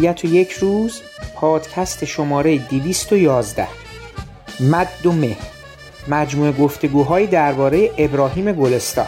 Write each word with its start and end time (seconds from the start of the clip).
ابدیت 0.00 0.24
و 0.24 0.28
یک 0.28 0.52
روز 0.52 1.00
پادکست 1.34 2.04
شماره 2.04 2.58
211 2.58 3.68
مد 4.60 5.06
و 5.06 5.12
مه. 5.12 5.36
مجموعه 6.08 6.52
گفتگوهایی 6.52 7.26
درباره 7.26 7.90
ابراهیم 7.98 8.52
گلستان. 8.52 9.06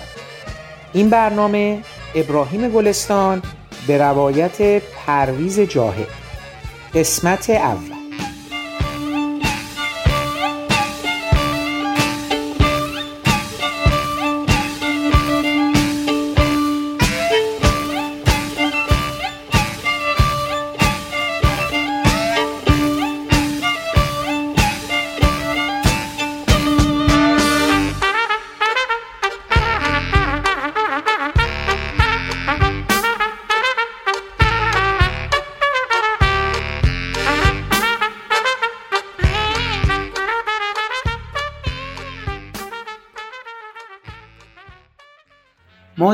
این 0.92 1.10
برنامه 1.10 1.78
ابراهیم 2.14 2.68
گلستان 2.68 3.42
به 3.86 3.98
روایت 3.98 4.82
پرویز 4.82 5.60
جاهد 5.60 6.08
قسمت 6.94 7.50
اول. 7.50 7.91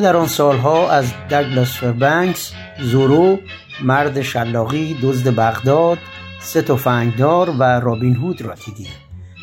در 0.00 0.16
آن 0.16 0.26
سالها 0.26 0.90
از 0.90 1.12
دگلاس 1.30 1.76
فربنکس 1.76 2.52
زورو 2.80 3.38
مرد 3.82 4.22
شلاقی 4.22 4.98
دزد 5.02 5.34
بغداد 5.34 5.98
سه 6.40 6.62
تفنگدار 6.62 7.50
و 7.58 7.62
رابین 7.62 8.16
هود 8.16 8.42
را 8.42 8.54
دیدیم. 8.54 8.92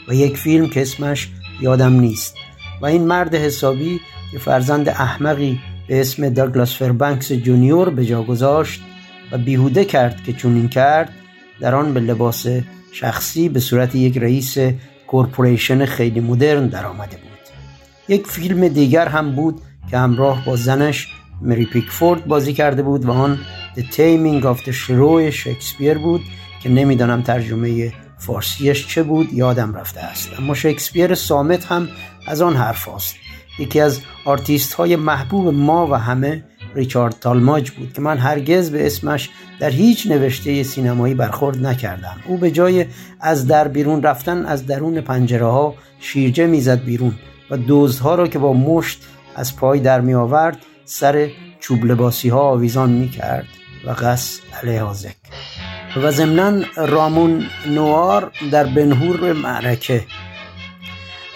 و 0.08 0.14
یک 0.14 0.38
فیلم 0.38 0.70
که 0.70 0.82
اسمش 0.82 1.30
یادم 1.62 1.94
نیست. 1.94 2.36
و 2.82 2.86
این 2.86 3.08
مرد 3.08 3.36
حسابی 3.36 4.00
که 4.32 4.40
فرزند 4.40 4.90
احمقی 4.90 5.60
به 5.88 6.02
اسم 6.02 6.30
داگلاس 6.30 6.78
فربنکس 6.78 7.32
جونیور 7.32 7.90
به 7.90 8.06
جا 8.06 8.24
گذاشت 8.24 8.82
و 9.32 9.38
بیهوده 9.38 9.86
کرد 9.86 10.24
که 10.24 10.34
چنین 10.34 10.70
کرد 10.70 11.14
در 11.60 11.76
آن 11.76 11.94
به 11.94 12.00
لباس 12.00 12.46
شخصی 12.92 13.50
به 13.50 13.60
صورت 13.60 13.96
یک 13.96 14.18
رئیس 14.18 14.58
corporation 15.08 15.86
خیلی 15.86 16.20
مدرن 16.20 16.68
در 16.68 16.86
آمده 16.86 17.18
بود. 17.18 17.36
یک 18.08 18.28
فیلم 18.28 18.68
دیگر 18.68 19.08
هم 19.08 19.36
بود 19.36 19.62
که 19.92 19.98
همراه 19.98 20.46
با 20.46 20.56
زنش 20.56 21.08
مری 21.42 21.66
پیکفورد 21.66 22.26
بازی 22.26 22.54
کرده 22.54 22.84
بود 22.84 23.06
و 23.06 23.12
آن 23.12 23.40
The 23.76 23.82
Taming 23.82 24.44
of 24.44 24.64
the 24.66 24.72
Shrew 24.72 25.30
شکسپیر 25.30 25.98
بود 25.98 26.22
که 26.62 26.70
نمی‌دانم 26.70 27.22
ترجمه 27.22 27.94
فارسیش 28.18 28.88
چه 28.88 29.04
بود 29.04 29.34
یادم 29.34 29.74
رفته 29.74 30.00
است 30.00 30.30
اما 30.40 30.54
شکسپیر 30.54 31.16
صامت 31.16 31.66
هم 31.66 31.88
از 32.28 32.42
آن 32.42 32.56
حرف 32.56 32.90
است. 32.90 33.16
یکی 33.60 33.80
از 33.80 34.00
آرتیست 34.26 34.74
های 34.74 34.96
محبوب 34.96 35.54
ما 35.54 35.88
و 35.88 35.94
همه 35.94 36.44
ریچارد 36.76 37.16
تالماج 37.22 37.72
بود 37.72 37.94
که 37.94 38.02
من 38.02 38.18
هرگز 38.18 38.72
به 38.72 38.86
اسمش 38.86 39.30
در 39.60 39.70
هیچ 39.70 40.08
نوشته 40.08 40.64
سینمایی 40.64 41.14
برخورد 41.14 41.66
نکردم 41.66 42.18
او 42.28 42.38
به 42.38 42.52
جای 42.52 42.86
از 43.20 43.48
در 43.48 43.68
بیرون 43.68 44.04
رفتن 44.04 44.46
از 44.46 44.66
درون 44.66 45.02
پنجره 45.02 45.46
ها 45.46 45.76
شیرجه 46.00 46.46
می‌زد 46.46 46.84
بیرون 46.84 47.14
و 47.50 47.58
دزدها 47.68 48.16
را 48.16 48.28
که 48.28 48.40
با 48.40 48.54
مشت 48.54 49.04
از 49.36 49.56
پای 49.56 49.80
در 49.80 50.02
می 50.02 50.14
آورد 50.14 50.58
سر 50.86 51.30
چوب 51.60 51.86
لباسی 51.86 52.30
ها 52.30 52.42
آویزان 52.42 52.90
می 52.90 53.10
کرد 53.10 53.48
و 53.86 53.90
قس 53.90 54.40
علیهذا 54.64 54.84
و 56.04 56.12
ضمنا 56.12 56.66
رامون 56.76 57.44
نووارو 57.68 58.32
در 58.52 58.64
بن‌هور 58.64 59.34
معرکه. 59.34 60.06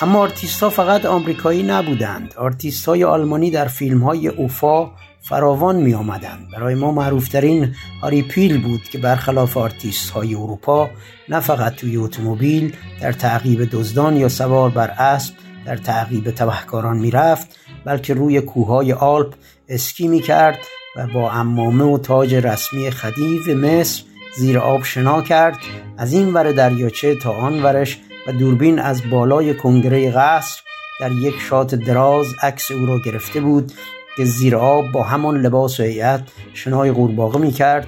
اما 0.01 0.19
آرتیست 0.19 0.69
فقط 0.69 1.05
آمریکایی 1.05 1.63
نبودند. 1.63 2.33
آرتیست 2.38 2.85
های 2.85 3.03
آلمانی 3.03 3.51
در 3.51 3.67
فیلم 3.67 4.03
های 4.03 4.27
اوفا 4.27 4.91
فراوان 5.21 5.75
می 5.75 5.93
آمدند 5.93 6.47
برای 6.53 6.75
ما 6.75 6.91
معروفترین 6.91 7.75
هاری 8.01 8.21
پیل 8.21 8.61
بود 8.61 8.83
که 8.83 8.97
برخلاف 8.97 9.57
آرتیست 9.57 10.09
های 10.09 10.35
اروپا 10.35 10.89
نه 11.29 11.39
فقط 11.39 11.75
توی 11.75 11.97
اتومبیل 11.97 12.75
در 13.01 13.11
تعقیب 13.11 13.69
دزدان 13.71 14.17
یا 14.17 14.29
سوار 14.29 14.69
بر 14.69 14.89
اسب 14.89 15.33
در 15.65 15.77
تعقیب 15.77 16.31
تبهکاران 16.31 16.97
می‌رفت 16.97 17.59
بلکه 17.89 18.13
روی 18.13 18.41
کوههای 18.41 18.94
آلپ 18.94 19.33
اسکی 19.69 20.07
می 20.07 20.19
کرد 20.19 20.59
و 20.95 21.07
با 21.07 21.31
عمامه 21.31 21.83
و 21.83 21.97
تاج 21.97 22.35
رسمی 22.35 22.91
خدیو 22.91 23.57
مصر 23.57 24.03
زیر 24.38 24.59
آب 24.59 24.83
شنا 24.83 25.22
کرد. 25.22 25.57
از 25.97 26.13
این 26.13 26.33
ور 26.33 26.51
دریاچه 26.51 27.16
تا 27.16 27.31
آن 27.31 27.63
ورش 27.63 28.00
و 28.27 28.31
دوربین 28.31 28.79
از 28.79 29.01
بالای 29.09 29.53
کنگره 29.53 30.11
قصر 30.11 30.61
در 31.00 31.11
یک 31.11 31.35
shot 31.50 31.75
دراز 31.75 32.27
عکس 32.41 32.72
او 32.72 32.85
را 32.85 33.00
گرفته 33.05 33.41
بود 33.41 33.72
که 34.17 34.25
زیر 34.25 34.56
آب 34.56 34.91
با 34.91 35.03
همان 35.03 35.41
لباس 35.41 35.79
و 35.79 35.83
هیئت 35.83 36.21
شنای 36.53 36.91
قورباغه 36.91 37.39
می 37.39 37.51
کرد 37.51 37.88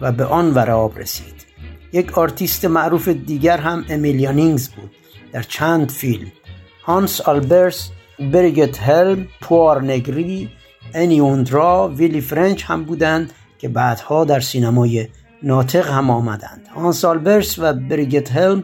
و 0.00 0.12
به 0.12 0.24
آن 0.24 0.54
ور 0.54 0.70
آب 0.70 0.98
رسید. 0.98 1.46
یک 1.92 2.18
آرتیست 2.18 2.64
معروف 2.64 3.08
دیگر 3.08 3.56
هم 3.56 3.84
امیل 3.88 4.15
یانینگز 4.15 4.68
بود 4.68 4.90
در 5.32 5.42
چند 5.42 5.90
فیلم. 5.90 6.32
هانس 6.82 7.20
آلبرس 7.20 7.90
بریگت 8.18 8.82
هلم 8.82 9.26
پولا 9.40 9.82
نگری 9.82 10.50
آنی 10.94 11.34
اوندرا 11.34 11.88
ویلی 11.88 12.20
فریچ 12.20 12.64
هم 12.64 12.84
بودند 12.84 13.32
که 13.58 13.68
بعدها 13.68 14.24
در 14.24 14.40
سینمای 14.40 15.08
ناطق 15.42 15.88
هم 15.90 16.10
آمدند. 16.10 16.68
هانس 16.74 17.04
آلبرس 17.04 17.58
و 17.58 17.72
بریگت 17.72 18.32
هلم 18.32 18.62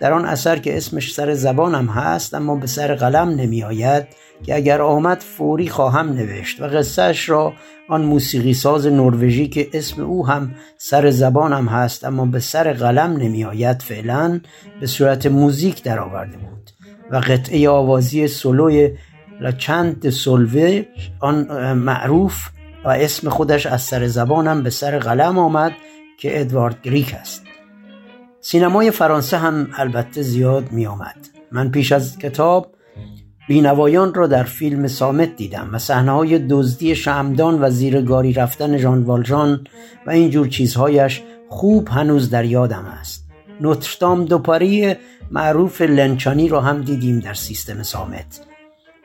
در 0.00 0.12
آن 0.12 0.24
اثر 0.24 0.58
که 0.58 0.76
اسمش 0.76 1.14
سر 1.14 1.34
زبانم 1.34 1.86
هست 1.86 2.34
اما 2.34 2.56
به 2.56 2.66
سر 2.66 2.94
قلم 2.94 3.28
نمی 3.28 3.64
آید 3.64 4.06
که 4.42 4.54
اگر 4.54 4.80
آمد 4.82 5.20
فوری 5.20 5.68
خواهم 5.68 6.08
نوشت 6.08 6.60
و 6.60 6.64
قصهش 6.64 7.28
را 7.28 7.52
آن 7.88 8.02
موسیقی 8.02 8.54
ساز 8.54 8.86
نروژی 8.86 9.48
که 9.48 9.68
اسم 9.72 10.02
او 10.02 10.26
هم 10.26 10.54
سر 10.78 11.10
زبانم 11.10 11.68
هست 11.68 12.04
اما 12.04 12.26
به 12.26 12.40
سر 12.40 12.72
قلم 12.72 13.16
نمی 13.16 13.44
آید 13.44 13.82
فعلا 13.82 14.40
به 14.80 14.86
صورت 14.86 15.26
موزیک 15.26 15.82
درآورده 15.82 16.36
بود. 16.36 16.70
و 17.14 17.16
قطعه 17.16 17.68
آوازی 17.68 18.28
سولوی 18.28 18.90
چند 19.58 20.10
سولوه 20.10 20.82
آن 21.20 21.72
معروف 21.72 22.48
و 22.84 22.88
اسم 22.88 23.28
خودش 23.28 23.66
از 23.66 23.82
سر 23.82 24.06
زبانم 24.06 24.62
به 24.62 24.70
سر 24.70 24.98
قلم 24.98 25.38
آمد 25.38 25.72
که 26.18 26.40
ادوارد 26.40 26.82
گریک 26.82 27.14
است. 27.20 27.42
سینمای 28.40 28.90
فرانسه 28.90 29.38
هم 29.38 29.68
البته 29.76 30.22
زیاد 30.22 30.72
می 30.72 30.86
آمد 30.86 31.16
من 31.52 31.70
پیش 31.70 31.92
از 31.92 32.18
کتاب 32.18 32.74
بینوایان 33.48 34.14
را 34.14 34.26
در 34.26 34.42
فیلم 34.42 34.86
سامت 34.86 35.36
دیدم 35.36 35.68
و 35.72 35.78
صحنه 35.78 36.12
های 36.12 36.38
دزدی 36.38 36.94
شمدان 36.94 37.62
و 37.62 37.70
زیرگاری 37.70 38.32
رفتن 38.32 38.76
ژان 38.76 39.02
والژان 39.02 39.66
و 40.06 40.10
اینجور 40.10 40.48
چیزهایش 40.48 41.22
خوب 41.48 41.88
هنوز 41.88 42.30
در 42.30 42.44
یادم 42.44 42.84
است. 43.00 43.23
نوتردام 43.60 44.24
دوپاری 44.24 44.94
معروف 45.30 45.82
لنچانی 45.82 46.48
را 46.48 46.60
هم 46.60 46.82
دیدیم 46.82 47.20
در 47.20 47.34
سیستم 47.34 47.82
سامت. 47.82 48.40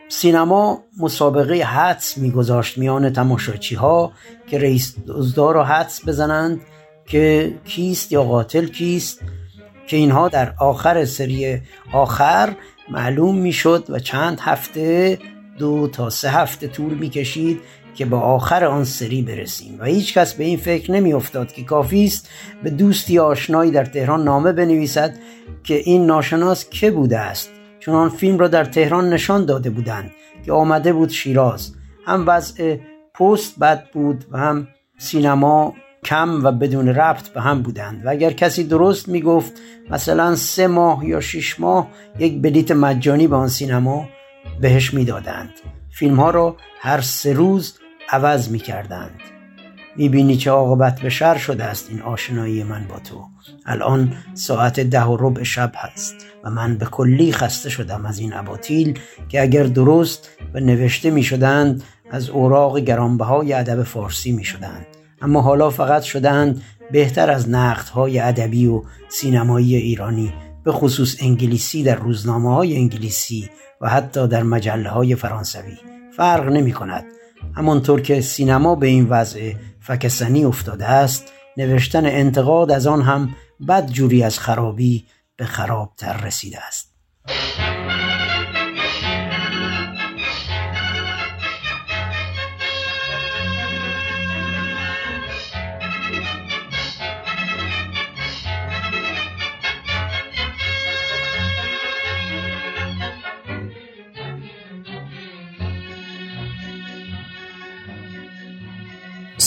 سینما 0.07 0.83
مسابقه 0.99 1.63
حدس 1.63 2.17
میگذاشت 2.17 2.77
میان 2.77 3.13
تماشاچی 3.13 3.75
ها 3.75 4.11
که 4.47 4.57
رئیس 4.57 4.95
دزدا 5.07 5.51
را 5.51 5.63
حدس 5.63 6.07
بزنند 6.07 6.61
که 7.05 7.53
کیست 7.65 8.11
یا 8.11 8.23
قاتل 8.23 8.65
کیست 8.65 9.21
که 9.87 9.97
اینها 9.97 10.29
در 10.29 10.53
آخر 10.59 11.05
سری 11.05 11.61
آخر 11.93 12.55
معلوم 12.89 13.37
می‌شد 13.37 13.85
و 13.89 13.99
چند 13.99 14.39
هفته 14.39 15.19
دو 15.57 15.87
تا 15.87 16.09
سه 16.09 16.29
هفته 16.29 16.67
طول 16.67 16.93
می‌کشید 16.93 17.61
که 17.95 18.05
به 18.05 18.15
آخر 18.15 18.65
آن 18.65 18.83
سری 18.83 19.21
برسیم. 19.21 19.77
و 19.79 19.83
هیچ 19.83 20.13
کس 20.13 20.33
به 20.33 20.43
این 20.43 20.57
فکر 20.57 20.91
نمی 20.91 21.13
افتاد 21.13 21.51
که 21.51 21.63
کافی 21.63 22.05
است 22.05 22.29
به 22.63 22.69
دوستی 22.69 23.19
آشنایی 23.19 23.71
در 23.71 23.85
تهران 23.85 24.23
نامه 24.23 24.51
بنویسد 24.51 25.15
که 25.63 25.75
این 25.75 26.05
ناشناس 26.05 26.69
که 26.69 26.91
بوده 26.91 27.19
است. 27.19 27.49
چون 27.79 27.95
آن 27.95 28.09
فیلم 28.09 28.37
را 28.37 28.47
در 28.47 28.65
تهران 28.65 29.09
نشان 29.09 29.45
داده 29.45 29.69
بودند 29.69 30.11
که 30.45 30.51
آمده 30.51 30.93
بود 30.93 31.09
شیراز. 31.09 31.73
هم 32.05 32.23
وضع 32.27 32.77
پست 33.13 33.59
بد 33.59 33.83
بود 33.93 34.25
و 34.31 34.37
هم 34.37 34.67
سینما 34.97 35.73
کم 36.03 36.45
و 36.45 36.51
بدون 36.51 36.87
ربط 36.87 37.27
به 37.27 37.41
هم 37.41 37.61
بودند. 37.61 38.05
و 38.05 38.09
اگر 38.09 38.31
کسی 38.31 38.63
درست 38.63 39.07
می‌گفت 39.07 39.53
مثلا 39.89 40.35
سه 40.35 40.67
ماه 40.67 41.05
یا 41.05 41.19
شش 41.19 41.59
ماه 41.59 41.87
یک 42.19 42.41
بلیت 42.41 42.71
مجانی 42.71 43.27
به 43.27 43.35
آن 43.35 43.47
سینما 43.47 44.09
بهش 44.61 44.93
می‌دادند. 44.93 45.49
فیلم 45.99 46.19
ها 46.19 46.29
رو 46.29 46.55
هر 46.79 47.01
سه 47.01 47.33
روز 47.33 47.73
عوض 48.09 48.49
می‌کردند. 48.49 49.19
می‌بینی 49.95 50.37
چه 50.37 50.51
عاقبت 50.51 51.01
به 51.01 51.09
شر 51.09 51.37
شده 51.37 51.63
است 51.63 51.89
این 51.89 52.01
آشنایی 52.01 52.63
من 52.63 52.87
با 52.87 52.99
تو. 52.99 53.25
الان 53.65 54.13
ساعت 54.33 54.79
ده 54.79 55.03
و 55.03 55.17
ربع 55.19 55.43
شب 55.43 55.71
هست 55.75 56.15
و 56.43 56.49
من 56.49 56.77
به 56.77 56.85
کلی 56.85 57.31
خسته 57.31 57.69
شدم 57.69 58.05
از 58.05 58.19
این 58.19 58.33
اباطیل 58.33 58.99
که 59.29 59.41
اگر 59.41 59.63
درست 59.63 60.29
و 60.53 60.59
نوشته 60.59 61.11
می 61.11 61.23
شدند 61.23 61.83
از 62.11 62.29
اوراق 62.29 62.79
گرانبهای 62.79 63.53
ادب 63.53 63.83
فارسی 63.83 64.31
می 64.31 64.43
شدند 64.43 64.85
اما 65.21 65.41
حالا 65.41 65.69
فقط 65.69 66.01
شدند 66.01 66.61
بهتر 66.91 67.29
از 67.29 67.49
نقدهای 67.49 68.19
ادبی 68.19 68.67
و 68.67 68.81
سینمایی 69.09 69.75
ایرانی 69.75 70.33
به 70.69 70.73
خصوص 70.73 71.15
انگلیسی 71.19 71.83
در 71.83 71.95
روزنامه 71.95 72.55
های 72.55 72.75
انگلیسی 72.75 73.49
و 73.81 73.89
حتی 73.89 74.27
در 74.27 74.43
مجله 74.43 74.89
های 74.89 75.15
فرانسوی. 75.15 75.77
فرق 76.17 76.47
نمی 76.47 76.71
کند 76.71 77.05
همانطور 77.55 78.01
که 78.01 78.21
سینما 78.21 78.75
به 78.75 78.87
این 78.87 79.07
وضع 79.09 79.53
فکسنی 79.79 80.45
افتاده 80.45 80.85
است 80.85 81.33
نوشتن 81.57 82.05
انتقاد 82.05 82.71
از 82.71 82.87
آن 82.87 83.01
هم 83.01 83.35
بد 83.67 83.87
جوری 83.87 84.23
از 84.23 84.39
خرابی 84.39 85.05
به 85.35 85.45
خرابتر 85.45 86.17
رسیده 86.17 86.57
است. 86.67 86.95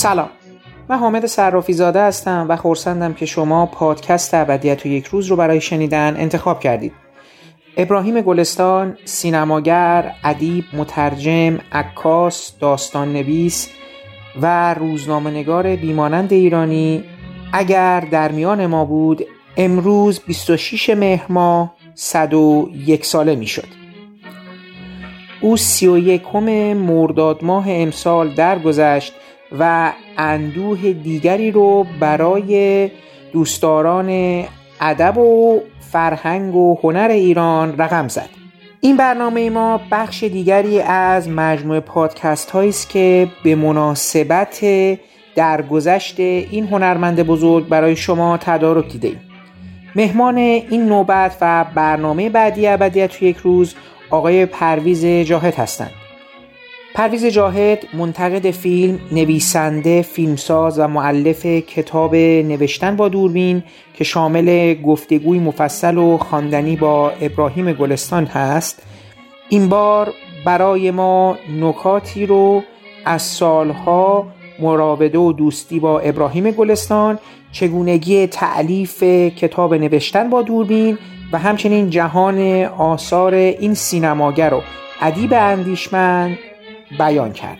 سلام. 0.03 0.29
من 0.89 0.97
حامد 0.97 1.25
صرافی 1.25 1.73
زاده 1.73 2.01
هستم 2.01 2.45
و 2.49 2.55
خورسندم 2.55 3.13
که 3.13 3.25
شما 3.25 3.65
پادکست 3.65 4.33
ابدیت 4.33 4.85
و 4.85 4.89
یک 4.89 5.05
روز 5.05 5.27
رو 5.27 5.35
برای 5.35 5.61
شنیدن 5.61 6.15
انتخاب 6.17 6.59
کردید. 6.59 6.93
ابراهیم 7.77 8.21
گلستان 8.21 8.97
سینماگر، 9.05 10.11
ادیب، 10.23 10.63
مترجم، 10.73 11.57
عکاس، 11.71 12.53
داستان 12.59 13.13
نویس 13.13 13.69
و 14.41 14.73
روزنامه 14.73 15.31
نگار 15.31 15.75
بیمانند 15.75 16.33
ایرانی. 16.33 17.03
اگر 17.53 17.99
در 17.99 18.31
میان 18.31 18.65
ما 18.65 18.85
بود 18.85 19.25
امروز 19.57 20.19
26 20.27 20.89
مهر 20.89 21.25
ماه 21.29 21.73
101 21.95 23.05
ساله 23.05 23.35
می 23.35 23.47
شد 23.47 23.67
او 25.41 25.57
31 25.57 26.35
مرداد 26.75 27.43
ماه 27.43 27.65
امسال 27.67 28.33
درگذشت 28.33 29.13
و 29.59 29.91
اندوه 30.17 30.93
دیگری 30.93 31.51
رو 31.51 31.85
برای 31.99 32.89
دوستداران 33.33 34.43
ادب 34.81 35.17
و 35.17 35.59
فرهنگ 35.79 36.55
و 36.55 36.77
هنر 36.83 37.07
ایران 37.11 37.77
رقم 37.77 38.07
زد 38.07 38.29
این 38.81 38.97
برنامه 38.97 39.49
ما 39.49 39.81
بخش 39.91 40.23
دیگری 40.23 40.81
از 40.81 41.29
مجموعه 41.29 41.79
پادکست 41.79 42.49
هایی 42.51 42.69
است 42.69 42.89
که 42.89 43.27
به 43.43 43.55
مناسبت 43.55 44.65
درگذشت 45.35 46.19
این 46.19 46.67
هنرمند 46.67 47.23
بزرگ 47.23 47.67
برای 47.67 47.95
شما 47.95 48.37
تدارک 48.37 48.91
دیده 48.91 49.07
ایم. 49.07 49.21
مهمان 49.95 50.37
این 50.37 50.85
نوبت 50.85 51.37
و 51.41 51.65
برنامه 51.75 52.29
بعدی 52.29 52.67
ابدیت 52.67 53.11
تو 53.11 53.25
یک 53.25 53.37
روز 53.37 53.75
آقای 54.09 54.45
پرویز 54.45 55.05
جاهد 55.05 55.55
هستند 55.55 55.91
پرویز 56.95 57.25
جاهد 57.25 57.87
منتقد 57.93 58.51
فیلم، 58.51 58.99
نویسنده، 59.11 60.01
فیلمساز 60.01 60.79
و 60.79 60.87
معلف 60.87 61.45
کتاب 61.45 62.15
نوشتن 62.15 62.95
با 62.95 63.09
دوربین 63.09 63.63
که 63.93 64.03
شامل 64.03 64.73
گفتگوی 64.73 65.39
مفصل 65.39 65.97
و 65.97 66.17
خواندنی 66.17 66.75
با 66.75 67.09
ابراهیم 67.09 67.73
گلستان 67.73 68.25
هست 68.25 68.83
این 69.49 69.69
بار 69.69 70.13
برای 70.45 70.91
ما 70.91 71.37
نکاتی 71.59 72.25
رو 72.25 72.63
از 73.05 73.21
سالها 73.21 74.27
مراوده 74.59 75.17
و 75.17 75.33
دوستی 75.33 75.79
با 75.79 75.99
ابراهیم 75.99 76.51
گلستان 76.51 77.19
چگونگی 77.51 78.27
تعلیف 78.27 79.03
کتاب 79.37 79.73
نوشتن 79.73 80.29
با 80.29 80.41
دوربین 80.41 80.97
و 81.31 81.37
همچنین 81.37 81.89
جهان 81.89 82.63
آثار 82.65 83.33
این 83.33 83.73
سینماگر 83.73 84.53
و 84.53 84.61
ادیب 85.01 85.33
اندیشمند 85.33 86.37
بیان 86.99 87.33
کرد. 87.33 87.57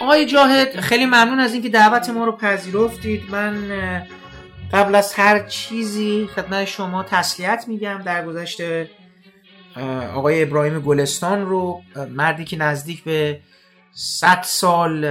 آقای 0.00 0.26
جاهد 0.26 0.80
خیلی 0.80 1.06
ممنون 1.06 1.40
از 1.40 1.52
اینکه 1.52 1.68
دعوت 1.68 2.10
ما 2.10 2.24
رو 2.24 2.32
پذیرفتید. 2.32 3.22
من 3.30 3.72
قبل 4.72 4.94
از 4.94 5.14
هر 5.14 5.38
چیزی 5.38 6.28
خدمت 6.34 6.64
شما 6.64 7.02
تسلیت 7.02 7.64
میگم 7.68 8.02
در 8.04 8.26
گذشته 8.26 8.90
آقای 10.14 10.42
ابراهیم 10.42 10.80
گلستان 10.80 11.46
رو 11.46 11.82
مردی 12.10 12.44
که 12.44 12.56
نزدیک 12.56 13.04
به 13.04 13.40
100 13.92 14.42
سال 14.42 15.04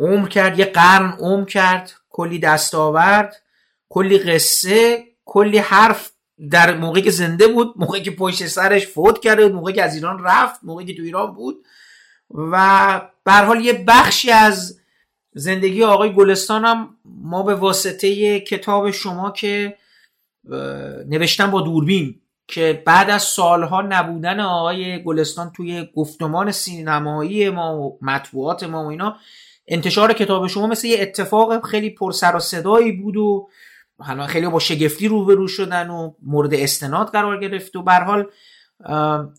عمر 0.00 0.28
کرد 0.28 0.58
یه 0.58 0.64
قرن 0.64 1.12
عمر 1.12 1.44
کرد 1.44 1.92
کلی 2.10 2.38
دستاورد 2.38 3.42
کلی 3.88 4.18
قصه 4.18 5.04
کلی 5.24 5.58
حرف 5.58 6.12
در 6.50 6.76
موقعی 6.76 7.02
که 7.02 7.10
زنده 7.10 7.48
بود 7.48 7.74
موقعی 7.76 8.02
که 8.02 8.10
پشت 8.10 8.46
سرش 8.46 8.86
فوت 8.86 9.20
کرده 9.20 9.48
موقعی 9.48 9.74
که 9.74 9.82
از 9.82 9.94
ایران 9.94 10.24
رفت 10.24 10.60
موقعی 10.62 10.86
که 10.86 10.94
تو 10.94 11.02
ایران 11.02 11.34
بود. 11.34 11.64
و 12.34 13.00
به 13.24 13.32
حال 13.32 13.64
یه 13.64 13.84
بخشی 13.88 14.30
از 14.30 14.80
زندگی 15.34 15.84
آقای 15.84 16.12
گلستان 16.14 16.64
هم 16.64 16.96
ما 17.04 17.42
به 17.42 17.54
واسطه 17.54 18.40
کتاب 18.40 18.90
شما 18.90 19.30
که 19.30 19.76
نوشتن 21.08 21.50
با 21.50 21.60
دوربین 21.60 22.20
که 22.48 22.82
بعد 22.86 23.10
از 23.10 23.22
سالها 23.22 23.82
نبودن 23.82 24.40
آقای 24.40 25.02
گلستان 25.02 25.52
توی 25.56 25.88
گفتمان 25.96 26.52
سینمایی 26.52 27.50
ما 27.50 27.78
و 27.78 27.98
مطبوعات 28.02 28.62
ما 28.62 28.84
و 28.84 28.86
اینا 28.86 29.16
انتشار 29.68 30.12
کتاب 30.12 30.46
شما 30.46 30.66
مثل 30.66 30.86
یه 30.86 31.02
اتفاق 31.02 31.66
خیلی 31.66 31.90
پر 31.90 32.12
سر 32.12 32.36
و 32.36 32.38
صدایی 32.38 32.92
بود 32.92 33.16
و 33.16 33.48
حالا 33.98 34.26
خیلی 34.26 34.48
با 34.48 34.58
شگفتی 34.58 35.08
روبرو 35.08 35.48
شدن 35.48 35.90
و 35.90 36.12
مورد 36.22 36.54
استناد 36.54 37.08
قرار 37.08 37.40
گرفت 37.40 37.76
و 37.76 37.82
به 37.82 37.92
حال 37.92 38.26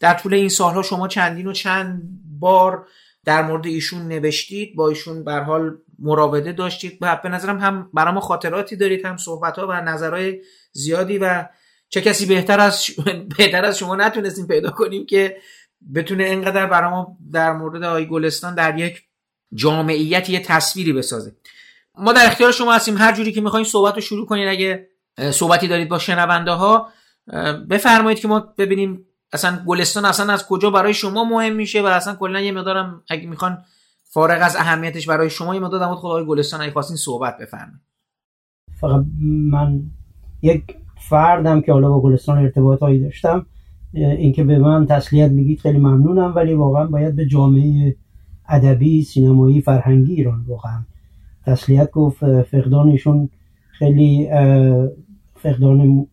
در 0.01 0.13
طول 0.13 0.33
این 0.33 0.49
سالها 0.49 0.81
شما 0.81 1.07
چندین 1.07 1.47
و 1.47 1.53
چند 1.53 2.03
بار 2.39 2.87
در 3.25 3.41
مورد 3.43 3.65
ایشون 3.65 4.07
نوشتید 4.07 4.75
با 4.75 4.89
ایشون 4.89 5.23
به 5.23 5.33
حال 5.33 5.77
مراوده 5.99 6.51
داشتید. 6.51 6.99
به 6.99 7.29
نظرم 7.29 7.59
هم 7.59 7.89
برای 7.93 8.13
ما 8.13 8.19
خاطراتی 8.19 8.75
دارید 8.75 9.05
هم 9.05 9.17
صحبت 9.17 9.59
ها 9.59 9.67
و 9.67 9.71
نظرهای 9.71 10.41
زیادی 10.71 11.17
و 11.17 11.45
چه 11.89 12.01
کسی 12.01 12.25
بهتر 12.25 12.59
از 12.59 12.85
بهتر 13.37 13.65
از 13.65 13.77
شما 13.77 13.95
نتونستیم 13.95 14.47
پیدا 14.47 14.69
کنیم 14.69 15.05
که 15.05 15.37
بتونه 15.95 16.23
اینقدر 16.23 16.65
برای 16.65 16.89
ما 16.89 17.17
در 17.31 17.53
مورد 17.53 17.83
آی 17.83 18.05
گلستان 18.05 18.55
در 18.55 18.79
یک 18.79 19.01
جامعیت 19.55 20.29
یه 20.29 20.39
تصویری 20.39 20.93
بسازه. 20.93 21.35
ما 21.97 22.13
در 22.13 22.25
اختیار 22.25 22.51
شما 22.51 22.73
هستیم 22.73 22.97
هر 22.97 23.15
جوری 23.15 23.31
که 23.31 23.41
می‌خواین 23.41 23.65
صحبت 23.65 23.95
رو 23.95 24.01
شروع 24.01 24.25
کنید 24.25 24.47
اگه 24.47 24.87
صحبتی 25.31 25.67
دارید 25.67 25.89
با 25.89 25.99
شنونده 25.99 26.51
ها 26.51 26.87
بفرمایید 27.69 28.19
که 28.19 28.27
ما 28.27 28.39
ببینیم 28.57 29.05
اصلا 29.33 29.63
گلستان 29.65 30.05
اصلا 30.05 30.33
از 30.33 30.47
کجا 30.47 30.69
برای 30.69 30.93
شما 30.93 31.23
مهم 31.23 31.55
میشه 31.55 31.81
و 31.81 31.85
اصلا 31.85 32.15
کلا 32.15 32.41
یه 32.41 32.51
مقدارم 32.51 33.03
اگه 33.09 33.27
می‌خوان 33.27 33.57
فارغ 34.03 34.39
از 34.41 34.55
اهمیتش 34.55 35.07
برای 35.07 35.29
شما 35.29 35.55
یه 35.55 35.61
مقدار 35.61 35.79
در 35.79 35.87
مورد 35.87 36.25
گلستان 36.25 36.61
اگه 36.61 36.71
خواستین 36.71 36.97
صحبت 36.97 37.37
بفرمایید. 37.37 37.81
فقط 38.79 39.05
من 39.51 39.81
یک 40.41 40.63
فردم 41.09 41.61
که 41.61 41.71
حالا 41.71 41.89
با 41.89 42.01
گلستان 42.01 42.37
ارتباطایی 42.37 42.99
داشتم 42.99 43.45
اینکه 43.93 44.43
به 44.43 44.59
من 44.59 44.85
تسلیت 44.87 45.31
میگید 45.31 45.59
خیلی 45.59 45.77
ممنونم 45.77 46.33
ولی 46.35 46.53
واقعا 46.53 46.85
باید 46.87 47.15
به 47.15 47.25
جامعه 47.25 47.95
ادبی 48.49 49.03
سینمایی 49.03 49.61
فرهنگی 49.61 50.13
ایران 50.13 50.45
واقعا. 50.47 50.83
تسلیت 51.45 51.91
گفت 51.91 52.41
فقدانشون 52.41 53.29
خیلی 53.67 54.29
فقدان 55.35 56.07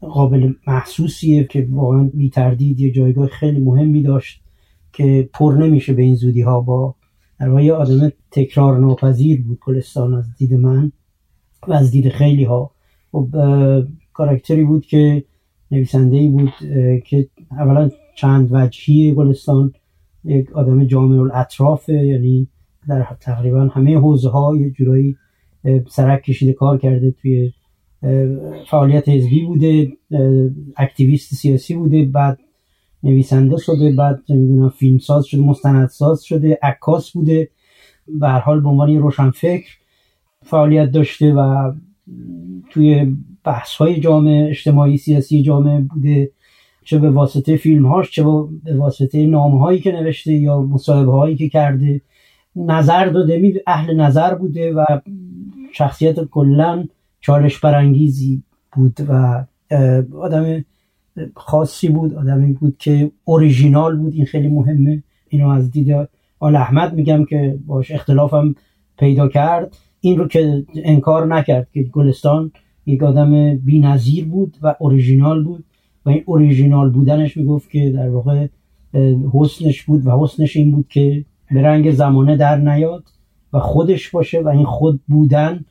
قابل 0.00 0.52
محسوسیه 0.66 1.44
که 1.44 1.68
واقعا 1.70 2.10
بی 2.14 2.30
تردید 2.30 2.80
یه 2.80 2.90
جایگاه 2.90 3.26
خیلی 3.26 3.60
مهمی 3.60 4.02
داشت 4.02 4.40
که 4.92 5.28
پر 5.32 5.54
نمیشه 5.54 5.92
به 5.92 6.02
این 6.02 6.14
زودی 6.14 6.40
ها 6.40 6.60
با 6.60 6.94
در 7.40 7.48
واقع 7.48 7.70
آدم 7.70 8.12
تکرار 8.30 8.78
ناپذیر 8.78 9.42
بود. 9.42 9.58
گلستان 9.66 10.14
از 10.14 10.36
دید 10.38 10.54
من 10.54 10.92
و 11.68 11.72
از 11.72 11.90
دید 11.90 12.08
خیلی 12.08 12.44
ها. 12.44 12.70
خب 13.12 13.28
کاراکتری 14.12 14.64
بود 14.64 14.86
که 14.86 15.24
نویسنده 15.70 16.16
ای 16.16 16.28
بود 16.28 16.52
که 17.06 17.28
اولا 17.50 17.90
چند 18.16 18.48
وجهی 18.52 19.14
گلستان 19.14 19.72
یک 20.24 20.52
آدم 20.52 20.84
جامع 20.84 21.20
الاطرافه 21.20 21.92
یعنی 21.92 22.48
در 22.88 23.06
تقریبا 23.20 23.60
همه 23.60 23.98
حوزه 23.98 24.28
ها 24.28 24.56
یه 24.56 24.70
جورایی 24.70 25.16
سرک 25.88 26.22
کشیده 26.22 26.52
کار 26.52 26.78
کرده 26.78 27.10
توی 27.10 27.52
فعالیت 28.70 29.08
حزبی 29.08 29.44
بوده 29.46 29.92
اکتیویست 30.76 31.34
سیاسی 31.34 31.74
بوده 31.74 32.04
بعد 32.04 32.38
نویسنده 33.02 33.56
شده 33.56 33.92
بعد 33.92 34.22
نمی‌دونم 34.28 34.68
فیلمساز 34.68 35.24
شده 35.24 35.40
مستندساز 35.40 36.22
شده 36.22 36.58
عکاس 36.62 37.10
بوده 37.10 37.48
به 38.08 38.28
هر 38.28 38.38
حال 38.38 38.60
به 38.60 38.68
عنوان 38.68 38.96
روشنفکر 38.96 39.76
فعالیت 40.42 40.90
داشته 40.90 41.32
و 41.32 41.72
توی 42.70 43.16
بحث 43.44 43.76
های 43.76 44.00
جامعه 44.00 44.48
اجتماعی 44.48 44.96
سیاسی 44.96 45.42
جامعه 45.42 45.80
بوده. 45.80 46.30
چه 46.84 46.98
به 46.98 47.10
واسطه 47.10 47.56
فیلم 47.56 47.86
هاش 47.86 48.10
چه 48.10 48.24
به 48.64 48.76
واسطه 48.76 49.26
نامه 49.26 49.60
هایی 49.60 49.80
که 49.80 49.92
نوشته 49.92 50.32
یا 50.32 50.62
مصاحبه 50.62 51.12
هایی 51.12 51.36
که 51.36 51.48
کرده 51.48 52.00
نظر 52.56 53.06
داده. 53.06 53.38
می 53.38 53.54
اهل 53.66 53.96
نظر 53.96 54.34
بوده 54.34 54.72
و 54.72 54.84
شخصیت 55.72 56.24
کلا 56.24 56.84
چالش 57.20 57.58
برانگیزی 57.58 58.42
بود 58.72 58.96
و 59.08 59.44
آدم 60.18 60.64
خاصی 61.36 61.88
بود 61.88 62.14
آدمی 62.14 62.52
بود 62.52 62.76
که 62.78 63.10
اوریژینال 63.24 63.96
بود. 63.96 64.14
این 64.14 64.26
خیلی 64.26 64.48
مهمه. 64.48 65.02
اینو 65.28 65.48
از 65.48 65.70
دید 65.70 66.08
آل 66.40 66.56
احمد 66.56 66.94
میگم 66.94 67.24
که 67.24 67.58
باش 67.66 67.90
اختلافم 67.90 68.54
پیدا 68.98 69.28
کرد. 69.28 69.76
این 70.00 70.18
رو 70.18 70.28
که 70.28 70.64
انکار 70.74 71.26
نکرد 71.26 71.68
که 71.74 71.82
گلستان 71.82 72.52
یک 72.86 73.02
آدم 73.02 73.60
نظیر 73.66 74.24
بود 74.24 74.56
و 74.62 74.74
اوریژینال 74.78 75.44
بود. 75.44 75.64
و 76.06 76.10
این 76.10 76.22
اوریژینال 76.26 76.90
بودنش 76.90 77.36
می‌گفت 77.36 77.70
که 77.70 77.90
در 77.90 78.08
واقع 78.08 78.46
حسنش 79.32 79.82
بود 79.82 80.06
و 80.06 80.10
حسنش 80.10 80.56
این 80.56 80.72
بود 80.72 80.88
که 80.88 81.24
به 81.50 81.62
رنگ 81.62 81.92
زمانه 81.92 82.36
در 82.36 82.56
نیاد 82.56 83.04
و 83.52 83.58
خودش 83.58 84.10
باشه 84.10 84.40
و 84.40 84.48
این 84.48 84.64
خود 84.64 85.00
بودن 85.08 85.64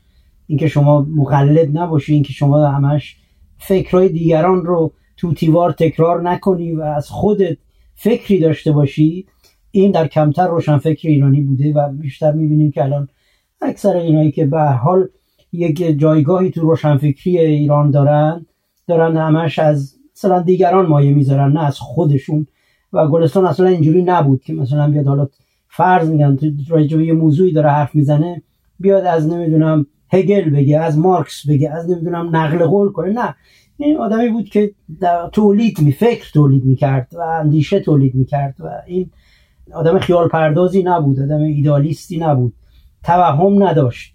اینکه 0.48 0.68
شما 0.68 1.02
مقلد 1.02 1.78
نباشی 1.78 2.13
اینکه 2.13 2.34
شما 2.34 2.68
همش 2.68 3.18
فکرهای 3.58 4.10
دیگران 4.10 4.66
رو 4.66 4.94
تو 5.18 5.34
تیوار 5.34 5.72
تکرار 5.72 6.22
نکنی 6.22 6.72
و 6.72 6.82
از 6.82 7.10
خودت 7.10 7.58
فکری 7.96 8.40
داشته 8.40 8.72
باشی 8.72 9.25
این 9.72 9.92
در 9.92 10.08
کمتر 10.08 10.48
روشنفکر 10.48 11.10
ایرانی 11.10 11.42
بوده 11.42 11.74
و 11.74 11.90
بیشتر 11.90 12.32
می‌بینیم 12.32 12.72
که 12.72 12.84
الان 12.84 13.08
اکثر 13.62 13.98
اینایی 13.98 14.32
که 14.32 14.46
به 14.46 14.62
حال 14.62 15.08
یک 15.52 16.00
جایگاهی 16.00 16.52
تو 16.52 16.62
روشنفکری 16.62 17.40
ایران 17.40 17.92
دارن 17.92 18.46
دارن 18.88 19.18
همش 19.18 19.60
از 19.60 19.92
مثلا 20.24 20.42
دیگران 20.42 20.86
مایه 20.86 21.13
می‌ذارن 21.13 21.51
نه 21.51 21.65
از 21.65 21.80
خودشون. 21.80 22.48
و 22.94 23.08
گلستان 23.08 23.46
اصلا 23.46 23.68
اینجوری 23.68 24.03
نبود 24.03 24.42
که 24.42 24.53
مثلا 24.53 24.92
بیاد 24.92 25.08
حالا 25.08 25.27
فرض 25.68 26.10
میگن 26.10 26.36
تو 26.36 27.01
یه 27.01 27.13
موضوعی 27.13 27.53
داره 27.53 27.70
حرف 27.70 27.96
می‌زنه 27.96 28.42
بیاد 28.80 29.06
از 29.06 29.27
نمی‌دونم 29.27 29.86
هگل 30.12 30.50
بگه 30.50 30.80
از 30.80 30.98
مارکس 30.98 31.48
بگه 31.48 31.70
از 31.70 31.89
نمی‌دونم 31.89 32.36
نقل 32.36 32.65
قول 32.65 32.92
کنه. 32.92 33.13
نه. 33.13 33.36
این 33.77 33.98
آدمی 33.98 34.30
بود 34.30 34.50
که 34.50 34.72
تولید 35.32 35.82
می 35.82 35.92
فکر 35.92 36.32
تولید 36.34 36.65
می‌کرد 36.65 37.08
و 37.13 37.20
اندیشه 37.20 37.80
تولید 37.80 38.15
می‌کرد 38.15 38.56
و 38.60 38.70
این 38.88 39.10
آدم 39.74 40.00
خیال 40.00 40.27
پردازی 40.27 40.84
نبود 40.84 41.20
آدم 41.20 41.39
ایدالیستی 41.39 42.18
نبود. 42.18 42.53
توهم 43.03 43.63
نداشت. 43.63 44.13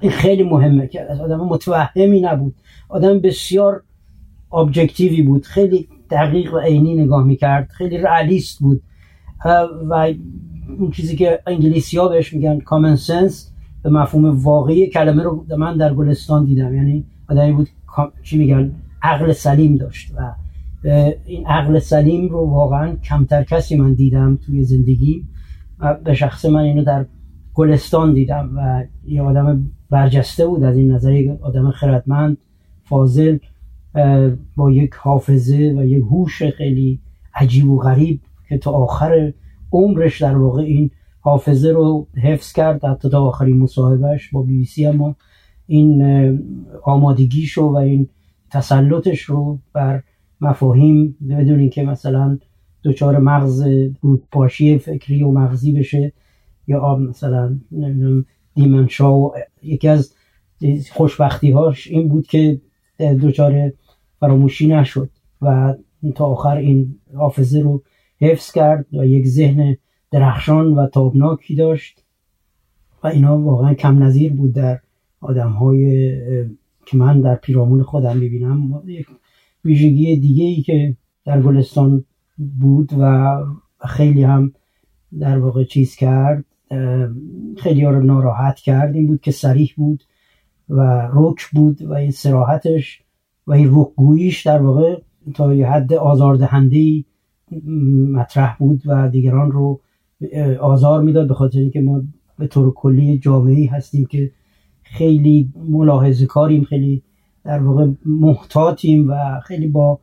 این 0.00 0.10
خیلی 0.10 0.42
مهمه 0.42 0.86
که 0.86 1.04
آدم 1.04 1.40
متوهمی 1.40 2.20
نبود. 2.20 2.54
آدم 2.88 3.18
بسیار 3.20 3.82
ابجکتیوی 4.54 5.22
بود. 5.22 5.44
خیلی 5.44 5.88
دقیق 6.10 6.54
و 6.54 6.58
عینی 6.58 6.94
نگاه 6.94 7.24
می‌کرد. 7.24 7.68
خیلی 7.68 7.98
رئالیست 7.98 8.58
بود. 8.58 8.82
و 9.90 10.14
اون 10.78 10.90
چیزی 10.90 11.16
که 11.16 11.40
انگلیسی 11.46 11.98
ها 11.98 12.08
بهش 12.08 12.32
میگن 12.32 12.58
کامن 12.58 12.96
سنس 12.96 13.52
به 13.82 13.90
مفهوم 13.90 14.44
واقعی 14.44 14.86
کلمه 14.86 15.22
رو 15.22 15.44
من 15.58 15.76
در 15.76 15.94
گلستان 15.94 16.44
دیدم. 16.44 16.74
یعنی 16.74 17.04
آدمی 17.28 17.52
بود 17.52 17.68
چی 18.22 18.38
میگن؟ 18.38 18.72
عقل 19.02 19.32
سلیم 19.32 19.76
داشت. 19.76 20.12
و 20.16 20.32
این 21.26 21.46
عقل 21.46 21.78
سلیم 21.78 22.28
رو 22.28 22.50
واقعا 22.50 22.96
کمتر 22.96 23.44
کسی 23.44 23.76
من 23.76 23.94
دیدم 23.94 24.38
توی 24.46 24.64
زندگی. 24.64 25.24
و 25.78 25.94
به 25.94 26.14
شخص 26.14 26.44
من 26.44 26.60
اینو 26.60 26.84
در 26.84 27.06
گلستان 27.54 28.14
دیدم. 28.14 28.50
و 28.56 28.84
یه 29.06 29.22
آدم 29.22 29.70
برجسته 29.90 30.46
بود. 30.46 30.62
از 30.62 30.76
این 30.76 30.92
نظر 30.92 31.36
آدم 31.42 31.70
خردمند 31.70 32.36
فاضل. 32.84 33.38
با 34.56 34.70
یک 34.70 34.94
حافظه 34.94 35.74
و 35.78 35.86
یک 35.86 36.02
هوش 36.02 36.42
خیلی 36.42 37.00
عجیب 37.34 37.70
و 37.70 37.78
غریب 37.78 38.20
که 38.48 38.58
تا 38.58 38.70
آخر 38.70 39.32
عمرش 39.72 40.22
در 40.22 40.36
واقع 40.36 40.62
این 40.62 40.90
حافظه 41.20 41.68
رو 41.68 42.06
حفظ 42.22 42.52
کرد 42.52 42.84
حتی 42.84 43.08
تا 43.08 43.24
آخرین 43.24 43.58
مصاحبهش 43.58 44.30
با 44.32 44.42
بی 44.42 44.58
بی 44.58 44.64
سی 44.64 44.86
اما 44.86 45.16
این 45.66 46.02
آمادگیش 46.84 47.58
و 47.58 47.74
این 47.74 48.08
تسلطش 48.50 49.20
رو 49.20 49.58
بر 49.72 50.02
مفاهیم 50.40 51.16
بدون 51.30 51.58
اینکه 51.58 51.82
مثلا 51.82 52.38
دچار 52.84 53.18
مغز 53.18 53.64
پاشی 54.32 54.78
فکری 54.78 55.22
و 55.22 55.30
مغزی 55.30 55.72
بشه 55.72 56.12
یا 56.66 56.80
آب 56.80 57.00
مثلا 57.00 57.58
دیمنشا 58.54 59.12
و 59.12 59.34
یکی 59.62 59.88
از 59.88 60.14
خوشبختی 60.92 61.50
هاش 61.50 61.86
این 61.86 62.08
بود 62.08 62.26
که 62.26 62.60
دچار 62.98 63.72
فراموشی 64.24 64.66
نشد 64.66 65.10
و 65.42 65.74
تا 66.14 66.26
آخر 66.26 66.56
این 66.56 66.94
حافظه 67.16 67.60
رو 67.60 67.82
حفظ 68.20 68.52
کرد 68.52 68.86
و 68.92 69.06
یک 69.06 69.26
ذهن 69.26 69.76
درخشان 70.10 70.72
و 70.72 70.86
تابناکی 70.86 71.54
داشت 71.54 72.04
و 73.02 73.06
اینا 73.06 73.38
واقعا 73.38 73.74
کم 73.74 74.02
نظیر 74.02 74.32
بود 74.32 74.52
در 74.52 74.80
آدم 75.20 75.50
های 75.50 76.10
که 76.86 76.96
من 76.96 77.20
در 77.20 77.34
پیرامون 77.34 77.82
خودم 77.82 78.20
ببینم 78.20 78.82
یک 78.86 79.06
ویژگی 79.64 80.16
دیگه 80.16 80.44
ای 80.44 80.62
که 80.62 80.96
در 81.24 81.42
گلستان 81.42 82.04
بود 82.60 82.90
و 82.98 83.36
خیلی 83.86 84.22
هم 84.22 84.52
در 85.18 85.38
واقع 85.38 85.64
چیز 85.64 85.96
کرد 85.96 86.44
خیلی 87.56 87.84
ها 87.84 87.90
رو 87.90 88.02
ناراحت 88.02 88.56
کرد 88.56 88.94
این 88.94 89.06
بود 89.06 89.20
که 89.20 89.30
سریح 89.30 89.72
بود 89.76 90.04
و 90.68 91.08
رک 91.12 91.50
بود 91.52 91.82
و 91.82 91.92
این 91.92 92.10
سراحتش 92.10 93.03
و 93.46 93.52
این 93.52 93.70
رکگوییش 93.72 94.46
در 94.46 94.62
واقع 94.62 95.00
تا 95.34 95.54
یه 95.54 95.66
حد 95.66 95.92
آزاردهنده 95.92 97.04
مطرح 98.12 98.56
بود 98.58 98.82
و 98.86 99.08
دیگران 99.08 99.52
رو 99.52 99.80
آزار 100.60 101.02
می‌داد 101.02 101.28
به 101.28 101.34
خاطر 101.34 101.58
اینکه 101.58 101.80
ما 101.80 102.02
به 102.38 102.46
طور 102.46 102.74
کلی 102.74 103.18
جامعه 103.18 103.70
هستیم 103.70 104.06
که 104.06 104.30
خیلی 104.82 105.52
ملاحظه 105.68 106.26
کاریم 106.26 106.64
خیلی 106.64 107.02
در 107.44 107.62
واقع 107.62 107.88
محتاطیم 108.06 109.10
و 109.10 109.40
خیلی 109.40 109.66
با 109.66 110.00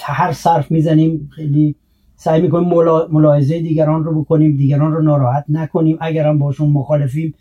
هر 0.00 0.32
صرف 0.32 0.70
می‌زنیم 0.70 1.30
خیلی 1.32 1.74
سعی 2.16 2.42
می‌کنیم 2.42 2.68
ملاحظه 3.10 3.60
دیگران 3.60 4.04
رو 4.04 4.20
بکنیم 4.20 4.56
دیگران 4.56 4.92
رو 4.92 5.02
ناراحت 5.02 5.44
نکنیم. 5.48 5.98
اگرم 6.00 6.38
باشون 6.38 6.70
مخالفیم 6.70 7.34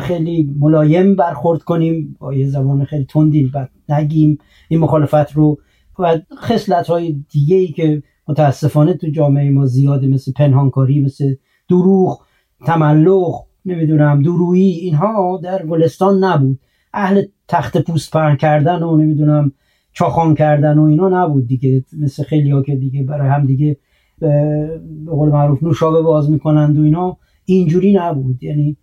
خیلی 0.00 0.54
ملایم 0.58 1.16
برخورد 1.16 1.62
کنیم. 1.62 2.16
با 2.20 2.34
یه 2.34 2.46
زمان 2.46 2.84
خیلی 2.84 3.04
تندی 3.04 3.50
و 3.54 3.66
نگیم. 3.88 4.38
این 4.68 4.80
مخالفت 4.80 5.32
رو 5.32 5.58
و 5.98 6.18
خصلت 6.38 6.86
های 6.86 7.24
دیگه 7.30 7.56
ای 7.56 7.66
که 7.66 8.02
متاسفانه 8.28 8.94
تو 8.94 9.10
جامعه 9.10 9.50
ما 9.50 9.66
زیاده 9.66 10.06
مثل 10.06 10.32
پنهانکاری 10.32 11.00
مثل 11.00 11.34
دروغ 11.68 12.20
تملق 12.66 13.34
نمی‌دونم 13.64 14.22
درویی 14.22 14.72
اینها 14.72 15.40
در 15.42 15.66
گلستان 15.66 16.24
نبود. 16.24 16.58
اهل 16.94 17.22
تخت 17.48 17.78
پوست 17.78 18.12
پهن 18.12 18.36
کردن 18.36 18.82
و 18.82 18.96
نمی‌دونم 18.96 19.52
چاخان 19.92 20.34
کردن 20.34 20.78
و 20.78 20.82
اینا 20.82 21.08
نبود 21.08 21.46
دیگه. 21.46 21.84
مثل 21.98 22.22
خیلی 22.22 22.50
ها 22.50 22.62
که 22.62 22.76
دیگه 22.76 23.02
برای 23.02 23.28
هم 23.28 23.46
دیگه 23.46 23.76
به 24.18 24.90
قول 25.06 25.28
معروف 25.28 25.62
نوشابه 25.62 26.02
باز 26.02 26.30
می‌کنند 26.30 26.78
و 26.78 26.82
اینا. 26.82 27.16
اینجوری 27.44 27.92
نبود. 27.92 28.42
یعنی 28.42 28.76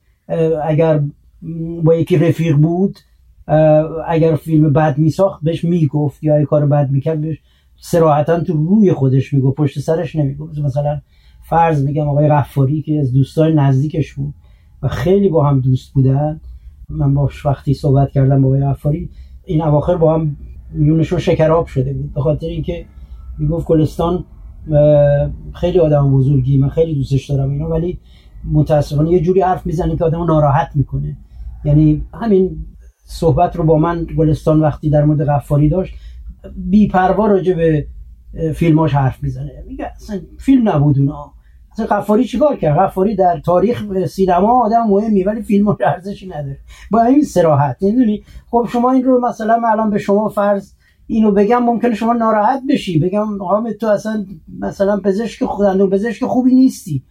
اگر 0.64 1.04
با 1.84 1.96
یکی 1.96 2.18
رفیق 2.18 2.56
بود 2.56 3.00
اگر 4.08 4.36
فیلم 4.36 4.74
بد 4.74 4.98
میساخت 4.98 5.44
بهش 5.44 5.64
می‌گفت 5.64 6.24
یا 6.24 6.46
کار 6.46 6.66
بد 6.66 6.92
می‌کرد 6.92 7.22
بهش 7.22 7.38
سراحتا 7.82 8.40
تو 8.40 8.54
روی 8.54 8.94
خودش 8.94 9.34
می‌گفت 9.34 9.58
پشت 9.58 9.80
سرش 9.80 10.16
نمی‌گفت. 10.16 10.58
مثلا 10.58 11.02
فرض 11.42 11.86
میگم 11.86 12.10
آقای 12.10 12.28
غفاری 12.28 12.82
که 12.82 13.00
از 13.00 13.14
دوستای 13.14 13.54
نزدیکش 13.54 14.14
بود 14.14 14.34
و 14.84 14.88
خیلی 14.88 15.30
با 15.30 15.48
هم 15.50 15.60
دوست 15.60 15.94
بودن. 15.94 16.42
من 16.90 17.14
با 17.14 17.30
وقتی 17.46 17.74
صحبت 17.74 18.12
کردم 18.12 18.42
با 18.42 18.48
آقای 18.48 18.64
غفاری 18.64 19.10
این 19.46 19.62
اواخر 19.62 19.96
با 19.96 20.14
هم 20.14 20.38
میونشون 20.74 21.20
شکراب 21.20 21.66
شده 21.66 21.94
بود. 21.94 22.14
به 22.14 22.22
خاطر 22.22 22.48
اینکه 22.48 22.86
می‌گفت 23.38 23.68
گلستان 23.68 24.26
خیلی 25.54 25.80
آدم 25.80 26.12
بزرگی 26.12 26.58
من 26.58 26.70
خیلی 26.70 26.96
دوستش 26.96 27.30
دارم 27.30 27.50
اینا 27.50 27.70
ولی 27.70 28.00
متاسفانه 28.44 29.12
یه 29.12 29.20
جوری 29.20 29.42
حرف 29.42 29.66
می‌زنه 29.66 29.98
که 29.98 30.06
آدمو 30.06 30.26
ناراحت 30.26 30.70
می‌کنه. 30.76 31.18
یعنی 31.66 32.04
همین 32.14 32.66
صحبت 33.06 33.56
رو 33.56 33.64
با 33.64 33.78
من 33.78 34.04
گلستان 34.18 34.60
وقتی 34.60 34.90
در 34.90 35.06
مورد 35.06 35.26
غفاری 35.26 35.70
داشت 35.70 35.96
بی 36.56 36.88
پروا 36.88 37.28
راجع 37.28 37.54
به 37.54 37.88
فیلماش 38.54 38.94
حرف 38.94 39.24
می‌زنه. 39.24 39.64
میگه 39.68 39.92
اصلا 39.96 40.20
فیلم 40.40 40.70
نبود 40.70 41.00
اونا. 41.00 41.32
اصلا 41.72 41.86
غفاری 41.86 42.26
چیکار 42.26 42.56
کرد؟ 42.56 42.78
غفاری 42.78 43.16
در 43.16 43.40
تاریخ 43.40 44.06
سینما 44.06 44.66
آدم 44.66 44.88
مهمی 44.88 45.24
ولی 45.24 45.42
فیلم 45.42 45.78
ارزشی 45.86 46.28
نداره. 46.28 46.58
با 46.92 47.02
این 47.02 47.24
سراحت 47.24 47.78
می‌دونی؟ 47.82 48.24
خب 48.52 48.68
شما 48.72 48.92
این 48.92 49.04
رو 49.04 49.28
مثلا 49.28 49.62
الان 49.66 49.90
به 49.90 49.98
شما 49.98 50.30
فرض 50.30 50.74
اینو 51.08 51.32
بگم 51.32 51.64
ممکنه 51.64 51.96
شما 51.96 52.14
ناراحت 52.14 52.62
بشی. 52.70 53.00
بگم 53.00 53.44
حامد 53.44 53.74
تو 53.74 53.88
اصلا 53.88 54.26
مثلا 54.60 54.98
پزشک 54.98 55.46
خودندون 55.46 55.90
پزشک 55.90 56.26
خوبی 56.26 56.56
نیستی. 56.56 57.04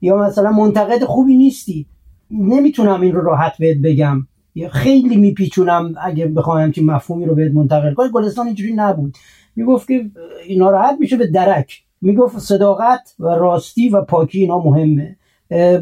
یا 0.00 0.16
مثلا 0.16 0.50
منتقد 0.50 1.04
خوبی 1.04 1.36
نیستی. 1.36 1.86
نمی‌تونم 2.30 3.00
این 3.00 3.12
رو 3.12 3.20
راحت 3.20 3.58
بهت 3.58 3.78
بگم. 3.78 4.26
خیلی 4.70 5.16
میپیچونم 5.16 5.94
اگه 6.02 6.26
بخوام 6.26 6.62
همچین 6.62 6.86
مفهومی 6.86 7.24
رو 7.26 7.34
بهت 7.34 7.52
منتقل 7.52 7.94
کنم. 7.94 8.08
گلستان 8.08 8.46
اینجوری 8.46 8.72
نبود. 8.72 9.14
می‌گفت 9.56 9.88
که 9.88 10.10
ناراحت 10.56 10.96
میشه 11.00 11.16
به 11.16 11.26
درک. 11.26 11.82
می‌گفت 12.00 12.38
صداقت 12.38 13.14
و 13.18 13.28
راستی 13.28 13.88
و 13.88 14.02
پاکی 14.02 14.40
اینا 14.40 14.58
مهمه. 14.58 15.16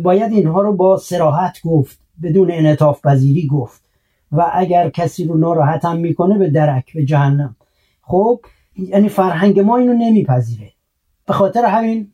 باید 0.03 0.33
اینها 0.33 0.63
رو 0.63 0.77
با 0.77 0.97
سراحت 0.97 1.59
گفت. 1.65 1.99
بدون 2.23 2.51
انعطاف 2.51 3.07
پذیری 3.07 3.47
گفت. 3.47 3.83
و 4.33 4.51
اگر 4.55 4.91
کسی 4.91 5.25
رو 5.25 5.39
ناراحت 5.39 5.85
هم 5.85 5.97
می‌کنه 5.97 6.39
به 6.39 6.51
درک 6.51 6.95
به 6.95 7.05
جهنم. 7.05 7.57
خب 8.03 8.41
یعنی 8.77 9.09
فرهنگ 9.09 9.61
ما 9.61 9.77
اینو 9.77 9.93
نمیپذیره. 9.93 10.73
به 11.27 11.33
خاطر 11.33 11.65
همین 11.65 12.09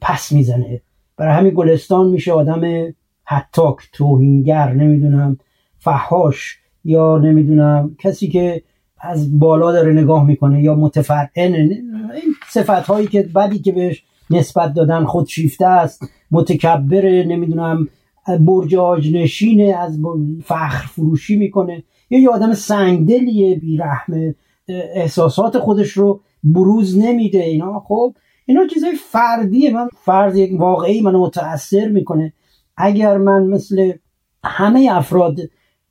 پس 0.00 0.32
می‌زنه. 0.32 0.80
برای 1.18 1.34
همین 1.34 1.52
گلستان 1.54 2.08
میشه 2.08 2.32
آدم 2.32 2.94
حتاک 3.24 3.76
توهینگر 3.92 4.72
نمی‌دونم 4.72 5.38
فحاش 5.78 6.58
یا 6.84 7.18
نمی‌دونم 7.18 7.96
کسی 7.98 8.28
که 8.28 8.62
از 9.00 9.38
بالا 9.38 9.72
داره 9.72 9.92
نگاه 9.92 10.26
می‌کنه 10.26 10.62
یا 10.62 10.74
متفرعن. 10.74 11.54
این 11.54 12.34
صفت 12.48 12.86
هایی 12.86 13.06
که 13.06 13.22
بدی 13.22 13.58
که 13.58 13.72
بهش 13.72 14.04
نسبت 14.30 14.74
دادن 14.74 15.04
خودشیفته 15.04 15.66
است 15.66 16.08
متکبر 16.30 17.24
نمی‌دونم 17.24 17.88
برجاج 18.40 19.14
نشینه 19.14 19.76
از 19.78 20.00
فخر 20.44 20.86
فروشی 20.86 21.36
می‌کنه. 21.36 21.82
یا 22.10 22.18
یه 22.18 22.28
آدم 22.28 22.54
سنگدلیه 22.54 23.56
بیرحمه 23.56 24.34
احساسات 24.94 25.58
خودش 25.58 25.90
رو 25.90 26.20
بروز 26.44 26.98
نمیده 26.98 27.38
اینا. 27.38 27.80
خب 27.80 28.14
اینا 28.48 28.66
چیزای 28.66 28.94
فردیه. 28.94 29.74
من 29.74 29.88
فرض 30.04 30.36
یک 30.36 30.60
واقعی 30.60 31.00
منو 31.00 31.20
متاثر 31.20 31.88
می‌کنه. 31.88 32.32
اگر 32.76 33.18
من 33.18 33.46
مثل 33.46 33.92
همه 34.44 34.88
افراد 34.92 35.36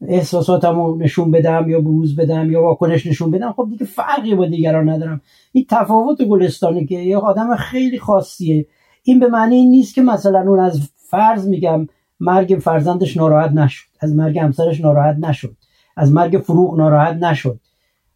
احساساتمو 0.01 0.95
نشون 0.95 1.31
بدم 1.31 1.69
یا 1.69 1.81
بروز 1.81 2.15
بدم 2.15 2.51
یا 2.51 2.61
واکنش 2.61 3.05
نشون 3.05 3.31
بدم 3.31 3.51
خب 3.51 3.67
دیگه 3.69 3.85
فرقی 3.85 4.35
با 4.35 4.45
دیگران 4.45 4.89
ندارم. 4.89 5.21
این 5.51 5.65
تفاوت 5.69 6.21
گلستانی 6.21 6.85
که 6.85 6.95
یه 6.95 7.17
آدم 7.17 7.55
خیلی 7.55 7.99
خاصیه. 7.99 8.65
این 9.03 9.19
به 9.19 9.27
معنی 9.27 9.55
این 9.55 9.71
نیست 9.71 9.95
که 9.95 10.01
مثلا 10.01 10.39
اون 10.39 10.59
از 10.59 10.89
فرض 10.95 11.47
میگم 11.47 11.87
مرگ 12.19 12.59
فرزندش 12.61 13.17
ناراحت 13.17 13.51
نشد 13.51 13.87
از 13.99 14.15
مرگ 14.15 14.39
همسرش 14.39 14.81
ناراحت 14.81 15.15
نشد 15.19 15.55
از 15.97 16.11
مرگ 16.11 16.37
فروغ 16.37 16.77
ناراحت 16.77 17.15
نشد. 17.15 17.59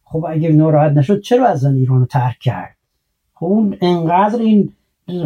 خب 0.04 0.26
اگه 0.30 0.50
ناراحت 0.50 0.92
نشد 0.92 1.22
چرا 1.22 1.48
از 1.48 1.66
ایرانو 1.66 2.06
ترک 2.06 2.40
کرد؟ 2.40 2.81
خب 3.42 3.48
اون 3.48 3.78
انقدر 3.82 4.40
این 4.40 4.74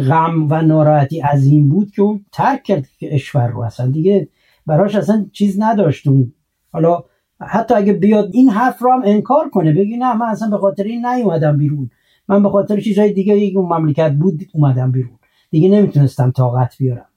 غم 0.08 0.46
و 0.50 0.62
ناراحتی 0.62 1.20
عظیم 1.20 1.68
بود 1.68 1.90
که 1.90 2.02
اون 2.02 2.24
ترک 2.32 2.62
کرد 2.62 2.86
کشور 3.00 3.48
رو 3.48 3.60
اصلا. 3.60 3.90
دیگه 3.90 4.28
براش 4.66 4.94
اصلا 4.94 5.26
چیز 5.32 5.60
نداشت 5.60 6.08
اون. 6.08 6.32
حالا 6.72 7.04
حتی 7.40 7.74
اگه 7.74 7.92
بیاد 7.92 8.30
این 8.32 8.48
حرف 8.48 8.82
رو 8.82 8.92
هم 8.92 9.02
انکار 9.04 9.50
کنه 9.50 9.72
بگی 9.72 9.96
نه 9.96 10.16
من 10.16 10.26
اصلا 10.26 10.50
به 10.50 10.58
خاطر 10.58 10.82
این 10.82 11.06
نیومدم 11.06 11.56
بیرون. 11.58 11.90
من 12.28 12.42
به 12.42 12.48
خاطر 12.48 12.80
چیزهای 12.80 13.12
دیگه 13.12 13.34
اون 13.34 13.78
مملکت 13.78 14.12
بود 14.12 14.42
اومدم 14.54 14.92
بیرون. 14.92 15.18
دیگه 15.50 15.68
نمی‌تونستم 15.68 16.30
طاقت 16.30 16.78
بیارم. 16.78 17.08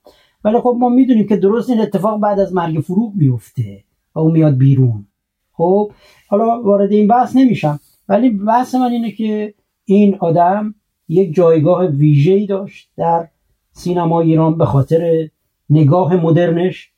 ولی 0.43 0.59
خب 0.59 0.75
ما 0.79 0.89
می‌دونیم 0.89 1.27
که 1.27 1.37
درست 1.37 1.69
این 1.69 1.81
اتفاق 1.81 2.19
بعد 2.19 2.39
از 2.39 2.53
مرگ 2.53 2.79
فروغ 2.79 3.15
میفته 3.15 3.83
و 4.15 4.19
اون 4.19 4.31
میاد 4.31 4.57
بیرون. 4.57 5.07
خب 5.53 5.91
حالا 6.29 6.61
وارد 6.61 6.91
این 6.91 7.07
بحث 7.07 7.35
نمیشم. 7.35 7.79
ولی 8.09 8.29
بحث 8.29 8.75
من 8.75 8.91
اینه 8.91 9.11
که 9.11 9.53
این 9.85 10.15
آدم 10.19 10.75
یک 11.09 11.35
جایگاه 11.35 11.85
ویژه‌ای 11.85 12.45
داشت 12.45 12.89
در 12.97 13.27
سینما 13.71 14.21
ایران 14.21 14.57
به 14.57 14.65
خاطر 14.65 15.29
نگاه 15.69 16.15
مدرنش 16.15 16.91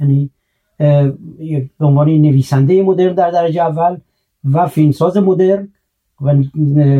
یعنی 0.00 0.30
به 1.78 1.86
عنوان 1.86 2.08
نویسنده 2.08 2.82
مدرن 2.82 3.14
در 3.14 3.30
درجه 3.30 3.62
اول 3.62 3.96
و 4.52 4.66
فیلمساز 4.66 5.16
مدرن 5.16 5.68
و 6.20 6.34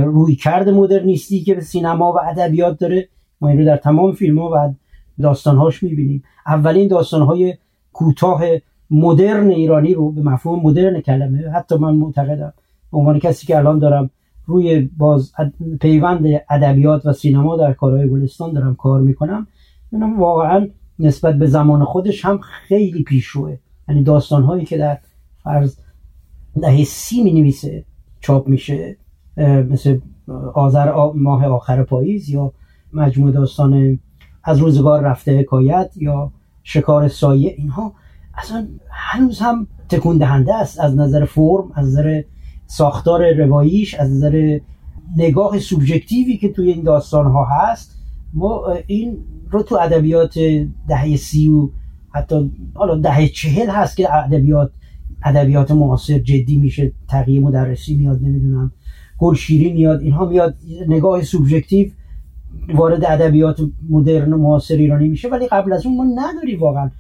روی 0.05 0.37
کرد 0.37 0.69
مدرنیستی 0.69 1.41
که 1.41 1.55
به 1.55 1.61
سینما 1.61 2.13
و 2.13 2.19
ادبیات 2.21 2.79
داره. 2.79 3.09
ما 3.41 3.49
این 3.49 3.59
رو 3.59 3.65
در 3.65 3.77
تمام 3.77 4.13
فیلم 4.13 4.39
ها 4.39 4.51
و 4.55 4.75
داستانهاش 5.23 5.83
می‌بینیم. 5.83 6.25
اولین 6.47 6.89
داستانهای 6.89 7.55
کوتاه 7.93 8.43
مدرن 8.91 9.51
ایرانی 9.51 9.95
رو 9.95 10.13
به 10.13 10.23
مفهوم 10.23 10.61
مدرن 10.63 11.01
کلمه 11.01 11.51
حتی 11.51 11.77
من 11.77 11.95
معتقدم 11.95 12.53
به 12.93 12.99
عنوان 12.99 13.19
کسی 13.19 13.47
که 13.47 13.57
الان 13.57 13.79
دارم 13.79 14.11
روی 14.47 14.81
باز 14.81 15.33
پیوند 15.81 16.27
ادبیات 16.51 17.07
و 17.07 17.13
سینما 17.13 17.57
در 17.57 17.73
کارهای 17.73 18.09
گلستان 18.09 18.53
دارم 18.53 18.75
کار 18.75 19.01
می‌کنم. 19.01 19.47
اینم 19.93 20.21
واقعا 20.21 20.69
نسبت 20.99 21.35
به 21.35 21.47
زمان 21.47 21.85
خودش 21.85 22.25
هم 22.25 22.39
خیلی 22.43 23.03
پیشروه. 23.03 23.57
یعنی 23.89 24.03
داستان 24.03 24.43
هایی 24.43 24.65
که 24.65 24.79
در 24.79 24.99
فرض 25.43 25.77
دهه 26.63 26.85
سی 26.85 27.23
می 27.23 27.33
نویسه 27.33 27.85
چاپ 28.21 28.49
میشه 28.49 28.97
مثل 29.71 29.99
آذر 30.55 30.93
ماه 31.15 31.47
آخر 31.47 31.83
پاییز 31.83 32.29
یا 32.29 32.53
مجموع 32.93 33.31
داستان 33.31 33.99
از 34.45 34.59
روزگار 34.59 35.03
رفته 35.03 35.39
حکایت 35.39 35.91
یا 35.97 36.33
شکار 36.63 37.09
سایه 37.09 37.55
اینها 37.59 37.93
اصلا 38.35 38.69
هنوز 38.91 39.39
هم 39.41 39.67
تکون 39.89 40.19
دهنده 40.19 40.55
است 40.55 40.81
از 40.81 40.97
نظر 40.97 41.25
فرم 41.25 41.73
از 41.75 41.87
نظر 41.87 42.23
ساختار 42.67 43.33
رواییش 43.33 43.95
از 43.95 44.11
نظر 44.11 44.59
نگاه 45.17 45.59
سوبژکتیوی 45.59 46.37
که 46.37 46.49
توی 46.49 46.73
این 46.73 46.83
داستان 46.83 47.27
ها 47.27 47.45
هست 47.45 47.99
ما 48.33 48.77
این 48.87 49.19
رو 49.51 49.63
تو 49.63 49.79
ادبیات 49.81 50.39
دهه 50.89 51.17
سی 51.17 51.49
و 51.49 51.69
حتی 52.15 52.51
حالا 52.75 52.97
دهه 52.97 53.29
چهل 53.29 53.71
هست 53.71 53.97
که 53.97 54.15
ادبیات 54.15 54.71
ادبیات 55.25 55.71
معاصر 55.71 56.19
جدی 56.19 56.57
میشه 56.57 56.93
تغییر 57.09 57.41
مدرسی 57.41 57.95
میاد 57.95 58.23
نمی‌دونم 58.23 58.73
گلشیری 59.19 59.73
میاد 59.73 60.01
اینها 60.01 60.27
میاد 60.27 60.57
نگاه 60.89 61.23
سوبژکتیو 61.23 61.89
وارد 62.75 63.05
ادبیات 63.05 63.61
مدرن 63.91 64.33
و 64.33 64.39
معاصر 64.39 64.75
ایرانی 64.75 65.09
میشه 65.09 65.29
ولی 65.29 65.47
قبل 65.47 65.73
از 65.73 65.87
اون 65.87 65.97
ما 65.97 66.05
نداری 66.05 66.57
واقعا. 66.57 66.91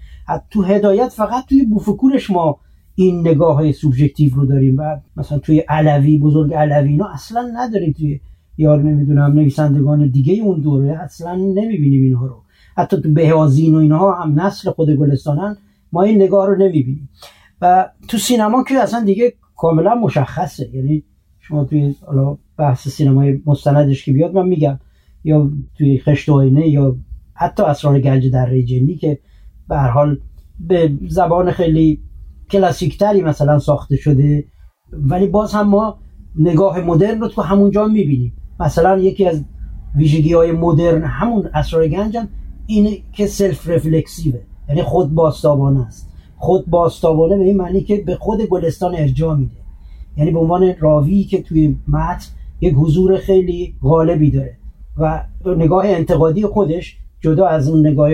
تو 0.50 0.62
هدایت 0.62 1.08
فقط 1.08 1.44
توی 1.48 1.64
بوفکورش 1.64 2.30
ما 2.30 2.58
این 2.94 3.20
نگاه 3.20 3.72
سوبژکتیو 3.72 4.34
رو 4.34 4.46
داریم 4.46 4.76
و 4.78 4.96
مثلا 5.16 5.38
توی 5.38 5.58
علوی 5.58 6.18
بزرگ 6.18 6.54
علوی 6.54 6.88
اینا 6.88 7.08
اصلا 7.08 7.50
نداریم 7.54 7.92
توی 7.92 8.20
یار 8.58 8.82
نمی‌دونم 8.82 9.32
نویسندگان 9.32 10.08
دیگه 10.08 10.42
اون 10.42 10.60
دوره 10.60 10.98
اصلا 11.02 11.34
نمی‌بینیم 11.34 12.02
اینها 12.02 12.26
رو. 12.26 12.42
حتی 12.76 13.00
تو 13.00 13.12
بهازین 13.12 13.74
و 13.74 13.78
اینها 13.78 14.22
هم 14.22 14.40
نسل 14.40 14.70
خود 14.70 14.90
گلستانن 14.90 15.56
ما 15.92 16.02
این 16.02 16.22
نگاه 16.22 16.46
رو 16.46 16.56
نمی‌بینیم. 16.56 17.08
و 17.60 17.88
تو 18.08 18.18
سینما 18.18 18.64
که 18.68 18.74
اصلا 18.74 19.04
دیگه 19.04 19.34
کاملا 19.56 19.94
مشخصه. 19.94 20.70
یعنی 20.74 21.02
شما 21.40 21.64
توی 21.64 21.94
حالا 22.06 22.38
بحث 22.58 22.88
سینمای 22.88 23.40
مستندش 23.46 24.04
که 24.04 24.12
بیاد 24.12 24.34
من 24.34 24.48
میگم. 24.48 24.78
یا 25.24 25.50
توی 25.78 25.98
خشت 25.98 26.28
آینه 26.28 26.68
یا 26.68 26.96
حتی 27.34 27.62
اسرار 27.62 28.00
گنج 28.00 28.30
در 28.30 28.60
جنی 28.60 28.94
که 28.94 29.18
به 29.68 29.78
حال 29.78 30.18
به 30.60 30.92
زبان 31.08 31.50
خیلی 31.50 32.00
کلاسیکتری 32.50 33.22
مثلا 33.22 33.58
ساخته 33.58 33.96
شده. 33.96 34.44
ولی 34.92 35.26
باز 35.26 35.52
هم 35.52 35.68
ما 35.68 35.98
نگاه 36.36 36.80
مدرن 36.80 37.20
رو 37.20 37.28
تو 37.28 37.42
همونجا 37.42 37.86
می‌بینیم. 37.86 38.32
مثلا 38.60 38.98
یکی 38.98 39.26
از 39.26 39.44
ویژگی 39.96 40.32
های 40.32 40.52
مدرن 40.52 41.02
همون 41.02 41.50
اسرار 41.54 41.88
گنج 41.88 42.16
هم 42.16 42.28
اینه 42.66 42.98
که 43.12 43.26
سلف 43.26 43.68
رفلکسیوه 43.68 44.40
یعنی 44.68 44.82
خود 44.82 45.14
باستابانه 45.14 45.86
است. 45.86 46.10
خود 46.36 46.66
باستابانه 46.66 47.36
به 47.36 47.44
این 47.44 47.56
معنی 47.56 47.80
که 47.80 47.96
به 47.96 48.16
خود 48.16 48.42
گلستان 48.42 48.94
ارجاع 48.94 49.36
میده. 49.36 49.56
یعنی 50.16 50.30
به 50.30 50.38
عنوان 50.38 50.74
راوی 50.80 51.24
که 51.24 51.42
توی 51.42 51.76
متن 51.88 52.26
یک 52.60 52.74
حضور 52.74 53.16
خیلی 53.16 53.74
غالبی 53.82 54.30
داره. 54.30 54.56
و 54.96 55.24
نگاه 55.46 55.86
انتقادی 55.86 56.46
خودش 56.46 56.96
جدا 57.20 57.46
از 57.46 57.68
اون 57.68 57.86
نگاه 57.86 58.10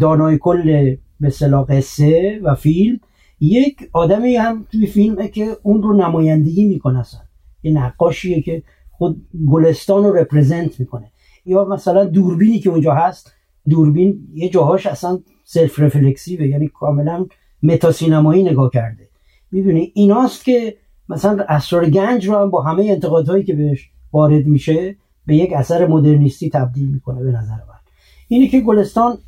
دانای 0.00 0.38
کل 0.38 0.96
به 1.20 1.32
قصه 1.68 2.40
و 2.42 2.54
فیلم 2.54 2.98
یک 3.40 3.76
آدمی 3.92 4.36
هم 4.36 4.66
توی 4.72 4.86
فیلمه 4.86 5.28
که 5.28 5.56
اون 5.62 5.82
رو 5.82 5.96
نمایندگی 5.96 6.64
می‌کنه 6.64 6.98
اصلا. 6.98 7.20
یه 7.62 7.72
نقاشیه 7.72 8.42
که 8.42 8.62
خود 8.90 9.26
گلستان 9.48 10.04
رو 10.04 10.16
represent 10.16 10.80
می‌کنه. 10.80 11.10
یا 11.46 11.64
مثلا 11.64 12.04
دوربینی 12.04 12.58
که 12.58 12.70
اونجا 12.70 12.94
هست 12.94 13.32
دوربین 13.68 14.28
یه 14.34 14.48
جاهاش 14.48 14.86
اصلا 14.86 15.18
self-reflexive 15.44 15.80
ه 15.80 16.46
یعنی 16.46 16.68
کاملا 16.68 17.26
متاسینمایی 17.62 18.42
نگاه 18.42 18.70
کرده. 18.70 19.08
می‌دونی؟ 19.52 19.92
ایناست 19.94 20.44
که 20.44 20.76
مثلا 21.08 21.44
اسرار 21.48 21.90
گنج 21.90 22.28
رو 22.28 22.36
هم 22.36 22.50
با 22.50 22.62
همه 22.62 22.84
انتقادهایی 22.84 23.44
که 23.44 23.54
بهش 23.54 23.90
وارد 24.12 24.46
میشه 24.46 24.96
به 25.26 25.36
یک 25.36 25.52
اثر 25.52 25.86
مدرنیستی 25.86 26.50
تبدیل 26.50 26.88
می‌کنه 26.88 27.22
به 27.22 27.30
نظر 27.30 27.54
من. 27.54 27.80
اینی 28.28 28.48
که 28.48 28.60
گلستان 28.60 29.18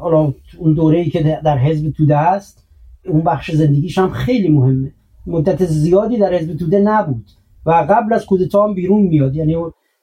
حالا 0.00 0.34
اون 0.58 0.74
دوره 0.74 0.98
ای 0.98 1.10
که 1.10 1.40
در 1.44 1.58
حزب 1.58 1.90
توده 1.90 2.16
است 2.16 2.65
اون 3.08 3.22
بخش 3.22 3.50
زندگیش 3.50 3.98
هم 3.98 4.10
خیلی 4.10 4.48
مهمه. 4.48 4.92
مدت 5.26 5.64
زیادی 5.64 6.18
در 6.18 6.34
حزب 6.34 6.56
توده 6.56 6.78
نبود 6.78 7.30
و 7.66 7.70
قبل 7.70 8.12
از 8.12 8.26
کودتا 8.26 8.64
هم 8.64 8.74
بیرون 8.74 9.02
میاد. 9.02 9.36
یعنی 9.36 9.56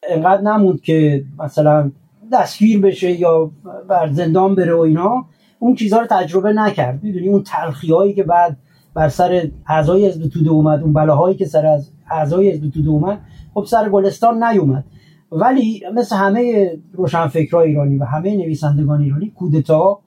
انقدر 0.09 0.41
نموند 0.41 0.81
که 0.81 1.23
مثلا 1.39 1.91
دستگیر 2.33 2.81
بشه 2.81 3.11
یا 3.11 3.51
بر 3.89 4.11
زندان 4.11 4.55
بره 4.55 4.73
و 4.75 4.79
اینا 4.79 5.25
اون 5.59 5.75
چیزها 5.75 5.99
رو 5.99 6.07
تجربه 6.09 6.53
نکرد. 6.53 7.03
می‌دونی؟ 7.03 7.27
اون 7.27 7.43
تلخی 7.43 7.91
هایی 7.91 8.13
که 8.13 8.23
بعد 8.23 8.57
بر 8.93 9.09
سر 9.09 9.49
اعضای 9.67 10.07
حزب 10.07 10.27
توده 10.27 10.49
اومد 10.49 10.81
اون 10.81 10.93
بلاهایی 10.93 11.35
که 11.35 11.45
سر 11.45 11.65
از 11.65 11.91
اعضای 12.11 12.51
حزب 12.51 12.69
توده 12.69 12.89
اومد 12.89 13.21
خب 13.53 13.65
سر 13.65 13.89
گلستان 13.89 14.43
نیومد. 14.43 14.85
ولی 15.31 15.83
مثل 15.93 16.15
همه 16.15 16.71
روشنفکرهای 16.93 17.67
ایرانی 17.67 17.97
و 17.97 18.03
همه 18.03 18.35
نویسندگان 18.35 19.01
ایرانی 19.01 19.29
کودتا 19.29 19.99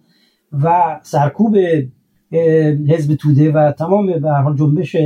و 0.53 1.01
سرکوب 1.03 1.57
حزب 2.89 3.15
توده 3.15 3.53
و 3.53 3.73
تمام 3.73 4.07
به 4.07 4.33
حال 4.33 4.57
جنبش 4.57 4.97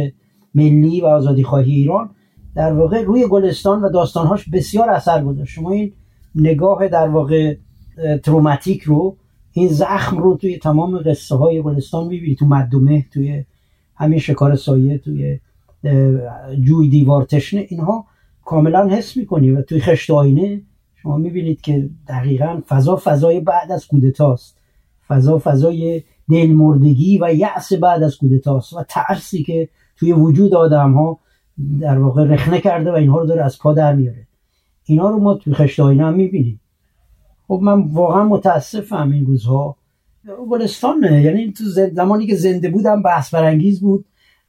ملی 0.54 1.00
و 1.00 1.06
آزادی 1.06 1.42
خواهی 1.42 1.72
ایران 1.72 2.10
در 2.54 2.72
واقع 2.72 3.02
روی 3.02 3.26
گلستان 3.26 3.82
و 3.82 3.88
داستانهاش 3.88 4.48
بسیار 4.48 4.90
اثر 4.90 5.24
گذاشت. 5.24 5.52
شما 5.52 5.70
این 5.70 5.92
نگاه 6.34 6.88
در 6.88 7.08
واقع 7.08 7.56
تروماتیک 8.22 8.82
رو 8.82 9.16
این 9.52 9.68
زخم 9.68 10.18
رو 10.18 10.36
توی 10.36 10.58
تمام 10.58 10.98
قصه 10.98 11.36
های 11.36 11.62
گلستان 11.62 12.06
می‌بینید 12.06 12.38
تو 12.38 12.46
مدومه 12.46 13.06
توی 13.12 13.44
همین 13.94 14.18
شکار 14.18 14.56
سایه 14.56 14.98
توی 14.98 15.40
جوی 16.60 16.88
دیوار 16.88 17.24
تشنه 17.24 17.66
اینها 17.68 18.04
کاملا 18.44 18.88
حس 18.88 19.16
می‌کنی 19.16 19.50
و 19.50 19.62
توی 19.62 19.80
خشت 19.80 20.10
آینه 20.10 20.62
شما 21.02 21.16
می‌بینید 21.16 21.60
که 21.60 21.90
دقیقا 22.08 22.60
فضا 22.68 23.00
فضای 23.04 23.40
بعد 23.40 23.72
از 23.72 23.86
کودتاست. 23.86 24.56
فضا 25.08 25.38
فضای 25.38 26.02
دلمردگی 26.30 27.18
و 27.22 27.34
یأس 27.34 27.72
بعد 27.72 28.02
از 28.02 28.16
کودتاست 28.16 28.72
و 28.72 28.84
ترسی 28.88 29.42
که 29.42 29.68
توی 29.96 30.12
وجود 30.12 30.54
آدم 30.54 30.92
ها 30.92 31.18
در 31.80 31.98
واقع 31.98 32.24
رخنه 32.24 32.60
کرده 32.60 32.90
و 32.90 32.94
اینها 32.94 33.18
رو 33.18 33.26
داره 33.26 33.44
از 33.44 33.58
پا 33.58 33.74
در 33.74 33.94
میاره. 33.94 34.26
اینا 34.84 35.10
رو 35.10 35.18
ما 35.18 35.34
توی 35.34 35.54
خشت 35.54 35.80
آینه 35.80 36.04
هم 36.04 36.14
می‌بینیم. 36.14 36.60
خب 37.48 37.60
من 37.62 37.80
واقعا 37.80 38.24
متاسفم 38.24 39.10
این 39.12 39.26
روزها. 39.26 39.76
گلستانه 40.50 41.22
یعنی 41.22 41.52
تو 41.52 41.64
زمانی 41.94 42.26
که 42.26 42.36
زنده 42.36 42.70
بودم 42.70 43.02
بحث 43.02 43.34
برانگیز 43.34 43.80
بود. 43.80 44.04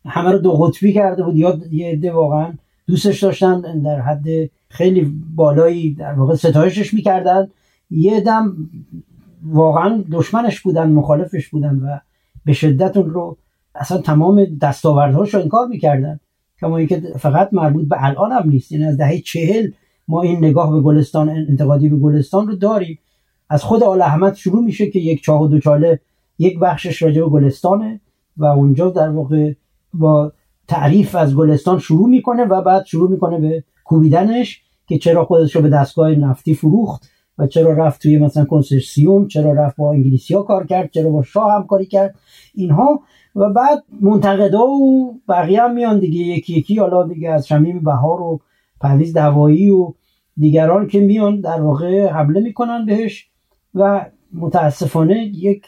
همه 0.05 0.31
رو 0.31 0.37
دو 0.37 0.51
قطبی 0.51 0.93
کرده 0.93 1.23
بود. 1.23 1.35
یا 1.35 1.59
یه 1.71 1.87
عده 1.87 2.11
واقعا 2.11 2.53
دوستش 2.87 3.23
داشتن 3.23 3.81
در 3.81 4.01
حد 4.01 4.25
خیلی 4.69 5.13
بالایی 5.35 5.93
در 5.93 6.13
واقع 6.13 6.35
ستایشش 6.35 6.93
می‌کردن. 6.93 7.49
یه 7.89 8.21
دم 8.21 8.69
واقعا 9.45 10.04
دشمنش 10.12 10.62
بودن 10.62 10.89
مخالفش 10.91 11.49
بودن 11.49 11.75
و 11.75 11.99
به 12.45 12.54
شدت 12.54 12.97
اون 12.97 13.10
رو 13.10 13.38
اصلا 13.75 13.97
تمام 13.97 14.45
دستاوردهاش 14.62 15.34
رو 15.34 15.41
انکار 15.41 15.67
می‌کردن. 15.67 16.19
کما 16.60 16.77
اینکه 16.77 16.99
فقط 17.19 17.49
مربوط 17.51 17.88
به 17.88 17.95
الان 17.99 18.32
هم 18.32 18.49
نیست 18.49 18.71
یعنی 18.71 18.86
از 18.86 18.97
دهه 18.97 19.19
چهل 19.19 19.71
ما 20.08 20.21
این 20.21 20.38
نگاه 20.38 20.71
به 20.71 20.82
گلستان 20.82 21.30
انتقادی 21.30 21.89
به 21.89 21.97
گلستان 21.97 22.47
رو 22.47 22.56
داریم. 22.56 22.99
از 23.49 23.63
خود 23.63 23.84
آل 23.84 24.01
احمد 24.01 24.36
شروع 24.36 24.63
میشه 24.63 24.89
که 24.89 24.99
یک 24.99 25.23
چاه 25.23 25.41
و 25.41 25.47
دوچاله 25.47 25.99
یک 26.39 26.60
بخشش 26.60 27.01
راجع 27.01 27.21
به 27.21 27.30
گلستانه 27.30 28.01
و 28.38 28.45
اونجا 28.45 28.89
در 28.89 29.10
واقع 29.10 29.54
با 29.93 30.34
تعریف 30.67 31.15
از 31.15 31.36
گلستان 31.36 31.80
شروع 31.80 32.10
می‌کنه 32.10 32.43
و 32.43 32.62
بعد 32.62 32.86
شروع 32.86 33.12
می‌کنه 33.12 33.39
به 33.39 33.63
کوبیدنش 33.84 34.62
که 34.88 34.97
چرا 34.97 35.25
خودش 35.25 35.56
رو 35.56 35.62
به 35.62 35.69
دستگاه 35.69 36.12
نفتی 36.12 36.54
فروخت. 36.54 37.11
چرا 37.47 37.73
رفت 37.73 38.01
توی 38.01 38.17
مثلا 38.17 38.45
کنسرسیوم 38.45 39.27
چرا 39.27 39.54
رفت 39.54 39.77
با 39.77 39.91
انگلیسی 39.91 40.34
ها 40.34 40.43
کار 40.43 40.67
کرد 40.67 40.91
چرا 40.91 41.10
با 41.10 41.23
شاه 41.23 41.54
همکاری 41.54 41.86
کرد 41.86 42.15
اینها. 42.54 43.01
و 43.36 43.49
بعد 43.49 43.84
منتقدا 44.01 44.67
و 44.67 45.13
بقیه 45.30 45.62
هم 45.62 45.73
میان 45.73 45.99
دیگه 45.99 46.19
یکی 46.19 46.54
یکی 46.54 46.80
حالا 46.80 47.08
دیگه 47.08 47.30
از 47.30 47.47
شمیم 47.47 47.80
بهار 47.80 48.21
و 48.21 48.39
پرویز 48.82 49.13
دوایی 49.13 49.69
و 49.69 49.93
دیگران 50.38 50.88
که 50.88 50.99
میان 50.99 51.41
در 51.41 51.62
واقع 51.62 52.08
حمله 52.08 52.39
می‌کنن 52.39 52.86
بهش 52.86 53.30
و 53.75 54.06
متاسفانه 54.34 55.23
یک 55.23 55.65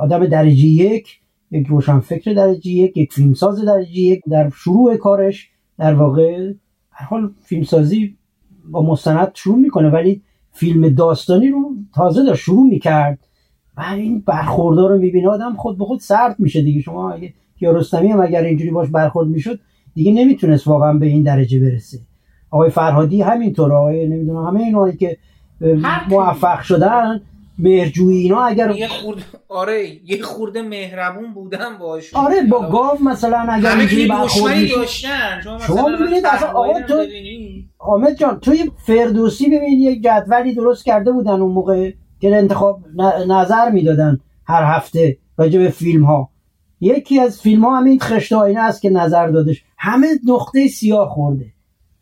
آدم 0.00 0.26
درجه 0.26 0.66
یک 0.66 1.20
یک 1.50 1.66
روشنفکر 1.66 2.32
درجه 2.32 2.70
یک 2.70 2.96
یک 2.96 3.12
فیلمساز 3.12 3.64
درجه 3.64 3.98
یک 3.98 4.22
در 4.30 4.50
شروع 4.50 4.96
کارش 4.96 5.50
در 5.78 5.94
واقع 5.94 6.52
هر 6.90 7.06
حال 7.06 7.30
فیلمسازی 7.42 8.16
با 8.64 8.82
مستند 8.82 9.30
شروع 9.34 9.58
می‌کنه 9.58 9.90
ولی 9.90 10.22
فیلم 10.54 10.88
داستانی 10.88 11.48
رو 11.48 11.70
تازه 11.94 12.24
داشت 12.24 12.42
شروع 12.42 12.66
می‌کرد. 12.66 13.18
و 13.76 13.82
این 13.96 14.20
برخوردار 14.26 14.90
رو 14.90 14.98
می‌بینه 14.98 15.28
آدم 15.28 15.54
خود 15.54 15.78
به 15.78 15.84
خود 15.84 16.00
سرد 16.00 16.36
میشه 16.38 16.62
دیگه. 16.62 16.80
شما 16.80 17.12
اگه 17.12 17.32
کیارستمی 17.58 18.08
هم 18.08 18.20
اگر 18.20 18.42
اینجوری 18.42 18.70
باش 18.70 18.88
برخورد 18.88 19.28
می‌شد 19.28 19.58
دیگه 19.94 20.12
نمی‌تونست 20.12 20.68
واقعا 20.68 20.92
به 20.92 21.06
این 21.06 21.22
درجه 21.22 21.60
برسه. 21.60 21.98
آقای 22.50 22.70
فرهادی 22.70 23.22
همینطور 23.22 23.72
آقای 23.72 24.08
نمی‌دونم 24.08 24.46
همه 24.46 24.60
اینایی 24.60 24.96
که 24.96 25.16
موفق 26.10 26.60
شدن 26.60 27.20
مهرجویی 27.58 28.22
اینا 28.22 28.40
اگر 28.40 28.70
یه 28.70 28.88
خورده 28.88 29.22
آره 29.48 29.88
یه 30.04 30.22
خورده 30.22 30.62
مهربون 30.62 31.34
بودن 31.34 31.78
باش 31.80 32.14
آره 32.14 32.42
با 32.42 32.68
گاو 32.70 33.04
مثلا 33.04 33.38
اگر 33.38 33.76
اینجوری 33.76 34.06
برخورد 34.06 34.70
داشتن. 34.76 35.40
شما 35.66 35.88
می‌بینید 35.88 36.26
اصلا 36.26 36.48
آقا 36.48 36.80
تو 36.80 37.06
حامد 37.78 38.18
جان 38.18 38.40
توی 38.40 38.70
فردوسی 38.86 39.46
ببین 39.46 39.80
یک 39.80 40.02
جدولی 40.02 40.54
درست 40.54 40.84
کرده 40.84 41.12
بودن 41.12 41.40
اون 41.40 41.52
موقع 41.52 41.90
که 42.20 42.36
انتخاب 42.36 42.80
نظر 43.28 43.70
می‌دادن 43.70 44.20
هر 44.46 44.76
هفته 44.76 45.18
راجع 45.38 45.58
به 45.58 45.68
فیلم 45.68 46.04
ها 46.04 46.30
یکی 46.80 47.20
از 47.20 47.40
فیلم 47.40 47.64
ها 47.64 47.76
همین 47.76 47.98
خشت 47.98 48.32
آینه 48.32 48.60
است 48.60 48.82
که 48.82 48.90
نظر 48.90 49.26
دادش. 49.26 49.64
همه 49.78 50.06
نقطه 50.28 50.68
سیاه 50.68 51.08
خورده. 51.08 51.46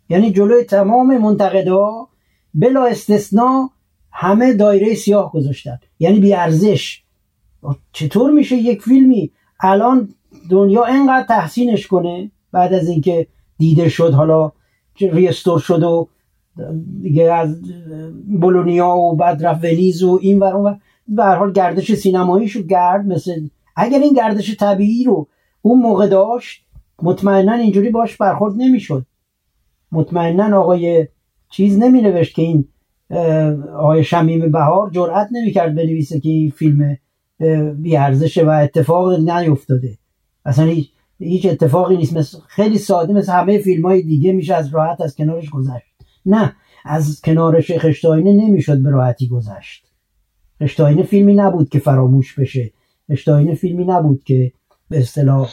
یعنی 0.08 0.32
جلوی 0.32 0.64
تمام 0.64 1.18
منتقدا 1.18 2.08
بلا 2.54 2.84
استثنا 2.86 3.70
همه 4.12 4.54
دایره 4.54 4.94
سیاه 4.94 5.32
گذاشتن. 5.32 5.78
یعنی 5.98 6.20
بی 6.20 6.34
ارزش. 6.34 7.02
چطور 7.92 8.30
میشه 8.30 8.56
یک 8.56 8.82
فیلمی 8.82 9.30
الان 9.60 10.08
دنیا 10.50 10.84
انقدر 10.84 11.26
تحسینش 11.26 11.86
کنه 11.86 12.30
بعد 12.52 12.72
از 12.72 12.88
اینکه 12.88 13.26
دیده 13.58 13.88
شد 13.88 14.12
حالا 14.12 14.52
ریستور 15.00 15.58
شد 15.58 15.82
و 15.82 16.08
دیگه 17.02 17.32
از 17.32 17.62
بولونیا 18.40 18.88
و 18.88 19.16
بعد 19.16 19.46
رفت 19.46 19.64
ونیز 19.64 20.02
و 20.02 20.18
این 20.22 20.38
ور 20.38 20.56
اون 20.56 20.80
به 21.08 21.24
حال 21.24 21.52
گردش 21.52 21.94
سینماییشو 21.94 22.62
گرد 22.62 23.06
مثل 23.06 23.48
اگر 23.76 23.98
این 23.98 24.14
گردش 24.14 24.56
طبیعی 24.56 25.04
رو 25.04 25.28
اون 25.62 25.78
موقع 25.78 26.06
داشت 26.06 26.64
مطمئنا 27.02 27.52
اینجوری 27.52 27.90
باش 27.90 28.16
برخورد 28.16 28.54
نمی‌شد. 28.56 29.06
مطمئنا 29.92 30.60
آقای 30.60 31.08
چیز 31.50 31.78
نمی 31.78 32.02
نوشت 32.02 32.34
که 32.34 32.42
این 32.42 32.68
آقای 33.76 34.04
شمیم 34.04 34.52
بهار 34.52 34.90
جرأت 34.90 35.28
نمی‌کرد 35.32 35.74
بنویسه 35.74 36.20
که 36.20 36.28
این 36.28 36.50
فیلم 36.50 36.96
بیارزشه 37.76 38.44
و 38.44 38.48
اتفاق 38.48 39.12
نیفتاده. 39.12 39.98
اصلا 40.44 40.64
هیچ 40.64 40.90
هیچ 41.18 41.46
اتفاقی 41.46 41.96
نیست. 41.96 42.16
مثل 42.16 42.38
خیلی 42.48 42.78
ساده 42.78 43.12
مثل 43.12 43.32
همه 43.32 43.58
فیلم 43.58 43.86
های 43.86 44.02
دیگه 44.02 44.32
میشه 44.32 44.54
از 44.54 44.74
راحت 44.74 45.00
از 45.00 45.16
کنارش 45.16 45.50
گذشت. 45.50 45.92
نه 46.26 46.52
از 46.84 47.20
کنارش 47.20 47.70
خشتاینه 47.70 48.32
نمی‌شد 48.32 48.82
به 48.82 48.90
راحتی 48.90 49.28
گذشت. 49.28 49.86
خشتاینه 50.62 51.02
فیلمی 51.02 51.34
نبود 51.34 51.68
که 51.68 51.78
فراموش 51.78 52.38
بشه. 52.38 52.72
خشتاینه 53.10 53.54
فیلمی 53.54 53.84
نبود 53.84 54.24
که 54.24 54.52
به 54.88 54.98
اصطلاح 54.98 55.50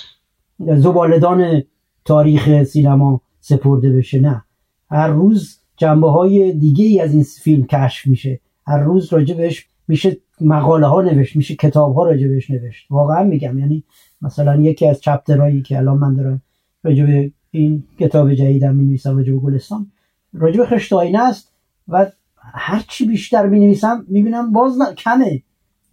زبالدان 0.60 1.63
تاریخ 2.06 2.63
سینما 2.63 3.22
سپرده 3.39 3.89
بشه. 3.89 4.19
نه. 4.19 4.43
هر 4.91 5.08
روز 5.08 5.60
جنبه 5.80 6.12
های 6.12 6.54
دیگه 6.54 6.86
ای 6.86 7.00
از 7.00 7.13
این 7.13 7.24
فیلم 7.24 7.65
کشف 7.65 8.08
میشه. 8.08 8.39
هر 8.68 8.80
روز 8.80 9.13
راجبش 9.13 9.68
میشه 9.88 10.18
مقاله 10.42 10.88
ها 10.88 11.02
نوشت 11.02 11.36
میشه 11.36 11.56
کتاب 11.56 11.96
ها 11.96 12.06
راجبش 12.06 12.52
نوشت. 12.52 12.88
واقعا 12.89 13.24
میگم 13.24 13.60
یعنی 13.60 13.84
مثلا 14.22 14.62
یکی 14.62 14.88
از 14.88 15.02
چپترهایی 15.02 15.62
که 15.62 15.78
الان 15.78 15.98
من 15.98 16.15
دارم 16.15 16.42
راجب 16.84 17.32
این 17.52 17.84
کتاب 18.00 18.34
جدیدم 18.34 18.76
می 18.76 18.84
نویسم 18.84 19.18
راجب 19.18 19.34
گلستان 19.34 19.92
راجب 20.34 20.65
خشتاینه 20.65 21.20
است 21.20 21.52
و 21.88 22.12
هر 22.38 22.84
چی 22.89 23.06
بیشتر 23.06 23.46
می 23.46 23.60
نویسم 23.60 24.06
باز 24.54 24.80
کمه. 24.98 25.44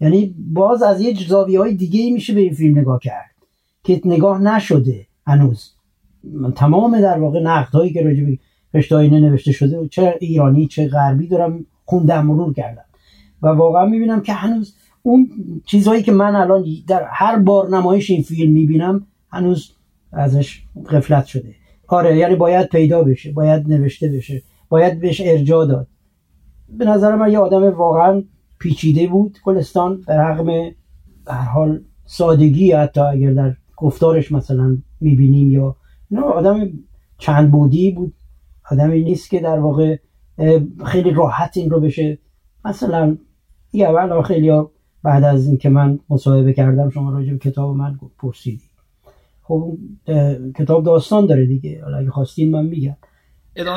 یعنی 0.01 0.35
باز 0.39 0.83
از 0.83 1.01
یه 1.01 1.15
زاویه 1.29 1.61
های 1.61 1.75
دیگه 1.75 2.13
میشه 2.13 2.35
به 2.35 2.41
این 2.41 2.55
فیلم 2.55 2.79
نگاه 2.79 3.01
کرد 3.03 3.31
که 3.85 4.01
نگاه 4.05 4.43
نشده 4.43 5.07
هنوز. 5.27 5.73
تمام 6.55 7.01
در 7.01 7.19
واقع 7.19 7.43
نقد 7.43 7.73
هایی 7.73 7.93
که 7.93 8.03
راجب 8.03 8.27
خشتاینه 8.75 9.21
نوشته 9.21 9.53
شده. 9.53 9.89
چه 9.89 10.15
ایرانی 10.21 10.67
چه 10.67 10.89
غربی 10.89 11.29
دارم 11.29 11.67
خوندم 11.85 12.27
مرور 12.27 12.55
کردم. 12.55 12.85
و 13.43 13.49
واقعا 13.49 13.87
می‌بینم 13.87 14.21
که 14.21 14.33
هنوز 14.33 14.77
اون 15.03 15.29
چیزهایی 15.67 16.03
که 16.03 16.13
من 16.13 16.37
الان 16.37 16.65
در 16.89 17.07
هر 17.11 17.39
بار 17.39 17.69
نمایش 17.69 18.11
این 18.11 18.23
فیلم 18.23 18.53
می‌بینم 18.53 19.07
هنوز 19.31 19.73
ازش 20.13 20.63
غفلت 20.91 21.27
شده. 21.27 21.55
آره 21.89 22.17
یعنی 22.17 22.37
باید 22.37 22.69
پیدا 22.69 23.05
بشه 23.05 23.33
باید 23.33 23.69
نوشته 23.69 24.09
بشه 24.09 24.43
باید 24.69 25.01
بهش 25.01 25.23
ارجاع 25.25 25.67
داد. 25.67 25.87
به 26.69 26.85
نظر 26.85 27.17
من 27.17 27.33
یه 27.33 27.39
آدم 27.39 27.71
واقعا 27.71 28.23
پیچیده 28.59 29.07
بود. 29.07 29.39
گلستان 29.45 30.01
به 30.07 30.15
رغم 30.15 30.47
به 30.47 31.33
حال 31.33 31.81
سادگی 32.05 32.73
حتی 32.73 33.01
اگر 33.01 33.33
در 33.33 33.57
گفتارش 33.77 34.33
مثلا 34.33 34.79
می‌بینیم 35.01 35.51
یا 35.51 35.77
نه 36.11 36.21
آدم 36.21 36.71
چند 37.19 37.51
بودی 37.51 37.91
بود. 37.91 38.15
آدمی 38.71 39.05
نیست 39.05 39.31
که 39.31 39.41
در 39.41 39.59
واقع 39.59 39.99
خیلی 40.85 41.11
راحت 41.11 41.57
این 41.57 41.71
رو 41.71 41.81
بشه. 41.81 42.19
مثلا 42.65 43.17
یه 43.73 43.89
اول 43.89 44.23
خیلی 44.23 44.53
بعد 45.03 45.25
از 45.25 45.47
اینکه 45.47 45.69
من 45.69 45.99
مصاحبه 46.11 46.53
کردم 46.53 46.91
شما 46.91 47.13
راجع 47.13 47.33
به 47.33 47.39
کتاب 47.39 47.77
من 47.77 47.99
پرسیدی. 48.19 48.65
خب 49.43 49.79
کتاب 50.59 50.85
داستان 50.85 51.27
داره 51.27 51.47
دیگه. 51.47 51.83
حالا 51.85 51.97
اگه 51.97 52.11
خواستین 52.11 52.51
من 52.51 52.67
میگم. 52.67 52.97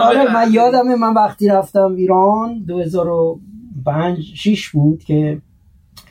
آره 0.02 0.34
من 0.34 0.54
یادمه 0.54 0.96
من 0.96 1.14
وقتی 1.14 1.48
رفتم 1.48 1.96
ایران 1.96 2.64
2005 2.64 4.22
6 4.22 4.70
بود 4.70 5.04
که 5.04 5.42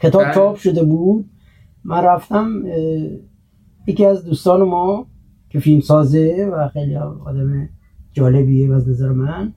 کتاب 0.02 0.22
بله. 0.22 0.34
چاپ 0.34 0.56
شده 0.56 0.84
بود. 0.84 1.30
من 1.84 2.04
رفتم 2.04 2.62
یکی 3.86 4.04
از 4.04 4.24
دوستان 4.24 4.62
ما 4.62 5.06
که 5.50 5.58
فیلم 5.58 5.80
سازه 5.80 6.50
و 6.52 6.68
خیلی 6.68 6.96
آدم 6.96 7.68
جالبیه 8.12 8.74
از 8.74 8.88
نظر 8.88 9.08
من. 9.08 9.52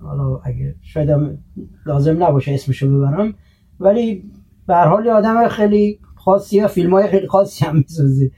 حالا 0.00 0.40
اگه 0.44 0.74
شاید 0.82 1.38
لازم 1.86 2.22
نباشه 2.22 2.52
اسمشو 2.52 2.96
ببرم 2.96 3.34
ولی 3.80 4.30
به 4.66 4.74
هر 4.74 4.86
حال 4.86 5.08
آدم 5.08 5.48
خیلی 5.48 6.00
خاصیه 6.14 6.66
فیلم 6.66 6.90
های 6.94 7.08
خیلی 7.08 7.26
خاصی 7.26 7.64
هم 7.64 7.76
می‌سازه. 7.76 8.30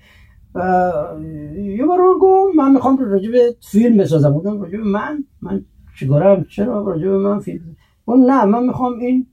یه 1.57 1.87
بار 1.87 1.99
گفت 2.21 2.57
من 2.57 2.73
می‌خوام 2.73 2.99
راجع 2.99 3.31
به 3.31 3.57
فیلم 3.71 3.97
بسازم. 3.97 4.31
بودم 4.31 4.61
راجع 4.61 4.79
به 4.79 4.85
من؟ 4.85 5.25
من 5.43 5.65
چیکارم؟ 5.99 6.45
چرا 6.45 6.83
راجع 6.83 7.09
به 7.09 7.19
من 7.19 7.39
فیلم؟ 7.39 7.77
اون 8.05 8.31
نه 8.31 8.45
من 8.45 8.67
می‌خوام 8.67 8.99
این 8.99 9.27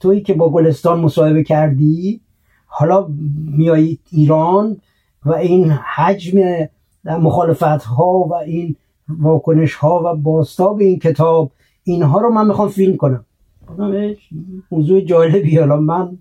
تویی 0.00 0.20
که 0.20 0.34
با 0.34 0.50
گلستان 0.52 1.00
مصاحبه 1.00 1.44
کردی 1.44 2.20
حالا 2.66 3.08
میایی 3.56 4.00
ایران 4.10 4.76
و 5.26 5.32
این 5.32 5.70
حجم 5.70 6.38
مخالفت 7.04 7.62
ها 7.62 8.28
و 8.30 8.34
این 8.34 8.76
واکنش 9.20 9.74
ها 9.74 10.02
و 10.04 10.16
باستاب 10.16 10.80
این 10.80 10.98
کتاب 10.98 11.50
اینها 11.84 12.20
رو 12.20 12.30
من 12.30 12.46
می‌خوام 12.46 12.68
فیلم 12.68 12.96
کنم. 12.96 13.24
موضوع 14.70 15.00
جالبی 15.00 15.58
حالا 15.58 15.76
من 15.76 16.18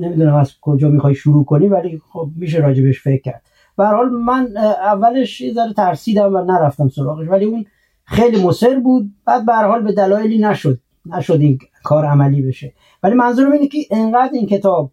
نمی‌دونم 0.00 0.34
از 0.34 0.52
کجا 0.60 0.88
می‌خوای 0.88 1.14
شروع 1.14 1.44
کنی 1.44 1.68
ولی 1.68 2.00
خب 2.12 2.28
میشه 2.36 2.58
راجبش 2.58 3.02
فکر 3.02 3.22
کرد. 3.22 3.42
به 3.76 3.86
حال 3.86 4.10
من 4.10 4.56
اولش 4.82 5.40
یه 5.40 5.52
ذره 5.52 5.72
ترسیدم 5.72 6.34
و 6.34 6.44
نرفتم 6.44 6.88
سراغش 6.88 7.28
ولی 7.28 7.44
اون 7.44 7.64
خیلی 8.04 8.44
مصر 8.44 8.80
بود. 8.80 9.10
بعد 9.24 9.46
به 9.46 9.54
حال 9.54 9.82
به 9.82 9.92
دلایلی 9.92 10.38
نشد. 10.38 10.78
نشد 11.06 11.40
این 11.40 11.58
کار 11.84 12.04
عملی 12.04 12.42
بشه. 12.42 12.72
ولی 13.02 13.14
منظورم 13.14 13.52
اینه 13.52 13.68
که 13.68 13.78
انقدر 13.90 14.32
این 14.32 14.46
کتاب 14.46 14.90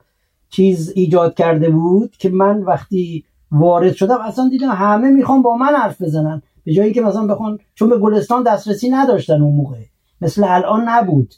چیز 0.50 0.94
ایجاد 0.96 1.34
کرده 1.34 1.70
بود 1.70 2.12
که 2.12 2.30
من 2.30 2.64
وقتی 2.64 3.24
وارد 3.52 3.94
شدم 3.94 4.18
اصلا 4.22 4.50
دیدم 4.50 4.70
همه 4.70 5.10
می‌خوان 5.10 5.42
با 5.42 5.58
من 5.58 5.76
حرف 5.76 6.02
بزنن. 6.02 6.42
به 6.66 6.74
جایی 6.74 6.94
که 6.94 7.02
مثلا 7.02 7.28
بخون 7.28 7.60
چون 7.76 7.90
به 7.90 7.98
گلستان 7.98 8.44
دسترسی 8.44 8.90
نداشتن 8.90 9.42
اون 9.42 9.56
موقع. 9.56 9.78
مثل 10.22 10.44
الان 10.48 10.90
نبود. 10.90 11.34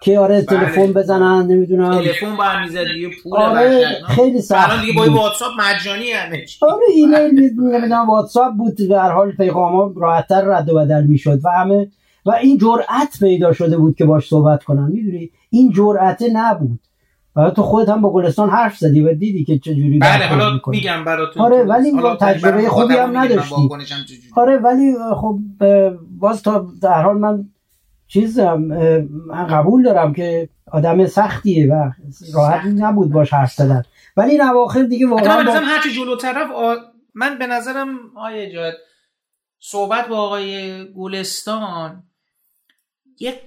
که 0.00 0.18
آره 0.18 0.34
بله. 0.34 0.58
تلفن 0.58 0.92
بزنن 0.92 1.46
نمی‌دونم. 1.46 2.00
تلفن 2.00 2.36
با 2.36 2.44
می‌زدی 2.62 3.10
پول 3.22 3.36
آره 3.36 3.86
خیلی 4.08 4.40
سخت 4.40 4.70
الان 4.70 4.84
دیگه 4.84 4.92
با 4.92 5.14
واتساپ 5.14 5.50
مجانی 5.58 6.10
همه 6.10 6.44
آره 6.62 6.86
ایمیل 6.94 7.52
نمی‌دونم 7.60 8.10
واتساپ 8.10 8.52
بود 8.52 8.74
در 8.74 9.12
حال 9.12 9.32
پیغاما 9.32 9.92
راحتتر 9.96 10.44
رد 10.44 10.70
و 10.70 10.74
بدل 10.74 11.04
می‌شد 11.04 11.40
و 11.44 11.48
همه 11.48 11.90
و 12.26 12.30
این 12.30 12.58
جرأت 12.58 13.18
پیدا 13.20 13.52
شده 13.52 13.76
بود 13.76 13.96
که 13.96 14.04
باش 14.04 14.28
صحبت 14.28 14.64
کنن. 14.64 14.90
می‌دونی؟ 14.92 15.30
این 15.50 15.72
جرأت 15.72 16.24
نبود. 16.32 16.80
و 17.36 17.50
تو 17.50 17.62
خودت 17.62 17.88
هم 17.88 18.00
با 18.00 18.12
گلستان 18.12 18.50
حرف 18.50 18.76
زدی 18.76 19.00
و 19.00 19.14
دیدی 19.14 19.44
که 19.44 19.58
چجوری 19.58 19.98
بله 19.98 20.26
حالا 20.26 20.60
میگم 20.66 21.04
براتون 21.04 21.42
آره 21.42 21.62
ولی 21.62 21.92
تجربه 22.20 22.68
خوبی 22.68 22.94
هم 22.94 23.18
نداشتی. 23.18 23.68
آره 24.36 24.56
ولی 24.56 24.94
خب 25.14 25.38
باز 26.18 26.42
تا 26.42 26.66
در 26.82 27.02
حال 27.02 27.18
من 27.18 27.44
چیز 28.08 28.38
من 28.38 29.46
قبول 29.50 29.82
دارم 29.82 30.12
که 30.12 30.48
آدم 30.72 31.06
سختیه 31.06 31.72
و 31.72 31.90
راحت 32.34 32.66
نبود 32.66 33.12
باش 33.12 33.32
حرف 33.32 33.52
زدن. 33.52 33.82
ولی 34.16 34.30
این 34.30 34.42
اواخر 34.42 34.82
دیگه 34.82 35.06
واقعا 35.06 35.44
با... 35.44 35.52
هرچی 35.52 35.92
جلو 35.92 36.16
طرف 36.16 36.48
من 37.14 37.38
به 37.38 37.46
نظرم 37.46 37.86
آیه 38.16 38.52
جاد 38.52 38.74
صحبت 39.58 40.08
با 40.08 40.16
آقای 40.16 40.84
گلستان 40.92 42.02
یه 43.18 43.40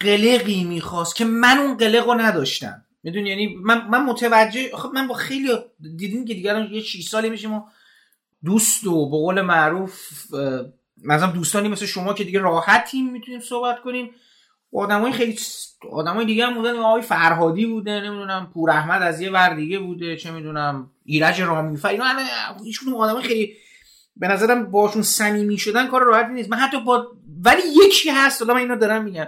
قلقی 0.00 0.64
می‌خواست 0.64 1.16
که 1.16 1.24
من 1.24 1.58
اون 1.58 1.76
قلق 1.76 2.06
رو 2.06 2.14
نداشتم. 2.14 2.82
می‌دونی؟ 3.02 3.28
یعنی 3.28 3.56
من, 3.56 3.86
من 3.86 4.04
متوجه 4.04 4.76
خب 4.76 4.90
من 4.94 5.08
با 5.08 5.14
خیلی 5.14 5.48
دیدیم 5.96 6.24
که 6.24 6.34
دیگران 6.34 6.68
یه 6.72 6.80
6 6.80 7.08
سالی 7.08 7.30
میشیم 7.30 7.54
و 7.54 7.62
دوست 8.44 8.86
و 8.86 9.10
به 9.10 9.16
قول 9.16 9.40
معروف 9.40 10.10
مثلا 11.04 11.30
دوستانی 11.30 11.68
مثل 11.68 11.86
شما 11.86 12.14
که 12.14 12.24
دیگه 12.24 12.38
راحتیم 12.38 13.12
می‌تونیم 13.12 13.40
صحبت 13.40 13.80
کنیم. 13.80 14.10
آدمای 14.72 15.12
خیلی 15.12 15.38
آدمای 15.90 16.26
دیگه 16.26 16.46
هم 16.46 16.54
بودن 16.54 16.76
آقای 16.76 17.02
فرهادی 17.02 17.66
بوده 17.66 18.00
نمی‌دونم 18.00 18.50
پور 18.54 18.70
احمد 18.70 19.02
از 19.02 19.20
یه 19.20 19.30
ور 19.30 19.54
دیگه 19.54 19.78
بوده 19.78 20.16
چه 20.16 20.30
می‌دونم 20.30 20.90
ایرج 21.04 21.40
رامیفر 21.40 21.88
اینا 21.88 22.04
هیچ 22.64 22.80
کدوم 22.80 22.94
آدمای 22.94 23.22
خیلی 23.22 23.56
به 24.16 24.28
نظرم 24.28 24.70
باشون 24.70 25.02
صمیمی 25.02 25.58
شدن 25.58 25.86
کار 25.86 26.02
راحتی 26.02 26.32
نیست. 26.32 26.50
من 26.50 26.56
حتی 26.56 26.80
با 26.80 27.06
ولی 27.44 27.62
یکی 27.86 28.10
هست 28.10 28.42
حالا 28.42 28.54
من 28.54 28.60
اینو 28.60 28.76
دارم 28.76 29.04
میگم. 29.04 29.26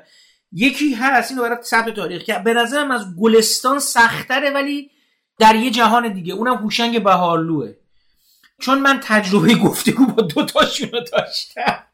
یکی 0.52 0.94
هست 0.94 1.30
اینو 1.30 1.42
برای 1.42 1.62
ثبت 1.62 1.94
تاریخ 1.94 2.22
که 2.22 2.38
به 2.44 2.54
نظرم 2.54 2.90
از 2.90 3.16
گلستان 3.16 3.78
سختره 3.78 4.50
ولی 4.50 4.90
در 5.38 5.54
یه 5.54 5.70
جهان 5.70 6.12
دیگه. 6.12 6.34
اونم 6.34 6.54
هوشنگ 6.56 7.02
بهارلوه. 7.02 7.74
چون 8.60 8.78
من 8.78 9.00
تجربه 9.02 9.54
گفتگو 9.54 10.06
با 10.06 10.22
دو 10.22 10.44
تاشون 10.44 10.88
رو 10.88 11.00
داشتم. 11.12 11.84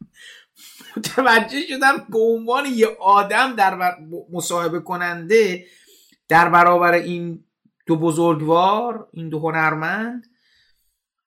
متوجه 0.97 1.67
شدم 1.69 2.07
به 2.09 2.19
عنوان 2.19 2.67
یه 2.67 2.87
آدم 3.01 3.57
در 3.57 3.97
مصاحبه 4.33 4.81
کننده 4.81 5.67
در 6.29 6.49
برابر 6.49 6.93
این 6.93 7.45
دو 7.87 7.97
بزرگوار 7.97 9.09
این 9.13 9.29
دو 9.29 9.39
هنرمند 9.39 10.27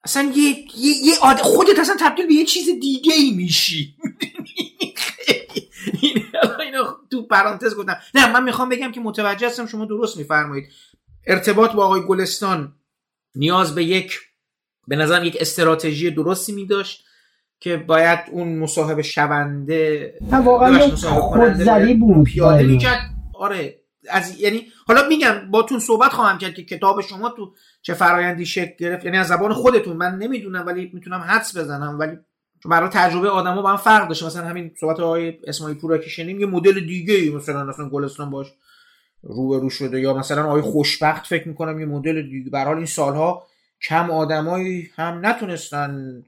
اصلا 0.04 0.32
یه, 0.36 0.66
یه, 0.78 0.94
یه 1.04 1.16
خودت 1.36 1.80
اصلا 1.80 1.96
تبدیل 2.00 2.28
به 2.28 2.34
یه 2.34 2.46
چیز 2.46 2.70
دیگه 2.82 3.14
ای 3.14 3.32
میشی. 3.32 3.96
اینو 6.72 6.84
تو 7.12 7.28
پرانتز 7.28 7.76
گفتم. 7.76 7.98
نه 8.16 8.34
من 8.34 8.44
می‌خوام 8.44 8.70
بگم 8.70 8.92
که 8.92 9.00
متوجه 9.00 9.48
هستم 9.48 9.66
شما 9.66 9.86
درست 9.86 10.18
میفرمایید. 10.18 10.70
ارتباط 11.28 11.72
با 11.72 11.86
آقای 11.86 12.02
گلستان 12.02 12.74
نیاز 13.36 13.76
به 13.76 13.84
یک 13.84 14.20
به 14.88 14.96
نظرم 14.96 15.24
یک 15.24 15.38
استراتژی 15.40 16.12
درستی 16.12 16.52
می 16.52 16.66
داشت 16.66 17.06
که 17.60 17.78
باید 17.78 18.20
اون 18.32 18.60
مصاحبه 18.60 19.02
شونده 19.02 20.14
واقعا 20.32 20.80
خودزنی 20.96 21.94
بود 21.94 22.24
پیاده 22.24 22.64
می‌کرد. 22.64 23.02
آره 23.34 23.78
از 24.10 24.40
یعنی 24.40 24.68
حالا 24.88 25.08
میگم 25.08 25.52
باتون 25.52 25.80
صحبت 25.80 26.12
خواهم 26.12 26.38
کرد 26.38 26.54
که 26.54 26.64
کتاب 26.64 27.02
شما 27.02 27.30
تو 27.30 27.54
چه 27.82 27.94
فرایندی 27.94 28.46
شکل 28.46 28.74
گرفت. 28.80 29.06
یعنی 29.06 29.18
از 29.18 29.28
زبان 29.28 29.54
خودتون. 29.54 29.98
من 29.98 30.18
نمی‌دونم 30.18 30.68
ولی 30.68 30.92
می‌تونم 30.94 31.20
حدس 31.20 31.58
بزنم. 31.58 32.00
ولی 32.00 32.18
برای 32.66 32.90
تجربه 32.90 33.30
آدما 33.30 33.62
با 33.62 33.70
هم 33.70 33.78
فرق 33.78 34.08
داشته. 34.08 34.26
مثلا 34.26 34.48
همین 34.48 34.72
صحبت 34.80 35.00
آقای 35.00 35.34
اسماعیل 35.48 35.78
پورا 35.78 35.98
که 35.98 36.10
شنیم 36.10 36.40
یه 36.40 36.46
مدل 36.46 36.80
دیگه 36.80 37.14
ای 37.14 37.30
مثلا 37.30 37.64
مثلا 37.64 37.90
گلستان 37.90 38.30
باش 38.30 38.48
رو 39.24 39.70
شده 39.70 40.02
یا 40.02 40.14
مثلا 40.14 40.46
آقای 40.46 40.62
خوشبخت 40.62 41.26
فکر 41.26 41.48
می‌کنم 41.48 41.80
یه 41.80 41.86
مدل 41.86 42.22
دیگه. 42.22 42.50
به 42.50 42.68
این 42.68 42.86
سالها 42.86 43.48
کم 43.88 44.12
آدمایی 44.12 44.90
هم 44.96 45.26
نتونستن. 45.26 46.24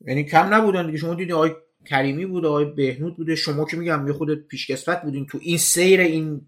یعنی 0.00 0.24
کم 0.24 0.54
نبودن 0.54 0.86
دیگه. 0.86 0.98
شما 0.98 1.14
دیدی 1.14 1.32
آقای 1.32 1.50
کریمی 1.86 2.26
بود 2.26 2.46
آقای 2.46 2.64
بهنود 2.64 3.16
بوده. 3.16 3.34
شما 3.34 3.64
که 3.64 3.76
میگم 3.76 4.06
یه 4.06 4.12
خودت 4.12 4.38
پیشکسوت 4.38 5.02
بودین. 5.02 5.26
تو 5.26 5.38
این 5.42 5.58
سیر 5.58 6.00
این 6.00 6.40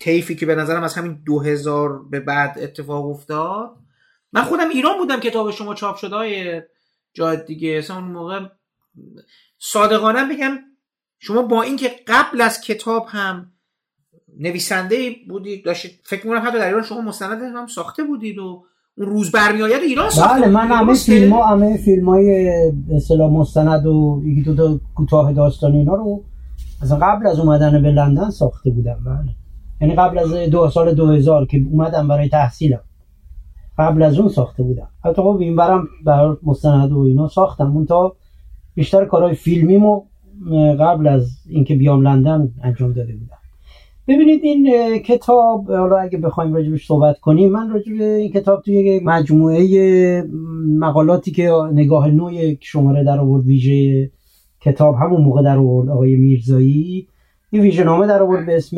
تیفی 0.00 0.34
که 0.34 0.46
به 0.46 0.54
نظرم 0.54 0.82
از 0.82 0.94
همین 0.94 1.22
2000 1.26 2.02
به 2.10 2.20
بعد 2.20 2.58
اتفاق 2.58 3.06
افتاد. 3.06 3.70
من 4.32 4.42
خودم 4.42 4.68
ایران 4.68 4.98
بودم 4.98 5.20
کتاب 5.20 5.50
شما 5.50 5.74
چاپ 5.74 5.96
شده 5.96 6.16
های 6.16 6.62
جای 7.14 7.36
دیگه. 7.36 7.68
اصلا 7.68 7.96
اون 7.96 8.04
موقع 8.04 8.40
صادقانه 9.58 10.34
بگم 10.34 10.58
شما 11.18 11.42
با 11.42 11.62
اینکه 11.62 11.90
قبل 12.06 12.40
از 12.40 12.60
کتاب 12.60 13.06
هم 13.08 13.52
نویسنده 14.38 14.96
بودید 15.28 15.64
داشتید 15.64 16.00
فکر 16.04 16.26
می‌کنم 16.26 16.42
حتی 16.46 16.58
در 16.58 16.66
ایران 16.66 16.82
شما 16.82 17.00
مستند 17.00 17.42
هم 17.42 17.66
ساخته 17.66 18.04
بودید 18.04 18.38
و 18.38 18.64
اون 18.96 19.06
روز 19.06 19.32
برمیآید 19.32 19.82
ایران 19.82 20.10
ساخته 20.10 20.40
بله 20.40 20.48
من 20.48 20.68
همه 20.68 20.94
فیلم 20.94 21.32
ها 21.32 21.46
همه 21.46 21.76
فیلم 21.76 22.08
های 22.08 22.52
اصطلاح 22.96 23.30
مستند 23.32 23.86
و 23.86 24.22
یکی 24.24 24.42
دو 24.42 24.54
تا 24.54 24.80
کوتاه 24.94 25.32
داستانی 25.32 25.78
اینا 25.78 25.94
رو 25.94 26.24
از 26.82 26.92
قبل 26.92 27.26
از 27.26 27.38
اومدن 27.38 27.82
به 27.82 27.90
لندن 27.90 28.30
ساخته 28.30 28.70
بودم 28.70 29.04
بله. 29.06 29.34
یعنی 29.80 29.94
قبل 29.94 30.18
از 30.18 30.50
دو 30.50 30.70
سال 30.70 30.94
2000 30.94 31.46
که 31.46 31.64
اومدم 31.70 32.08
برای 32.08 32.28
تحصیلم 32.28 32.80
قبل 33.78 34.02
از 34.02 34.18
اون 34.18 34.28
ساخته 34.28 34.62
بودم. 34.62 34.88
حتی 35.04 35.22
خب 35.22 35.36
این 35.40 35.56
برم 35.56 35.88
بر 36.04 36.36
مستند 36.42 36.92
و 36.92 36.98
اینا 36.98 37.28
ساختم. 37.28 37.76
اون 37.76 37.86
تا 37.86 38.16
بیشتر 38.74 39.04
کارهای 39.04 39.34
فیلمیمو 39.34 40.02
قبل 40.80 41.06
از 41.06 41.30
اینکه 41.48 41.74
بیام 41.74 42.02
لندن 42.02 42.52
انجام 42.62 42.92
داده 42.92 43.12
بودم. 43.12 43.36
ببینید 44.08 44.44
این 44.44 44.98
کتاب 44.98 45.70
حالا 45.70 45.98
اگه 45.98 46.18
بخوایم 46.18 46.54
راجبش 46.54 46.86
صحبت 46.86 47.18
کنیم 47.20 47.52
من 47.52 47.70
راجب 47.70 47.92
این 48.00 48.32
کتاب 48.32 48.62
توی 48.62 48.74
یک 48.74 49.02
مجموعه 49.04 50.22
مقالاتی 50.78 51.30
که 51.30 51.52
نگاه 51.72 52.10
نوع 52.10 52.32
شماره 52.60 53.04
در 53.04 53.20
آورد 53.20 53.44
ویژه 53.44 54.10
کتاب 54.60 54.94
همون 54.94 55.20
موقع 55.20 55.42
در 55.42 55.58
آورد 55.58 55.88
آقای 55.88 56.16
میرزایی. 56.16 57.08
یه 57.52 57.60
ویژه 57.60 57.84
نامه 57.84 58.06
در 58.06 58.22
آورد 58.22 58.46
به 58.46 58.56
اسم 58.56 58.76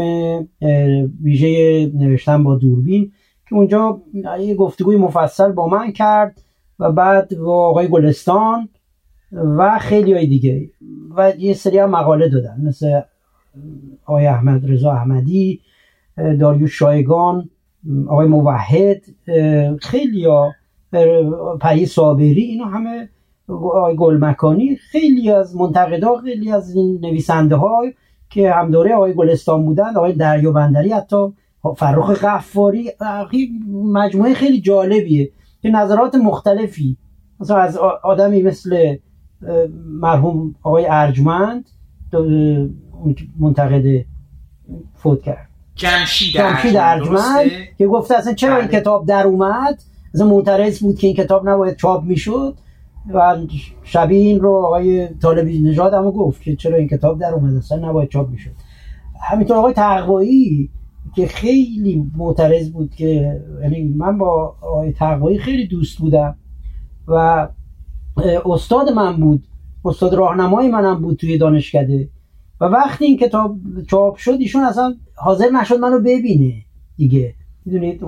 ویژه 1.23 1.91
نوشتن 1.95 2.45
با 2.45 2.55
دوربین 2.55 3.13
که 3.49 3.55
اونجا 3.55 4.03
یه 4.41 4.55
گفتگوی 4.55 4.97
مفصل 4.97 5.53
با 5.53 5.69
من 5.69 5.93
کرد 5.93 6.43
و 6.79 6.93
بعد 6.93 7.39
با 7.39 7.69
آقای 7.69 7.89
گلستان 7.89 8.69
و 9.35 9.79
خیلی 9.79 10.13
های 10.13 10.27
دیگه. 10.27 10.71
و 11.17 11.33
یه 11.39 11.55
سری 11.55 11.79
هم 11.79 11.91
مقاله 11.91 12.29
دادن 12.29 12.61
مثل 12.67 13.01
آقای 14.07 14.27
احمد 14.27 14.71
رضا 14.71 14.93
احمدی 14.93 15.61
داریوش 16.17 16.79
شایگان 16.79 17.51
آقای 18.09 18.27
موحد 18.27 19.03
خیلی 19.81 20.25
ها 20.25 20.53
پری 21.61 21.87
صابری 21.87 22.43
اینا 22.43 22.65
همه 22.65 23.09
آقای 23.49 23.97
گلمکانی 23.97 24.77
خیلی 24.77 25.31
از 25.31 25.57
منتقدا 25.57 26.17
خیلی 26.17 26.53
از 26.53 26.77
این 26.77 26.99
نویسنده 27.03 27.57
های 27.57 27.95
که 28.31 28.53
هم 28.53 28.71
دوره 28.71 28.95
آقای 28.95 29.15
گلستان 29.15 29.65
بودن 29.65 29.97
آقای 29.97 30.13
دریا 30.13 30.53
بندری 30.53 30.91
حتی 30.91 31.33
فرخ 31.77 32.25
غفاری 32.25 32.91
مجموعه 33.73 34.35
خیلی 34.35 34.61
جالبیه 34.61 35.31
که 35.63 35.69
نظرات 35.69 36.15
مختلفی 36.15 36.97
مثلا 37.41 37.57
از 37.57 37.77
آدمی 38.03 38.43
مثل 38.43 38.97
مرحوم 40.01 40.55
آقای 40.63 40.87
ارجمند 40.89 41.71
منتقد 43.39 44.05
فوت 44.95 45.23
کرد. 45.23 45.49
جمشید 45.75 46.77
ارجمند 46.77 47.51
که 47.79 47.87
گفته 47.87 48.15
اصلا 48.17 48.33
چرا 48.35 48.57
این 48.57 48.69
بله. 48.69 48.81
کتاب 48.81 49.07
در 49.07 49.27
اومد؟ 49.27 49.83
اصلا 50.15 50.27
معترض 50.27 50.81
بود 50.81 50.99
که 50.99 51.07
این 51.07 51.17
کتاب 51.17 51.49
نباید 51.49 51.77
چاپ 51.77 52.05
می‌شد. 52.05 52.55
و 53.15 53.37
شبیه 53.83 54.19
این 54.19 54.41
رو 54.41 54.53
آقای 54.53 55.09
طالبی 55.09 55.63
نژاد 55.63 55.95
هم 55.95 56.11
گفت 56.11 56.43
که 56.43 56.57
چرا 56.57 56.77
این 56.77 56.89
کتاب 56.89 57.21
در 57.21 57.33
اومد 57.33 57.57
اصلا 57.57 57.89
نباید 57.89 58.09
چاپ 58.09 58.31
می‌شد. 58.31 58.51
همینطور 59.31 59.57
آقای 59.57 59.73
تقوایی 59.73 60.71
که 61.17 61.27
خیلی 61.27 62.11
معترض 62.17 62.71
بود 62.71 62.95
که 62.95 63.43
یعنی 63.63 63.95
من 63.97 64.19
با 64.19 64.57
آقای 64.61 64.93
تقوایی 64.93 65.39
خیلی 65.39 65.67
دوست 65.67 65.99
بودم 65.99 66.37
و 67.09 67.49
استاد 68.45 68.91
من 68.91 69.17
بود. 69.17 69.45
استاد 69.85 70.15
راهنمای 70.15 70.69
منم 70.69 71.03
بود 71.03 71.17
توی 71.17 71.39
دانشکده. 71.39 72.09
و 72.61 72.65
وقتی 72.65 73.05
این 73.05 73.17
کتاب 73.17 73.57
چاپ 73.91 74.17
شد 74.17 74.37
ایشون 74.39 74.63
اصلا 74.63 74.95
حاضر 75.17 75.51
نشد 75.51 75.79
منو 75.79 75.99
ببینه 75.99 76.55
دیگه. 76.97 77.35
می‌دونید 77.65 78.01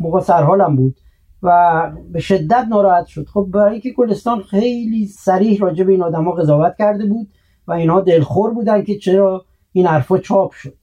موقع 0.00 0.20
سرحالم 0.20 0.76
بود. 0.76 0.96
و 1.42 1.90
به 2.12 2.20
شدت 2.20 2.66
ناراحت 2.70 3.06
شد. 3.06 3.26
خب 3.26 3.48
برای 3.52 3.72
اینکه 3.72 3.90
گلستان 3.90 4.42
خیلی 4.42 5.06
سریح 5.06 5.60
راجع 5.60 5.84
به 5.84 5.92
این 5.92 6.02
آدما 6.02 6.32
قضاوت 6.32 6.74
کرده 6.78 7.06
بود 7.06 7.28
و 7.66 7.72
اینها 7.72 8.00
دلخور 8.00 8.50
بودن 8.54 8.82
که 8.82 8.98
چرا 8.98 9.44
این 9.72 9.86
حرفا 9.86 10.18
چاپ 10.18 10.52
شد. 10.52 10.74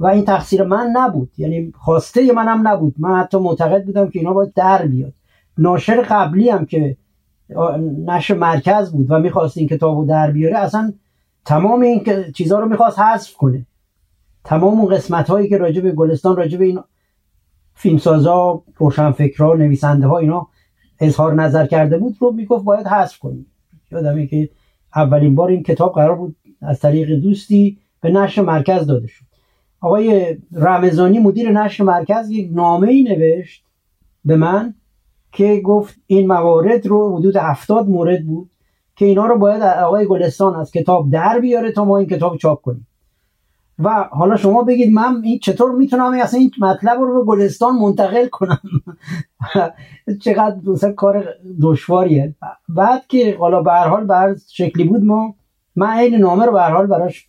و 0.00 0.06
این 0.06 0.24
تقصیر 0.24 0.62
من 0.62 0.92
نبود. 0.96 1.30
یعنی 1.38 1.72
خواسته 1.76 2.32
منم 2.32 2.68
نبود. 2.68 2.94
من 2.98 3.20
حتی 3.20 3.38
معتقد 3.38 3.84
بودم 3.84 4.10
که 4.10 4.18
اینا 4.18 4.32
باید 4.32 4.54
در 4.54 4.86
بیاد. 4.86 5.12
ناشر 5.58 6.02
قبلی 6.02 6.48
هم 6.48 6.66
که 6.66 6.96
نشر 8.06 8.34
مرکز 8.34 8.92
بود 8.92 9.06
و 9.10 9.18
می‌خواست 9.18 9.58
این 9.58 9.68
کتاب 9.68 9.98
رو 9.98 10.06
در 10.06 10.30
بیاره 10.30 10.58
اصلا 10.58 10.92
تمام 11.44 11.80
این 11.80 12.04
چیزها 12.34 12.58
رو 12.58 12.68
می‌خواست 12.68 12.98
حذف 12.98 13.34
کنه. 13.34 13.66
تمام 14.44 14.80
اون 14.80 14.94
قسمت 14.94 15.30
هایی 15.30 15.48
که 15.48 15.58
راجع 15.58 15.90
گلستان 15.90 16.36
راجع 16.36 16.58
به 16.58 16.64
این 16.64 16.80
فیلمسازا 17.74 18.62
روشنفکرها 18.76 19.54
نویسنده 19.54 20.06
ها 20.06 20.18
اینا 20.18 20.48
اظهار 21.00 21.34
نظر 21.34 21.66
کرده 21.66 21.98
بود 21.98 22.16
رو 22.20 22.32
می‌گفت 22.32 22.64
باید 22.64 22.86
حذف 22.86 23.18
کنیم. 23.18 23.46
یادمه 23.92 24.26
که 24.26 24.48
اولین 24.96 25.34
بار 25.34 25.48
این 25.48 25.62
کتاب 25.62 25.94
قرار 25.94 26.16
بود 26.16 26.36
از 26.62 26.80
طریق 26.80 27.14
دوستی 27.14 27.78
به 28.00 28.10
نشر 28.10 28.42
مرکز 28.42 28.86
داده 28.86 29.06
شد. 29.06 29.24
آقای 29.80 30.36
رمزانی 30.52 31.18
مدیر 31.18 31.50
نشر 31.50 31.84
مرکز 31.84 32.30
یک 32.30 32.50
نامه 32.52 32.88
ای 32.88 33.02
نوشت 33.02 33.64
به 34.24 34.36
من 34.36 34.74
که 35.32 35.60
گفت 35.64 35.94
این 36.06 36.26
موارد 36.26 36.86
رو 36.86 37.18
حدود 37.18 37.36
هفتاد 37.36 37.88
مورد 37.88 38.26
بود 38.26 38.50
که 38.96 39.06
اینا 39.06 39.26
رو 39.26 39.38
باید 39.38 39.62
آقای 39.62 40.06
گلستان 40.06 40.54
از 40.54 40.70
کتاب 40.70 41.10
در 41.10 41.40
بیاره 41.40 41.72
تا 41.72 41.84
ما 41.84 41.98
این 41.98 42.08
کتاب 42.08 42.36
چاپ 42.36 42.62
کنیم. 42.62 42.86
و 43.78 44.08
حالا 44.10 44.36
شما 44.36 44.62
بگید 44.62 44.92
من 44.92 45.20
این 45.24 45.38
چطور 45.38 45.72
می‌تونم 45.72 46.12
اصلا 46.12 46.40
این 46.40 46.50
مطلب 46.58 47.00
رو 47.00 47.24
به 47.24 47.24
گلستان 47.24 47.76
منتقل 47.76 48.28
کنم؟ 48.28 48.60
چقدر 50.24 50.56
دوست 50.64 50.86
کار 50.86 51.24
دشواریه. 51.62 52.34
بعد 52.68 53.06
که 53.06 53.36
حالا 53.38 53.62
به 53.62 53.72
هر 53.72 53.88
حال 53.88 54.04
بر 54.04 54.34
شکلی 54.48 54.84
بود 54.84 55.04
ما 55.04 55.34
من 55.76 55.96
این 55.96 56.14
نامه 56.14 56.44
رو 56.44 56.52
به 56.52 56.60
هر 56.60 56.70
حال 56.70 56.86
براش 56.86 57.28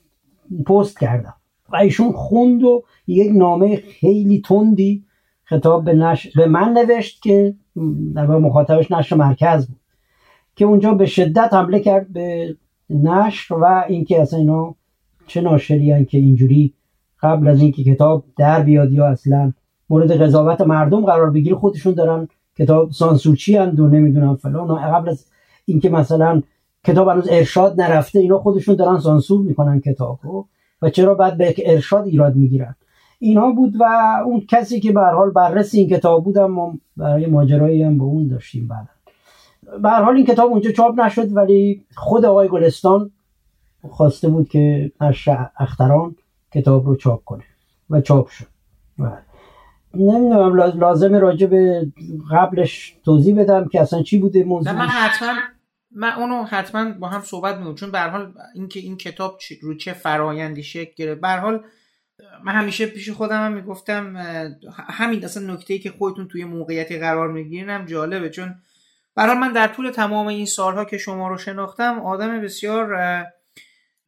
پست 0.66 1.00
کردم. 1.00 1.34
و 1.70 1.76
ایشون 1.76 2.12
خوند 2.12 2.64
و 2.64 2.84
یک 3.08 3.32
نامه 3.36 3.76
خیلی 3.76 4.42
تندی 4.46 5.06
خطاب 5.52 5.84
به, 5.84 5.94
نش... 5.94 6.38
به 6.38 6.48
من 6.48 6.74
نوشت 6.74 7.22
که 7.22 7.54
در 8.16 8.26
مخاطبش 8.26 8.92
نشر 8.92 9.16
مرکز 9.16 9.68
بود 9.68 9.80
که 10.56 10.66
اونجا 10.66 10.94
به 10.94 11.06
شدت 11.06 11.54
حمله 11.54 11.80
کرد 11.80 12.14
به 12.14 12.56
نشر 12.90 13.54
و 13.54 13.84
اینکه 13.88 14.22
اصلا 14.22 14.40
اینا 14.40 14.76
چه 15.28 15.42
ناشری 15.42 16.06
که 16.06 16.18
اینجوری 16.18 16.74
قبل 17.22 17.48
از 17.48 17.62
اینکه 17.62 17.84
کتاب 17.84 18.24
در 18.38 18.64
بیاد 18.64 18.92
یا 18.92 19.08
اصلا 19.08 19.54
مورد 19.90 20.22
قضاوت 20.22 20.62
مردم 20.62 21.06
قرار 21.06 21.30
بگیره 21.30 21.56
خودشون 21.56 21.94
دارن 21.94 22.28
کتاب 22.58 22.92
سانسورچی 22.92 23.58
اند 23.58 23.80
و 23.80 23.88
نمی‌دونم 23.88 24.36
فلان 24.36 24.92
قبل 24.92 25.10
از 25.10 25.26
اینکه 25.66 25.90
مثلا 25.90 26.42
کتاب 26.84 27.08
هنوز 27.08 27.28
ارشاد 27.32 27.82
نرفته 27.82 28.20
اینا 28.20 28.40
خودشون 28.40 28.76
دارن 28.76 29.00
سانسور 29.00 29.42
می‌کنن 29.42 29.80
کتاب 29.80 30.20
رو 30.24 30.48
و 30.82 30.90
چرا 30.90 31.16
بعد 31.16 31.38
به 31.38 31.56
ارشاد 31.66 32.08
ایراد 32.08 32.36
می‌گیرن؟ 32.36 32.76
اینا 33.24 33.52
بود 33.52 33.76
و 33.80 33.84
اون 34.26 34.46
کسی 34.50 34.80
که 34.80 34.92
به 34.92 35.02
حال 35.02 35.30
بررسی 35.30 35.80
این 35.80 35.90
کتاب 35.90 36.24
بودم 36.24 36.52
ما 36.52 36.78
برای 36.98 37.26
ماجرایی 37.26 37.84
هم 37.84 37.98
با 37.98 38.06
اون 38.06 38.28
داشتیم 38.28 38.68
بعد 38.68 38.90
به 39.82 39.90
حال 39.90 40.16
این 40.16 40.26
کتاب 40.26 40.52
اونجا 40.52 40.72
چاپ 40.72 41.00
نشد 41.00 41.36
ولی 41.36 41.86
خود 41.96 42.26
آقای 42.26 42.48
گلستان 42.48 43.12
خواسته 43.90 44.30
بود 44.30 44.50
که 44.50 44.92
نشر 45.02 45.50
اختران 45.58 46.16
کتاب 46.54 46.86
رو 46.86 46.96
چاپ 46.96 47.24
کنه 47.24 47.44
و 47.90 48.02
چاپ 48.02 48.28
شد. 48.28 48.48
نمی‌دونم 49.94 50.56
لازمه 50.56 51.20
راجع 51.20 51.48
به 51.48 51.92
قبلش 52.32 52.96
توضیح 53.06 53.40
بدم 53.40 53.68
که 53.68 53.82
اصلا 53.82 54.04
چی 54.04 54.20
بوده 54.20 54.44
موضوع 54.44 54.74
من 54.74 54.88
حتما 54.88 55.34
من 55.92 56.12
اونو 56.12 56.44
حتما 56.44 56.92
با 57.00 57.08
هم 57.08 57.22
صحبت 57.22 57.58
می‌کنم 57.58 57.76
چون 57.76 57.92
به 57.92 58.00
حال 58.00 58.34
اینکه 58.56 58.80
این 58.80 58.98
کتاب 58.98 59.40
رو 59.62 59.74
چه 59.74 59.94
فرایندی 59.94 60.64
شکل 60.64 60.92
گرفت. 60.96 61.22
به 61.22 61.28
حال 61.28 61.64
من 62.44 62.52
همیشه 62.52 62.86
پیش 62.86 63.10
خودم 63.10 63.46
هم 63.46 63.52
می‌گفتم 63.52 64.16
همین 64.90 65.26
اصلا 65.26 65.54
نکته 65.54 65.74
ای 65.74 65.80
که 65.80 65.92
خودتون 65.92 66.28
توی 66.28 66.46
موقعیتی 66.46 66.98
قرار 67.00 67.32
می‌گیرین 67.32 67.70
هم 67.70 67.86
جالبه. 67.86 68.30
چون 68.30 68.56
برای 69.16 69.38
من 69.38 69.52
در 69.52 69.68
طول 69.68 69.92
تمام 69.92 70.28
این 70.28 70.46
سالها 70.46 70.86
که 70.86 70.98
شما 70.98 71.28
رو 71.28 71.38
شناختم 71.38 72.00
آدم 72.00 72.42
بسیار 72.42 72.98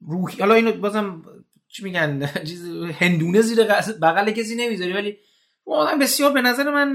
روحی 0.02 0.40
حالا 0.40 0.54
اینو 0.54 0.72
بازم 0.72 1.22
چی 1.68 1.84
میگن؟ 1.84 2.24
هندونه 3.02 3.42
زیر 3.42 3.64
بغل 4.02 4.32
کسی 4.32 4.56
نمی‌ذاری 4.56 4.94
ولی 4.94 5.18
آدم 5.66 6.00
بسیار 6.00 6.32
به 6.32 6.42
نظر 6.42 6.72
من 6.72 6.94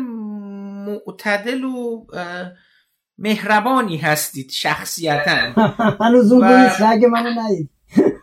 معتدل 0.86 1.64
و 1.64 2.06
مهربانی 3.18 3.96
هستید 3.96 4.50
شخصیتا. 4.50 5.32
هنوز 6.00 6.32
اون. 6.32 6.44
رگ 6.80 7.04
منو 7.04 7.30
ندید 7.40 7.70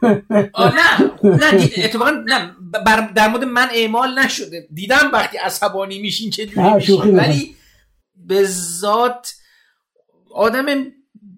نه 0.05 1.11
نه 1.23 1.69
اتفاقا 1.77 2.11
نه 2.11 2.55
در 3.15 3.27
مورد 3.27 3.43
من 3.43 3.67
اعمال 3.73 4.19
نشده. 4.19 4.67
دیدم 4.73 5.09
وقتی 5.13 5.37
عصبانی 5.37 5.99
میشین 5.99 6.29
چه 6.29 6.73
میشین 6.75 7.15
ولی 7.15 7.55
به 8.15 8.43
ذات 8.79 9.33
آدم 10.33 10.85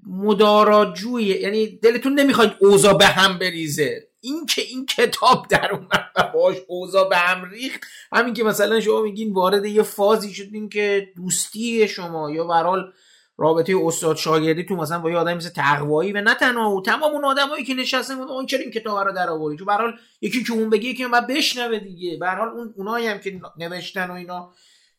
مداراجویه. 0.07 1.41
یعنی 1.41 1.67
دلتون 1.67 2.19
نمی‌خواید 2.19 2.51
اوضاع 2.61 2.97
به 2.97 3.05
هم 3.05 3.39
بریزه. 3.39 4.07
این 4.21 4.45
که 4.45 4.61
این 4.61 4.85
کتاب 4.85 5.47
در 5.49 5.71
اومد 5.71 6.05
و 6.15 6.23
باش 6.33 6.55
اوضاع 6.67 7.09
به 7.09 7.17
هم 7.17 7.49
ریخت 7.49 7.81
همین 8.11 8.33
که 8.33 8.43
مثلا 8.43 8.79
شما 8.79 9.01
میگین 9.01 9.33
وارد 9.33 9.65
یه 9.65 9.83
فازی 9.83 10.33
شدین 10.33 10.69
که 10.69 11.07
دوستی 11.15 11.87
شما 11.87 12.31
یا 12.31 12.43
برحال 12.43 12.93
رابطه 13.37 13.73
استاد 13.85 14.15
شاگردی 14.15 14.63
تو 14.63 14.75
مثلا 14.75 14.99
با 14.99 15.11
یه 15.11 15.17
آدمی 15.17 15.35
مثل 15.35 15.49
تقوایی 15.49 16.11
و 16.13 16.21
نه 16.21 16.33
تنها 16.33 16.67
او 16.67 16.81
تمام 16.81 17.13
اون 17.13 17.25
آدمایی 17.25 17.63
که 17.63 17.73
نشستن 17.73 18.13
اون 18.13 18.45
چرا 18.45 18.59
این 18.59 18.71
کتاب 18.71 19.07
رو 19.07 19.13
در 19.13 19.29
آوردی؟ 19.29 19.57
چون 19.57 19.67
به 19.67 19.93
یکی 20.21 20.43
که 20.43 20.53
اون 20.53 20.69
بگه 20.69 20.89
یکی 20.89 21.07
بعد 21.07 21.27
بشنوه 21.27 21.79
دیگه. 21.79 22.17
به 22.17 22.29
حال 22.29 22.47
اون 22.47 22.73
اونایی 22.77 23.07
هم 23.07 23.17
که 23.17 23.41
نوشتن 23.57 24.09
و 24.09 24.13
اینا 24.13 24.51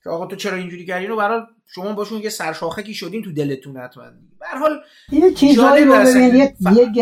که 0.05 0.11
آقا 0.11 0.26
تو 0.26 0.36
چرا 0.36 0.57
اینجوری 0.57 0.86
کردی؟ 0.86 1.07
رو 1.07 1.16
به 1.16 1.47
شما 1.66 1.93
باشون 1.93 2.22
یه 2.22 2.28
سرشاخکی 2.28 2.95
شدین 2.95 3.22
تو 3.22 3.32
دلتون 3.32 3.76
حتما 3.76 4.05
به 4.41 4.47
هر 4.47 4.59
حال 4.59 4.80
یه 5.12 5.32
چیزایی 5.32 5.84
رو 5.84 5.93
ببین 5.93 6.34
یک 6.76 6.99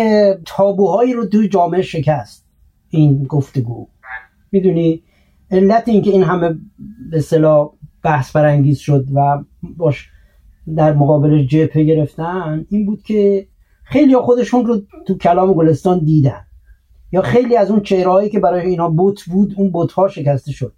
تابوهایی 0.46 1.12
رو 1.12 1.26
تو 1.26 1.46
جامعه 1.46 1.82
شکست. 1.82 2.46
این 2.90 3.24
گفتگو. 3.24 3.88
می‌دونی؟ 4.52 5.02
علت 5.50 5.88
اینکه 5.88 6.10
این 6.10 6.22
همه 6.22 6.58
به 7.10 7.16
اصطلاح 7.16 7.70
بحث 8.02 8.36
برانگیز 8.36 8.78
شد 8.78 9.04
و 9.14 9.44
باش 9.62 10.08
در 10.74 10.92
مقابل 10.94 11.42
جبهه 11.42 11.84
گرفتن 11.84 12.66
این 12.70 12.86
بود 12.86 13.02
که 13.02 13.46
خیلی 13.84 14.16
خودشون 14.16 14.66
رو 14.66 14.80
تو 15.06 15.18
کلام 15.18 15.52
گلستان 15.52 16.04
دیدن. 16.04 16.46
یا 17.12 17.22
خیلی 17.22 17.56
از 17.56 17.70
اون 17.70 17.80
چهرهایی 17.80 18.30
که 18.30 18.40
برای 18.40 18.66
اینا 18.66 18.88
بوت 18.90 19.24
بود 19.24 19.54
اون 19.56 19.70
بوت 19.70 19.92
ها 19.92 20.08
شکسته 20.08 20.52
شد. 20.52 20.72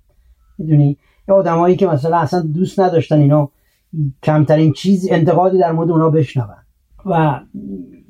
می‌دونی؟ 0.59 0.97
یا 1.29 1.35
آدمایی 1.35 1.77
که 1.77 1.87
مثلا 1.87 2.19
اصلا 2.19 2.41
دوست 2.41 2.81
نداشتن 2.81 3.21
اینا 3.21 3.51
کمترین 4.23 4.73
چیز 4.73 5.09
انتقادی 5.11 5.59
در 5.59 5.73
مورد 5.73 5.91
اونا 5.91 6.11
بشنون. 6.11 6.47
و 7.07 7.41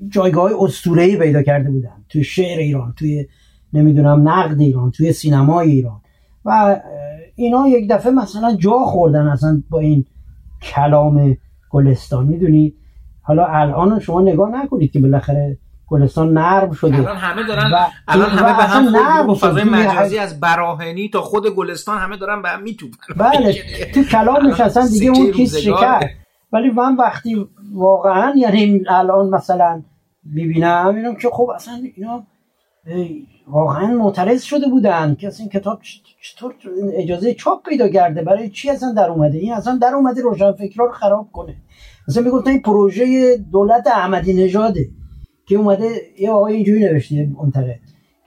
جایگاه 0.09 0.51
اسطوره‌ای 0.61 1.17
پیدا 1.17 1.43
کرده 1.43 1.71
بودن. 1.71 2.05
توی 2.09 2.25
شعر 2.25 2.59
ایران 2.59 2.95
توی 2.97 3.27
نمی‌دونم 3.73 4.29
نقد 4.29 4.61
ایران 4.61 4.91
توی 4.91 5.13
سینمای 5.13 5.71
ایران. 5.71 6.01
و 6.45 6.81
اینا 7.37 7.69
یک 7.69 7.91
دفعه 7.91 8.13
مثلا 8.13 8.57
جا 8.57 8.79
خوردن 8.79 9.27
اصلا 9.27 9.63
با 9.71 9.81
این 9.81 10.05
کلام 10.63 11.37
گلستان 11.71 12.27
می‌دونید 12.27 12.75
حالا 13.23 13.47
الان 13.47 14.01
شما 14.01 14.21
نگاه 14.21 14.51
نکنید 14.51 14.93
که 14.93 15.01
بالاخره 15.01 15.59
گلستان 15.87 16.33
نرم 16.33 16.73
شده. 16.73 16.99
الان 16.99 17.17
همه 17.17 17.47
دارن 17.47 17.71
و 17.73 17.77
الان 18.09 18.31
همه 18.31 18.57
به 18.57 18.63
هم 18.63 18.97
نرم 18.97 19.35
فضای 19.35 19.65
مجازی 19.65 20.19
از 20.19 20.41
براهنی 20.41 21.09
تا 21.09 21.21
خود 21.21 21.47
گلستان 21.55 21.99
همه 21.99 22.17
دارن 22.17 22.43
به 22.43 22.49
هم 22.49 22.63
میتوبن 22.63 22.97
بله. 23.17 23.55
تو 23.95 24.03
کلامش 24.03 24.61
اصلا 24.61 24.87
دیگه 24.87 25.11
اون 25.11 25.33
چیز 25.33 25.57
شکر. 25.57 26.01
ولی 26.53 26.71
من 26.71 26.97
وقتی 26.97 27.47
واقعا 27.73 28.35
یعنی 28.37 28.83
الان 28.89 29.29
مثلا 29.29 29.83
ببینم 30.37 30.95
اینم 30.97 31.15
که 31.15 31.29
خب 31.33 31.51
اصلا 31.55 31.75
اینا 31.97 32.23
واقعا 33.51 33.87
معترض 33.87 34.43
شده 34.43 34.69
بودن 34.69 35.15
که 35.15 35.31
این 35.39 35.49
کتاب 35.49 35.81
چطور 36.23 36.55
اجازه 36.95 37.35
چاپ 37.35 37.69
پیدا 37.69 37.89
کرده؟ 37.89 38.23
برای 38.23 38.51
چی 38.51 38.71
اصلا 38.71 38.93
در 38.93 39.11
اومده؟ 39.11 39.39
این 39.39 39.53
اصلا 39.53 39.79
در 39.83 39.95
اومده 39.95 40.23
روشن 40.23 40.53
فکرها 40.53 40.87
رو 40.87 40.93
خراب 40.93 41.29
کنه. 41.33 41.57
مثلا 42.09 42.23
می‌گفتن 42.23 42.51
این 42.51 42.63
پروژه 42.63 43.37
دولت 43.37 43.87
احمدی 43.87 44.45
نژاده 44.45 44.89
که 45.47 45.57
اومده 45.57 45.89
یه 46.19 46.31
آقای 46.31 46.55
اینجوری 46.55 46.85
نوشته 46.85 47.29
منتقد 47.43 47.81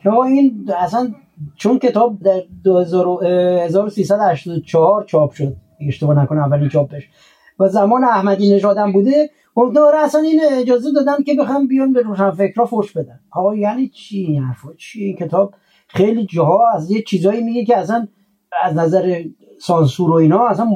که 0.03 0.13
این 0.13 0.69
اصلا 0.77 1.13
چون 1.55 1.79
کتاب 1.79 2.17
در 2.23 2.41
1384 3.65 5.03
چاپ 5.03 5.31
شد 5.31 5.55
اشتباه 5.87 6.23
نکنه 6.23 6.39
اولین 6.39 6.69
چاپش. 6.69 7.09
و 7.59 7.67
زمان 7.67 8.03
احمدی 8.03 8.55
نژادم 8.55 8.91
بوده 8.91 9.29
گفت 9.55 9.77
آره 9.77 9.97
اصلا 9.97 10.21
این 10.21 10.41
اجازه 10.51 10.91
دادن 10.91 11.23
که 11.23 11.33
بخوام 11.33 11.67
بیان 11.67 11.93
به 11.93 12.01
روشن 12.01 12.31
فکرها 12.31 12.65
فوش 12.65 12.91
بدن. 12.91 13.19
آقا 13.31 13.55
یعنی 13.55 13.87
چی 13.87 14.17
این 14.17 14.43
حرفا؟ 14.43 14.73
چی 14.77 15.03
این 15.03 15.15
کتاب؟ 15.15 15.53
خیلی 15.87 16.25
جاها 16.25 16.71
از 16.75 16.91
یه 16.91 17.01
چیزایی 17.01 17.43
میگه 17.43 17.65
که 17.65 17.77
اصلا 17.77 18.07
از 18.61 18.77
نظر 18.77 19.23
سانسور 19.59 20.09
و 20.09 20.13
اینا 20.13 20.47
اصلا 20.47 20.67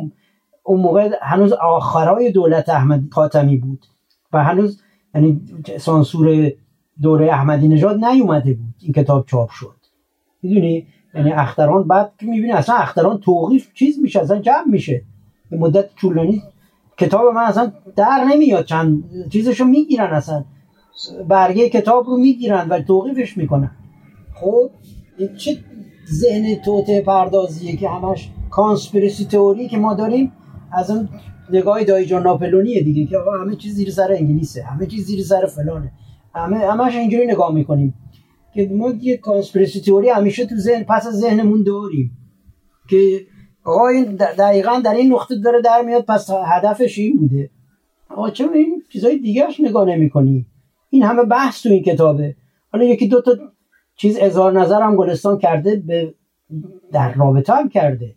اون 0.63 0.81
موقع 0.81 1.09
هنوز 1.21 1.53
آخرای 1.53 2.31
دولت 2.31 2.69
احمد 2.69 3.03
خاتمی 3.11 3.57
بود 3.57 3.85
و 4.33 4.43
هنوز 4.43 4.81
یعنی 5.15 5.41
سانسور 5.79 6.51
دوره 7.01 7.33
احمدی 7.33 7.67
نژاد 7.67 8.05
نیومده 8.05 8.53
بود 8.53 8.75
این 8.81 8.93
کتاب 8.93 9.25
چاپ 9.25 9.49
شد. 9.49 9.75
می‌دونی؟ 10.41 10.87
یعنی 11.13 11.31
اختران 11.31 11.87
بعد 11.87 12.11
که 12.19 12.25
می‌بینی 12.25 12.51
اصلا 12.51 12.75
اختران 12.75 13.19
توقیف 13.19 13.73
چیز 13.73 13.99
میشه 13.99 14.21
اصلا 14.21 14.39
جمع 14.39 14.67
میشه. 14.67 15.01
مدت 15.51 15.95
طولانی 15.95 16.43
کتاب 16.97 17.33
من 17.35 17.41
اصلا 17.41 17.71
در 17.95 18.25
نمیاد. 18.31 18.65
چند 18.65 19.03
چیزشو 19.29 19.65
می‌گیرن 19.65 20.13
اصلا. 20.13 20.45
برگه 21.27 21.69
کتاب 21.69 22.05
رو 22.05 22.17
می‌گیرن 22.17 22.69
و 22.69 22.81
توقیفش 22.81 23.37
می‌کنن. 23.37 23.71
خب 24.35 24.69
چه 25.37 25.57
ذهن 26.11 26.55
توته 26.55 27.01
پردازیه 27.01 27.75
که 27.75 27.89
همش 27.89 28.29
کانسپیرسی 28.49 29.25
تئوری 29.25 29.67
که 29.67 29.77
ما 29.77 29.93
داریم 29.93 30.31
از 30.71 30.91
اون 30.91 31.09
نگاه 31.49 31.83
دایی 31.83 32.05
جان 32.05 32.23
ناپلونیه 32.23 32.83
دیگه 32.83 33.05
که 33.05 33.17
همه 33.41 33.55
چیز 33.55 33.75
زیر 33.75 33.91
سر 33.91 34.11
انگلیسه 34.11 34.63
همه 34.63 34.85
چیز 34.85 35.05
زیر 35.05 35.23
سر 35.23 35.45
فلانه. 35.45 35.91
همه 36.35 36.57
همش 36.57 36.95
اینجوری 36.95 37.27
نگاه 37.27 37.53
می‌کنیم 37.53 37.93
که 38.53 38.69
ما 38.73 38.89
یه 39.01 39.17
کانسپیرسی 39.17 39.81
تئوری 39.81 40.09
همیشه 40.09 40.45
تو 40.45 40.55
ذهن 40.55 40.83
پس 40.83 41.07
از 41.07 41.13
ذهنمون 41.13 41.63
داریم 41.63 42.17
که 42.89 43.19
آقا 43.65 43.87
این 43.87 44.15
دقیقا 44.15 44.81
در 44.85 44.93
این 44.93 45.13
نقطه 45.13 45.35
داره 45.35 45.61
در 45.61 45.81
میاد 45.81 46.05
پس 46.05 46.29
هدفش 46.45 46.97
این 46.99 47.17
بوده. 47.17 47.49
آقا 48.09 48.29
چرا 48.29 48.51
این 48.51 48.83
چیزای 48.89 49.17
دیگرش 49.17 49.59
نگاه 49.59 49.85
نمی‌کنی؟ 49.85 50.45
این 50.89 51.03
همه 51.03 51.23
بحث 51.23 51.63
تو 51.63 51.69
این 51.69 51.83
کتابه. 51.83 52.35
حالا 52.71 52.85
یکی 52.85 53.07
دو 53.07 53.21
تا 53.21 53.31
چیز 53.95 54.17
اظهار 54.19 54.57
هم 54.57 54.95
گلستان 54.95 55.37
کرده 55.37 55.75
به 55.75 56.13
در 56.91 57.13
رابطه 57.13 57.53
هم 57.53 57.69
کرده. 57.69 58.15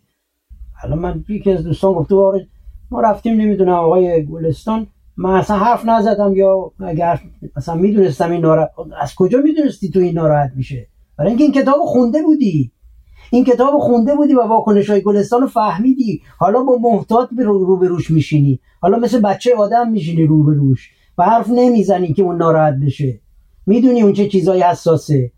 حالا 0.81 0.95
من 0.95 1.23
یکی 1.29 1.51
از 1.51 1.63
دوستان 1.63 1.93
گفته 1.93 2.15
آره 2.15 2.47
ما 2.91 3.01
رفتیم 3.01 3.41
نمی‌دونم 3.41 3.73
آقای 3.73 4.25
گلستان. 4.25 4.87
من 5.17 5.29
اصلا 5.29 5.57
حرف 5.57 5.85
نزدم 5.85 6.33
یا 6.35 6.71
اگر 6.79 7.21
اصلا 7.55 7.75
می‌دونستم 7.75 8.31
این 8.31 8.41
ناراحت 8.41 8.71
از 9.01 9.15
کجا 9.15 9.41
می‌دونستی 9.41 9.89
تو 9.89 9.99
این 9.99 10.13
ناراحت 10.13 10.51
میشه؟ 10.55 10.87
برای 11.17 11.29
اینکه 11.29 11.43
این 11.43 11.53
کتاب 11.53 11.75
خونده 11.79 12.21
بودی. 12.21 12.71
این 13.31 13.43
کتاب 13.43 13.79
خونده 13.79 14.15
بودی 14.15 14.33
و 14.33 14.41
واکنش 14.41 14.89
های 14.89 15.01
گلستان 15.01 15.41
رو 15.41 15.47
فهمیدی. 15.47 16.21
حالا 16.37 16.63
با 16.63 16.77
محتاط 16.81 17.29
رو 17.37 17.75
روش 17.75 18.11
میشینی. 18.11 18.59
حالا 18.81 18.97
مثل 18.97 19.21
بچه 19.21 19.55
آدم 19.55 19.91
میشینی 19.91 20.25
روش 20.25 20.91
و 21.17 21.23
حرف 21.23 21.49
نمی‌زنی 21.49 22.13
که 22.13 22.23
اون 22.23 22.37
ناراحت 22.37 22.73
بشه. 22.85 23.19
می‌دونی 23.65 24.01
اون 24.01 24.13
چه 24.13 24.27
چیزای 24.27 24.61
حساسه. 24.61 25.31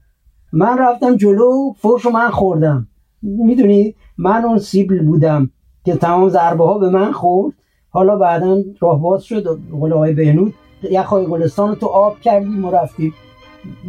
من 0.53 0.77
رفتم 0.77 1.15
جلو 1.15 1.73
فوش 1.77 2.05
من 2.05 2.29
خوردم. 2.29 2.87
می‌دونی؟ 3.21 3.95
من 4.17 4.45
اون 4.45 4.57
سیبل 4.57 5.05
بودم 5.05 5.49
که 5.85 5.95
تمام 5.95 6.29
ضربه 6.29 6.65
ها 6.65 6.77
به 6.77 6.89
من 6.89 7.11
خورد. 7.11 7.53
حالا 7.89 8.17
بعدا 8.17 8.63
راه 8.79 9.01
باز 9.01 9.23
شد 9.23 9.59
قول 9.71 9.93
آقای 9.93 10.13
بهنود 10.13 10.53
یخهای 10.91 11.25
گلستان 11.25 11.69
رو 11.69 11.75
تو 11.75 11.85
آب 11.85 12.19
کردیم 12.19 12.59
ما 12.59 12.69
رفتیم. 12.69 13.13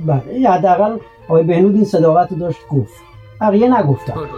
بله 0.06 0.48
حداقل 0.48 0.96
آقای 1.28 1.42
بهنود 1.42 1.74
این 1.74 1.84
صداقت 1.84 2.32
رو 2.32 2.38
داشت 2.38 2.60
گفت. 2.70 3.11
بقیه 3.42 3.78
نگفتم 3.78 4.28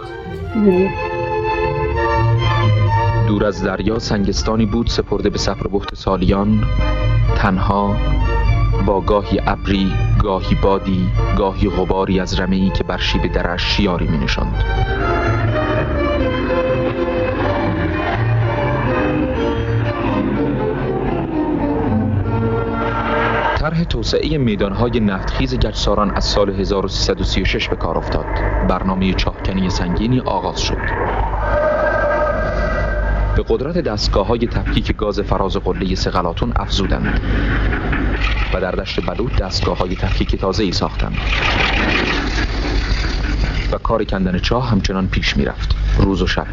دور 3.27 3.45
از 3.45 3.63
دریا 3.63 3.99
سنگستانی 3.99 4.65
بود 4.65 4.87
سپرده 4.87 5.29
به 5.29 5.37
سفر 5.37 5.67
بخت 5.67 5.95
سالیان. 5.95 6.63
تنها 7.35 7.95
با 8.85 9.01
گاهی 9.01 9.41
ابری 9.47 9.91
گاهی 10.23 10.55
بادی 10.55 11.09
گاهی 11.37 11.69
غباری 11.69 12.19
از 12.19 12.39
رمه‌ای 12.39 12.69
که 12.69 12.83
بر 12.83 12.97
شیب 12.97 13.31
درش 13.31 13.61
شیاری 13.61 14.07
می 14.07 14.17
نشند. 14.17 14.63
طرح 23.65 23.83
توسعه 23.83 24.37
میدانهای 24.37 24.99
نفتخیز 24.99 25.55
گچساران 25.55 26.11
از 26.11 26.23
سال 26.23 26.49
1336 26.49 27.69
به 27.69 27.75
کار 27.75 27.97
افتاد. 27.97 28.25
برنامه 28.67 29.13
چاهکنی 29.13 29.69
سنگینی 29.69 30.19
آغاز 30.19 30.61
شد. 30.61 30.77
به 33.35 33.43
قدرت 33.49 33.77
دستگاه 33.77 34.27
های 34.27 34.47
تفکیک 34.47 34.95
گاز 34.95 35.19
فراز 35.19 35.57
قله 35.57 35.95
سقلاتون 35.95 36.53
افزودند 36.55 37.21
و 38.53 38.61
در 38.61 38.71
دشت 38.71 39.05
بلوط 39.05 39.35
دستگاه 39.35 39.77
های 39.77 39.95
تفکیک 39.95 40.35
تازه 40.35 40.63
ای 40.63 40.71
ساختند 40.71 41.17
و 43.71 43.77
کار 43.77 44.03
کندن 44.03 44.39
چاه 44.39 44.69
همچنان 44.69 45.07
پیش 45.07 45.37
می 45.37 45.45
رفت 45.45 45.75
روز 45.97 46.21
و 46.21 46.27
شب 46.27 46.47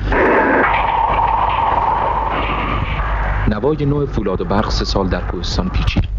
نوای 3.48 3.86
نوع 3.86 4.06
فولاد 4.06 4.40
و 4.40 4.44
برق 4.44 4.70
سه 4.70 4.84
سال 4.84 5.08
در 5.08 5.20
کوهستان 5.20 5.68
پیچید 5.68 6.11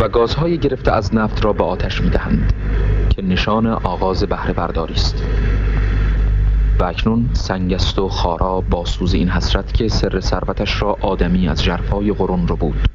و 0.00 0.08
گازهای 0.08 0.58
گرفته 0.58 0.92
از 0.92 1.14
نفت 1.14 1.44
را 1.44 1.52
به 1.52 1.64
آتش 1.64 2.00
می 2.00 2.10
دهند 2.10 2.52
که 3.10 3.22
نشان 3.22 3.66
آغاز 3.66 4.24
بهره 4.24 4.52
برداری 4.52 4.94
است. 4.94 5.24
و 6.78 6.84
اکنون 6.84 7.28
سنگست 7.32 7.98
و 7.98 8.08
خارا 8.08 8.60
با 8.60 8.84
سوز 8.84 9.14
این 9.14 9.28
حسرت 9.28 9.74
که 9.74 9.88
سر 9.88 10.20
ثروتش 10.20 10.82
را 10.82 10.98
آدمی 11.00 11.48
از 11.48 11.62
جرفای 11.62 12.12
قرون 12.12 12.48
رو 12.48 12.56
بود. 12.56 12.86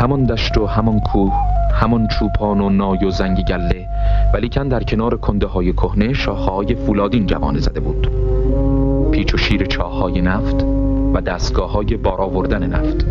همان 0.00 0.24
دشت 0.24 0.58
و 0.58 0.66
همان 0.66 1.00
کوه 1.00 1.34
همان 1.74 2.08
چوپان 2.08 2.60
و 2.60 2.70
نای 2.70 3.04
و 3.04 3.10
زنگ 3.10 3.44
گله 3.44 3.86
ولیکن 4.34 4.68
در 4.68 4.82
کنار 4.82 5.16
کنده 5.16 5.46
های 5.46 5.72
کهنه 5.72 6.12
شاخه 6.12 6.50
های 6.50 6.74
فولادین 6.74 7.26
جوانه 7.26 7.58
زده 7.58 7.80
بود. 7.80 8.10
پیچ 9.10 9.34
و 9.34 9.36
شیر 9.36 9.66
چاه 9.66 9.98
های 9.98 10.20
نفت 10.20 10.77
و 11.14 11.20
دستگاه 11.20 11.70
های 11.70 11.96
بار 11.96 12.20
آوردن 12.20 12.66
نفت. 12.66 13.06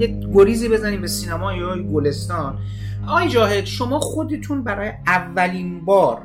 یه 0.00 0.20
گریزی 0.34 0.68
بزنیم 0.68 1.00
به 1.00 1.06
سینما 1.06 1.52
یا 1.52 1.82
گلستان. 1.82 2.58
آی 3.08 3.28
جاهد 3.28 3.64
شما 3.64 4.00
خودتون 4.00 4.64
برای 4.64 4.92
اولین 5.06 5.84
بار 5.84 6.22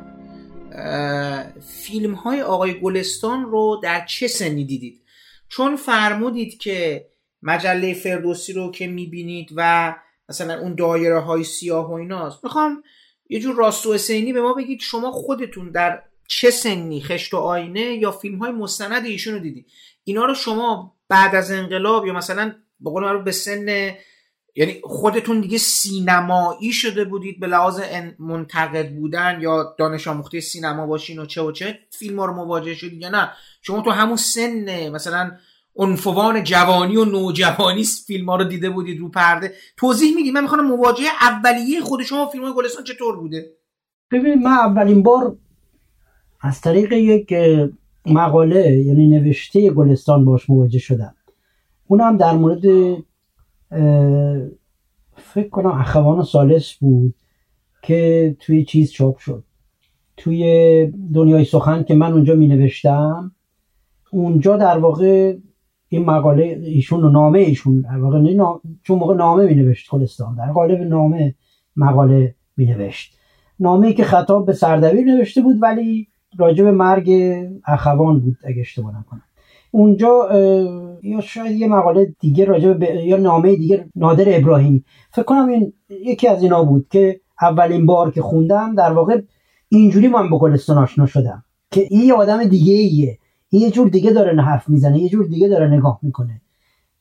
فیلم 1.62 2.14
های 2.14 2.42
آقای 2.42 2.80
گلستان 2.80 3.44
رو 3.46 3.80
در 3.84 4.06
چه 4.06 4.28
سنی 4.28 4.66
دیدید؟ 4.66 5.02
چون 5.50 5.76
فرمودید 5.76 6.58
که 6.58 7.06
مجله 7.42 7.94
فردوسی 7.94 8.54
رو 8.54 8.72
که 8.72 8.88
می‌بینید 8.88 9.50
و 9.56 9.96
مثلا 10.30 10.60
اون 10.60 10.76
دایره 10.76 11.20
های 11.20 11.44
سیاه 11.44 11.90
و 11.90 11.94
ایناست. 11.94 12.44
می‌خوام 12.44 12.84
یه 13.30 13.40
جور 13.40 13.56
راست 13.56 13.86
و 13.86 13.98
سینی 13.98 14.34
به 14.34 14.42
ما 14.42 14.54
بگید. 14.54 14.80
شما 14.80 15.12
خودتون 15.12 15.72
در 15.72 16.04
چه 16.28 16.52
سنی 16.52 17.02
خشت 17.02 17.34
و 17.34 17.38
آینه 17.38 17.82
یا 17.82 18.12
فیلم 18.12 18.38
های 18.38 18.52
مستند 18.52 19.06
ایشون 19.06 19.34
رو 19.34 19.40
دیدید 19.40 19.66
اینا 20.04 20.26
رو 20.26 20.34
شما 20.34 20.96
بعد 21.10 21.36
از 21.36 21.52
انقلاب 21.52 22.06
یا 22.06 22.14
مثلا 22.14 22.56
به 22.80 22.90
قول 22.90 23.22
به 23.22 23.32
سن 23.32 23.96
یعنی 24.56 24.82
خودتون 24.84 25.42
دیگه 25.42 25.58
سینمایی 25.58 26.74
شده 26.74 27.06
بودید 27.06 27.40
به 27.40 27.48
لحاظ 27.48 27.82
منتقد 28.20 28.96
بودن 28.96 29.38
یا 29.42 29.76
دانش 29.78 30.08
آموخته 30.08 30.40
سینما 30.40 30.88
باشین 30.88 31.20
و 31.20 31.26
چه 31.26 31.42
و 31.42 31.52
چه 31.52 31.80
فیلم 31.92 32.20
ها 32.20 32.26
رو 32.26 32.34
مواجه 32.34 32.76
شدید 32.76 33.02
یا 33.02 33.10
نه؟ 33.10 33.32
شما 33.62 33.82
تو 33.82 33.92
همون 33.92 34.16
سن 34.16 34.90
مثلا 34.90 35.32
عنفوان 35.76 36.44
جوانی 36.44 36.98
و 36.98 37.06
نوجوانی 37.06 37.84
فیلم 38.08 38.30
ها 38.30 38.36
رو 38.36 38.44
دیده 38.44 38.70
بودید 38.70 39.00
رو 39.00 39.10
پرده. 39.10 39.52
توضیح 39.78 40.16
می‌دید. 40.16 40.34
من 40.34 40.42
می‌خوام 40.42 40.68
مواجهه 40.68 41.08
اولیه 41.22 41.82
خود 41.82 42.04
شما 42.04 42.28
فیلم 42.28 42.54
گلستان 42.54 42.84
چطور 42.84 43.20
بوده؟ 43.20 43.52
ببینید 44.12 44.38
من 44.38 44.52
اولین 44.52 45.04
بار 45.04 45.36
از 46.42 46.62
طریق 46.62 46.92
یک 46.92 47.34
مقاله 48.06 48.72
یعنی 48.72 49.08
نوشته 49.08 49.70
گلستان 49.70 50.26
باش 50.26 50.50
مواجه 50.50 50.80
شدم. 50.80 51.16
اونم 51.88 52.18
در 52.18 52.34
مورد 52.34 52.64
فکر 55.18 55.50
کنم 55.50 55.72
اخوان 55.72 56.24
سالس 56.24 56.74
بود 56.74 57.16
که 57.82 58.36
توی 58.40 58.66
چیز 58.66 58.92
چاپ 58.92 59.18
شد. 59.18 59.44
توی 60.18 60.92
دنیای 61.14 61.46
سخن 61.46 61.84
که 61.84 61.96
من 61.96 62.14
اونجا 62.14 62.36
می 62.36 62.48
نوشتم 62.48 63.32
اونجا 64.12 64.58
در 64.58 64.78
واقع 64.78 65.36
این 65.94 66.06
مقاله 66.06 66.44
ایشون 66.64 67.04
و 67.04 67.10
نامه 67.10 67.40
ایشون 67.40 67.86
واقع 68.02 68.20
چون 68.84 69.00
موقع 69.00 69.16
نامه 69.16 69.46
می 69.46 69.56
نوشت 69.56 69.90
خلستان 69.90 70.36
در 70.36 70.52
قالب 70.52 70.82
نامه 70.82 71.36
مقاله 71.76 72.36
می 72.58 72.66
نوشت 72.66 73.18
نامه 73.60 73.94
که 73.94 74.04
خطاب 74.04 74.46
به 74.46 74.54
سردبیر 74.54 75.06
نوشته 75.06 75.42
بود 75.42 75.56
ولی 75.62 76.08
راجع 76.38 76.64
به 76.64 76.72
مرگ 76.72 77.12
اخوان 77.68 78.20
بود 78.20 78.38
اگه 78.44 78.62
اشتباه 78.62 79.00
نکنم. 79.00 79.22
اونجا 79.72 80.30
یا 81.04 81.22
شاید 81.22 81.58
یه 81.58 81.68
مقاله 81.68 82.16
دیگه 82.20 82.46
راجع 82.46 82.74
به 82.74 83.06
یا 83.06 83.18
نامه 83.18 83.56
دیگه 83.56 83.90
نادر 83.96 84.26
ابراهیمی. 84.28 84.84
فکر 85.12 85.24
کنم 85.24 85.48
این 85.48 85.74
یکی 85.90 86.28
از 86.28 86.44
اینا 86.44 86.64
بود 86.64 86.88
که 86.92 87.22
اولین 87.42 87.86
بار 87.86 88.12
که 88.12 88.22
خوندم 88.22 88.76
در 88.76 88.92
واقع 88.92 89.22
اینجوری 89.70 90.08
من 90.08 90.30
با 90.30 90.40
گلستان 90.40 90.78
آشنا 90.78 91.06
شدم 91.06 91.44
که 91.72 91.88
این 91.90 92.12
آدم 92.12 92.44
دیگه 92.44 92.74
ایه 92.74 93.20
یه 93.60 93.72
جور 93.72 93.90
دیگه 93.90 94.12
داره 94.12 94.42
حرف 94.42 94.70
می‌زنه 94.70 95.00
یه 95.00 95.10
جور 95.10 95.26
دیگه 95.26 95.48
داره 95.48 95.68
نگاه 95.68 96.00
می‌کنه. 96.02 96.42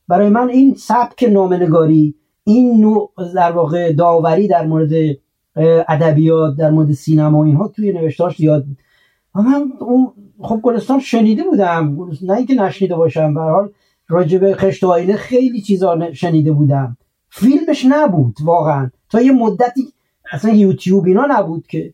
برای 0.07 0.29
من 0.29 0.49
این 0.49 0.75
سبک 0.75 1.23
نامنگاری 1.31 2.15
این 2.43 2.81
نوع 2.81 3.11
در 3.35 3.51
واقع 3.51 3.93
داوری 3.93 4.47
در 4.47 4.65
مورد 4.65 4.91
ادبیات 5.87 6.55
در 6.57 6.71
مورد 6.71 6.91
سینما 6.91 7.43
اینها 7.43 7.67
توی 7.67 7.93
نوشتاش 7.93 8.37
زیاد 8.37 8.65
بود. 8.65 8.77
و 9.35 9.41
من 9.41 9.71
اون 9.79 10.11
خب 10.41 10.59
گلستان 10.63 10.99
شنیده 10.99 11.43
بودم 11.43 11.97
نه 12.21 12.33
اینکه 12.33 12.55
نشنیده 12.55 12.95
باشم 12.95 13.33
به 13.33 13.41
حال 13.41 13.69
راجب 14.07 14.53
خشت 14.53 14.83
آینه 14.83 15.15
خیلی 15.15 15.61
چیزا 15.61 16.11
شنیده 16.11 16.51
بودم. 16.51 16.97
فیلمش 17.29 17.85
نبود 17.89 18.37
واقعا. 18.43 18.91
تا 19.09 19.21
یه 19.21 19.31
مدتی 19.31 19.93
اصلا 20.31 20.53
یوتیوب 20.53 21.05
اینا 21.05 21.25
نبود 21.29 21.67
که. 21.67 21.93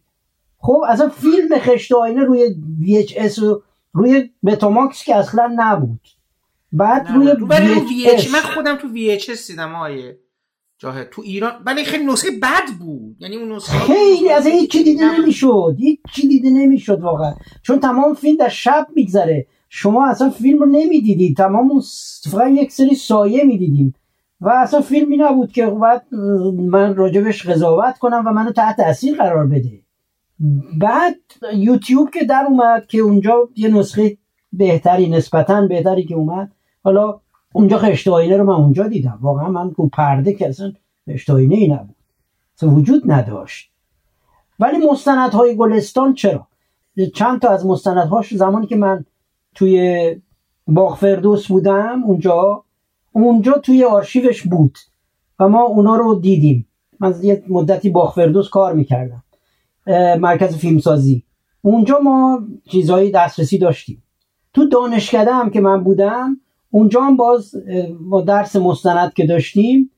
خب 0.57 0.81
اصلا 0.89 1.09
فیلم 1.09 1.59
خشت 1.59 1.91
آینه 1.91 2.23
روی 2.23 2.55
VHS 2.81 3.39
و 3.39 3.61
روی 3.93 4.29
بتاماکس 4.45 5.03
که 5.03 5.15
اصلا 5.15 5.53
نبود. 5.55 6.07
بعد 6.71 7.07
روی 7.09 7.31
VHS 7.31 8.33
من 8.33 8.39
خودم 8.39 8.75
تو 8.75 8.87
VHS 8.87 9.47
دیدم 9.47 9.75
آیه 9.75 10.19
جاه 10.77 11.03
تو 11.03 11.21
ایران 11.21 11.51
ولی 11.65 11.83
خیلی 11.83 12.05
نسخه 12.05 12.31
بد 12.41 12.77
بود. 12.79 13.15
یعنی 13.19 13.35
اون 13.35 13.51
نسخه 13.51 13.77
خیلی 13.79 14.29
از 14.29 14.45
این 14.45 14.67
چی 14.67 14.83
دیده 14.83 15.19
نمی‌شد. 15.19 15.75
هیچ 15.79 15.99
چی 16.13 16.27
دیده 16.27 16.49
نمی‌شد 16.49 17.01
واقعا. 17.01 17.33
چون 17.63 17.79
تمام 17.79 18.13
فیلم 18.13 18.37
در 18.37 18.49
شب 18.49 18.87
میگذره. 18.95 19.47
شما 19.69 20.07
اصلا 20.07 20.29
فیلم 20.29 20.59
رو 20.59 20.65
نمی‌دیدید. 20.65 21.37
تمام 21.37 21.81
فقط 22.31 22.51
یک 22.51 22.71
سری 22.71 22.95
سایه 22.95 23.43
می‌دیدیم. 23.43 23.95
و 24.41 24.49
اصلا 24.49 24.81
فیلمی 24.81 25.17
نبود 25.17 25.51
که 25.51 25.65
بعد 25.65 26.13
من 26.55 26.95
راجبش 26.95 27.47
قضاوت 27.47 27.97
کنم 27.97 28.23
و 28.27 28.31
منو 28.31 28.51
تحت 28.51 28.77
تاثیر 28.77 29.17
قرار 29.17 29.47
بده. 29.47 29.81
بعد 30.79 31.15
یوتیوب 31.53 32.09
که 32.09 32.25
در 32.25 32.45
اومد 32.49 32.87
که 32.87 32.97
اونجا 32.97 33.49
یه 33.55 33.69
نسخه 33.69 34.17
بهتری 34.53 35.09
نسبتا 35.09 35.67
بهتری 35.67 36.03
که 36.03 36.15
اومد 36.15 36.51
حالا 36.83 37.19
اونجا 37.53 37.77
خشت 37.77 38.07
آینه 38.07 38.37
رو 38.37 38.43
من 38.43 38.53
اونجا 38.53 38.87
دیدم. 38.87 39.19
واقعا 39.21 39.49
من 39.49 39.71
رو 39.71 39.87
پرده 39.87 40.33
که 40.33 40.49
اصلا 40.49 40.73
خشت 41.09 41.29
آینه 41.29 41.55
ای 41.55 41.67
نبود. 41.67 41.95
اصلا 42.57 42.69
وجود 42.69 43.11
نداشت. 43.11 43.71
ولی 44.59 44.77
مستندهای 44.91 45.55
گلستان 45.55 46.13
چرا؟ 46.13 46.47
چند 47.15 47.41
تا 47.41 47.49
از 47.49 47.65
مستندهاش 47.65 48.35
زمانی 48.35 48.67
که 48.67 48.75
من 48.75 49.05
توی 49.55 50.15
باغ 50.67 50.97
فردوس 50.97 51.47
بودم 51.47 52.03
اونجا 52.03 52.63
اونجا 53.11 53.51
توی 53.51 53.83
آرشیوش 53.83 54.47
بود 54.47 54.77
و 55.39 55.49
ما 55.49 55.61
اونا 55.61 55.95
رو 55.95 56.15
دیدیم. 56.15 56.67
من 56.99 57.15
یه 57.21 57.43
مدتی 57.49 57.89
باغ 57.89 58.15
فردوس 58.15 58.49
کار 58.49 58.73
می‌کردم. 58.73 59.23
مرکز 60.19 60.57
فیلمسازی. 60.57 61.23
اونجا 61.61 61.99
ما 62.03 62.43
چیزهایی 62.71 63.11
دسترسی 63.11 63.57
داشتیم. 63.57 64.03
تو 64.53 64.69
دانشکده 64.69 65.33
هم 65.33 65.49
که 65.49 65.61
من 65.61 65.83
بودم 65.83 66.37
اونجا 66.71 67.01
هم 67.01 67.17
باز 67.17 67.55
ما 68.01 68.21
درس 68.21 68.55
مستند 68.55 69.13
که 69.13 69.25
داشتیم 69.25 69.91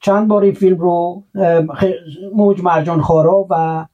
چند 0.00 0.28
بار 0.28 0.42
این 0.42 0.54
فیلم 0.54 0.78
رو 0.78 1.22
موج 2.34 2.62
مرجان 2.62 3.00
خارا 3.00 3.46
و 3.50 3.86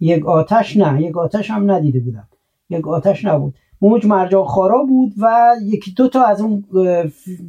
یک 0.00 0.26
آتش 0.26 0.76
نه 0.76 1.02
یک 1.02 1.16
آتش 1.18 1.50
هم 1.50 1.70
ندیده 1.70 2.00
بودم. 2.00 2.28
یک 2.70 2.88
آتش 2.88 3.24
نبود. 3.24 3.54
موج 3.82 4.06
مرجان 4.06 4.44
خارا 4.44 4.84
بود 4.84 5.12
و 5.18 5.50
یکی 5.62 5.90
دو 5.90 6.08
تا 6.08 6.24
از 6.24 6.40
اون 6.40 6.64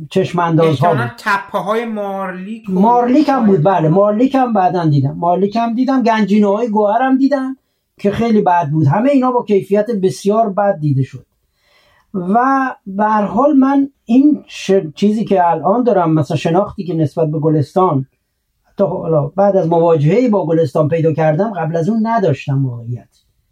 چشم 0.09 0.39
انداز 0.39 0.79
ها 0.79 0.95
بود. 0.95 1.11
تپه 1.17 1.57
های 1.57 1.85
مارلیک 1.85 2.69
مارلیک 2.69 3.29
هم 3.29 3.45
بود 3.45 3.63
بله. 3.63 3.89
مارلیک 3.89 4.35
هم 4.35 4.53
بعدا 4.53 4.85
دیدم. 4.85 5.15
مارلیک 5.17 5.55
هم 5.55 5.73
دیدم 5.73 6.03
گنجینه 6.03 6.47
های 6.47 6.69
گوهر 6.69 7.01
هم 7.01 7.17
دیدم 7.17 7.57
که 7.99 8.11
خیلی 8.11 8.41
بد 8.41 8.69
بود. 8.69 8.87
همه 8.87 9.09
اینا 9.09 9.31
با 9.31 9.43
کیفیت 9.43 9.91
بسیار 9.91 10.49
بد 10.49 10.79
دیده 10.79 11.03
شد. 11.03 11.25
و 12.13 12.39
به 12.85 13.05
حال 13.05 13.53
من 13.53 13.89
این 14.05 14.43
چیزی 14.95 15.25
که 15.25 15.49
الان 15.49 15.83
دارم 15.83 16.13
مثلا 16.13 16.37
شناختی 16.37 16.83
که 16.83 16.93
نسبت 16.93 17.31
به 17.31 17.39
گلستان 17.39 18.05
تا 18.77 18.87
حالا 18.87 19.27
بعد 19.27 19.57
از 19.57 19.67
مواجهه 19.67 20.29
با 20.29 20.45
گلستان 20.45 20.87
پیدا 20.87 21.13
کردم 21.13 21.53
قبل 21.53 21.75
از 21.75 21.89
اون 21.89 21.99
نداشتم 22.07 22.65
واقعیت. 22.65 23.07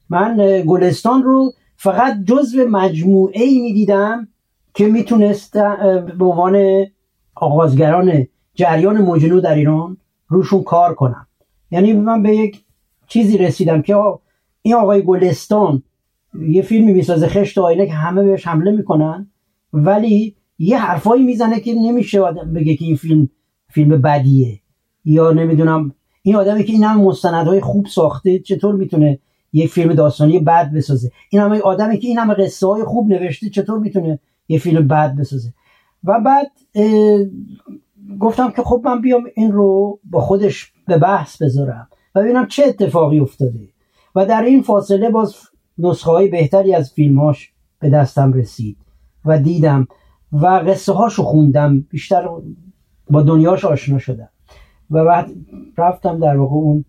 من 0.10 0.64
گلستان 0.68 1.24
رو 1.24 1.52
فقط 1.78 2.18
جزو 2.26 2.68
مجموعه 2.68 3.44
ای 3.44 3.60
می 3.60 3.74
دیدم 3.74 4.28
که 4.74 4.88
می‌تونست 4.88 5.54
به 6.18 6.26
عنوان 6.26 6.86
آغازگران 7.36 8.28
جریان 8.56 8.98
مجنو 8.98 9.42
در 9.42 9.56
ایران 9.56 9.98
روشون 10.28 10.64
کار 10.64 10.94
کنم 10.94 11.28
یعنی 11.72 11.94
من 11.94 12.24
به 12.24 12.36
یک 12.36 12.64
چیزی 13.08 13.38
رسیدم 13.38 13.82
که 13.82 13.96
این 14.62 14.74
آقای 14.74 15.02
گلستان 15.02 15.84
یه 16.50 16.62
فیلمی 16.62 16.94
می‌سازه 16.94 17.28
خشت 17.28 17.58
آینه 17.58 17.86
که 17.86 17.94
همه 17.94 18.24
بهش 18.24 18.48
حمله 18.48 18.72
می‌کنن 18.72 19.32
ولی 19.74 20.36
یه 20.60 20.78
حرفایی 20.78 21.24
می‌زنه 21.24 21.60
که 21.60 21.74
نمیشه 21.74 22.22
آدم 22.22 22.54
بگه 22.54 22.76
که 22.76 22.86
این 22.86 22.96
فیلم 22.96 23.30
فیلم 23.70 24.02
بدیه. 24.02 24.60
یا 25.06 25.32
نمی‌دونم 25.32 25.94
این 26.22 26.36
آدمی 26.36 26.64
که 26.64 26.74
این 26.74 26.84
هم 26.84 27.02
مستندهای 27.02 27.62
خوب 27.62 27.86
ساخته 27.86 28.40
چطور 28.40 28.76
می‌تونه 28.76 29.20
یه 29.54 29.68
فیلم 29.68 29.94
داستانی 29.94 30.40
بد 30.40 30.72
بسازه. 30.72 31.12
این 31.30 31.42
همه 31.42 31.60
آدمی 31.60 32.00
که 32.00 32.08
این 32.08 32.18
همه 32.18 32.34
قصه 32.34 32.68
های 32.68 32.84
خوب 32.84 33.10
نوشته 33.10 33.50
چطور 33.50 33.80
می‌تونه 33.80 34.20
یه 34.48 34.60
فیلم 34.60 34.88
بد 34.88 35.16
بسازه؟ 35.16 35.54
و 36.04 36.20
بعد 36.20 36.52
گفتم 38.20 38.52
که 38.52 38.64
خب 38.64 38.82
من 38.86 39.02
بیام 39.02 39.24
این 39.36 39.52
رو 39.52 40.00
با 40.04 40.22
خودش 40.22 40.74
به 40.88 40.98
بحث 40.98 41.42
بذارم 41.42 41.88
و 42.16 42.22
ببینم 42.22 42.48
چه 42.48 42.64
اتفاقی 42.66 43.20
افتاده. 43.20 43.60
و 44.16 44.26
در 44.26 44.42
این 44.42 44.62
فاصله 44.62 45.10
باز 45.10 45.36
نسخه 45.78 46.12
های 46.12 46.28
بهتری 46.28 46.74
از 46.74 46.94
فیلماش 46.94 47.52
به 47.80 47.90
دستم 47.90 48.34
رسید 48.34 48.78
و 49.26 49.40
دیدم 49.40 49.88
و 50.32 50.48
قصه 50.48 50.94
هاشو 50.94 51.24
خوندم 51.24 51.80
بیشتر 51.80 52.30
با 53.10 53.22
دنیاش 53.22 53.66
آشنا 53.66 54.00
شدم. 54.00 54.30
و 54.92 55.06
بعد 55.06 55.30
رفتم 55.78 56.20
در 56.20 56.38
واقع 56.38 56.56
اون 56.56 56.86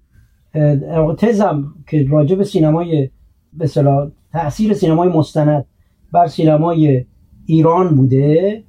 تزم 1.19 1.75
که 1.87 2.07
راجع 2.11 2.37
به 2.37 2.45
سینمای 2.45 3.11
به 3.53 3.71
تاثیر 4.33 4.75
سینمای 4.75 5.09
مستند 5.09 5.65
بر 6.13 6.27
سینمای 6.27 7.05
ایران 7.47 7.97
بوده 7.97 8.65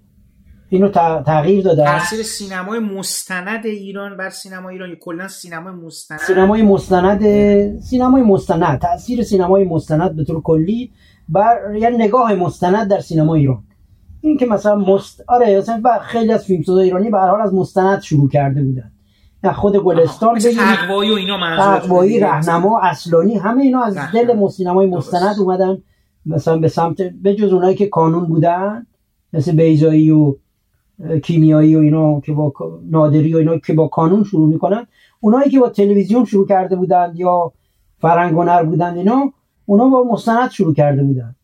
اینو 0.69 0.89
تغییر 1.25 1.63
داده 1.63 1.85
تاثیر 1.85 2.23
سینمای 2.23 2.79
مستند 2.79 3.65
ایران 3.65 4.17
بر 4.17 4.29
سینمای 4.29 4.73
ایران 4.73 4.89
یا 4.89 4.95
کلا 4.95 5.27
سینمای 5.27 5.73
مستند. 5.73 6.19
سینمای 6.19 6.61
مستند 6.61 7.21
سینمای 7.79 8.21
مستند 8.21 8.79
تاثیر 8.79 9.23
سینمای 9.23 9.63
مستند 9.63 10.15
به 10.15 10.23
طور 10.23 10.41
کلی 10.41 10.91
بر 11.29 11.75
یعنی 11.75 11.97
نگاه 11.97 12.33
مستند 12.33 12.87
در 12.87 12.99
سینما 12.99 13.35
ایران. 13.35 13.63
این 14.21 14.37
که 14.37 14.45
مثلا 14.45 14.75
مست 14.75 15.23
آره 15.27 15.57
مثلا 15.57 15.81
خیلی 16.01 16.33
از 16.33 16.45
فیلمسازای 16.45 16.83
ایرانی 16.83 17.09
به 17.09 17.17
هر 17.17 17.27
حال 17.27 17.41
از 17.41 17.53
مستند 17.53 18.01
شروع 18.01 18.29
کرده 18.29 18.63
بودن. 18.63 18.91
نه 19.43 19.53
خود 19.53 19.77
گلستان 19.77 20.39
تقوایی 20.39 21.11
و 21.11 21.13
اینا 21.13 21.57
تقوایی 21.57 22.19
رهنما 22.19 22.79
اصلانی 22.79 23.35
همه 23.35 23.63
اینا 23.63 23.83
از 23.83 23.97
دل 24.13 24.47
سینمای 24.47 24.87
مستند 24.87 25.39
اومدن 25.39 25.77
مثلا 26.25 26.57
به 26.57 26.67
سمت 26.67 27.01
به 27.01 27.35
جز 27.35 27.53
اونایی 27.53 27.75
که 27.75 27.87
کانون 27.87 28.25
بودن 28.25 28.87
مثل 29.33 29.51
بیزایی 29.51 30.11
و 30.11 30.35
کیمیایی 31.23 31.75
و 31.75 31.79
اینا 31.79 32.19
که 32.19 32.33
با 32.33 32.53
نادری 32.89 33.33
و 33.33 33.37
اینا 33.37 33.57
که 33.57 33.73
با 33.73 33.87
کانون 33.87 34.23
شروع 34.23 34.49
می‌کنن 34.49 34.87
اونایی 35.19 35.49
که 35.49 35.59
با 35.59 35.69
تلویزیون 35.69 36.25
شروع 36.25 36.47
کرده 36.47 36.75
بودند 36.75 37.19
یا 37.19 37.53
فرنگونر 37.97 38.63
بودند 38.63 38.97
اینا 38.97 39.33
اونا 39.65 39.89
با 39.89 40.03
مستند 40.03 40.49
شروع 40.49 40.73
کرده 40.73 41.03
بودن 41.03 41.35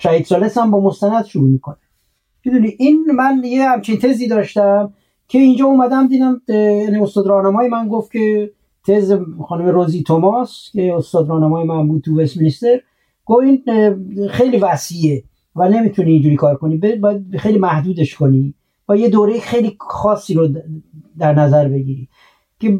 شهید 0.00 0.24
سالس 0.24 0.58
هم 0.58 0.70
با 0.70 0.80
مستند 0.80 1.24
شروع 1.24 1.48
می‌کنه. 1.48 1.76
می‌دونی 2.44 2.74
این 2.78 3.04
من 3.16 3.42
یه 3.44 3.68
همچین 3.68 3.98
تزی 3.98 4.28
داشتم 4.28 4.92
که 5.28 5.38
اینجا 5.38 5.64
اومدم 5.64 6.08
دیدم 6.08 6.42
یعنی 6.48 6.98
استاد 6.98 7.26
راهنمای 7.26 7.68
من 7.68 7.88
گفت 7.88 8.12
که 8.12 8.50
تز 8.86 9.12
خانم 9.48 9.68
روزی 9.68 10.02
توماس 10.02 10.70
که 10.72 10.94
استاد 10.94 11.28
راهنمای 11.28 11.64
من 11.64 11.88
بود 11.88 12.02
تو 12.02 12.20
وستمینستر 12.20 12.80
گفت 13.24 13.42
این 13.42 13.62
خیلی 14.28 14.56
وسیعه 14.56 15.22
و 15.56 15.68
نمی‌تونی 15.68 16.12
اینجوری 16.12 16.36
کار 16.36 16.56
کنی 16.56 16.76
باید 16.76 17.36
خیلی 17.36 17.58
محدودش 17.58 18.14
کنی 18.14 18.54
با 18.86 18.96
یه 18.96 19.08
دوره 19.08 19.40
خیلی 19.40 19.76
خاصی 19.80 20.34
رو 20.34 20.48
در 21.18 21.34
نظر 21.34 21.68
بگیری. 21.68 22.08
که 22.60 22.78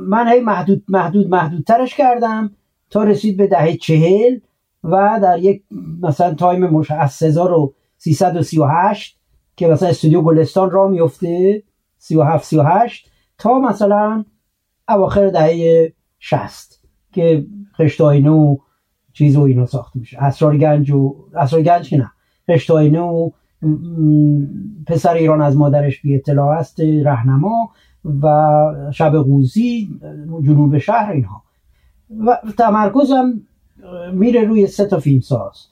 من 0.00 0.28
هی 0.28 0.40
محدود 0.40 0.84
محدود 0.88 1.28
محدودترش 1.28 1.94
کردم 1.94 2.50
تا 2.90 3.04
رسید 3.04 3.36
به 3.36 3.46
دهه 3.46 3.76
چهل 3.76 4.38
و 4.84 5.20
در 5.22 5.38
یک 5.38 5.62
مثلا 6.02 6.34
تایم 6.34 6.66
مش 6.66 6.90
از 6.90 7.22
1338 7.22 9.18
که 9.56 9.66
مثلا 9.66 9.88
استودیو 9.88 10.22
گلستان 10.22 10.70
را 10.70 10.88
میفته 10.88 11.62
37 12.02 12.44
38 12.44 13.10
تا 13.38 13.58
مثلا 13.58 14.24
اواخر 14.88 15.28
دهه 15.28 15.92
60 16.18 16.80
که 17.12 17.46
خشتاینه 17.76 18.30
و 18.30 18.56
چیز 19.12 19.36
و 19.36 19.40
اینو 19.40 19.66
ساخته 19.66 19.98
میشه. 19.98 20.22
اسرار 20.22 20.58
گنج 20.58 20.90
و 20.90 21.16
اسرار 21.34 21.62
گنج 21.62 21.88
که 21.90 21.96
نه. 21.96 22.10
خشتاینه 22.48 23.00
و 23.00 23.30
پسر 24.86 25.14
ایران 25.14 25.40
از 25.40 25.56
مادرش 25.56 26.00
بی 26.00 26.14
اطلاع 26.14 26.58
است 26.58 26.80
رهنما 26.80 27.70
و 28.22 28.28
شب 28.92 29.12
قوزی 29.12 30.00
جنوب 30.42 30.78
شهر 30.78 31.12
اینها. 31.12 31.42
و 32.26 32.38
تمرکزم 32.58 33.40
میره 34.12 34.44
روی 34.44 34.66
سه 34.66 34.86
تا 34.86 34.98
فیلم 34.98 35.20
ساز. 35.20 35.66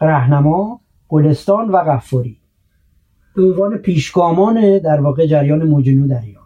رهنما 0.00 0.80
گلستان 1.08 1.68
و 1.68 1.78
غفاری. 1.78 2.41
به 3.36 3.42
عنوان 3.42 3.76
پیشگامان 3.76 4.78
در 4.78 5.00
واقع 5.00 5.26
جریان 5.26 5.62
موجنو 5.68 6.08
در 6.08 6.20
ایران. 6.20 6.42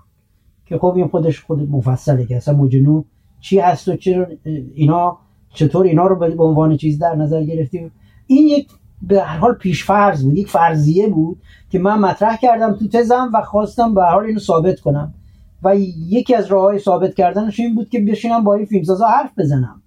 که 0.66 0.78
خب 0.78 0.92
این 0.96 1.08
خودش 1.08 1.40
خود 1.40 1.70
مفصله 1.70 2.26
که 2.26 2.36
اصلا 2.36 2.54
موجنو 2.54 3.04
چی 3.40 3.58
هست 3.58 3.88
و 3.88 3.96
چرا 3.96 4.26
اینا 4.74 5.18
چطور 5.54 5.86
اینا 5.86 6.06
رو 6.06 6.16
به 6.16 6.44
عنوان 6.44 6.76
چیز 6.76 6.98
در 6.98 7.14
نظر 7.14 7.44
گرفتیم. 7.44 7.90
این 8.26 8.46
یک 8.46 8.68
به 9.02 9.22
هر 9.22 9.38
حال 9.38 9.54
پیش 9.54 9.84
فرض 9.84 10.24
بود 10.24 10.36
یک 10.36 10.48
فرضیه 10.48 11.08
بود 11.08 11.38
که 11.70 11.78
من 11.78 11.98
مطرح 11.98 12.36
کردم 12.36 12.72
تو 12.72 12.88
تزم 12.88 13.30
و 13.34 13.42
خواستم 13.42 13.94
به 13.94 14.02
هر 14.02 14.10
حال 14.10 14.24
اینو 14.24 14.38
ثابت 14.38 14.80
کنم. 14.80 15.14
و 15.62 15.76
یکی 16.08 16.34
از 16.34 16.46
راه 16.46 16.62
های 16.62 16.78
ثابت 16.78 17.14
کردنش 17.14 17.60
این 17.60 17.74
بود 17.74 17.88
که 17.88 18.00
بشینم 18.00 18.44
با 18.44 18.54
این 18.54 18.66
فیلمسازا 18.66 19.06
حرف 19.06 19.38
بزنم. 19.38 19.82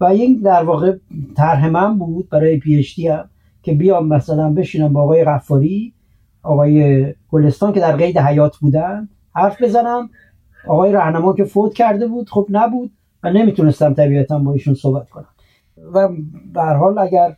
و 0.00 0.04
این 0.04 0.40
در 0.44 0.64
واقع 0.64 0.96
طرح 1.36 1.68
من 1.68 1.98
بود 1.98 2.28
برای 2.28 2.58
پی 2.58 2.76
اچ 2.76 3.00
که 3.62 3.72
بیام 3.72 4.08
مثلا 4.08 4.50
بشینم 4.50 4.92
با 4.92 5.02
آقای 5.02 5.24
غفاری 5.24 5.94
آقای 6.44 7.06
گلستان 7.30 7.72
که 7.72 7.80
در 7.80 7.96
قید 7.96 8.18
حیات 8.18 8.56
بودن 8.56 9.08
حرف 9.34 9.62
بزنم. 9.62 10.10
آقای 10.66 10.92
رهنما 10.92 11.32
که 11.32 11.44
فوت 11.44 11.74
کرده 11.74 12.06
بود 12.06 12.30
خب 12.30 12.46
نبود 12.50 12.90
و 13.22 13.30
نمی‌تونستم 13.30 13.94
طبیعتا 13.94 14.38
با 14.38 14.52
ایشون 14.52 14.74
صحبت 14.74 15.10
کنم. 15.10 15.28
و 15.94 16.08
به 16.54 16.62
حال 16.62 16.98
اگر 16.98 17.36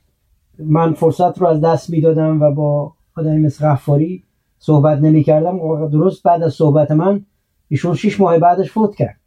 من 0.58 0.92
فرصت 0.92 1.38
رو 1.38 1.46
از 1.46 1.60
دست 1.60 1.90
می‌دادم 1.90 2.42
و 2.42 2.50
با 2.50 2.92
آدمی 3.16 3.38
مثل 3.38 3.66
غفاری 3.66 4.24
صحبت 4.58 4.98
نمی‌کردم 4.98 5.88
درست 5.88 6.22
بعد 6.22 6.42
از 6.42 6.54
صحبت 6.54 6.90
من 6.90 7.24
ایشون 7.68 7.94
شیش 7.94 8.20
ماه 8.20 8.38
بعدش 8.38 8.70
فوت 8.70 8.94
کرد. 8.94 9.20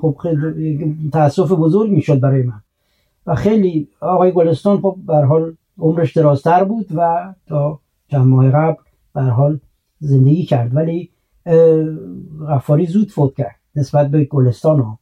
خب 0.00 0.16
خیلی 0.22 0.96
تاسف 1.12 1.52
بزرگ 1.52 1.90
می‌شد 1.90 2.20
برای 2.20 2.42
من. 2.42 2.60
و 3.26 3.34
خیلی 3.34 3.88
آقای 4.00 4.32
گلستان 4.32 4.80
خب 4.80 4.96
به 5.06 5.16
حال 5.16 5.54
عمرش 5.78 6.16
درازتر 6.16 6.64
بود 6.64 6.86
و 6.94 7.34
تا 7.46 7.80
چند 8.08 8.26
ماه 8.26 8.50
قبل 8.50 8.82
به 9.14 9.22
حال 9.22 9.60
زندگی 9.98 10.44
کرد. 10.44 10.76
ولی 10.76 11.10
غفاری 12.48 12.86
زود 12.86 13.10
فوت 13.10 13.34
کرد 13.34 13.56
نسبت 13.76 14.10
به 14.10 14.24
گلستان 14.24 14.80
ها. 14.80 14.98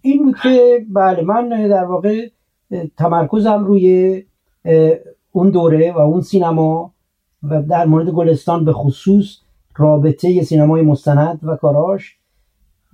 این 0.00 0.24
بود 0.24 0.36
که 0.42 0.86
بله 0.92 1.22
من 1.22 1.68
در 1.68 1.84
واقع 1.84 2.28
تمرکزم 2.96 3.64
روی 3.64 4.22
اون 5.32 5.50
دوره 5.50 5.92
و 5.92 5.98
اون 5.98 6.20
سینما 6.20 6.94
و 7.42 7.62
در 7.62 7.86
مورد 7.86 8.08
گلستان 8.08 8.64
به 8.64 8.72
خصوص 8.72 9.38
رابطه 9.76 10.42
سینمای 10.42 10.82
مستند 10.82 11.40
و 11.42 11.56
کاراش. 11.56 12.18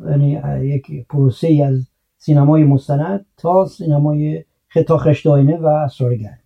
یعنی 0.00 0.40
یک 0.60 1.06
پروسه 1.08 1.64
از 1.66 1.86
سینمای 2.16 2.64
مستند 2.64 3.26
تا 3.36 3.66
سینمای 3.66 4.44
خطا 4.68 4.98
خشتاینه 4.98 5.56
و 5.56 5.66
اسرار 5.66 6.16
گنج 6.16 6.39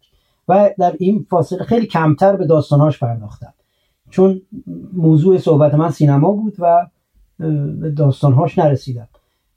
و 0.48 0.70
در 0.78 0.96
این 0.98 1.26
فاصله 1.30 1.64
خیلی 1.64 1.86
کمتر 1.86 2.36
به 2.36 2.46
داستانهاش 2.46 2.98
پرداختم 2.98 3.54
چون 4.10 4.42
موضوع 4.92 5.38
صحبت 5.38 5.74
من 5.74 5.90
سینما 5.90 6.32
بود 6.32 6.54
و 6.58 6.86
به 7.80 7.90
داستانهاش 7.90 8.58
نرسیدم. 8.58 9.08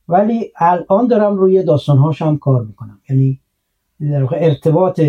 ولی 0.07 0.51
الان 0.55 1.07
دارم 1.07 1.35
روی 1.35 1.63
داستانهاش 1.63 2.21
هم 2.21 2.37
کار 2.37 2.63
می‌کنم. 2.63 2.99
یعنی 3.09 3.39
در 3.99 4.21
واقع 4.21 4.37
ارتباط 4.41 5.01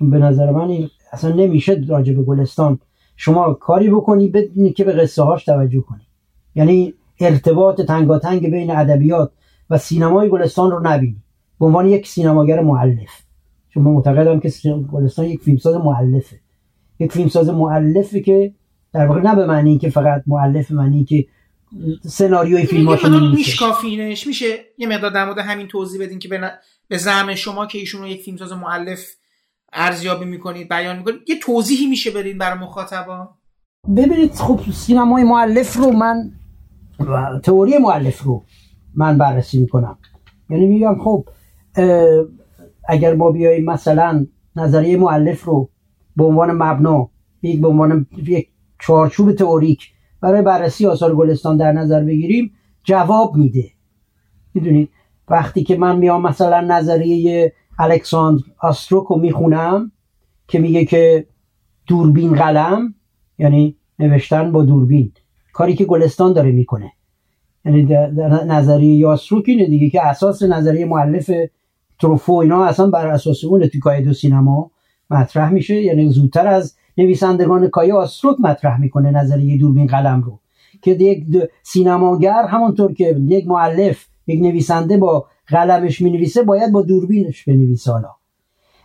به 0.00 0.18
نظر 0.18 0.50
من 0.50 0.88
اصلا 1.12 1.34
نمیشه 1.34 1.84
راجع 1.88 2.12
به 2.12 2.22
گلستان. 2.22 2.78
شما 3.16 3.54
کاری 3.54 3.90
بکنی 3.90 4.28
بدونی 4.28 4.72
که 4.72 4.84
به 4.84 4.92
قصه 4.92 5.22
هاش 5.22 5.44
توجه 5.44 5.80
کنی. 5.80 6.06
یعنی 6.54 6.94
ارتباط 7.20 7.80
تنگاتنگ 7.80 8.50
بین 8.50 8.70
ادبیات 8.70 9.32
و 9.70 9.78
سینمای 9.78 10.28
گلستان 10.28 10.70
رو 10.70 10.80
نبینی. 10.82 11.22
به 11.60 11.66
عنوان 11.66 11.86
یک 11.86 12.08
سینماگر 12.08 12.60
معلف 12.60 13.22
چون 13.74 13.82
من 13.82 13.90
معتقدم 13.90 14.40
که 14.40 14.52
گلستان 14.92 15.26
یک 15.26 15.40
فیلمساز 15.40 15.76
معلفه 15.76 16.40
یک 16.98 17.12
فیلمساز 17.12 17.48
معلفه 17.48 18.20
که 18.20 18.54
در 18.92 19.06
واقع 19.06 19.20
نه 19.20 19.34
به 19.34 19.46
معنی 19.46 19.78
که 19.78 19.90
فقط 19.90 20.22
معلف 20.26 20.70
معنی 20.70 21.04
که 21.04 21.26
سناریوی 22.04 22.66
فیلماشو 22.66 23.20
میشکافینش. 23.20 24.26
میشه 24.26 24.46
یه 24.78 24.88
مقدار 24.88 25.10
در 25.10 25.24
مورد 25.24 25.38
همین 25.38 25.68
توضیح 25.68 26.00
بدین 26.02 26.18
که 26.18 26.28
به, 26.28 26.50
به 26.88 26.98
زعم 26.98 27.34
شما 27.34 27.66
که 27.66 27.78
ایشون 27.78 28.00
رو 28.00 28.08
یک 28.08 28.22
فیلمساز 28.22 28.52
معلف 28.52 29.06
ارزیابی 29.72 30.24
می‌کنید 30.24 30.68
بیان 30.68 30.96
می‌کنید 30.96 31.20
یه 31.28 31.38
توضیحی 31.38 31.86
میشه 31.86 32.10
بدین 32.10 32.38
برای 32.38 32.58
مخاطبا 32.58 33.28
ببینید 33.96 34.34
خب 34.34 34.60
سینمای 34.72 35.24
معلف 35.24 35.76
رو 35.76 35.90
من 35.90 36.30
و 37.00 37.40
تئوری 37.42 37.78
معلف 37.78 38.22
رو 38.22 38.44
من 38.94 39.18
بررسی 39.18 39.58
می‌کنم. 39.58 39.98
یعنی 40.50 40.66
میگم 40.66 40.98
خب 41.04 41.24
اگر 42.88 43.14
ما 43.14 43.30
بیاییم 43.30 43.64
مثلا 43.64 44.26
نظریه 44.56 44.96
معلف 44.96 45.44
رو 45.44 45.68
به 46.16 46.24
عنوان 46.24 46.50
مبنا 46.50 47.10
یک 47.42 47.60
به 47.60 47.68
عنوان 47.68 48.06
یک 48.26 48.48
چارچوب 48.78 49.32
تئوریک 49.32 49.92
برای 50.20 50.42
بررسی 50.42 50.86
آثار 50.86 51.14
گلستان 51.14 51.56
در 51.56 51.72
نظر 51.72 52.04
بگیریم 52.04 52.52
جواب 52.84 53.36
میده. 53.36 53.70
می‌دونید؟ 54.54 54.88
وقتی 55.28 55.64
که 55.64 55.76
من 55.76 55.98
میام 55.98 56.22
مثلا 56.22 56.60
نظریه 56.60 57.52
الکساندر 57.78 58.42
آستروک 58.60 59.06
رو 59.06 59.16
می‌خونم 59.16 59.92
که 60.48 60.58
میگه 60.58 60.84
که 60.84 61.26
دوربین 61.86 62.34
قلم 62.34 62.94
یعنی 63.38 63.76
نوشتن 63.98 64.52
با 64.52 64.64
دوربین 64.64 65.12
کاری 65.52 65.74
که 65.74 65.84
گلستان 65.84 66.32
داره 66.32 66.52
می‌کنه. 66.52 66.92
یعنی 67.64 67.82
نظریه 68.46 68.94
یاسروک 68.94 69.44
اینه 69.46 69.66
دیگه 69.66 69.90
که 69.90 70.06
اساس 70.06 70.42
نظریه 70.42 70.86
معلف 70.86 71.30
تروفو 72.00 72.32
اینا 72.32 72.64
اصلا 72.64 72.86
بر 72.86 73.06
اساس 73.06 73.44
اون 73.44 73.66
تو 73.66 74.00
دو 74.04 74.12
سینما 74.12 74.70
مطرح 75.10 75.50
میشه. 75.50 75.82
یعنی 75.82 76.08
زودتر 76.08 76.46
از 76.46 76.76
نویسندگان 76.98 77.68
کای 77.68 77.92
آستروک 77.92 78.36
مطرح 78.40 78.80
می‌کنه 78.80 79.10
نظریه 79.10 79.58
دوربین 79.58 79.86
قلم 79.86 80.22
رو. 80.22 80.38
که 80.82 80.90
یک 80.90 81.26
سینماگر 81.62 82.46
همونطور 82.46 82.94
که 82.94 83.16
یک 83.28 83.46
معلف 83.46 84.06
یک 84.26 84.42
نویسنده 84.42 84.96
با 84.96 85.26
قلمش 85.46 86.00
می 86.00 86.10
نویسه 86.10 86.42
باید 86.42 86.72
با 86.72 86.82
دوربینش 86.82 87.44
بنویسه 87.44 87.92
حالا. 87.92 88.10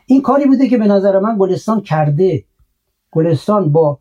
این 0.05 0.21
کاری 0.21 0.45
بوده 0.45 0.67
که 0.67 0.77
به 0.77 0.87
نظر 0.87 1.19
من 1.19 1.37
گلستان 1.39 1.81
کرده. 1.81 2.43
گلستان 3.11 3.71
با 3.71 3.99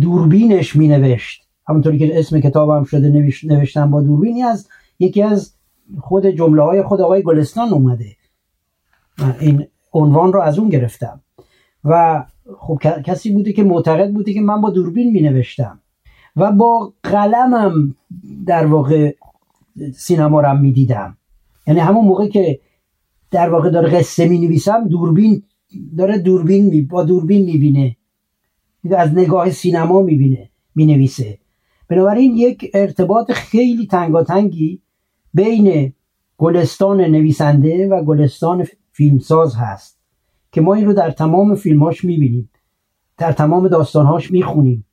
دوربینش 0.00 0.76
می 0.76 0.88
نوشت 0.88 1.42
همونطوری 1.68 1.98
که 1.98 2.18
اسم 2.18 2.40
کتاب 2.40 2.70
هم 2.70 2.84
شده 2.84 3.36
نوشتن 3.44 3.90
با 3.90 4.02
دوربینی 4.02 4.42
از 4.42 4.68
یکی 4.98 5.22
از 5.22 5.54
خود 6.00 6.26
جمله 6.26 6.62
های 6.62 6.82
خود 6.82 7.00
آقای 7.00 7.22
گلستان 7.22 7.68
اومده. 7.68 8.15
این 9.40 9.66
عنوان 9.92 10.32
رو 10.32 10.40
از 10.40 10.58
اون 10.58 10.68
گرفتم. 10.68 11.20
و 11.86 12.24
خب 12.58 12.78
کسی 13.04 13.30
بوده 13.30 13.52
که 13.52 13.62
معتقد 13.62 14.12
بوده 14.12 14.32
که 14.32 14.40
من 14.40 14.60
با 14.60 14.70
دوربین 14.70 15.10
می 15.10 15.20
نوشتم 15.20 15.80
و 16.36 16.52
با 16.52 16.92
قلمم 17.02 17.94
در 18.46 18.66
واقع 18.66 19.14
سینما 19.94 20.40
رو 20.40 20.58
می 20.58 20.72
دیدم 20.72 21.16
یعنی 21.66 21.80
همون 21.80 22.04
موقع 22.04 22.28
که 22.28 22.60
در 23.30 23.50
واقع 23.50 23.70
داره 23.70 23.98
قصه 23.98 24.28
می 24.28 24.38
نویسم 24.38 24.88
دوربین 24.88 25.42
داره 25.98 26.18
دوربین 26.18 26.66
می 26.66 26.82
با 26.82 27.04
دوربین 27.04 27.44
می 27.44 27.58
بینه 27.58 27.96
از 28.96 29.12
نگاه 29.12 29.50
سینما 29.50 30.02
می 30.02 30.16
بینه 30.16 30.50
می 30.74 30.86
نویسه 30.86 31.38
بنابراین 31.88 32.36
یک 32.36 32.70
ارتباط 32.74 33.32
خیلی 33.32 33.86
تنگاتنگی 33.86 34.80
بین 35.34 35.92
گلستان 36.38 37.00
نویسنده 37.00 37.88
و 37.88 38.04
گلستان 38.04 38.66
فیلمساز 38.96 39.54
هست 39.56 39.98
که 40.52 40.60
ما 40.60 40.74
این 40.74 40.86
رو 40.86 40.92
در 40.92 41.10
تمام 41.10 41.54
فیلمهاش 41.54 42.04
می‌بینیم. 42.04 42.50
در 43.18 43.32
تمام 43.32 43.68
داستانهاش 43.68 44.30
می‌خونیم. 44.30 44.86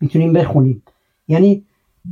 می‌تونیم 0.00 0.32
بخونیم. 0.32 0.82
یعنی 1.28 1.64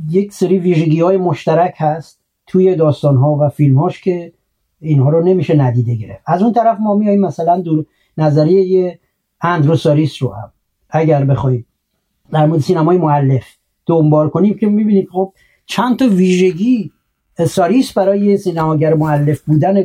یک 0.09 0.33
سری 0.33 0.57
ویژگی 0.59 1.01
های 1.01 1.17
مشترک 1.17 1.73
هست 1.77 2.19
توی 2.47 2.75
داستانها 2.75 3.37
و 3.41 3.49
فیلمهاش 3.49 4.01
که 4.01 4.33
اینها 4.79 5.09
رو 5.09 5.23
نمیشه 5.23 5.55
ندیده 5.55 5.95
گرفت. 5.95 6.23
از 6.25 6.41
اون 6.41 6.53
طرف 6.53 6.77
ما 6.79 6.95
میاییم 6.95 7.21
مثلا 7.21 7.61
دور 7.61 7.85
نظریه 8.17 8.99
اندروساریس 9.41 10.23
رو 10.23 10.33
هم. 10.33 10.51
اگر 10.89 11.25
بخوایم 11.25 11.65
در 12.31 12.45
مورد 12.45 12.61
سینمای 12.61 12.97
معلف 12.97 13.45
دنبال 13.85 14.29
کنیم 14.29 14.53
که 14.53 14.67
می‌بینیم 14.67 15.07
خب 15.11 15.33
چند 15.65 15.99
تا 15.99 16.07
ویژگی 16.07 16.91
ساریس 17.47 17.93
برای 17.93 18.37
سینماگر 18.37 18.93
معلف 18.93 19.41
بودن 19.41 19.83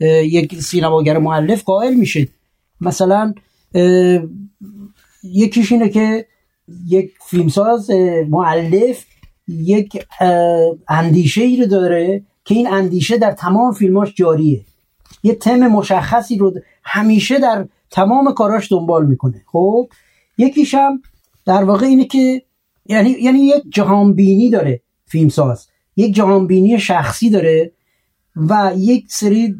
یک 0.00 0.60
سینماگر 0.60 1.18
معلف 1.18 1.62
قائل 1.62 1.94
میشه. 1.94 2.28
مثلا 2.80 3.34
یکیش 5.22 5.72
اینه 5.72 5.88
که 5.88 6.26
یک 6.86 7.12
فیلمساز 7.26 7.90
معلف 8.28 9.04
یک 9.48 10.04
اندیشه 10.88 11.42
ای 11.42 11.56
رو 11.56 11.66
داره 11.66 12.22
که 12.44 12.54
این 12.54 12.72
اندیشه 12.72 13.18
در 13.18 13.32
تمام 13.32 13.72
فیلماش 13.72 14.14
جاریه. 14.14 14.60
یه 15.22 15.34
تم 15.34 15.58
مشخصی 15.68 16.38
رو 16.38 16.54
همیشه 16.84 17.38
در 17.38 17.68
تمام 17.90 18.34
کاراش 18.34 18.72
دنبال 18.72 19.06
می‌کنه. 19.06 19.42
خب 19.46 19.88
یکیش 20.38 20.74
هم 20.74 21.02
در 21.46 21.64
واقع 21.64 21.86
اینه 21.86 22.04
که 22.04 22.42
یعنی 22.86 23.10
یعنی 23.10 23.38
یک 23.38 23.62
جهانبینی 23.70 24.50
داره 24.50 24.80
فیلمساز. 25.06 25.66
یک 25.96 26.14
جهانبینی 26.14 26.78
شخصی 26.78 27.30
داره 27.30 27.72
و 28.36 28.72
یک 28.76 29.04
سری 29.08 29.54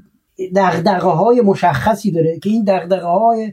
دغدغه 0.56 1.10
های 1.10 1.40
مشخصی 1.40 2.10
داره 2.10 2.38
که 2.38 2.50
این 2.50 2.64
دغدغه 2.64 3.06
های 3.06 3.52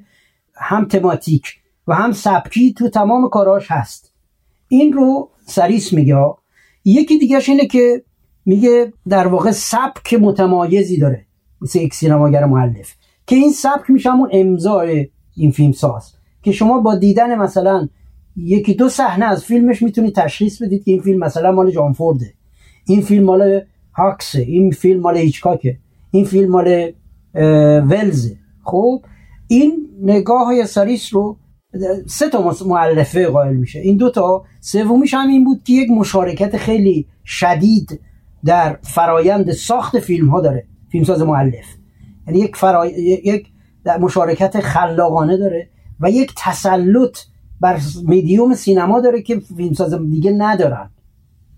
هم 0.56 0.86
تماتیک 0.86 1.44
و 1.88 1.94
هم 1.94 2.12
سبکی 2.12 2.74
تو 2.74 2.90
تمام 2.90 3.30
کاراش 3.30 3.72
هست. 3.72 4.14
این 4.68 4.94
رو 4.94 5.30
سریس 5.46 5.94
میگه 5.94 6.16
یکی 6.86 7.18
دیگهش 7.18 7.50
اینه 7.50 7.66
که 7.68 8.04
میگه 8.46 8.94
در 9.10 9.28
واقع 9.28 9.52
سبک 9.52 10.14
متمایزی 10.14 11.00
داره. 11.00 11.26
مثل 11.62 11.80
یک 11.80 11.94
سینماگر 11.94 12.46
معلف 12.46 12.94
که 13.28 13.36
این 13.36 13.52
سبک 13.52 13.90
میشه 13.90 14.12
همون 14.12 14.30
امضای 14.34 15.10
این 15.36 15.52
فیلم 15.52 15.72
ساز. 15.72 16.14
که 16.44 16.52
شما 16.52 16.80
با 16.80 16.96
دیدن 16.96 17.36
مثلا 17.36 17.90
یکی 18.36 18.74
دو 18.74 18.90
صحنه 18.90 19.26
از 19.26 19.46
فیلمش 19.46 19.82
می‌تونید 19.82 20.16
تشخیص 20.16 20.62
بدید 20.62 20.84
که 20.84 20.92
این 20.92 21.02
فیلم 21.02 21.20
مثلا 21.20 21.52
مال 21.52 21.72
جان 21.72 21.94
فورده. 21.94 22.34
این 22.86 23.02
فیلم 23.02 23.24
مال 23.24 23.62
هاکسه. 23.94 24.40
این 24.40 24.72
فیلم 24.72 25.00
مال 25.00 25.18
هیچکاکه. 25.18 25.78
این 26.18 26.26
فیلم 26.26 26.52
مال 26.52 26.92
ولزه 27.90 28.38
خب 28.64 29.02
این 29.48 29.90
نگاه 30.02 30.46
های 30.46 30.66
ساریس 30.66 31.14
رو 31.14 31.38
سه 32.06 32.30
تا 32.30 32.54
معلفه 32.66 33.28
قائل 33.28 33.56
میشه. 33.56 33.80
این 33.80 33.98
دوتا 33.98 34.44
سومیش 34.60 35.14
هم 35.14 35.28
این 35.28 35.44
بود 35.44 35.64
که 35.64 35.74
یک 35.74 35.90
مشارکت 35.92 36.58
خیلی 36.58 37.08
شدید 37.26 38.00
در 38.46 38.80
فرایند 38.82 39.52
ساخت 39.52 40.00
فیلم 40.00 40.30
ها 40.30 40.42
داره 40.42 40.68
فیلمساز 40.92 41.22
معلف 41.22 41.66
یعنی 42.28 42.40
یک, 42.40 42.56
فرای... 42.56 43.22
یک 43.26 43.48
مشارکت 44.00 44.60
خلاقانه 44.60 45.38
داره 45.38 45.70
و 46.00 46.12
یک 46.12 46.34
تسلط 46.38 47.18
بر 47.62 47.80
میدیوم 48.04 48.54
سینما 48.54 49.02
داره 49.02 49.22
که 49.22 49.40
فیلمساز 49.40 49.94
دیگه 50.10 50.32
ندارن. 50.32 50.90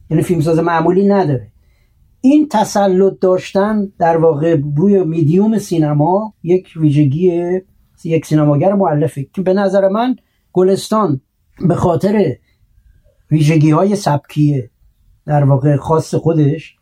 یعنی 0.10 0.24
فیلمساز 0.24 0.60
معمولی 0.60 1.08
نداره. 1.08 1.52
این 2.22 2.48
تسلط 2.48 3.20
داشتن 3.22 3.92
در 4.00 4.18
واقع 4.18 4.58
روی 4.76 5.04
میدیوم 5.04 5.58
سینما 5.58 6.34
یک 6.44 6.74
ویژگی 6.76 7.60
یک 8.04 8.26
سینماگر 8.26 8.74
معلفه 8.74 9.28
که 9.34 9.42
به 9.42 9.54
نظر 9.54 9.88
من 9.88 10.16
گلستان 10.54 11.22
به 11.68 11.76
خاطر 11.76 12.36
ویژگی 13.32 13.72
های 13.72 13.96
سبکیه 13.96 14.70
در 15.26 15.44
واقع 15.44 15.76
خاص 15.76 16.16
خودش 16.16 16.76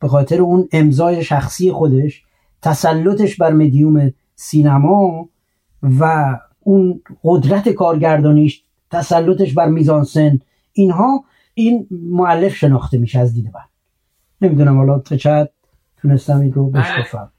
به 0.00 0.08
خاطر 0.08 0.40
اون 0.40 0.68
امضای 0.72 1.24
شخصی 1.24 1.72
خودش 1.72 2.24
تسلطش 2.62 3.36
بر 3.36 3.52
مدیوم 3.52 4.12
سینما 4.34 5.28
و 5.82 6.34
اون 6.60 7.02
قدرت 7.24 7.68
کارگردانیش 7.68 8.64
تسلطش 8.90 9.54
بر 9.54 9.68
میزانسن 9.68 10.38
اینها 10.72 11.24
این 11.54 11.86
معلف 11.90 12.54
شناخته 12.54 12.98
میشه 12.98 13.18
از 13.18 13.34
دید 13.34 13.50
من. 13.54 13.71
نمی‌دونم 14.42 14.76
حالا 14.76 14.98
تا 14.98 15.16
چقدر 15.16 15.48
تونستم 15.96 16.40
این 16.40 16.52
رو 16.52 16.70
بشکفم 16.70 17.32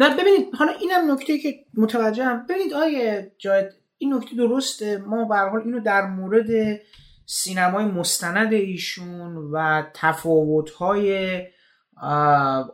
نه 0.00 0.08
ببینید 0.16 0.54
حالا 0.58 0.72
اینم 0.80 1.12
نکته 1.12 1.38
که 1.38 1.54
متوجهم. 1.74 2.46
ببینید 2.48 2.74
آیه 2.74 3.32
جاید 3.38 3.66
این 3.98 4.14
نکته 4.14 4.36
درسته. 4.36 4.98
ما 4.98 5.24
به 5.24 5.36
حال 5.36 5.60
اینو 5.60 5.80
در 5.80 6.06
مورد 6.06 6.80
سینمای 7.26 7.84
مستند 7.84 8.52
ایشون 8.52 9.36
و 9.52 9.82
تفاوت‌های 9.94 11.40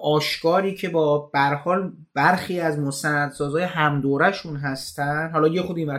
آشکاری 0.01 0.75
که 0.75 0.89
با 0.89 1.19
برحال 1.19 1.93
برخی 2.15 2.61
از 2.61 2.79
مستندسازهای 2.79 3.63
همدورشون 3.63 4.57
هستن. 4.57 5.31
حالا 5.33 5.49
یه 5.49 5.63
خود 5.63 5.79
این 5.79 5.91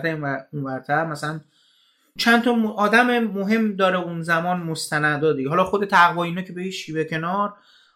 ورتر 0.53 1.05
مثلا 1.05 1.39
چند 2.18 2.43
تا 2.43 2.74
آدم 2.78 3.20
مهم 3.20 3.76
داره 3.76 3.99
اون 3.99 4.22
زمان 4.22 4.59
مستندا 4.59 5.34
دیگه. 5.34 5.49
حالا 5.49 5.63
خود 5.63 5.86
تقوا 5.86 6.24
اینا 6.24 6.41
که 6.41 6.53
به 6.53 6.72
شیوه 6.72 7.03
کنار. 7.03 7.53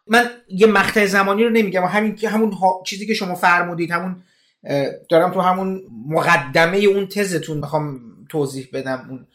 من 0.07 0.29
یه 0.49 0.67
مقطع 0.67 1.05
زمانی 1.05 1.43
رو 1.43 1.49
نمیگم. 1.49 1.83
همین 1.83 2.15
که 2.15 2.29
همون 2.29 2.53
چیزی 2.85 3.07
که 3.07 3.13
شما 3.13 3.35
فرمودید 3.35 3.91
همون 3.91 4.23
دارم 5.09 5.31
تو 5.31 5.41
همون 5.41 5.81
مقدمه 6.07 6.77
اون 6.77 7.07
تزتون 7.07 7.57
می‌خوام 7.57 7.99
توضیح 8.29 8.67
بدم. 8.73 9.05
اون 9.09 9.27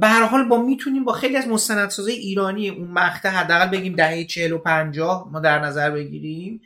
به 0.00 0.08
هر 0.08 0.26
حال 0.26 0.48
با 0.48 0.62
می‌تونیم 0.62 1.04
با 1.04 1.12
خیلی 1.12 1.36
از 1.36 1.48
مستندسازی 1.48 2.12
ایرانی 2.12 2.68
اون 2.68 2.88
مقطع 2.88 3.28
حداقل 3.28 3.66
بگیم 3.66 3.94
دهه 3.94 4.24
40 4.24 4.52
و 4.52 4.58
50 4.58 5.28
ما 5.32 5.40
در 5.40 5.58
نظر 5.58 5.90
بگیریم. 5.90 6.60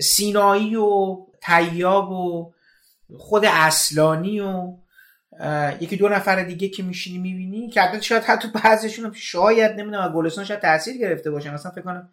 سینایی 0.00 0.76
و 0.76 1.16
تیاب 1.40 2.12
و 2.12 2.52
خود 3.18 3.44
اصلانی 3.44 4.40
و 4.40 4.74
یکی 5.80 5.96
دو 5.96 6.08
نفر 6.08 6.42
دیگه 6.42 6.68
که 6.68 6.82
میشینی 6.82 7.18
می‌بینی 7.18 7.68
که 7.68 7.82
البته 7.82 8.02
شاید 8.02 8.22
حتی 8.22 8.48
بعضیشون 8.48 9.12
شاید 9.14 9.72
نمی‌دونم 9.72 10.12
گلستان 10.12 10.44
شاید 10.44 10.60
تاثیر 10.60 10.96
گرفته 10.96 11.30
باشه. 11.30 11.54
مثلا 11.54 11.72
فکر 11.72 11.82
کنم 11.82 12.08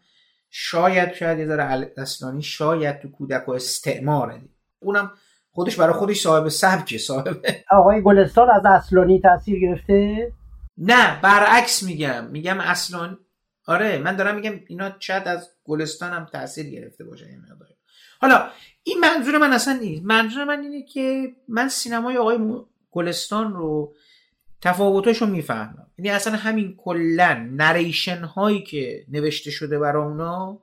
شاید 0.50 1.14
شاید 1.14 1.40
یه 1.40 1.48
ذره 1.48 1.94
اصلانی 1.98 2.42
شاید 2.42 3.00
تو 3.00 3.12
کودک 3.12 3.50
و 3.50 3.52
استعماره 3.52 4.42
اونم 4.80 5.12
خودش 5.52 5.76
برای 5.76 5.94
خودش 5.94 6.22
صاحب 6.22 6.48
سبکه 6.50 6.98
صاحب 6.98 7.38
آقای 7.72 8.02
گلستان 8.02 8.50
از 8.50 8.66
اصلانی 8.66 9.22
تاثیر 9.22 9.60
گرفته؟ 9.60 10.32
نه 10.78 11.22
برعکس 11.22 11.84
میگم. 11.84 12.26
میگم 12.26 12.60
اصلانی 12.60 13.18
آره 13.68 13.98
من 13.98 14.16
دارم 14.16 14.36
میگم 14.36 14.60
اینا 14.68 14.92
شاید 15.00 15.28
از 15.28 15.50
گلستان 15.64 16.14
هم 16.14 16.26
تاثیر 16.26 16.70
گرفته 16.70 17.04
باشه 17.04 17.26
حالا 18.22 18.50
این 18.84 19.00
منظور 19.00 19.38
من 19.38 19.54
اصلا 19.54 19.74
نیست. 19.74 20.04
منظور 20.06 20.44
من 20.44 20.60
اینه 20.60 20.84
که 20.84 21.32
من 21.48 21.70
سینمای 21.70 22.18
آقای 22.18 22.38
گلستان 22.92 23.54
رو 23.54 23.96
تفاوتش 24.62 25.22
رو 25.22 25.28
می‌فهمم. 25.28 25.88
یعنی 25.98 26.10
اصلا 26.10 26.36
همین 26.36 26.76
کلا 26.78 27.50
نریشن 27.52 28.24
هایی 28.24 28.64
که 28.64 29.06
نوشته 29.08 29.52
شده 29.52 29.80
برای 29.80 30.04
اونا 30.04 30.62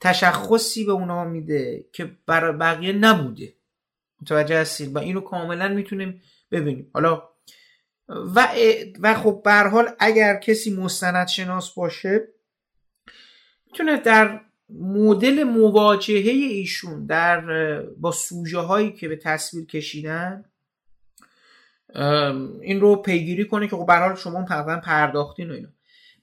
تشخصی 0.00 0.84
به 0.84 0.92
اونا 0.92 1.24
میده 1.24 1.84
که 1.92 2.10
برای 2.26 2.52
بقیه 2.52 2.92
نبوده. 2.92 3.54
متوجه 4.22 4.60
هستید؟ 4.60 4.96
و 4.96 4.98
اینو 4.98 5.20
کاملا 5.20 5.68
می‌تونیم 5.68 6.22
ببینیم. 6.50 6.90
حالا 6.94 7.22
و 8.08 8.48
و 9.00 9.14
خب 9.14 9.40
به 9.44 9.52
حال 9.52 9.88
اگر 9.98 10.36
کسی 10.36 10.74
مستند 10.74 11.28
شناس 11.28 11.74
باشه 11.74 12.28
می‌تونه 13.66 13.96
در 13.96 14.40
مدل 14.80 15.44
مواجهه 15.44 16.30
ایشون 16.32 17.06
در 17.06 17.40
با 17.82 18.12
سوژه 18.12 18.58
هایی 18.58 18.92
که 18.92 19.08
به 19.08 19.16
تصویر 19.16 19.66
کشیدن 19.66 20.44
این 22.62 22.80
رو 22.80 22.96
پیگیری 22.96 23.48
کنه 23.48 23.68
که 23.68 23.76
خب 23.76 23.86
به 23.86 23.94
حال 23.94 24.14
شما 24.14 24.44
تقریبا 24.44 24.80
پرداختین 24.84 25.50
و 25.50 25.54
اینا. 25.54 25.68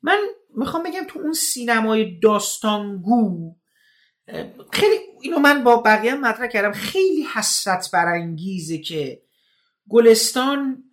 من 0.02 0.18
می‌خوام 0.56 0.84
بگم 0.84 1.04
تو 1.08 1.20
اون 1.20 1.34
سینمای 1.34 2.20
داستانگو 2.20 3.56
خیلی 4.72 4.98
اینو 5.22 5.40
من 5.40 5.64
با 5.64 5.78
بقیه 5.78 6.16
مطرح 6.16 6.48
کردم. 6.48 6.72
خیلی 6.72 7.24
حسرت 7.34 7.90
برانگیزه 7.94 8.78
که 8.78 9.22
گلستان 9.90 10.84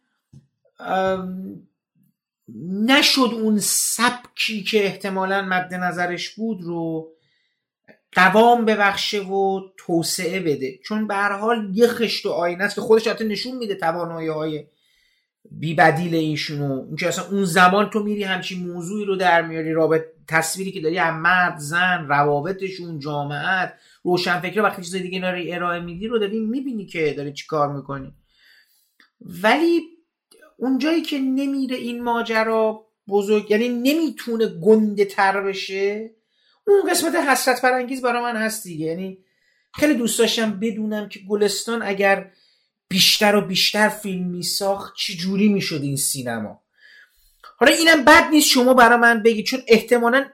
نشد 2.86 3.30
اون 3.32 3.58
سبکی 3.58 4.62
که 4.62 4.84
احتمالا 4.84 5.42
مد 5.42 5.74
نظرش 5.74 6.30
بود 6.34 6.62
رو 6.62 7.13
قوام 8.14 8.64
ببخشه 8.64 9.20
و 9.20 9.60
توسعه 9.76 10.40
بده. 10.40 10.78
چون 10.84 11.06
به 11.06 11.14
هر 11.14 11.32
حال 11.32 11.70
یه 11.72 11.86
خشت 11.86 12.26
و 12.26 12.30
آینه 12.30 12.64
است 12.64 12.74
که 12.74 12.80
خودش 12.80 13.08
حتی 13.08 13.24
نشون 13.24 13.56
میده 13.56 13.74
توانایی 13.74 14.28
های 14.28 14.66
بیبدیل 15.50 16.14
ایشونو 16.14 16.84
اینکه 16.86 17.08
اصلا 17.08 17.24
اون 17.30 17.44
زمان 17.44 17.90
تو 17.90 18.02
میری 18.02 18.22
همچین 18.22 18.66
موضوعی 18.66 19.04
رو 19.04 19.16
در 19.16 19.42
میاری 19.42 19.72
رابط 19.72 20.04
تصویری 20.28 20.72
که 20.72 20.80
داری 20.80 20.98
از 20.98 21.14
مرد 21.14 21.58
زن 21.58 22.06
روابطشون 22.08 22.98
جامعت 22.98 23.74
روشنفکر 24.02 24.62
وقتی 24.62 24.82
چیز 24.82 24.96
دیگه 24.96 25.30
رو 25.30 25.54
ارائه 25.54 25.80
میدی 25.80 26.06
رو 26.06 26.18
داری 26.18 26.38
می‌بینی 26.38 26.86
که 26.86 27.14
داری 27.16 27.32
چی 27.32 27.46
کار 27.46 27.72
می‌کنی. 27.72 28.12
ولی 29.20 29.80
اونجایی 30.56 31.02
که 31.02 31.18
نمیره 31.18 31.76
این 31.76 32.02
ماجرا 32.02 32.86
بزرگ 33.08 33.50
یعنی 33.50 33.68
نمی‌تونه 33.68 34.46
گنده 34.46 35.04
تر 35.04 35.40
بشه 35.40 36.10
اون 36.66 36.90
قسمت 36.90 37.14
حسرت 37.14 37.62
برانگیز 37.62 38.02
برای 38.02 38.22
من 38.22 38.36
هست 38.36 38.64
دیگه. 38.64 38.86
یعنی 38.86 39.18
خیلی 39.74 39.94
دوست 39.94 40.18
داشتم 40.18 40.60
بدونم 40.60 41.08
که 41.08 41.20
گلستان 41.28 41.82
اگر 41.82 42.30
بیشتر 42.88 43.36
و 43.36 43.40
بیشتر 43.40 43.88
فیلم 43.88 44.26
میساخت 44.26 44.94
چی 44.96 45.16
جوری 45.16 45.48
می‌شد 45.48 45.80
این 45.82 45.96
سینما. 45.96 46.60
حالا 47.56 47.72
اینم 47.72 48.04
بد 48.04 48.24
نیست 48.30 48.48
شما 48.48 48.74
برای 48.74 48.98
من 48.98 49.22
بگید 49.22 49.46
چون 49.46 49.62
احتمالا 49.68 50.26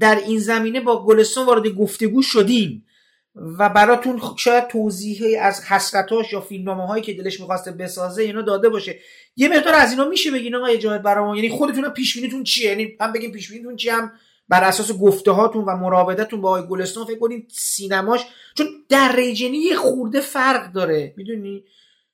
در 0.00 0.16
این 0.16 0.38
زمینه 0.38 0.80
با 0.80 1.04
گلستان 1.04 1.46
وارد 1.46 1.68
گفتگو 1.68 2.22
شدیم 2.22 2.86
و 3.34 3.68
براتون 3.68 4.20
شاید 4.36 4.68
توضیحی 4.68 5.36
از 5.36 5.64
حسرتاش 5.64 6.32
یا 6.32 6.40
فیلمنامه 6.40 6.86
هایی 6.86 7.02
که 7.02 7.14
دلش 7.14 7.40
می‌خواسته 7.40 7.72
بسازه 7.72 8.22
اینا 8.22 8.42
داده 8.42 8.68
باشه. 8.68 8.98
یه 9.36 9.48
مقدار 9.48 9.74
از 9.74 9.90
اینا 9.90 10.04
میشه 10.04 10.30
بگین 10.30 10.54
آقا 10.54 10.66
اجازه 10.66 10.98
برام 10.98 11.34
یعنی 11.34 11.48
خودتون 11.48 11.88
پیش 11.88 12.16
بینیتون 12.16 12.44
چیه؟ 12.44 12.70
یعنی 12.70 12.96
هم 13.00 13.12
بگین 13.12 13.32
پیش 13.32 13.50
بینیتون 13.50 13.76
چی 13.76 13.88
هم 13.88 14.12
بر 14.48 14.64
اساس 14.64 14.98
گفته 14.98 15.30
هاتون 15.30 15.64
و 15.64 15.76
مراودتون 15.76 16.40
با 16.40 16.48
آقای 16.48 16.68
گلستان 16.68 17.04
فکر 17.04 17.18
کنید 17.18 17.50
سینماش 17.50 18.20
چون 18.54 18.66
در 18.88 19.12
ریجنی 19.16 19.58
یه 19.58 19.76
خورده 19.76 20.20
فرق 20.20 20.72
داره 20.72 21.14
می‌دونی؟ 21.16 21.64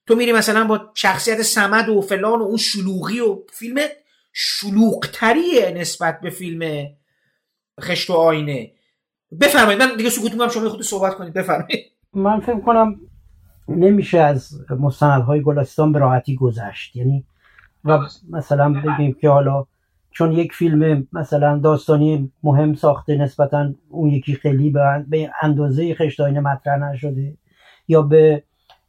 تو 0.07 0.15
میری 0.15 0.33
مثلا 0.33 0.67
با 0.67 0.91
شخصیت 0.95 1.43
سمد 1.43 1.89
و 1.89 2.01
فلان 2.01 2.41
و 2.41 2.43
اون 2.43 2.57
شلوغی 2.57 3.21
و 3.21 3.39
فیلم 3.53 3.81
شلوغتریه 4.33 5.71
نسبت 5.77 6.21
به 6.21 6.31
فیلم 6.31 6.87
خشت 7.81 8.11
و 8.11 8.13
آینه. 8.13 8.73
بفرمایید 9.41 9.83
من 9.83 9.97
دیگه 9.97 10.11
سکوت 10.11 10.33
می‌کنم 10.33 10.49
شما 10.49 10.69
خود 10.69 10.83
صحبت 10.83 11.15
کنید 11.15 11.33
بفرمایید. 11.33 11.93
من 12.15 12.41
فکر 12.41 12.61
کنم 12.61 13.01
نمیشه 13.69 14.19
از 14.19 14.51
مستندهای 14.81 15.43
گلستان 15.43 15.93
به 15.93 15.99
راحتی 15.99 16.37
گذشت 16.37 16.97
یعنی 16.97 17.25
و 17.85 17.99
مثلا 18.31 18.73
بگیم 18.73 19.17
که 19.21 19.29
حالا 19.29 19.67
چون 20.13 20.33
یک 20.33 20.53
فیلم 20.53 21.09
مثلا 21.13 21.59
داستانی 21.59 22.33
مهم 22.43 22.75
ساخته 22.75 23.17
نسبتا 23.17 23.73
اون 23.89 24.09
یکی 24.09 24.35
خیلی 24.35 24.71
به 24.71 25.31
اندازه 25.43 25.95
خشت 25.95 26.21
آینه 26.21 26.41
مطرح 26.41 26.79
نشده 26.79 27.37
یا 27.89 28.03
به 28.03 28.43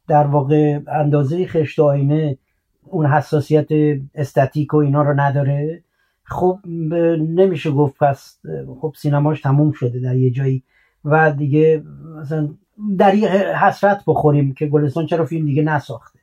در 0.07 0.27
واقع 0.27 0.79
اندازه 0.87 1.47
خشت 1.47 1.79
آینه 1.79 2.37
اون 2.83 3.05
حساسیت 3.05 3.67
استاتیک 4.15 4.73
و 4.73 4.77
اینا 4.77 5.01
رو 5.01 5.19
نداره 5.19 5.83
خب 6.23 6.59
نمیشه 6.65 7.71
گفت 7.71 8.03
پس 8.03 8.39
خب 8.81 8.93
سینماش 8.97 9.41
تموم 9.41 9.71
شده 9.71 9.99
در 9.99 10.15
یه 10.15 10.31
جایی 10.31 10.63
و 11.05 11.31
دیگه 11.31 11.83
مثلا 12.21 12.49
در 12.97 13.15
یه 13.15 13.29
حسرت 13.57 14.03
بخوریم 14.07 14.53
که 14.53 14.67
گلستان 14.67 15.05
چرا 15.05 15.25
فیلم 15.25 15.45
دیگه 15.45 15.63
نساخته. 15.63 16.19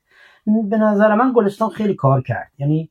به 0.70 0.76
نظر 0.76 1.14
من 1.14 1.32
گلستان 1.36 1.68
خیلی 1.70 1.94
کار 1.94 2.22
کرد. 2.22 2.52
یعنی 2.58 2.90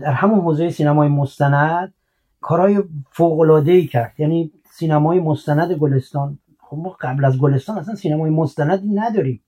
در 0.00 0.12
همون 0.12 0.40
حوزه 0.40 0.70
سینمای 0.70 1.08
مستند 1.08 1.94
کارهای 2.40 2.82
فوق 3.10 3.40
العاده 3.40 3.72
ای 3.72 3.86
کرد. 3.86 4.14
یعنی 4.18 4.52
سینمای 4.70 5.20
مستند 5.20 5.72
گلستان. 5.72 6.38
خب 6.60 6.76
ما 6.76 6.96
قبل 7.00 7.24
از 7.24 7.38
گلستان 7.38 7.78
اصلا 7.78 7.94
سینمای 7.94 8.30
مستندی 8.30 8.94
نداریم. 8.94 9.42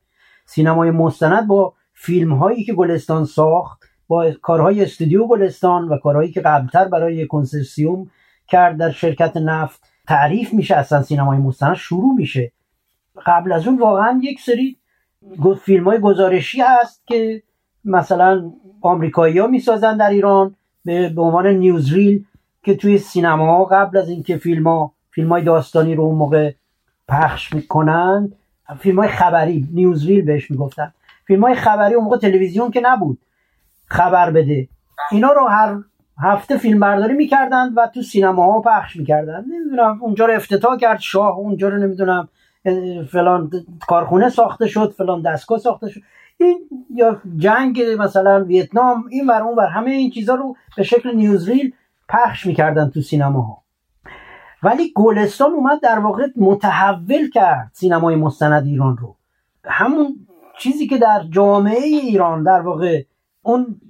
سینمای 0.47 0.91
مستند 0.91 1.47
با 1.47 1.75
فیلم 1.93 2.33
هایی 2.33 2.65
که 2.65 2.75
گلستان 2.75 3.25
ساخت 3.25 3.83
با 4.07 4.33
کارهای 4.43 4.83
استودیو 4.83 5.27
گلستان 5.27 5.89
و 5.89 5.99
کارهایی 5.99 6.33
که 6.33 6.41
قبلتر 6.41 6.89
برای 6.89 7.27
کنسرسیوم 7.27 8.11
کرد 8.49 8.77
در 8.77 8.91
شرکت 8.91 9.37
نفت 9.37 9.83
تعریف 10.07 10.53
میشه 10.53 10.77
اصلا 10.77 11.03
سینمای 11.03 11.39
مستند 11.39 11.75
شروع 11.75 12.15
میشه. 12.15 12.53
قبل 13.27 13.53
از 13.53 13.67
اون 13.67 13.79
واقعا 13.79 14.21
یک 14.23 14.41
سری 14.41 14.79
فیلم 15.62 15.85
های 15.85 15.99
گزارشی 15.99 16.61
هست 16.61 17.07
که 17.07 17.43
مثلا 17.85 18.53
آمریکایی 18.80 19.39
ها 19.39 19.47
می‌سازن 19.47 19.97
در 19.97 20.11
ایران 20.11 20.55
به 20.85 21.12
عنوان 21.16 21.47
نیوزریل 21.47 22.24
که 22.62 22.76
توی 22.76 22.99
سینما 22.99 23.64
قبل 23.64 23.99
از 23.99 24.09
اینکه 24.09 24.37
فیلم 24.37 24.66
ها 24.66 24.93
فیلم 25.11 25.28
های 25.28 25.43
داستانی 25.43 25.95
رو 25.95 26.05
اون 26.05 26.16
موقع 26.16 26.53
پخش 27.09 27.53
می‌کنن 27.53 28.32
فیلم 28.78 28.99
های 28.99 29.09
خبری 29.09 29.68
newsreel 29.73 30.25
بهش 30.24 30.51
می‌گفتن. 30.51 30.93
فیلم 31.26 31.45
های 31.45 31.55
خبری 31.55 31.95
اون 31.95 32.05
موقع 32.05 32.18
تلویزیون 32.18 32.70
که 32.70 32.80
نبود 32.85 33.18
خبر 33.87 34.30
بده. 34.30 34.68
اینا 35.11 35.32
رو 35.32 35.47
هر 35.47 35.78
هفته 36.18 36.59
فیلم 36.59 36.80
برداری 36.80 37.14
می‌کردن 37.14 37.74
و 37.74 37.87
تو 37.95 38.03
سینما 38.03 38.53
ها 38.53 38.61
پخش 38.61 38.97
می‌کردن. 38.97 39.45
نمی‌دونم 39.53 39.99
اونجا 40.03 40.26
رو 40.26 40.35
افتتاح 40.35 40.76
کرد 40.76 41.01
شاه 41.01 41.39
اونجا 41.39 41.68
رو 41.68 41.76
نمی‌دونم 41.76 42.28
فلان 43.11 43.51
کارخونه 43.89 44.28
ساخته 44.28 44.66
شد 44.66 44.95
فلان 44.99 45.22
دستگاه 45.22 45.59
ساخته 45.59 45.89
شد. 45.89 46.01
یا 46.91 47.20
جنگ 47.37 47.82
مثلا 47.99 48.45
ویتنام 48.45 49.05
این 49.11 49.26
ور 49.26 49.43
اون 49.43 49.57
ور 49.59 49.66
همه 49.66 49.91
این 49.91 50.11
چیزا 50.11 50.35
رو 50.35 50.57
به 50.76 50.82
شکل 50.82 51.14
newsreel 51.15 51.73
پخش 52.09 52.47
می‌کردن 52.47 52.91
تو 52.91 53.01
سینماها. 53.01 53.62
ولی 54.62 54.93
گلستان 54.95 55.53
اومد 55.53 55.80
در 55.82 55.99
واقع 55.99 56.26
متحول 56.37 57.30
کرد 57.30 57.70
سینمای 57.72 58.16
مستند 58.16 58.66
ایران 58.66 58.97
رو. 58.97 59.16
همون 59.64 60.26
چیزی 60.59 60.87
که 60.87 60.99
در 60.99 61.24
جامعه 61.30 61.82
ایران 61.82 62.43
در 62.43 62.61
واقع 62.61 63.03
اون 63.43 63.80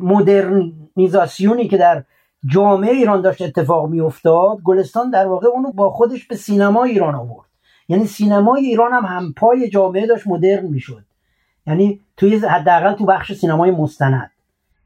مدرنیزاسیونی 0.00 1.68
که 1.68 1.78
در 1.78 2.04
جامعه 2.46 2.92
ایران 2.92 3.20
داشت 3.20 3.42
اتفاق 3.42 3.88
میافتاد 3.88 4.58
گلستان 4.64 5.10
در 5.10 5.26
واقع 5.26 5.48
اونو 5.48 5.72
با 5.72 5.90
خودش 5.90 6.26
به 6.26 6.36
سینما 6.36 6.84
ایران 6.84 7.14
آورد. 7.14 7.48
یعنی 7.88 8.06
سینمای 8.06 8.66
ایران 8.66 8.92
هم 8.92 9.04
هم 9.04 9.32
پای 9.36 9.68
جامعه 9.68 10.06
داشت 10.06 10.26
مدرن 10.26 10.66
می‌شد. 10.66 11.04
یعنی 11.66 12.00
توی 12.16 12.36
حداقل 12.36 12.92
تو 12.92 13.04
بخش 13.06 13.32
سینمای 13.32 13.70
مستند. 13.70 14.30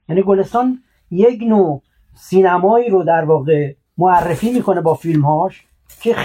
یعنی 0.08 0.22
گلستان 0.22 0.82
یک 1.10 1.42
نوع 1.42 1.82
سینمایی 2.14 2.90
رو 2.90 3.02
در 3.04 3.24
واقع 3.24 3.74
معرفی 3.98 4.52
می‌کنه 4.52 4.80
با 4.80 4.94
فیلمهاش 4.94 5.64
که 6.00 6.16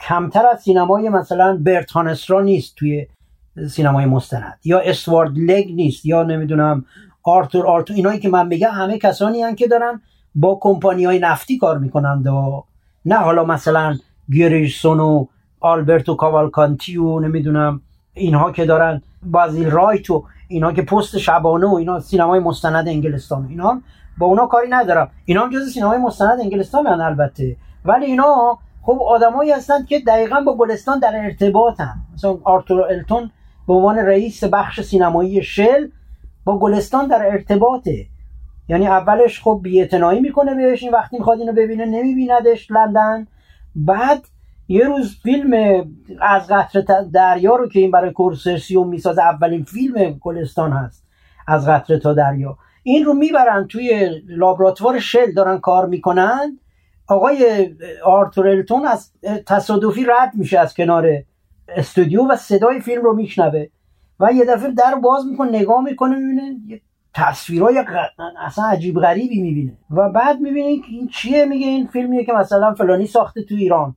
کمتر 0.00 0.46
از 0.46 0.62
سینمای 0.62 1.08
مثلا 1.08 1.56
برت 1.56 1.88
هانسترا 1.88 2.40
نیست 2.40 2.74
توی 2.76 3.06
سینمای 3.70 4.06
مستند. 4.06 4.58
یا 4.64 4.78
استوارت 4.78 5.38
لگ 5.38 5.72
نیست 5.74 6.06
یا 6.06 6.22
نمی‌دونم 6.22 6.84
آرتور 7.22 7.66
آرتور 7.66 7.96
اینایی 7.96 8.20
که 8.20 8.28
من 8.28 8.46
میگم 8.46 8.70
همه 8.70 8.98
کسانی 8.98 9.42
هن 9.42 9.54
که 9.54 9.68
دارن 9.68 10.00
با 10.34 10.58
کمپانی 10.60 11.04
های 11.04 11.18
نفتی 11.18 11.58
کار 11.58 11.78
می‌کنند 11.78 12.26
و 12.26 12.64
نه 13.04 13.16
حالا 13.16 13.44
مثلا 13.44 13.98
گریرسون 14.32 15.00
و 15.00 15.26
آلبرتو 15.60 16.14
کاوالکانتی 16.14 16.96
و 16.96 17.20
نمی‌دونم 17.20 17.82
اینها 18.14 18.52
که 18.52 18.64
دارن 18.64 19.02
بازیل 19.22 19.70
رایت 19.70 20.10
و 20.10 20.24
اینا 20.48 20.72
که 20.72 20.82
پست 20.82 21.18
شبانه 21.18 21.66
و 21.66 21.74
اینا 21.74 22.00
سینمای 22.00 22.40
مستند 22.40 22.88
انگلستان 22.88 23.46
اینا 23.48 23.80
با 24.18 24.26
اونا 24.26 24.46
کاری 24.46 24.68
ندارم. 24.70 25.10
اینا 25.24 25.42
هم 25.42 25.50
جز 25.50 25.72
سینمای 25.72 25.98
مستند 25.98 26.40
انگلستان 26.40 26.86
هن 26.86 27.00
البته. 27.00 27.56
ولی 27.84 28.06
اینا 28.06 28.58
خب 28.82 28.98
آدمایی 29.02 29.52
هستند 29.52 29.86
که 29.86 30.00
دقیقا 30.00 30.40
با 30.40 30.56
گلستان 30.56 30.98
در 30.98 31.16
ارتباطن. 31.16 31.94
مثلا 32.14 32.38
آرتور 32.44 32.80
التون 32.80 33.30
به 33.66 33.74
عنوان 33.74 33.98
رئیس 33.98 34.44
بخش 34.44 34.80
سینمایی 34.80 35.42
شل 35.42 35.88
با 36.44 36.58
گلستان 36.58 37.06
در 37.06 37.26
ارتباطه. 37.26 38.06
یعنی 38.68 38.86
اولش 38.86 39.40
خب 39.42 39.60
بی‌اعتنایی 39.62 40.20
می‌کنه 40.20 40.54
بهش 40.54 40.82
این 40.82 40.92
وقتی 40.92 41.18
می‌خواد 41.18 41.38
اینو 41.38 41.52
ببینه 41.52 41.84
نمیبیندش 41.84 42.70
لندن. 42.70 43.26
بعد 43.76 44.18
یه 44.70 44.84
روز 44.84 45.20
فیلم 45.22 45.52
از 46.20 46.46
قطر 46.48 46.80
دریا 47.12 47.56
رو 47.56 47.68
که 47.68 47.80
این 47.80 47.90
برای 47.90 48.12
کورسرسیوم 48.12 48.88
می‌سازه 48.88 49.22
اولین 49.22 49.64
فیلم 49.64 50.18
گلستان 50.20 50.72
هست. 50.72 51.06
از 51.46 51.68
قطر 51.68 51.98
تا 51.98 52.14
دریا. 52.14 52.58
این 52.82 53.04
رو 53.04 53.14
می‌برن 53.14 53.66
توی 53.66 54.10
لابراتوار 54.28 54.98
شل 54.98 55.32
دارن 55.32 55.58
کار 55.58 55.86
می‌کنن. 55.86 56.58
آقای 57.08 57.70
آرتور 58.04 58.48
التون 58.48 58.86
از 58.86 59.12
تصادفی 59.46 60.04
رد 60.04 60.30
میشه 60.34 60.58
از 60.58 60.74
کنار 60.74 61.08
استودیو 61.68 62.28
و 62.28 62.36
صدای 62.36 62.80
فیلم 62.80 63.02
رو 63.02 63.16
میشنوه. 63.16 63.66
و 64.20 64.32
یه 64.32 64.44
دفعه 64.44 64.70
در 64.70 64.94
باز 64.94 65.26
می‌کنه 65.26 65.58
نگاه 65.58 65.84
می‌کنه 65.84 66.16
می‌بینه 66.16 66.56
یه 66.66 66.80
تصویرهای 67.14 67.84
اصلا 68.38 68.64
عجیب 68.64 69.00
غریبی 69.00 69.42
می‌بینه. 69.42 69.78
و 69.90 70.08
بعد 70.08 70.40
می‌بینه 70.40 70.68
این 70.88 71.08
چیه 71.08 71.44
میگه 71.44 71.66
این 71.66 71.86
فیلمیه 71.86 72.24
که 72.24 72.32
مثلا 72.32 72.74
فلانی 72.74 73.06
ساخته 73.06 73.42
تو 73.42 73.54
ایران. 73.54 73.96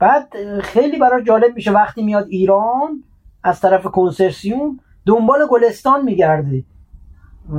بعد 0.00 0.60
خیلی 0.60 0.98
برای 0.98 1.24
جالب 1.24 1.54
میشه 1.54 1.70
وقتی 1.70 2.02
میاد 2.02 2.26
ایران 2.28 3.04
از 3.44 3.60
طرف 3.60 3.86
کنسرسیوم 3.86 4.78
دنبال 5.06 5.46
گلستان 5.50 6.04
میگرده. 6.04 6.64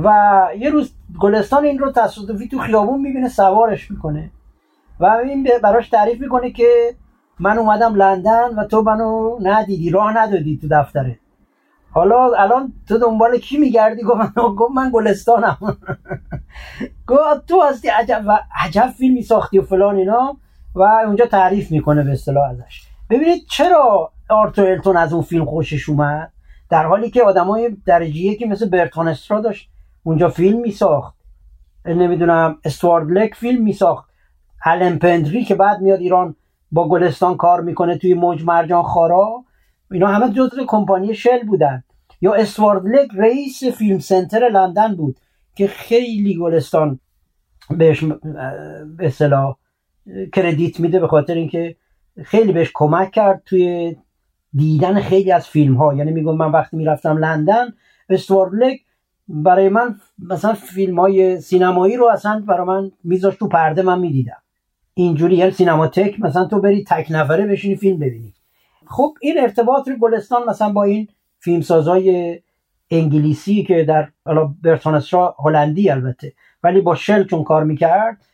و 0.04 0.48
یه 0.58 0.70
روز 0.70 0.92
گلستان 1.20 1.64
این 1.64 1.78
رو 1.78 1.92
تصادفی 1.92 2.48
تو 2.48 2.58
خیابون 2.58 3.00
می‌بینه 3.00 3.28
سوارش 3.28 3.90
می‌کنه. 3.90 4.30
و 5.00 5.06
این 5.06 5.48
براش 5.62 5.88
تعریف 5.88 6.20
می‌کنه 6.20 6.50
که 6.50 6.94
من 7.40 7.58
اومدم 7.58 7.94
لندن 7.94 8.54
و 8.54 8.64
تو 8.64 8.82
منو 8.82 9.38
ندیدی 9.42 9.90
راه 9.90 10.18
ندادی 10.18 10.58
تو 10.62 10.68
دفتره. 10.70 11.18
حالا 11.90 12.34
الان 12.34 12.72
تو 12.88 12.98
دنبال 12.98 13.38
کی 13.38 13.58
میگردی؟ 13.58 14.02
گفت 14.02 14.72
من 14.74 14.90
گلستانم. 14.94 15.58
گفت 17.08 17.46
تو 17.48 17.62
هستی 17.62 17.88
عجب 17.88 18.22
و 18.26 18.38
عجب 18.64 18.86
فیلمی 18.98 19.22
ساختی 19.22 19.58
و 19.58 19.62
فلان 19.62 19.96
اینا. 19.96 20.36
و 20.74 20.82
اونجا 20.82 21.26
تعریف 21.26 21.70
می‌کنه 21.70 22.02
به 22.02 22.12
اصطلاح 22.12 22.50
ازش. 22.50 22.82
ببینید 23.10 23.46
چرا 23.50 24.12
آرتور 24.30 24.66
التون 24.66 24.96
از 24.96 25.12
اون 25.12 25.22
فیلم 25.22 25.44
خوشش 25.44 25.88
اومد؟ 25.88 26.32
در 26.70 26.86
حالی 26.86 27.10
که 27.10 27.22
آدمای 27.22 27.76
درجه 27.86 28.34
که 28.34 28.46
مثل 28.46 28.68
برتون 28.68 29.08
استرا 29.08 29.40
داشت 29.40 29.70
اونجا 30.02 30.28
فیلم 30.28 30.60
میساخت. 30.60 31.14
نمی‌دونم 31.86 32.58
استوارد 32.64 33.10
لک 33.10 33.34
فیلم 33.34 33.62
میساخت. 33.62 34.10
هلن 34.60 34.98
پندری 34.98 35.44
که 35.44 35.54
بعد 35.54 35.80
میاد 35.80 36.00
ایران 36.00 36.36
با 36.72 36.88
گلستان 36.88 37.36
کار 37.36 37.60
می‌کنه 37.60 37.98
توی 37.98 38.14
موج 38.14 38.44
مرجان 38.44 38.82
خارا. 38.82 39.44
اینا 39.90 40.06
همه 40.06 40.32
جزء 40.32 40.64
کمپانی 40.66 41.14
شل 41.14 41.42
بودن. 41.46 41.84
یا 42.20 42.34
استوارد 42.34 42.86
لک 42.86 43.10
رئیس 43.16 43.64
فیلم 43.64 43.98
سنتر 43.98 44.48
لندن 44.48 44.96
بود 44.96 45.16
که 45.54 45.66
خیلی 45.66 46.38
گلستان 46.38 47.00
بهش 47.70 48.04
به 48.96 49.06
اصطلاح 49.06 49.56
کردیت 50.32 50.80
میده 50.80 51.00
به 51.00 51.08
خاطر 51.08 51.34
اینکه 51.34 51.76
خیلی 52.24 52.52
بهش 52.52 52.70
کمک 52.74 53.10
کرد 53.10 53.42
توی 53.46 53.96
دیدن 54.54 55.00
خیلی 55.00 55.32
از 55.32 55.48
فیلم 55.48 55.74
ها 55.74 55.94
یعنی 55.94 56.10
میگم 56.10 56.36
من 56.36 56.50
وقتی 56.50 56.76
می‌رفتم 56.76 57.18
لندن 57.18 57.72
استوارد 58.08 58.54
لک 58.54 58.80
برای 59.28 59.68
من 59.68 59.96
مثلا 60.18 60.54
فیلم 60.54 61.00
های 61.00 61.40
سینمایی 61.40 61.96
رو 61.96 62.06
اصلا 62.06 62.44
برای 62.46 62.66
من 62.66 62.92
میذاشت 63.04 63.38
تو 63.38 63.48
پرده 63.48 63.82
من 63.82 64.00
می‌دیدم. 64.00 64.42
اینجوری 64.94 65.36
یعنی 65.36 65.50
سینماتک 65.50 66.20
مثلا 66.20 66.44
تو 66.44 66.60
بری 66.60 66.84
تک 66.84 67.06
نفره 67.10 67.46
بشینی 67.46 67.76
فیلم 67.76 67.98
ببینی. 67.98 68.34
خب 68.86 69.14
این 69.20 69.40
ارتباط 69.40 69.88
رو 69.88 69.96
گلستان 69.96 70.48
مثلا 70.48 70.72
با 70.72 70.82
این 70.82 71.08
فیلمسازای 71.38 72.38
انگلیسی 72.90 73.64
که 73.64 73.84
در 73.84 74.08
برتون 74.62 74.94
اسرا 74.94 75.36
هلندی 75.38 75.90
البته 75.90 76.32
ولی 76.62 76.80
با 76.80 76.94
شل 76.94 77.24
چون 77.24 77.44
کار 77.44 77.64
می‌کرد 77.64 78.26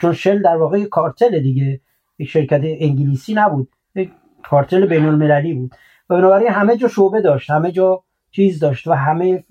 چون 0.00 0.12
شل 0.12 0.42
در 0.42 0.56
واقع 0.56 0.84
کارتل 0.84 1.40
دیگه. 1.40 1.80
یک 2.18 2.28
شرکت 2.28 2.60
انگلیسی 2.64 3.34
نبود. 3.34 3.68
یک 3.94 4.10
کارتل 4.42 4.86
بین 4.86 5.04
المللی 5.04 5.54
بود. 5.54 5.70
و 6.10 6.16
بنابراین 6.16 6.48
همه 6.48 6.76
جا 6.76 6.88
شعبه 6.88 7.20
داشت 7.20 7.50
همه 7.50 7.72
جا 7.72 8.02
چیز 8.30 8.60
داشت 8.60 8.86
و 8.86 8.92
همه 8.92 9.44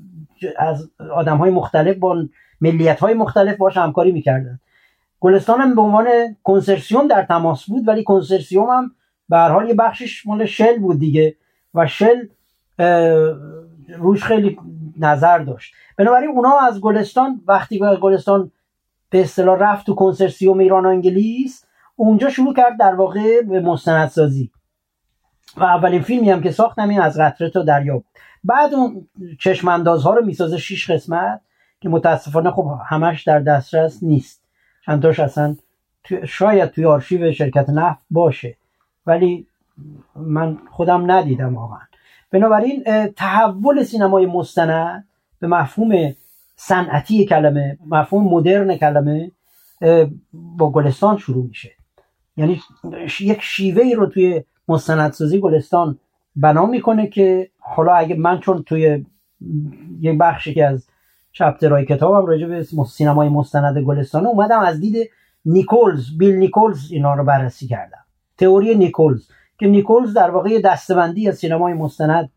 از 0.57 0.89
آدم 1.15 1.37
های 1.37 1.51
مختلف 1.51 1.97
با 1.97 2.25
ملیت 2.61 2.99
های 2.99 3.13
مختلف 3.13 3.57
باش 3.57 3.77
همکاری 3.77 4.11
می‌کردن. 4.11 4.59
گلستان 5.19 5.61
هم 5.61 5.75
به 5.75 5.81
عنوان 5.81 6.07
کنسرسیوم 6.43 7.07
در 7.07 7.23
تماس 7.23 7.65
بود 7.65 7.87
ولی 7.87 8.03
کنسرسیوم 8.03 8.69
هم 8.69 8.91
به 9.29 9.37
حال 9.37 9.67
یه 9.67 9.73
بخشش 9.73 10.25
مال 10.27 10.45
شل 10.45 10.79
بود 10.79 10.99
دیگه 10.99 11.35
و 11.73 11.87
شل 11.87 12.27
روش 13.97 14.23
خیلی 14.23 14.59
نظر 14.97 15.39
داشت. 15.39 15.73
بنابراین 15.97 16.29
اونا 16.29 16.57
از 16.67 16.81
گلستان 16.81 17.41
وقتی 17.47 17.79
به 17.79 17.95
گلستان 17.95 18.51
به 19.09 19.21
اصطلاح 19.21 19.59
رفت 19.59 19.85
تو 19.85 19.95
کنسرسیوم 19.95 20.59
ایران 20.59 20.85
و 20.85 20.89
انگلیس 20.89 21.65
اونجا 21.95 22.29
شروع 22.29 22.53
کرد 22.53 22.79
در 22.79 22.95
واقع 22.95 23.41
به 23.41 23.59
مستندسازی. 23.59 24.51
و 25.57 25.63
اولین 25.63 26.01
فیلمی 26.01 26.31
هم 26.31 26.41
که 26.41 26.51
ساختم 26.51 26.89
این 26.89 27.01
از 27.01 27.19
قطره 27.19 27.49
تا 27.49 27.63
دریا 27.63 27.93
بود. 27.93 28.05
بعد 28.43 28.73
اون 28.73 29.07
چشماندازها 29.39 30.13
رو 30.13 30.25
می‌سازه 30.25 30.57
شیش 30.57 30.91
قسمت 30.91 31.41
که 31.81 31.89
متاسفانه 31.89 32.51
خب 32.51 32.79
همش 32.85 33.23
در 33.23 33.39
دسترس 33.39 34.03
نیست. 34.03 34.43
چند 34.85 35.01
تاش 35.01 35.19
اصلا 35.19 35.55
شاید 36.25 36.71
توی 36.71 36.85
آرشیو 36.85 37.31
شرکت 37.31 37.69
نفت 37.69 38.05
باشه. 38.11 38.57
ولی 39.05 39.47
من 40.15 40.57
خودم 40.71 41.11
ندیدم 41.11 41.55
واقعا. 41.55 41.79
بنابراین 42.31 42.83
تحول 43.15 43.83
سینمای 43.83 44.25
مستند 44.25 45.07
به 45.39 45.47
مفهوم 45.47 46.15
صنعتی 46.59 47.25
کلمه 47.25 47.77
مفهوم 47.87 48.33
مدرن 48.33 48.77
کلمه 48.77 49.31
با 50.33 50.71
گلستان 50.71 51.17
شروع 51.17 51.47
میشه. 51.47 51.71
یعنی 52.37 52.61
یک 53.19 53.41
شیوه 53.41 53.83
ای 53.83 53.95
رو 53.95 54.05
توی 54.05 54.43
مستندسازی 54.67 55.39
گلستان 55.39 55.99
بنا 56.35 56.65
می‌کنه 56.65 57.07
که 57.07 57.49
حالا 57.59 57.93
اگه 57.93 58.15
من 58.15 58.39
چون 58.39 58.63
توی 58.63 59.05
یک 59.99 60.17
بخشی 60.17 60.53
که 60.53 60.65
از 60.65 60.87
چپترهای 61.31 61.85
کتابم 61.85 62.25
راجع 62.25 62.47
به 62.47 62.63
سینمای 62.87 63.29
مستند 63.29 63.77
گلستان 63.77 64.27
اومدم 64.27 64.59
از 64.59 64.79
دید 64.79 65.09
نیکولز 65.45 66.17
بیل 66.17 66.35
نیکولز 66.35 66.91
اینا 66.91 67.13
رو 67.13 67.23
بررسی 67.23 67.67
کردم. 67.67 68.05
تئوری 68.37 68.75
نیکولز 68.75 69.27
که 69.59 69.67
نیکولز 69.67 70.13
در 70.13 70.29
واقع 70.29 70.61
دسته‌بندی 70.61 71.29
از 71.29 71.37
سینمای 71.37 71.73
مستند 71.73 72.31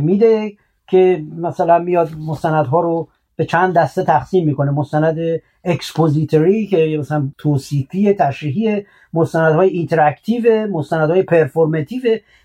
میده 0.00 0.52
که 0.86 1.24
مثلا 1.36 1.78
میاد 1.78 2.10
مستندها 2.18 2.80
رو 2.80 3.08
به 3.36 3.44
چند 3.44 3.74
دسته 3.74 4.04
تقسیم 4.04 4.46
می‌کنه. 4.46 4.70
مستند 4.70 5.18
expository 5.64 6.66
که 6.66 6.96
مثلا 7.00 7.30
توصیفی 7.38 8.12
تشریحی 8.12 8.86
مستندهای 9.14 9.68
interactive 9.68 10.66
مستندهای 10.66 11.22
performative 11.22 12.02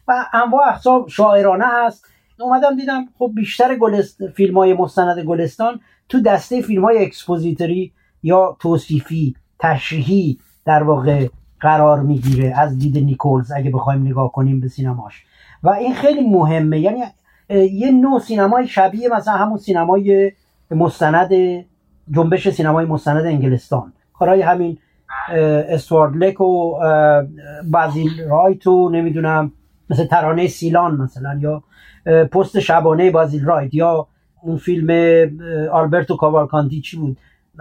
و 0.08 0.26
انواع 0.34 0.68
اقسام 0.68 1.08
شاعرانه 1.08 1.66
هست 1.68 2.06
اومدم 2.40 2.76
دیدم 2.76 3.06
خب 3.18 3.32
بیشتر 3.36 3.76
گلست... 3.76 4.28
فیلم 4.28 4.58
های 4.58 4.74
مستند 4.74 5.20
گلستان 5.20 5.80
تو 6.10 6.22
دسته 6.22 6.62
فیلم 6.62 6.86
های 6.86 7.06
expository 7.06 7.92
یا 8.24 8.58
توصیفی 8.60 9.36
تشریحی 9.60 10.40
در 10.66 10.84
واقع 10.84 11.28
قرار 11.60 12.00
می‌گیره 12.00 12.60
از 12.60 12.80
دید 12.80 12.98
نیکولز 12.98 13.52
اگه 13.52 13.72
بخوایم 13.72 14.02
نگاه 14.02 14.32
کنیم 14.32 14.60
به 14.60 14.68
سینماش. 14.68 15.24
و 15.64 15.70
این 15.70 15.94
خیلی 15.94 16.22
مهمه. 16.30 16.80
یعنی 16.80 17.04
یه 17.50 17.92
نوع 17.92 18.20
سینمای 18.20 18.68
شبیه 18.68 19.10
مثلا 19.10 19.34
همون 19.34 19.58
سینمای 19.58 20.32
مستند 20.72 21.32
جنبش 22.12 22.50
سینمای 22.50 22.86
مستند 22.86 23.26
انگلستان. 23.26 23.94
کارهای 24.14 24.42
همین 24.42 24.78
استوارت 25.70 26.16
لگ 26.16 26.42
و 26.42 26.80
بازیل 27.72 28.24
رایت 28.30 28.68
و 28.68 28.90
نمی‌دونم 28.90 29.52
مثل 29.90 30.06
ترانه 30.06 30.48
سیلان 30.48 30.96
مثلا 30.96 31.40
یا 31.42 31.64
پست 32.26 32.60
شبانه 32.60 33.12
بازیل 33.12 33.46
رایت 33.46 33.74
یا 33.74 34.08
اون 34.42 34.58
فیلم 34.58 34.90
آلبرتو 35.72 36.16
کاوالکانتی 36.16 36.82
چی 36.82 36.98
بود؟ 36.98 37.18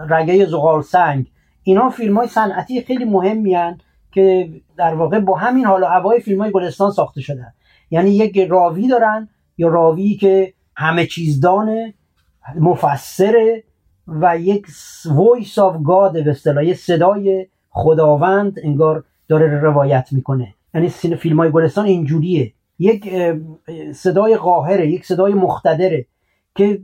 رگه 0.09 0.45
زغال 0.45 0.81
سنگ. 0.81 1.25
اینا 1.63 1.89
فیلم 1.89 2.17
های 2.17 2.27
صنعتی 2.27 2.81
خیلی 2.81 3.05
مهمی 3.05 3.55
که 4.11 4.49
در 4.77 4.93
واقع 4.93 5.19
با 5.19 5.37
همین 5.37 5.65
حال 5.65 5.83
و 5.83 5.85
هوای 5.85 6.19
فیلم 6.19 6.41
های 6.41 6.51
گلستان 6.51 6.91
ساخته 6.91 7.21
شدن. 7.21 7.53
یعنی 7.91 8.09
یک 8.09 8.47
راوی 8.49 8.87
دارن 8.87 9.29
یا 9.57 9.67
راوی 9.67 10.15
که 10.15 10.53
همه 10.75 11.05
چیز 11.05 11.41
دانه 11.41 11.93
مفسره 12.55 13.63
و 14.07 14.37
یک 14.37 14.67
voice 15.05 15.59
of 15.59 15.75
God 15.83 16.23
به 16.23 16.29
اصطلاح 16.29 16.73
صدای 16.73 17.47
خداوند 17.69 18.59
انگار 18.63 19.03
داره 19.27 19.59
روایت 19.61 20.07
می‌کنه. 20.11 20.53
یعنی 20.73 20.89
فیلم 20.89 21.39
های 21.39 21.51
گلستان 21.51 21.85
اینجوریه. 21.85 22.53
یک 22.79 23.13
صدای 23.93 24.35
قاهره 24.35 24.91
یک 24.91 25.05
صدای 25.05 25.33
مقتدره 25.33 26.05
که 26.55 26.81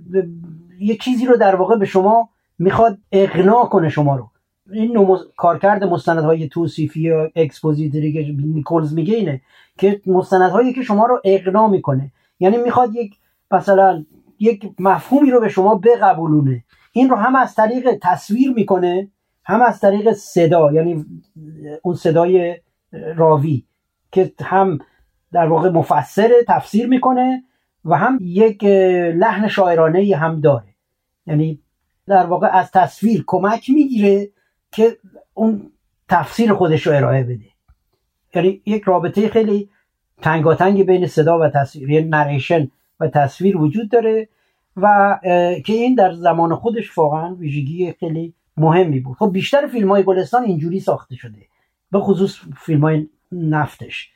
یک 0.80 1.02
چیزی 1.02 1.26
رو 1.26 1.38
در 1.38 1.56
واقع 1.56 1.78
به 1.78 1.86
شما 1.86 2.30
می‌خواد 2.60 2.98
اقناع 3.12 3.66
کنه 3.66 3.90
شما 3.90 4.16
رو. 4.16 4.30
این 4.72 4.92
نوع 4.92 5.20
کارکرد 5.38 5.84
مستندهای 5.84 6.48
توصیفی 6.48 7.02
یا 7.02 7.32
expository 7.36 8.07
ی 8.07 8.14
که 8.14 8.36
نیکولز 8.44 8.94
میگه 8.94 9.16
اینه 9.16 9.42
که 9.78 10.02
مستندهایی 10.06 10.74
که 10.74 10.84
شما 10.84 11.06
رو 11.06 11.22
اقناع 11.24 11.70
می‌کنه. 11.70 12.12
یعنی 12.40 12.58
می‌خواد 12.58 12.96
یک 12.96 13.16
مثلا 13.52 14.06
یک 14.40 14.72
مفهومی 14.80 15.32
رو 15.32 15.40
به 15.40 15.50
شما 15.50 15.76
بقبولونه. 15.76 16.64
این 16.92 17.10
رو 17.10 17.16
هم 17.16 17.36
از 17.36 17.56
طریق 17.56 17.98
تصویر 18.02 18.52
می‌کنه 18.52 19.12
هم 19.44 19.62
از 19.62 19.80
طریق 19.80 20.12
صدا 20.12 20.72
یعنی 20.72 21.06
اون 21.84 21.96
صدای 21.96 22.56
راوی 23.16 23.66
که 24.12 24.34
هم 24.42 24.80
در 25.32 25.48
واقع 25.48 25.70
مفسر 25.70 26.32
تفسیر 26.48 26.88
می‌کنه 26.88 27.44
و 27.86 27.96
هم 27.98 28.20
یک 28.22 28.64
لحن 29.16 29.48
شاعرانه 29.48 30.16
هم 30.16 30.42
داره. 30.42 30.76
یعنی 31.28 31.62
در 32.08 32.26
واقع 32.26 32.48
از 32.48 32.72
تصویر 32.72 33.24
کمک 33.28 33.70
می‌گیره 33.70 34.30
که 34.72 34.98
اون 35.34 35.72
تفسیر 36.10 36.54
خودش 36.54 36.88
رو 36.88 36.94
ارائه 36.94 37.24
بده. 37.24 37.46
یعنی 38.36 38.62
یک 38.66 38.84
رابطه 38.84 39.30
خیلی 39.30 39.70
تنگاتنگ 40.22 40.86
بین 40.86 41.08
صدا 41.08 41.40
و 41.40 41.50
تصویر 41.50 41.90
یعنی 41.90 42.10
نریشن. 42.10 42.72
و 43.00 43.08
تصویر 43.08 43.58
وجود 43.58 43.92
داره 43.92 44.28
و 44.78 45.20
که 45.66 45.74
این 45.74 45.96
در 45.96 46.12
زمان 46.12 46.56
خودش 46.56 46.98
واقعا 46.98 47.36
ویژگی 47.36 47.94
خیلی 48.00 48.34
مهمی 48.58 49.00
بود. 49.00 49.18
خب 49.18 49.30
بیشتر 49.34 49.68
فیلم 49.68 49.92
های 49.92 50.04
گلستان 50.04 50.44
اینجوری 50.44 50.80
ساخته 50.80 51.16
شده 51.16 51.42
به 51.92 52.00
خصوص 52.00 52.40
فیلم 52.58 52.82
های 52.82 53.08
نفتش. 53.32 54.12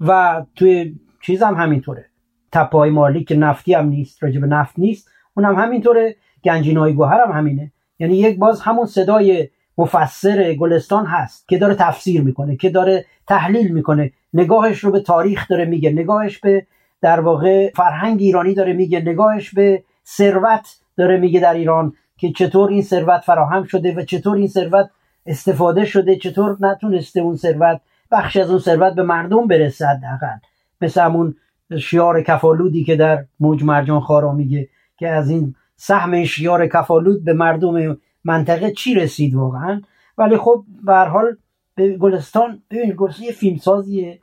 و 0.00 0.42
توی 0.56 0.94
چیز 1.22 1.42
هم 1.42 1.54
همینطوره. 1.54 2.06
تپای 2.52 2.90
مالی 2.90 3.24
که 3.24 3.36
نفتی 3.36 3.74
هم 3.74 3.88
نیست 3.88 4.22
راجب 4.22 4.44
نفت 4.44 4.78
نیست 4.78 5.08
اون 5.34 5.46
هم 5.46 5.54
همینطوره. 5.54 6.16
گنجینای 6.44 6.92
گوهر 6.92 7.20
هم 7.26 7.32
همینه. 7.32 7.72
یعنی 7.98 8.16
یک 8.16 8.38
باز 8.38 8.60
همون 8.60 8.86
صدای 8.86 9.48
مفسر 9.78 10.54
گلستان 10.54 11.06
هست 11.06 11.48
که 11.48 11.58
داره 11.58 11.74
تفسیر 11.74 12.22
می‌کنه 12.22 12.56
که 12.56 12.70
داره 12.70 13.04
تحلیل 13.26 13.72
می‌کنه. 13.72 14.12
نگاهش 14.34 14.78
رو 14.78 14.90
به 14.90 15.00
تاریخ 15.00 15.48
داره 15.48 15.64
میگه 15.64 15.90
نگاهش 15.90 16.38
به 16.38 16.66
در 17.02 17.20
واقع 17.20 17.70
فرهنگ 17.76 18.20
ایرانی 18.20 18.54
داره 18.54 18.72
میگه 18.72 19.00
نگاهش 19.00 19.54
به 19.54 19.84
ثروت 20.06 20.80
داره 20.96 21.16
میگه 21.16 21.40
در 21.40 21.54
ایران 21.54 21.92
که 22.16 22.32
چطور 22.32 22.70
این 22.70 22.82
ثروت 22.82 23.20
فراهم 23.20 23.64
شده 23.64 23.94
و 23.94 24.02
چطور 24.02 24.36
این 24.36 24.48
ثروت 24.48 24.90
استفاده 25.26 25.84
شده 25.84 26.16
چطور 26.16 26.56
نتونسته 26.60 27.20
اون 27.20 27.36
ثروت 27.36 27.80
بخش 28.10 28.36
از 28.36 28.50
اون 28.50 28.58
ثروت 28.58 28.94
به 28.94 29.02
مردم 29.02 29.46
برسه 29.46 29.86
حداقل. 29.86 30.36
مثل 30.80 31.00
همون 31.00 31.36
شیار 31.78 32.22
کفالودی 32.22 32.84
که 32.84 32.96
در 32.96 33.24
موج 33.40 33.64
مرجان 33.64 34.00
خارا 34.00 34.32
میگه 34.32 34.68
که 34.96 35.08
از 35.08 35.30
این 35.30 35.54
سهم 35.76 36.24
شیار 36.24 36.66
کفالود 36.66 37.24
به 37.24 37.32
مردم 37.32 37.96
منطقه 38.24 38.70
چی 38.70 38.94
رسید 38.94 39.34
واقعا؟ 39.34 39.82
ولی 40.18 40.36
خب 40.36 40.64
به 40.84 40.94
حال 40.98 41.36
به 41.74 41.96
گلستان 41.96 42.62
ببینید 42.70 42.94
گلستان 42.94 43.24
یه 43.24 43.32
فیلمسازیه 43.32 44.18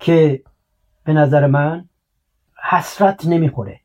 که 0.00 0.42
به 1.04 1.12
نظر 1.12 1.46
من 1.46 1.84
حسرت 2.70 3.26
نمی‌خوره. 3.26 3.80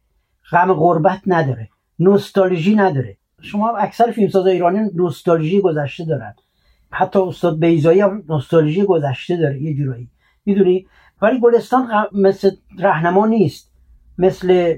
غم 0.51 0.73
غربت 0.73 1.21
نداره. 1.27 1.69
نوستالژی 1.99 2.75
نداره. 2.75 3.17
شما 3.41 3.77
اکثر 3.77 4.11
فیلمساز 4.11 4.47
ایرانی 4.47 4.79
نوستالژی 4.95 5.61
گذشته 5.61 6.05
دارن. 6.05 6.35
حتی 6.91 7.19
استاد 7.19 7.59
بیزایی 7.59 8.01
هم 8.01 8.23
نوستالژی 8.29 8.83
گذشته 8.83 9.37
داره. 9.37 9.61
یه 9.61 9.75
جورایی. 9.75 10.09
می‌دونی؟ 10.45 10.87
ولی 11.21 11.39
گلستان 11.39 12.07
مثل 12.11 12.51
رهنما 12.79 13.25
نیست. 13.25 13.71
مثل 14.17 14.77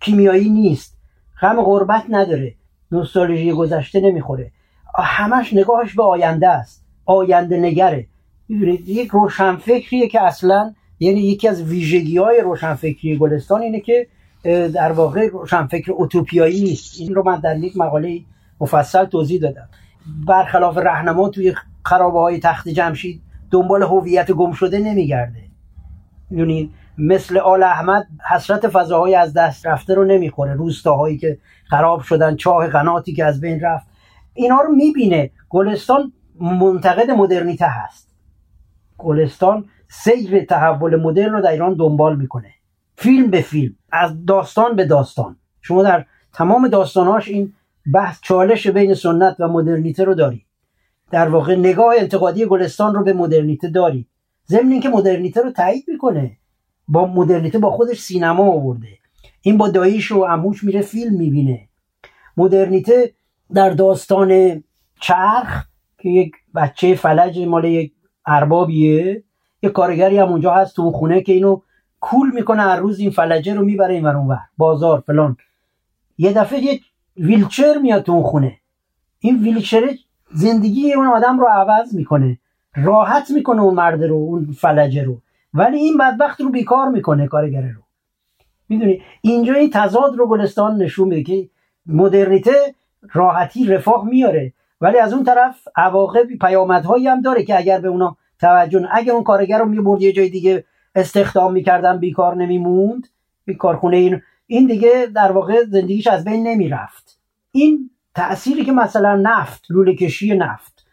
کیمیایی 0.00 0.50
نیست. 0.50 0.98
غم 1.40 1.62
غربت 1.62 2.04
نداره. 2.08 2.54
نوستالژی 2.92 3.52
گذشته 3.52 4.00
نمی‌خوره. 4.00 4.52
همش 4.98 5.54
نگاهش 5.54 5.94
به 5.94 6.02
آینده 6.02 6.48
است. 6.48 6.86
آینده 7.04 7.56
نگره. 7.56 8.06
می‌دونید 8.48 8.88
یک 8.88 9.08
روشنفکریه 9.08 10.08
که 10.08 10.22
اصلا 10.22 10.74
یعنی 11.00 11.20
یکی 11.20 11.48
از 11.48 11.62
ویژگی 11.62 12.18
های 12.18 12.40
روشنفکری 12.40 13.18
گلستان 13.18 13.62
اینه 13.62 13.80
که 13.80 14.06
در 14.74 14.92
واقع 14.92 15.28
روشنفکر 15.28 15.92
اوتوپیایی 15.92 16.62
نیست. 16.62 17.00
این 17.00 17.14
رو 17.14 17.22
من 17.22 17.40
در 17.40 17.58
یک 17.58 17.76
مقاله 17.76 18.20
مفصل 18.60 19.04
توضیح 19.04 19.40
دادم. 19.40 19.68
برخلاف 20.26 20.78
رهنما 20.78 21.28
توی 21.28 21.54
خرابه 21.84 22.18
های 22.18 22.38
تخت 22.38 22.68
جمشید 22.68 23.22
دنبال 23.50 23.82
هویت 23.82 24.30
گم 24.32 24.52
شده 24.52 24.78
نمیگرده. 24.78 25.42
می‌دونید 26.30 26.70
مثل 26.98 27.38
آل 27.38 27.62
احمد 27.62 28.06
حسرت 28.30 28.68
فضاهای 28.68 29.14
از 29.14 29.32
دست 29.32 29.66
رفته 29.66 29.94
رو 29.94 30.04
نمی‌خوره. 30.04 30.54
روستاهایی 30.54 31.18
که 31.18 31.38
خراب 31.70 32.02
شدن 32.02 32.36
چاه 32.36 32.66
قناتی 32.66 33.12
که 33.12 33.24
از 33.24 33.40
بین 33.40 33.60
رفت. 33.60 33.86
اینا 34.34 34.60
رو 34.60 34.74
می‌بینه. 34.74 35.30
گلستان 35.48 36.12
منتقد 36.40 37.10
مدرنیته 37.10 37.66
هست. 37.66 38.08
گلستان 38.98 39.64
سیر 39.88 40.44
تحول 40.44 40.96
مدرن 40.96 41.32
رو 41.32 41.40
در 41.40 41.50
ایران 41.50 41.74
دنبال 41.74 42.16
می‌کنه. 42.16 42.50
فیلم 42.96 43.30
به 43.30 43.40
فیلم 43.40 43.76
از 43.92 44.26
داستان 44.26 44.76
به 44.76 44.84
داستان. 44.84 45.36
شما 45.62 45.82
در 45.82 46.04
تمام 46.32 46.68
داستانهاش 46.68 47.28
این 47.28 47.52
بحث 47.94 48.18
چالش 48.22 48.66
بین 48.66 48.94
سنت 48.94 49.36
و 49.38 49.48
مدرنیته 49.48 50.04
رو 50.04 50.14
داری 50.14 50.44
در 51.10 51.28
واقع 51.28 51.56
نگاه 51.56 51.94
انتقادی 51.98 52.46
گلستان 52.46 52.94
رو 52.94 53.04
به 53.04 53.12
مدرنیته 53.12 53.68
داری 53.68 54.06
ضمن 54.48 54.72
اینکه 54.72 54.88
مدرنیته 54.88 55.40
رو 55.40 55.50
تایید 55.50 55.84
می‌کنه. 55.88 56.36
با 56.88 57.06
مدرنیته 57.06 57.58
با 57.58 57.70
خودش 57.70 58.00
سینما 58.00 58.52
آورده. 58.52 58.88
این 59.42 59.58
با 59.58 59.68
داییش 59.68 60.12
و 60.12 60.24
عموش 60.24 60.64
میره 60.64 60.80
فیلم 60.80 61.14
می‌بینه. 61.14 61.68
مدرنیته 62.36 63.12
در 63.54 63.70
داستان 63.70 64.62
چرخ 65.00 65.64
که 65.98 66.08
یک 66.08 66.32
بچه 66.54 66.94
فلج 66.94 67.38
مال 67.38 67.64
یک 67.64 67.92
اربابیه. 68.26 69.24
یک 69.62 69.72
کارگری 69.72 70.18
هم 70.18 70.28
اونجا 70.28 70.54
هست 70.54 70.76
تو 70.76 70.90
خونه 70.90 71.22
که 71.22 71.32
اینو 71.32 71.60
کول 72.00 72.30
می‌کنه 72.34 72.62
هر 72.62 72.76
روز 72.76 72.98
این 72.98 73.10
فلجه 73.10 73.54
رو 73.54 73.64
می‌بره 73.64 73.94
این 73.94 74.04
ور 74.04 74.38
بازار 74.58 75.00
فلان. 75.06 75.36
یه 76.18 76.32
دفعه 76.32 76.58
یه 76.58 76.80
ویلچر 77.16 77.78
میاد 77.82 78.02
تو 78.02 78.12
اون 78.12 78.22
خونه. 78.22 78.58
این 79.18 79.42
ویلچر 79.42 79.90
زندگی 80.30 80.92
اون 80.92 81.06
آدم 81.06 81.40
رو 81.40 81.46
عوض 81.46 81.94
می‌کنه. 81.94 82.38
راحت 82.76 83.30
می‌کنه 83.30 83.62
اون 83.62 83.74
مرد 83.74 84.04
رو 84.04 84.14
اون 84.14 84.52
فلجه 84.52 85.02
رو. 85.02 85.18
ولی 85.54 85.78
این 85.78 85.96
بدبخت 85.96 86.40
رو 86.40 86.50
بیکار 86.50 86.88
می‌کنه 86.88 87.26
کارگره 87.26 87.72
رو. 87.72 87.82
می‌دونی؟ 88.68 89.02
اینجا 89.20 89.54
این 89.54 89.70
تضاد 89.70 90.16
رو 90.16 90.26
گلستان 90.26 90.82
نشون 90.82 91.08
میده 91.08 91.22
که 91.22 91.48
مدرنیته 91.86 92.74
راحتی 93.12 93.66
رفاه 93.66 94.04
میاره. 94.04 94.52
ولی 94.80 94.98
از 94.98 95.12
اون 95.12 95.24
طرف 95.24 95.68
عواقب 95.76 96.26
پیامدهایی 96.40 97.08
هم 97.08 97.20
داره 97.20 97.42
که 97.42 97.58
اگر 97.58 97.80
به 97.80 97.88
اونا 97.88 98.16
توجه 98.40 98.88
اگر 98.92 99.12
اون 99.12 99.24
کارگر 99.24 99.58
رو 99.58 99.64
می‌برد 99.64 100.02
یه 100.02 100.12
جای 100.12 100.28
دیگه 100.28 100.64
استخدام 100.94 101.52
می‌کردن 101.52 101.98
بیکار 101.98 102.36
نمیموند. 102.36 103.08
این 103.46 103.56
کارخونه 103.56 103.96
این 103.96 104.22
این 104.46 104.66
دیگه 104.66 105.06
در 105.14 105.32
واقع 105.32 105.64
زندگیش 105.64 106.06
از 106.06 106.24
بین 106.24 106.46
نمی‌رفت. 106.46 107.20
این 107.50 107.90
تأثیری 108.14 108.64
که 108.64 108.72
مثلا 108.72 109.16
نفت 109.16 109.70
لوله 109.70 109.94
کشی 109.94 110.36
نفت 110.36 110.86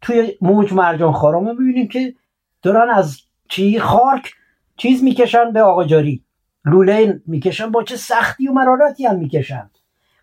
توی 0.00 0.38
موج 0.40 0.72
مرجان 0.72 1.12
خارا 1.12 1.40
ما 1.40 1.54
ببینیم 1.54 1.88
که 1.88 2.14
دارن 2.62 2.90
از 2.90 3.20
چی 3.48 3.78
خارک 3.78 4.32
چیز 4.76 5.04
می‌کشن 5.04 5.52
به 5.52 5.62
آقاجاری 5.62 6.24
لوله 6.64 7.22
می‌کشن 7.26 7.70
با 7.70 7.82
چه 7.82 7.96
سختی 7.96 8.48
و 8.48 8.52
مرارتی 8.52 9.06
هم 9.06 9.16
می‌کشن. 9.16 9.70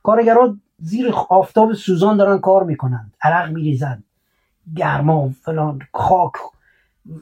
کارگرها 0.03 0.57
زیر 0.79 1.13
آفتاب 1.29 1.73
سوزان 1.73 2.17
دارن 2.17 2.39
کار 2.39 2.63
می‌کنن 2.63 3.11
عرق 3.21 3.51
میریزن. 3.51 4.03
گرما 4.75 5.29
فلان 5.29 5.79
خاک. 5.93 6.31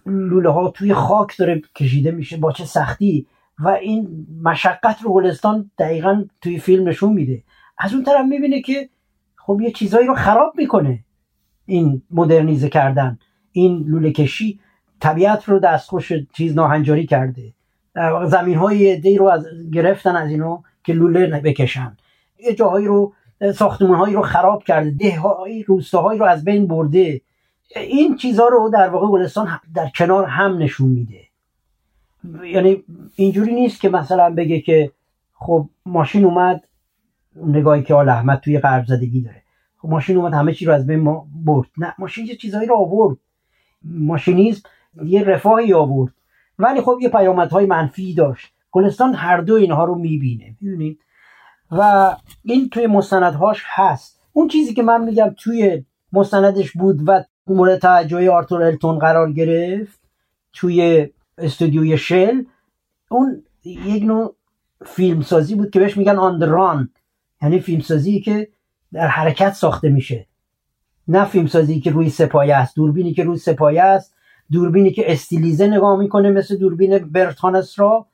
لوله 0.05 0.49
ها 0.49 0.69
توی 0.69 0.93
خاک 0.93 1.37
داره 1.37 1.61
کشیده 1.75 2.11
میشه 2.11 2.37
با 2.37 2.51
چه 2.51 2.65
سختی. 2.65 3.27
و 3.59 3.67
این 3.67 4.27
مشقت 4.43 5.01
رو 5.01 5.13
گلستان 5.13 5.71
دقیقا 5.79 6.25
توی 6.41 6.59
فیلم 6.59 6.89
نشون 6.89 7.13
میده. 7.13 7.43
از 7.77 7.93
اون 7.93 8.03
طرف 8.03 8.25
می‌بینه 8.25 8.61
که 8.61 8.89
خب 9.35 9.61
یه 9.61 9.71
چیزایی 9.71 10.07
رو 10.07 10.15
خراب 10.15 10.53
می‌کنه 10.57 10.99
این 11.65 12.01
مدرنیزه 12.11 12.69
کردن. 12.69 13.19
این 13.51 13.83
لوله 13.87 14.11
کشی 14.11 14.59
طبیعت 14.99 15.49
رو 15.49 15.59
دستخوش 15.59 16.11
چیز 16.33 16.55
ناهنجاری 16.55 17.05
کرده. 17.05 17.53
زمین 18.25 18.55
های 18.55 18.99
دی 18.99 19.17
رو 19.17 19.25
از 19.25 19.45
گرفتن 19.73 20.15
از 20.15 20.29
اینو 20.29 20.61
که 20.83 20.93
لوله 20.93 21.41
بکشن. 21.41 21.97
یه 22.39 22.55
جاهایی 22.55 22.87
رو 22.87 23.13
ساختمون 23.55 23.95
هایی 23.97 24.13
رو 24.13 24.21
خراب 24.21 24.63
کرده. 24.63 24.91
ده 24.91 25.19
های 25.19 25.63
روستاهایی 25.63 26.19
رو 26.19 26.25
از 26.25 26.43
بین 26.43 26.67
برده. 26.67 27.21
این 27.75 28.15
چیزها 28.15 28.47
رو 28.47 28.69
در 28.73 28.89
واقع 28.89 29.07
گلستان 29.07 29.59
در 29.75 29.89
کنار 29.89 30.25
هم 30.25 30.57
نشون 30.57 30.89
میده. 30.89 31.21
یعنی 32.43 32.83
اینجوری 33.15 33.55
نیست 33.55 33.81
که 33.81 33.89
مثلا 33.89 34.29
بگه 34.29 34.61
که 34.61 34.91
خب 35.33 35.69
ماشین 35.85 36.25
اومد 36.25 36.63
نگاهی 37.35 37.83
که 37.83 37.93
آل 37.93 38.09
احمد 38.09 38.39
توی 38.39 38.59
قرب 38.59 38.85
زدگی 38.85 39.21
داره. 39.21 39.43
خب 39.77 39.89
ماشین 39.89 40.17
اومد 40.17 40.33
همه 40.33 40.53
چی 40.53 40.65
رو 40.65 40.73
از 40.73 40.87
بین 40.87 41.21
برد. 41.43 41.67
نه 41.77 41.93
ماشین 41.99 42.25
یه 42.25 42.35
چیزهایی 42.35 42.67
رو 42.67 42.75
آورد. 42.75 43.17
ماشینیزم 43.83 44.61
یه 45.05 45.23
رفاهی 45.23 45.73
آورد. 45.73 46.13
ولی 46.59 46.81
خب 46.81 46.97
یه 47.01 47.09
پیامدهای 47.09 47.65
منفی 47.65 48.13
داشت. 48.13 48.53
گلستان 48.71 49.13
هر 49.13 49.37
دو 49.37 49.53
اینها 49.53 49.85
رو 49.85 49.95
می‌بینه 49.95 50.55
می‌دونید 50.61 50.99
و 51.71 52.11
این 52.43 52.69
توی 52.69 52.87
مستندهاش 52.87 53.63
هست. 53.65 54.21
اون 54.33 54.47
چیزی 54.47 54.73
که 54.73 54.83
من 54.83 55.03
میگم 55.03 55.35
توی 55.37 55.85
مستندش 56.13 56.71
بود 56.71 56.99
و 57.05 57.23
مورد 57.53 57.79
توجه 57.79 58.31
آرتور 58.31 58.63
التون 58.63 58.99
قرار 58.99 59.31
گرفت 59.31 59.99
توی 60.53 61.09
استودیوی 61.37 61.97
شل. 61.97 62.43
اون 63.09 63.43
یک 63.63 64.03
نوع 64.03 64.35
فیلمسازی 64.85 65.55
بود 65.55 65.69
که 65.69 65.79
بهش 65.79 65.97
میگن 65.97 66.15
آندران. 66.15 66.89
یعنی 67.41 67.59
فیلمسازی 67.59 68.21
که 68.21 68.47
در 68.93 69.07
حرکت 69.07 69.53
ساخته 69.53 69.89
میشه. 69.89 70.25
نه 71.07 71.25
فیلمسازی 71.25 71.79
که 71.79 71.91
روی 71.91 72.09
سپایه 72.09 72.55
است. 72.55 72.75
دوربینی 72.75 73.13
که 73.13 73.23
روی 73.23 73.37
سپایه 73.37 73.83
است. 73.83 74.15
دوربینی 74.51 74.91
که 74.91 75.11
استیلیزه 75.11 75.67
نگاه 75.67 75.99
می‌کنه 75.99 76.31
مثل 76.31 76.57
دوربین 76.57 76.97
برتانس 76.97 77.79
را 77.79 78.05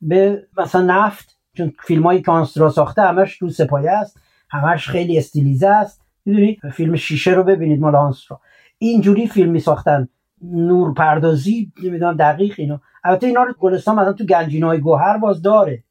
به 0.00 0.46
مثلا 0.58 0.82
نفت. 0.82 1.36
چون 1.54 1.72
فیلم 1.84 2.02
هایی 2.02 2.22
که 2.22 2.30
آنسترا 2.30 2.70
ساخته 2.70 3.02
همش 3.02 3.42
رو 3.42 3.50
سپایه 3.50 3.90
است. 3.90 4.20
همش 4.50 4.88
خیلی 4.88 5.18
استیلیزه 5.18 5.68
است. 5.68 6.00
می‌دونید 6.24 6.60
فیلم 6.72 6.96
شیشه 6.96 7.30
رو 7.30 7.44
ببینید 7.44 7.80
مال 7.80 7.94
هانس 7.94 8.24
را 8.28 8.40
اینجوری 8.88 9.26
فیلم 9.26 9.50
می 9.50 9.60
ساختن 9.60 10.08
نور 10.42 10.94
پردازی 10.94 11.72
نمی‌دونم 11.82 12.16
دقیق 12.16 12.54
اینا 12.58 12.80
البته 13.04 13.26
اینا 13.26 13.42
رو 13.42 13.54
گلستان 13.58 13.98
مثلا 13.98 14.12
تو 14.12 14.24
گنجینای 14.24 14.78
گوهر 14.78 15.18
باز 15.18 15.42
داره. 15.42 15.82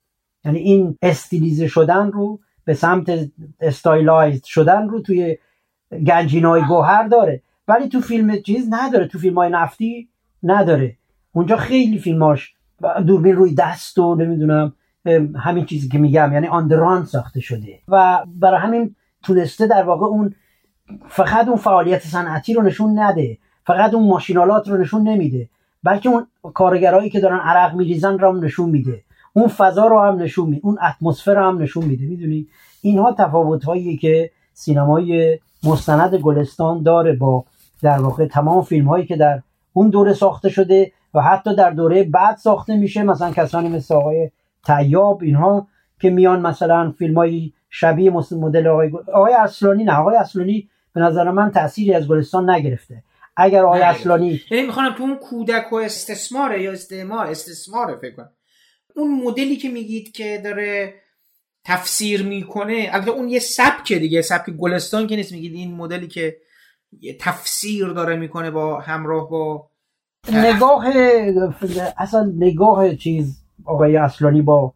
یعنی 0.46 0.60
این 0.60 0.98
استیلیزه 1.02 1.68
شدن 1.68 2.12
رو 2.12 2.40
به 2.66 2.74
سمت 2.74 3.12
stylize 3.60 4.46
شدن 4.46 4.88
رو 4.88 5.02
توی 5.02 5.38
گنجینه‌های 6.08 6.62
گوهر 6.62 7.08
داره. 7.08 7.42
ولی 7.68 7.90
تو 7.90 8.02
فیلم 8.02 8.42
چیز 8.42 8.68
نداره. 8.72 9.08
تو 9.08 9.20
فیلم 9.20 9.36
های 9.36 9.50
نفتی 9.50 10.10
نداره. 10.44 10.98
اونجا 11.32 11.56
خیلی 11.56 11.98
فیلماش 11.98 12.54
دوربین 13.08 13.36
روی 13.36 13.56
دست 13.56 14.00
و 14.00 14.16
نمی‌دونم 14.16 14.74
همین 15.36 15.66
چیزی 15.66 15.90
که 15.90 15.98
میگم 15.98 16.34
یعنی 16.34 16.48
on 16.48 16.62
the 16.62 16.84
run 16.84 17.06
ساخته 17.06 17.40
شده. 17.40 17.80
و 17.88 18.24
برای 18.28 18.60
همین 18.60 18.96
تونسته 19.24 19.68
در 19.68 19.84
واقع 19.84 20.06
اون 20.06 20.36
فقط 21.10 21.48
اون 21.48 21.58
فعالیت 21.58 22.02
صنعتی 22.02 22.54
رو 22.54 22.62
نشون 22.62 23.00
نده. 23.00 23.38
فقط 23.66 23.94
اون 23.94 24.08
ماشین‌آلات 24.08 24.68
رو 24.68 24.78
نشون 24.78 25.04
نمیده. 25.08 25.50
بلکه 25.84 26.10
اون 26.10 26.28
کارگرایی 26.54 27.10
که 27.10 27.20
دارن 27.20 27.40
عرق 27.40 27.76
میریزن 27.76 28.20
رو 28.20 28.30
هم 28.30 28.46
نشون 28.46 28.70
میده. 28.70 29.02
اون 29.34 29.48
فضا 29.48 29.88
رو 29.88 30.02
هم 30.02 30.16
نشون 30.22 30.50
میده 30.50 30.66
اون 30.66 30.78
اتمسفر 30.84 31.34
رو 31.34 31.44
هم 31.44 31.62
نشون 31.62 31.86
میده. 31.86 32.06
می‌دونی؟ 32.06 32.48
اینها 32.82 33.12
تفاوت 33.12 33.64
هایی 33.64 33.98
که 33.98 34.32
سینمای 34.54 35.40
مستند 35.64 36.16
گلستان 36.16 36.84
داره 36.84 37.14
با 37.14 37.46
در 37.82 38.02
واقع 38.02 38.26
تمام 38.26 38.62
فیلم 38.62 38.88
هایی 38.88 39.06
که 39.06 39.16
در 39.16 39.42
اون 39.74 39.90
دوره 39.90 40.14
ساخته 40.14 40.50
شده 40.50 40.92
و 41.14 41.22
حتی 41.22 41.56
در 41.56 41.70
دوره 41.70 42.04
بعد 42.04 42.38
ساخته 42.38 42.76
میشه. 42.76 43.04
مثلا 43.04 43.32
کسانی 43.32 43.70
مثل 43.70 43.96
آقای 43.96 44.32
تیاب 44.66 45.22
اینها 45.22 45.68
که 46.00 46.10
میان 46.10 46.42
مثلا 46.42 46.92
فیلم 46.92 47.16
های 47.16 47.52
شبیه 47.70 48.12
مدل 48.32 48.68
آقای 48.68 48.92
آقای 49.14 49.34
اصلانی 49.34 49.84
نه 49.84 49.94
آقای 49.94 50.16
اصلانی 50.16 50.70
به 50.94 51.02
نظر 51.02 51.32
من 51.32 51.52
تأثیری 51.52 51.94
از 51.94 52.08
گلستان 52.08 52.50
نگرفته. 52.50 53.04
اگر 53.36 53.66
آقای 53.66 53.82
اصلانی 53.82 54.42
یعنی 54.52 54.66
می‌خوام 54.66 54.96
تو 54.98 55.04
اون 55.04 55.16
کودک 55.16 55.74
و 55.74 55.76
استثماره 55.76 56.62
یا 56.62 56.72
استعمار 56.72 57.28
استثماره 57.28 57.96
فکر 57.96 58.16
کنم. 58.16 58.30
اون 58.96 59.24
مدلی 59.24 59.56
که 59.56 59.70
میگید 59.70 60.12
که 60.12 60.42
داره 60.44 60.94
تفسیر 61.66 62.24
می‌کنه 62.24 62.90
البته 62.92 63.12
اون 63.12 63.30
یه 63.30 63.40
سبک 63.40 63.94
دیگه 63.94 64.22
سبک 64.22 64.50
گلستان 64.50 65.08
که 65.08 65.16
نیست. 65.16 65.32
میگید 65.32 65.54
این 65.54 65.76
مدلی 65.76 66.08
که 66.08 66.38
یه 67.00 67.18
تفسیر 67.22 67.88
داره 67.88 68.16
می‌کنه 68.16 68.52
با 68.52 68.80
همراه 68.80 69.30
با 69.30 69.70
نگاه 70.34 70.88
اصلا 71.98 72.34
نگاه 72.38 72.96
چیز 72.96 73.44
آقای 73.66 73.98
اصلانی 73.98 74.42
با 74.42 74.74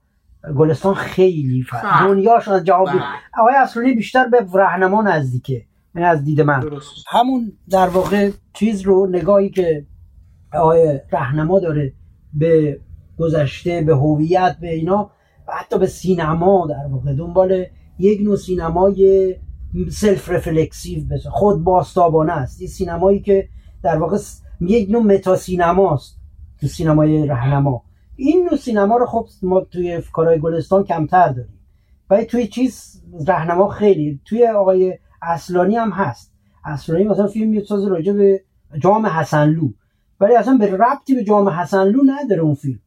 گلستان 0.58 0.94
خیلی 0.94 1.64
فرق 1.70 2.08
دنیاش 2.08 2.48
از 2.48 2.64
جواب. 2.64 2.90
آقای 3.38 3.56
اصلانی 3.56 3.94
بیشتر 3.94 4.28
به 4.28 4.46
رهنما 4.54 5.02
نزدیکه. 5.02 5.66
از 6.04 6.24
دید 6.24 6.42
من. 6.42 6.70
همون 7.08 7.52
در 7.70 7.88
واقع 7.88 8.32
چیز 8.54 8.82
رو 8.82 9.08
نگاهی 9.08 9.50
که 9.50 9.86
آقای 10.54 11.00
رهنما 11.12 11.60
داره 11.60 11.94
به 12.34 12.80
گذشته 13.18 13.82
به 13.82 13.96
هویت 13.96 14.58
به 14.62 14.74
اینا 14.74 15.12
و 15.48 15.52
حتی 15.60 15.80
به 15.80 15.88
سینما 15.88 16.68
در 16.70 16.88
واقع. 16.92 17.14
دنبال 17.14 17.66
یک 18.00 18.22
نوع 18.22 18.36
سینمای 18.36 19.36
self-reflexive 19.90 21.06
بسه 21.12 21.30
خودبازتابانه 21.30 22.32
است. 22.32 22.62
این 22.62 22.70
سینمایی 22.70 23.20
که 23.20 23.50
در 23.84 23.98
واقع 23.98 24.18
یک 24.62 24.90
نوع 24.90 25.04
متا 25.04 25.36
سینماست 25.36 26.18
تو 26.62 26.68
سینمای 26.68 27.28
رهنما. 27.28 27.84
این 28.16 28.48
نوع 28.52 28.60
سینما 28.60 28.98
رو 28.98 29.06
خب 29.06 29.28
ما 29.44 29.62
توی 29.62 30.02
کارهای 30.14 30.40
گلستان 30.40 30.84
کمتر 30.84 31.28
داریم. 31.28 31.60
ولی 32.10 32.26
توی 32.26 32.48
چیز 32.48 33.04
رهنما 33.28 33.70
خیلی. 33.70 34.20
توی 34.26 34.48
آقای 34.48 34.98
اصلانی 35.22 35.76
هم 35.76 35.90
هست. 35.90 36.32
اصلانی 36.66 37.04
مثلا 37.04 37.28
فیلم 37.28 37.50
می‌سازه 37.50 37.90
راجع 37.90 38.14
به 38.14 38.44
جام 38.80 39.06
حسنلو. 39.06 39.70
ولی 40.20 40.36
اصلا 40.36 40.58
به 40.58 40.72
ربطی 40.72 41.16
به 41.16 41.24
جام 41.24 41.50
حسنلو 41.50 42.02
نداره 42.06 42.42
اون 42.42 42.54
فیلم. 42.54 42.80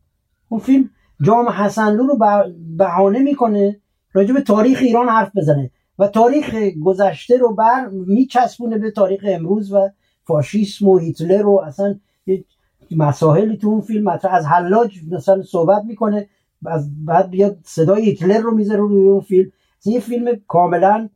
اون 0.48 0.61
فیلم 0.61 0.90
جام 1.23 1.48
حسنلو 1.48 2.07
رو 2.07 2.19
بهانه 2.77 3.19
می‌کنه 3.19 3.81
راجع 4.12 4.35
به 4.35 4.40
تاریخ 4.40 4.78
ایران 4.82 5.09
حرف 5.09 5.36
بزنه 5.36 5.70
و 5.98 6.09
تاریخ 6.09 6.55
گذشته 6.85 7.36
رو 7.36 7.55
بر 7.55 7.89
میچسبونه 7.89 8.78
به 8.78 8.90
تاریخ 8.90 9.24
امروز 9.28 9.73
و 9.73 9.90
فاشیسم 10.24 10.89
و 10.89 10.98
هیتلر 10.98 11.43
رو 11.43 11.62
اصلا 11.66 11.98
مسائلی 12.97 13.57
تو 13.57 13.69
اون 13.69 13.81
فیلم 13.81 14.05
مطرح 14.05 14.35
از 14.35 14.47
حلاج 14.47 14.98
مثلا 15.11 15.43
صحبت 15.43 15.85
می‌کنه 15.85 16.28
بعد 17.05 17.31
بیاد 17.31 17.59
صدای 17.65 18.05
هیتلر 18.05 18.39
رو 18.39 18.55
می‌ذاره 18.55 18.81
روی 18.81 19.09
اون 19.09 19.20
فیلم. 19.20 19.52
یه 19.85 20.01
فیلم 20.01 20.40
کاملا 20.48 21.09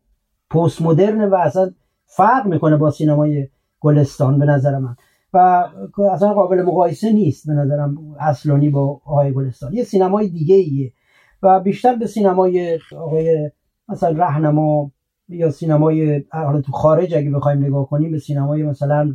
پست 0.55 0.82
مدرن 0.82 1.24
و 1.24 1.35
اصلا 1.35 1.70
فرق 2.06 2.47
می‌کنه 2.47 2.76
با 2.76 2.90
سینمای 2.90 3.48
گلستان 3.81 4.39
به 4.39 4.44
نظر 4.47 4.78
من. 4.78 4.97
و 5.32 5.68
اصلا 6.12 6.35
قابل 6.35 6.62
مقایسه 6.62 7.12
نیست 7.12 7.47
به 7.47 7.52
نظرم 7.52 7.97
اصلانی 8.20 8.70
با 8.70 9.01
آقای 9.05 9.32
گلستان. 9.32 9.72
یه 9.72 9.85
سینمای 9.85 10.28
دیگه 10.28 10.55
ایه. 10.55 10.93
و 11.43 11.60
بیشتر 11.60 11.97
به 11.97 12.06
سینمای 12.06 12.78
آقای 12.97 13.51
مثلا 13.89 14.10
رهنما 14.10 14.90
یا 15.28 15.51
سینمای 15.51 16.24
حالا 16.32 16.60
تو 16.60 16.72
خارج 16.72 17.14
اگه 17.14 17.31
بخوایم 17.31 17.64
نگاه 17.64 17.89
کنیم 17.89 18.10
به 18.10 18.18
سینمای 18.18 18.62
مثلا 18.62 19.14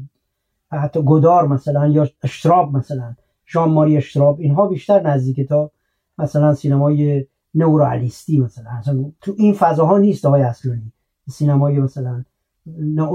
حتی 0.72 1.02
گدار 1.06 1.48
مثلا 1.48 1.88
یا 1.88 2.08
اشتراب 2.24 2.74
مثلا 2.74 3.16
ژان 3.48 3.72
ماری 3.72 3.98
اشتراب 3.98 4.40
اینها 4.40 4.68
بیشتر 4.68 5.02
نزدیکه 5.02 5.44
تا 5.44 5.72
مثلا 6.18 6.54
سینمای 6.54 7.26
نورالیستی 7.56 8.40
مثلا. 8.40 8.70
اصلا 8.80 9.12
تو 9.22 9.34
این 9.38 9.54
فضاها 9.54 9.98
نیست 9.98 10.26
آقای 10.26 10.42
اصلانی. 10.42 10.92
سینمای 11.30 11.80
مثلا 11.80 12.24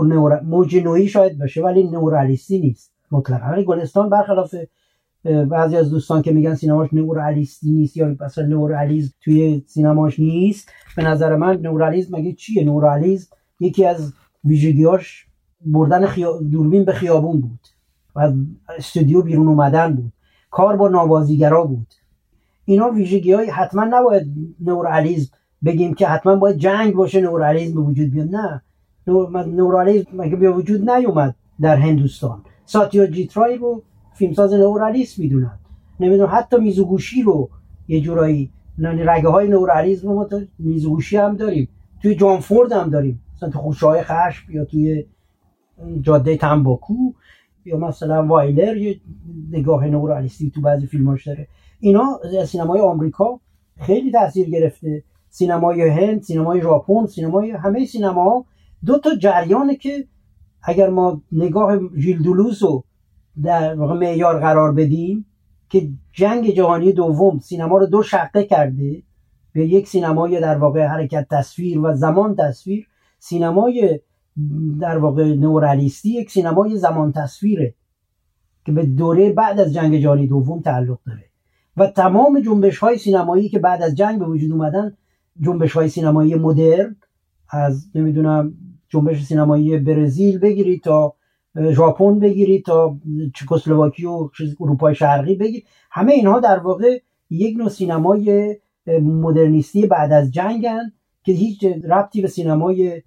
نور... 0.05 0.41
موج 0.41 0.77
نوعی 0.77 1.09
شاید 1.09 1.39
باشه 1.39 1.63
ولی 1.63 1.83
نورالیستی 1.83 2.59
نیست. 2.59 2.93
مطلقا. 3.11 3.47
ولی 3.47 3.65
گلستان 3.65 4.11
برخلاف 4.11 4.55
بعضی 5.25 5.77
از 5.77 5.91
دوستان 5.91 6.23
که 6.23 6.33
میگن 6.33 6.55
سینماش 6.55 6.93
نورالیستی 6.93 7.71
نیست 7.71 7.97
یا 7.97 8.17
مثلا 8.21 8.47
نورالیزم 8.47 9.15
توی 9.21 9.65
سینماش 9.67 10.21
نیست 10.21 10.69
به 10.97 11.03
نظر 11.03 11.37
من 11.37 11.57
نورالیزم 11.57 12.17
مگه 12.17 12.33
چیه؟ 12.33 12.65
نورالیزم 12.65 13.37
یکی 13.61 13.85
از 13.85 14.13
ویژگیاش 14.45 15.27
بردن 15.67 16.07
خیا... 16.07 16.41
دوربین 16.41 16.85
به 16.85 16.93
خیابون 16.93 17.41
بود 17.41 17.61
و 18.17 18.33
استودیو 18.79 19.23
بیرون 19.23 19.49
اومدن 19.49 19.95
بود. 19.95 20.13
کار 20.51 20.77
با 20.77 20.89
نوازیگرا 20.89 21.65
بود. 21.65 21.95
اینا 22.65 22.91
ویژگی 22.91 23.33
های 23.33 23.51
حتما 23.51 23.85
نباید 23.85 24.27
نورالیزم 24.61 25.37
بگیم 25.65 25.95
که 25.95 26.07
حتما 26.07 26.37
باید 26.37 26.57
جنگ 26.57 26.95
باشه 26.95 27.21
نورالیزم 27.21 27.75
به 27.75 27.81
وجود 27.81 28.11
بیاد. 28.11 28.29
نه. 28.35 28.63
نورالیزم 29.47 30.11
مگه 30.13 30.37
به 30.37 30.51
وجود 30.51 30.91
نیومد 30.91 31.35
در 31.61 31.77
هندوستان؟ 31.77 32.43
ساتیا 32.65 33.07
جیترای 33.07 33.57
رو 33.57 33.83
فیلمساز 34.13 34.53
نورالیسم 34.53 35.23
می‌دونن. 35.23 35.59
نمی‌دونم 36.01 36.29
حتی 36.33 36.57
میزوگوشی 36.57 37.23
رو 37.23 37.51
یه 37.89 38.01
جورایی 38.01 38.51
رگه 38.79 39.29
های 39.29 39.49
نورالیسم 39.49 40.09
رو 40.09 40.15
ما 40.15 40.29
میزوگوشی 40.59 41.17
هم 41.17 41.37
داریم. 41.37 41.69
توی 42.03 42.15
جان 42.15 42.41
فورد 42.41 42.73
هم 42.73 42.91
داریم. 42.91 43.21
مثلا 43.37 43.51
تو 43.51 43.59
خوشه 43.59 43.87
های 43.87 44.03
خشم 44.03 44.53
یا 44.53 44.65
توی 44.65 45.07
جاده 46.01 46.37
تنباکو 46.37 47.13
یا 47.65 47.77
مثلا 47.77 48.27
وایلر 48.27 48.77
یه 48.77 49.01
نگاه 49.51 49.87
نورالیستی 49.87 50.51
تو 50.51 50.61
بعضی 50.61 50.87
فیلماش 50.87 51.27
داره. 51.27 51.49
اینا 51.81 52.21
سینمای 52.47 52.81
آمریکا 52.81 53.41
خیلی 53.81 54.13
تاثیر 54.13 54.51
گرفته. 54.51 55.05
سینمای 55.35 55.89
هند 55.89 56.23
سینمای 56.23 56.61
ژاپن 56.61 57.07
سینمای 57.07 57.51
همه 57.51 57.87
سینما 57.87 58.45
دو 58.85 58.99
تا 58.99 59.15
جریانه 59.15 59.77
که 59.77 60.09
اگر 60.63 60.91
ما 60.91 61.23
نگاه 61.33 61.79
ژیل 61.97 62.23
دولوز 62.23 62.63
رو 62.63 62.85
در 63.43 63.75
معیار 63.75 64.41
قرار 64.41 64.73
بدیم 64.73 65.27
که 65.69 65.89
جنگ 66.13 66.51
جهانی 66.51 66.93
دوم 66.93 67.39
سینما 67.39 67.77
رو 67.79 67.87
دو 67.87 68.03
شقه 68.03 68.45
کرده 68.45 69.03
به 69.53 69.67
یک 69.67 69.89
سینمای 69.89 70.41
در 70.41 70.59
واقع 70.59 70.87
حرکت 70.87 71.27
تصویر 71.31 71.79
و 71.79 71.95
زمان 71.95 72.37
تصویر 72.37 72.89
سینمای 73.19 74.01
در 74.81 74.99
واقع 74.99 75.35
نورالیستی 75.35 76.11
یک 76.11 76.31
سینمای 76.31 76.77
زمان 76.77 77.13
تصویره 77.13 77.75
که 78.65 78.73
به 78.73 78.87
دوره 78.87 79.33
بعد 79.33 79.61
از 79.61 79.75
جنگ 79.75 79.97
جهانی 79.97 80.27
دوم 80.27 80.61
تعلق 80.61 80.99
داره. 81.07 81.25
و 81.77 81.87
تمام 81.87 82.41
جنبش 82.41 82.79
های 82.79 82.99
سینمایی 82.99 83.49
که 83.49 83.59
بعد 83.59 83.83
از 83.83 83.95
جنگ 83.95 84.19
به 84.19 84.27
وجود 84.27 84.53
اومدن 84.53 84.97
جنبش 85.41 85.73
های 85.73 85.89
سینمایی 85.89 86.35
مدرن 86.35 86.97
از 87.51 87.87
نمی‌دونم 87.95 88.55
جنبش 88.89 89.23
سینمایی 89.23 89.79
برزیل 89.79 90.39
بگیرید 90.39 90.83
تا 90.83 91.15
ژاپن 91.71 92.19
بگیرید 92.19 92.65
تا 92.65 92.97
چکسلواکی 93.35 94.07
و 94.07 94.29
اروپای 94.61 94.95
شرقی 94.95 95.35
بگیرید 95.35 95.67
همه 95.91 96.13
اینها 96.13 96.41
در 96.41 96.59
واقع 96.59 96.99
یک 97.31 97.57
نوع 97.57 97.69
سینمای 97.69 98.57
مدرنیستی 99.03 99.87
بعد 99.87 100.13
از 100.13 100.31
جنگن 100.31 100.93
که 101.25 101.33
هیچ 101.33 101.65
ربطی 101.65 102.23
به 102.23 102.29
سینمای 102.29 103.03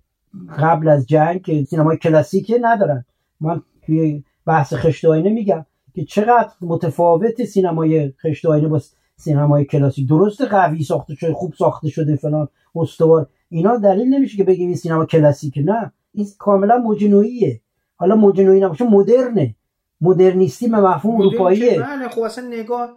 قبل 0.59 0.87
از 0.87 1.07
جنگ 1.07 1.41
که 1.41 1.63
سینمای 1.63 1.97
کلاسیک 1.97 2.53
ندارن. 2.61 3.05
من 3.39 3.61
توی 3.85 4.23
بحث 4.45 4.73
خشت 4.73 5.05
آینه 5.05 5.29
میگم 5.29 5.65
که 5.95 6.05
چقدر 6.05 6.49
متفاوت 6.61 7.43
سینمای 7.43 8.13
خشت 8.23 8.45
آینه 8.45 8.67
با 8.67 8.81
سینمای 9.17 9.65
کلاسیک. 9.65 10.09
درست 10.09 10.41
قوی 10.41 10.83
ساخته 10.83 11.15
شده 11.15 11.33
خوب 11.33 11.53
ساخته 11.53 11.89
شده 11.89 12.15
فلان 12.15 12.47
استوار. 12.75 13.29
اینا 13.49 13.77
دلیل 13.77 14.07
نمیشه 14.07 14.37
که 14.37 14.43
بگیم 14.43 14.67
این 14.67 14.75
سینما 14.75 15.05
کلاسیک 15.05 15.57
نه 15.65 15.91
این 16.13 16.27
کاملا 16.37 16.77
موج 16.77 17.05
حالا 17.95 18.15
موج 18.15 18.41
نباشه 18.41 18.85
مدرنه. 18.85 19.55
مدرنیستی 20.01 20.67
به 20.67 20.77
مفهوم 20.77 21.21
اروپاییه. 21.21 21.79
بله 21.79 22.07
خب 22.07 22.21
اصلا 22.21 22.47
نگاه 22.47 22.89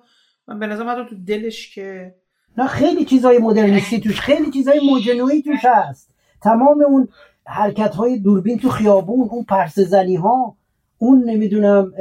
من 0.49 0.59
به 0.59 0.67
نظر 0.67 1.05
تو 1.05 1.17
دلش 1.27 1.75
که 1.75 2.15
نه 2.59 2.67
خیلی 2.67 3.05
چیزای 3.05 3.39
مدرنیستی 3.39 4.01
توش 4.01 4.21
خیلی 4.21 4.51
چیزای 4.51 4.81
موج 4.91 5.09
توش 5.45 5.65
هست. 5.65 6.11
تمام 6.43 6.83
اون 6.89 7.09
حرکت 7.47 7.95
های 7.95 8.19
دوربین 8.19 8.59
تو 8.59 8.69
خیابون 8.69 9.29
اون 9.31 9.45
پرس 9.45 9.79
زنی 9.79 10.17
ها 10.17 10.57
اون 11.03 11.25
نمی‌دونم 11.25 11.93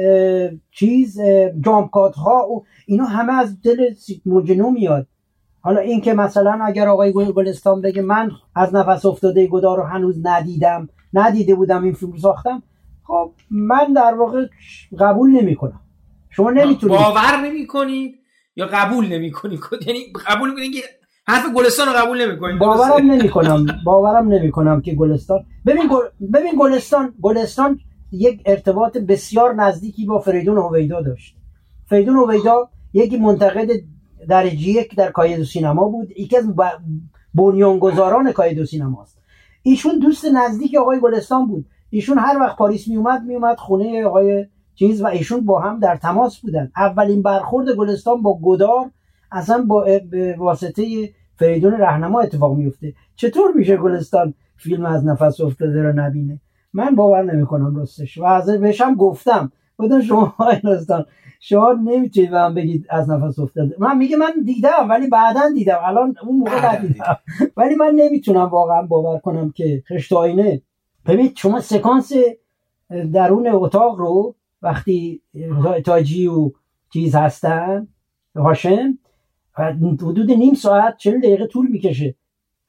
چیز 0.70 1.20
جامکات 1.60 2.14
ها 2.14 2.62
اینا 2.86 3.04
همه 3.04 3.32
از 3.32 3.62
دل 3.62 3.94
موجنو 4.26 4.70
میاد. 4.70 5.06
حالا 5.60 5.80
این 5.80 6.00
که 6.00 6.14
مثلا 6.14 6.58
اگر 6.64 6.88
آقای 6.88 7.12
گلستان 7.12 7.80
بگه 7.80 8.02
من 8.02 8.30
از 8.54 8.74
نفس 8.74 9.04
افتاده 9.04 9.46
گدا 9.46 9.74
رو 9.74 9.82
هنوز 9.82 10.26
ندیدم 10.26 10.88
ندیده 11.14 11.54
بودم 11.54 11.84
این 11.84 11.92
فیلم 11.92 12.16
ساختم 12.16 12.62
خب 13.04 13.32
من 13.50 13.92
در 13.92 14.14
واقع 14.14 14.46
قبول 14.98 15.30
نمی 15.30 15.56
کنم 15.56 15.80
شما 16.30 16.50
نمی‌تونید. 16.50 16.98
باور 16.98 17.36
نمی 17.44 17.66
کنید 17.66 18.14
یا 18.56 18.66
قبول 18.66 19.06
نمی 19.06 19.30
کنید 19.30 19.60
یعنی 19.86 20.00
قبول 20.26 20.50
می‌کنید 20.50 20.72
که 20.72 20.82
حرف 21.26 21.44
گلستان 21.56 21.86
رو 21.86 21.92
قبول 21.92 22.26
نمی 22.26 22.38
کنید 22.38 22.58
باورم 22.58 23.10
نمی 23.10 23.28
کنم 23.28 23.66
باورم 23.84 24.28
نمی 24.28 24.50
کنم 24.50 24.80
که 24.80 24.94
گلستان 24.94 25.44
ببین 25.66 25.90
ببین 26.32 26.52
گلستان 26.58 27.14
گلستان 27.22 27.80
یک 28.12 28.42
ارتباط 28.46 28.98
بسیار 28.98 29.54
نزدیکی 29.54 30.06
با 30.06 30.18
فریدون 30.18 30.58
هویدا 30.58 31.02
داشت. 31.02 31.36
فریدون 31.86 32.16
هویدا 32.16 32.68
یکی 32.92 33.16
منتقد 33.16 33.68
درجه 34.28 34.68
یک 34.68 34.96
در 34.96 35.10
کایدو 35.10 35.44
سینما 35.44 35.88
بود. 35.88 36.10
یکی 36.10 36.36
از 36.36 36.54
بنیانگذاران 37.34 38.32
کایدو 38.32 38.66
سینما 38.66 39.02
است 39.02 39.18
ایشون 39.62 39.98
دوست 39.98 40.24
نزدیک 40.24 40.74
آقای 40.74 41.00
گلستان 41.00 41.46
بود. 41.46 41.66
ایشون 41.90 42.18
هر 42.18 42.38
وقت 42.40 42.56
پاریس 42.56 42.88
می 42.88 42.96
اومد 42.96 43.22
می 43.22 43.34
اومد 43.34 43.56
خونه 43.56 44.04
آقای 44.04 44.46
چیز 44.74 45.02
و 45.02 45.06
ایشون 45.06 45.44
با 45.44 45.60
هم 45.60 45.80
در 45.80 45.96
تماس 45.96 46.40
بودن. 46.40 46.72
اولین 46.76 47.22
برخورد 47.22 47.70
گلستان 47.70 48.22
با 48.22 48.38
گدار 48.42 48.90
اصلا 49.32 49.62
با 49.62 49.86
واسطه 50.38 51.10
فریدون 51.36 51.72
رهنما 51.72 52.20
اتفاق 52.20 52.56
میفته 52.56 52.94
چطور 53.16 53.52
میشه 53.52 53.76
گلستان 53.76 54.34
فیلم 54.56 54.86
از 54.86 55.04
نفس 55.04 55.40
افتاده 55.40 55.82
رو 55.82 55.92
نبینه؟ 55.92 56.40
من 56.72 56.94
باور 56.94 57.22
نمی‌کنم 57.22 57.76
راستش. 57.76 58.18
و 58.18 58.24
از 58.24 58.50
بهشم 58.50 58.94
گفتم. 58.94 59.52
بودن 59.76 60.00
شما 60.00 60.34
گلستان 60.64 61.06
شما 61.40 61.72
نمی‌تونید 61.72 62.30
به 62.30 62.48
بگید 62.56 62.86
از 62.90 63.10
نفس 63.10 63.38
افتاده. 63.38 63.76
من 63.78 63.98
میگه 63.98 64.16
من 64.16 64.32
دیدم 64.44 64.88
ولی 64.88 65.08
بعدا 65.08 65.50
دیدم. 65.54 65.78
الان 65.84 66.14
اون 66.26 66.38
موقع 66.38 66.74
ندیدم 66.74 67.16
ولی 67.56 67.74
من 67.74 67.90
نمی‌تونم 67.94 68.44
واقعا 68.44 68.82
باور 68.82 69.18
کنم 69.18 69.50
که 69.50 69.82
خشت 69.88 70.12
آینه. 70.12 70.62
ببینید 71.06 71.36
شما 71.36 71.60
سکانس 71.60 72.12
درون 73.12 73.48
اتاق 73.48 73.98
رو 73.98 74.34
وقتی 74.62 75.22
تاجی 75.84 76.26
و 76.26 76.50
چیز 76.92 77.14
هستن 77.14 77.88
هاشم 78.36 78.98
حدود 79.54 80.30
نیم 80.30 80.54
ساعت 80.54 80.96
چل 80.96 81.18
دقیقه 81.18 81.46
طول 81.46 81.66
می‌کشه. 81.66 82.14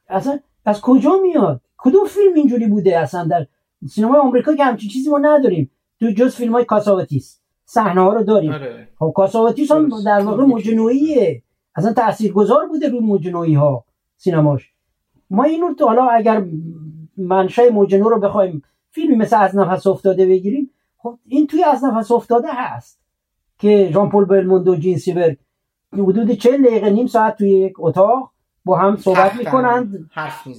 اصلا 0.09 0.39
از 0.65 0.81
کجا 0.81 1.11
میاد؟ 1.21 1.61
کدوم 1.77 2.05
فیلم 2.07 2.33
اینجوری 2.33 2.67
بوده 2.67 2.99
اصلا 2.99 3.23
در 3.23 3.47
سینمای 3.89 4.19
آمریکا 4.19 4.55
که 4.55 4.63
همچین 4.63 4.89
چیزی 4.89 5.09
ما 5.09 5.17
نداریم. 5.17 5.71
تو 5.99 6.11
جز 6.11 6.35
فیلم 6.35 6.53
های 6.53 6.65
کاساواتیس 6.65 7.41
صحنه 7.65 8.01
ها 8.01 8.13
رو 8.13 8.23
داریم. 8.23 8.51
آره. 8.51 8.87
خب 8.99 9.13
کاساواتیس 9.15 9.71
هم 9.71 9.89
در 10.05 10.19
واقع 10.19 10.43
موجنوییه 10.43 11.43
اصلا 11.75 11.93
تاثیرگذار 11.93 12.67
بوده 12.67 12.89
روی 12.89 12.99
موجنویی 12.99 13.53
ها 13.53 13.85
سینماش. 14.17 14.71
ما 15.29 15.43
اینو 15.43 15.73
تو 15.73 15.87
حالا 15.87 16.07
اگر 16.07 16.45
منشأ 17.17 17.69
موجنو 17.69 18.09
رو 18.09 18.19
بخوایم 18.19 18.61
فیلمی 18.91 19.15
مثل 19.15 19.41
از 19.41 19.55
نفس 19.55 19.87
افتاده 19.87 20.25
بگیریم 20.25 20.69
خب 20.97 21.17
این 21.27 21.47
توی 21.47 21.63
از 21.63 21.83
نفس 21.83 22.11
افتاده 22.11 22.47
هست 22.51 23.01
که 23.59 23.89
ژان 23.93 24.09
پل 24.09 24.25
بلموند 24.25 24.67
و 24.67 24.75
جین 24.75 24.97
سیبر 24.97 25.35
حدود 25.93 26.31
چه 26.31 26.57
دقیقه 26.57 26.89
نیم 26.89 27.07
ساعت 27.07 27.37
توی 27.37 27.49
یک 27.49 27.73
اتاق 27.79 28.31
با 28.65 28.77
هم 28.77 28.95
صحبت 28.95 29.35
می‌کنند 29.35 30.09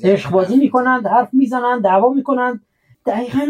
عشق 0.05 0.31
بازی 0.31 0.57
می‌کنند 0.57 1.07
حرف 1.07 1.35
می‌زنند 1.35 1.83
دعوا 1.83 2.13
می‌کنند. 2.13 2.61
دقیقا 3.07 3.47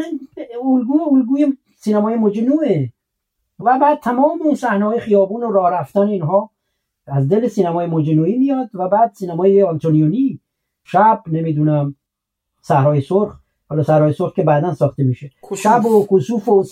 الگو 0.64 1.14
الگوی 1.14 1.56
سینمای 1.76 2.16
مجنوه 2.16 2.88
و 3.60 3.78
بعد 3.78 4.00
تمام 4.00 4.42
اون 4.42 4.54
صحنه 4.54 4.84
های 4.84 5.00
خیابون 5.00 5.42
و 5.42 5.52
راه 5.52 5.70
رفتن 5.70 6.00
اینها 6.00 6.50
از 7.06 7.28
دل 7.28 7.48
سینمای 7.48 7.86
مجنوی 7.86 8.38
میاد 8.38 8.70
و 8.74 8.88
بعد 8.88 9.12
سینمای 9.14 9.62
آنتونیونی 9.62 10.40
شب 10.84 11.22
نمی‌دونم 11.26 11.94
صحرای 12.62 13.00
سرخ. 13.00 13.40
حالا 13.68 13.82
صحرای 13.82 14.12
سرخ 14.12 14.34
که 14.34 14.42
بعدا 14.42 14.74
ساخته 14.74 15.04
میشه. 15.04 15.30
شب 15.56 15.86
و 15.86 16.06
کسوف 16.10 16.48
و 16.48 16.64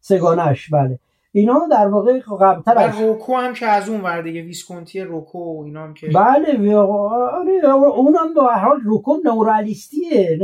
سگانش 0.00 0.70
بله. 0.70 0.98
اینا 1.32 1.60
در 1.70 1.88
واقع 1.88 2.20
قبلتر 2.40 2.78
از 2.78 3.00
روکو 3.00 3.34
هم 3.34 3.54
که 3.54 3.66
از 3.66 3.88
اون 3.88 4.00
ور 4.00 4.22
دیگه 4.22 4.42
ویسکونتی 4.42 5.00
روکو 5.00 5.38
و 5.38 5.64
اینا 5.64 5.82
هم 5.82 5.94
که 5.94 6.06
بله 6.06 6.76
آره 6.76 7.66
اونم 7.96 8.34
به 8.34 8.42
هر 8.42 8.68
حال 8.68 8.80
روکو 8.80 9.16
نورالیستیه. 9.24 10.38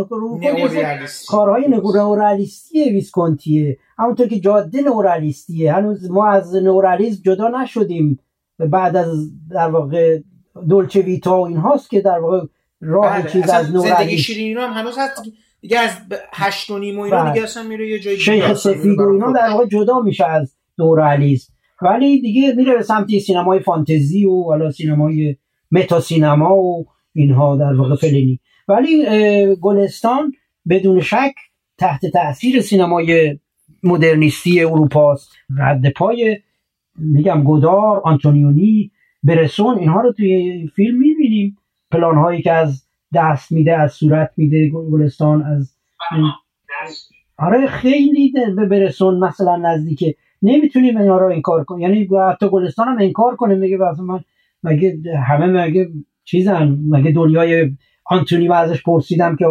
کارهای 1.28 1.68
نورالیستیه 1.68 2.92
ویسکونتیه. 2.92 3.78
همونطور 3.98 4.28
که 4.28 4.40
جاده 4.40 4.82
نورالیستیه. 4.82 5.72
هنوز 5.72 6.10
ما 6.10 6.28
از 6.28 6.54
نورالیسم 6.54 7.22
جدا 7.24 7.48
نشدیم. 7.48 8.18
بعد 8.58 8.96
از 8.96 9.30
در 9.50 9.68
واقع 9.68 10.18
دولچه 10.68 11.00
ویتا 11.00 11.40
و 11.40 11.46
این 11.46 11.56
هاست 11.56 11.90
که 11.90 12.00
در 12.00 12.18
واقع 12.18 12.46
راه 12.80 13.20
بله. 13.20 13.30
چیز 13.30 13.50
از 13.50 13.70
نورالیسم 13.70 13.96
زندگی 13.96 14.18
شیرین 14.18 14.58
هم 14.58 14.72
هنوز 14.72 14.98
هست. 14.98 15.22
دیگه 15.60 15.78
از 15.78 15.90
هشت 16.32 16.70
و 16.70 16.78
نیم 16.78 16.98
و 16.98 17.02
اینا 17.02 17.22
بله. 17.22 17.32
دیگه 17.32 17.44
اصلا 17.44 17.62
میره 17.62 17.88
یه 17.88 17.98
جایی 17.98 18.18
شیخ 18.18 18.54
سفید 18.54 18.98
و 18.98 19.08
اینا 19.08 19.32
در 19.32 19.48
واقع 19.48 19.66
جدا 19.66 20.00
میشه 20.00 20.24
از 20.24 20.56
نورالیسم 20.78 21.53
ولی 21.82 22.20
دیگه 22.20 22.55
میره 22.57 22.74
به 22.74 22.82
سمت 22.82 23.19
سینمای 23.19 23.61
فانتزی 23.61 24.24
و 24.27 24.43
حالا 24.43 24.70
سینمای 24.70 25.36
متا 25.70 26.01
سینما 26.01 26.57
و 26.57 26.86
اینها 27.12 27.57
در 27.57 27.74
واقع 27.74 27.97
فلینی 27.97 28.40
ولی 28.69 29.07
گلستان 29.61 30.32
بدون 30.69 31.01
شک 31.01 31.35
تحت 31.78 32.07
تاثیر 32.07 32.61
سینمای 32.61 33.39
مدرنیستی 33.82 34.65
اروپاست 34.65 35.32
رد 35.59 35.93
پای 35.93 36.39
میگم 36.98 37.43
گودار 37.43 38.01
آنتونیونی 38.05 38.90
برسون 39.23 39.78
اینها 39.78 40.01
رو 40.01 40.12
توی 40.12 40.66
فیلم 40.77 40.98
می‌بینیم. 40.98 41.57
پلان 41.90 42.16
هایی 42.16 42.43
که 42.43 42.53
از 42.53 42.86
دست 43.15 43.53
میده 43.53 43.77
از 43.77 43.93
صورت 43.93 44.31
میده 44.36 44.70
گلستان 44.70 45.43
از 45.43 45.77
آره 47.39 47.66
خیلی 47.66 48.32
به 48.57 48.65
برسون 48.65 49.19
مثلا 49.19 49.57
نزدیکه 49.57 50.15
نمی‌تونیم 50.42 50.96
اینا 50.96 51.18
رو 51.18 51.26
انکار 51.26 51.64
کنیم 51.64 51.82
یعنی 51.82 52.08
حتی 52.30 52.48
گلستان 52.48 52.88
هم 52.88 52.98
انکار 53.00 53.36
کنه 53.36 53.54
میگه 53.54 53.78
من 54.02 54.20
مگه 54.62 54.98
همه 55.26 55.46
مگه 55.46 55.88
چیزن؟ 56.24 56.78
مگه 56.88 57.10
دنیای 57.10 57.70
آنتونی 58.04 58.48
ازش 58.48 58.82
پرسیدم 58.82 59.36
که 59.36 59.44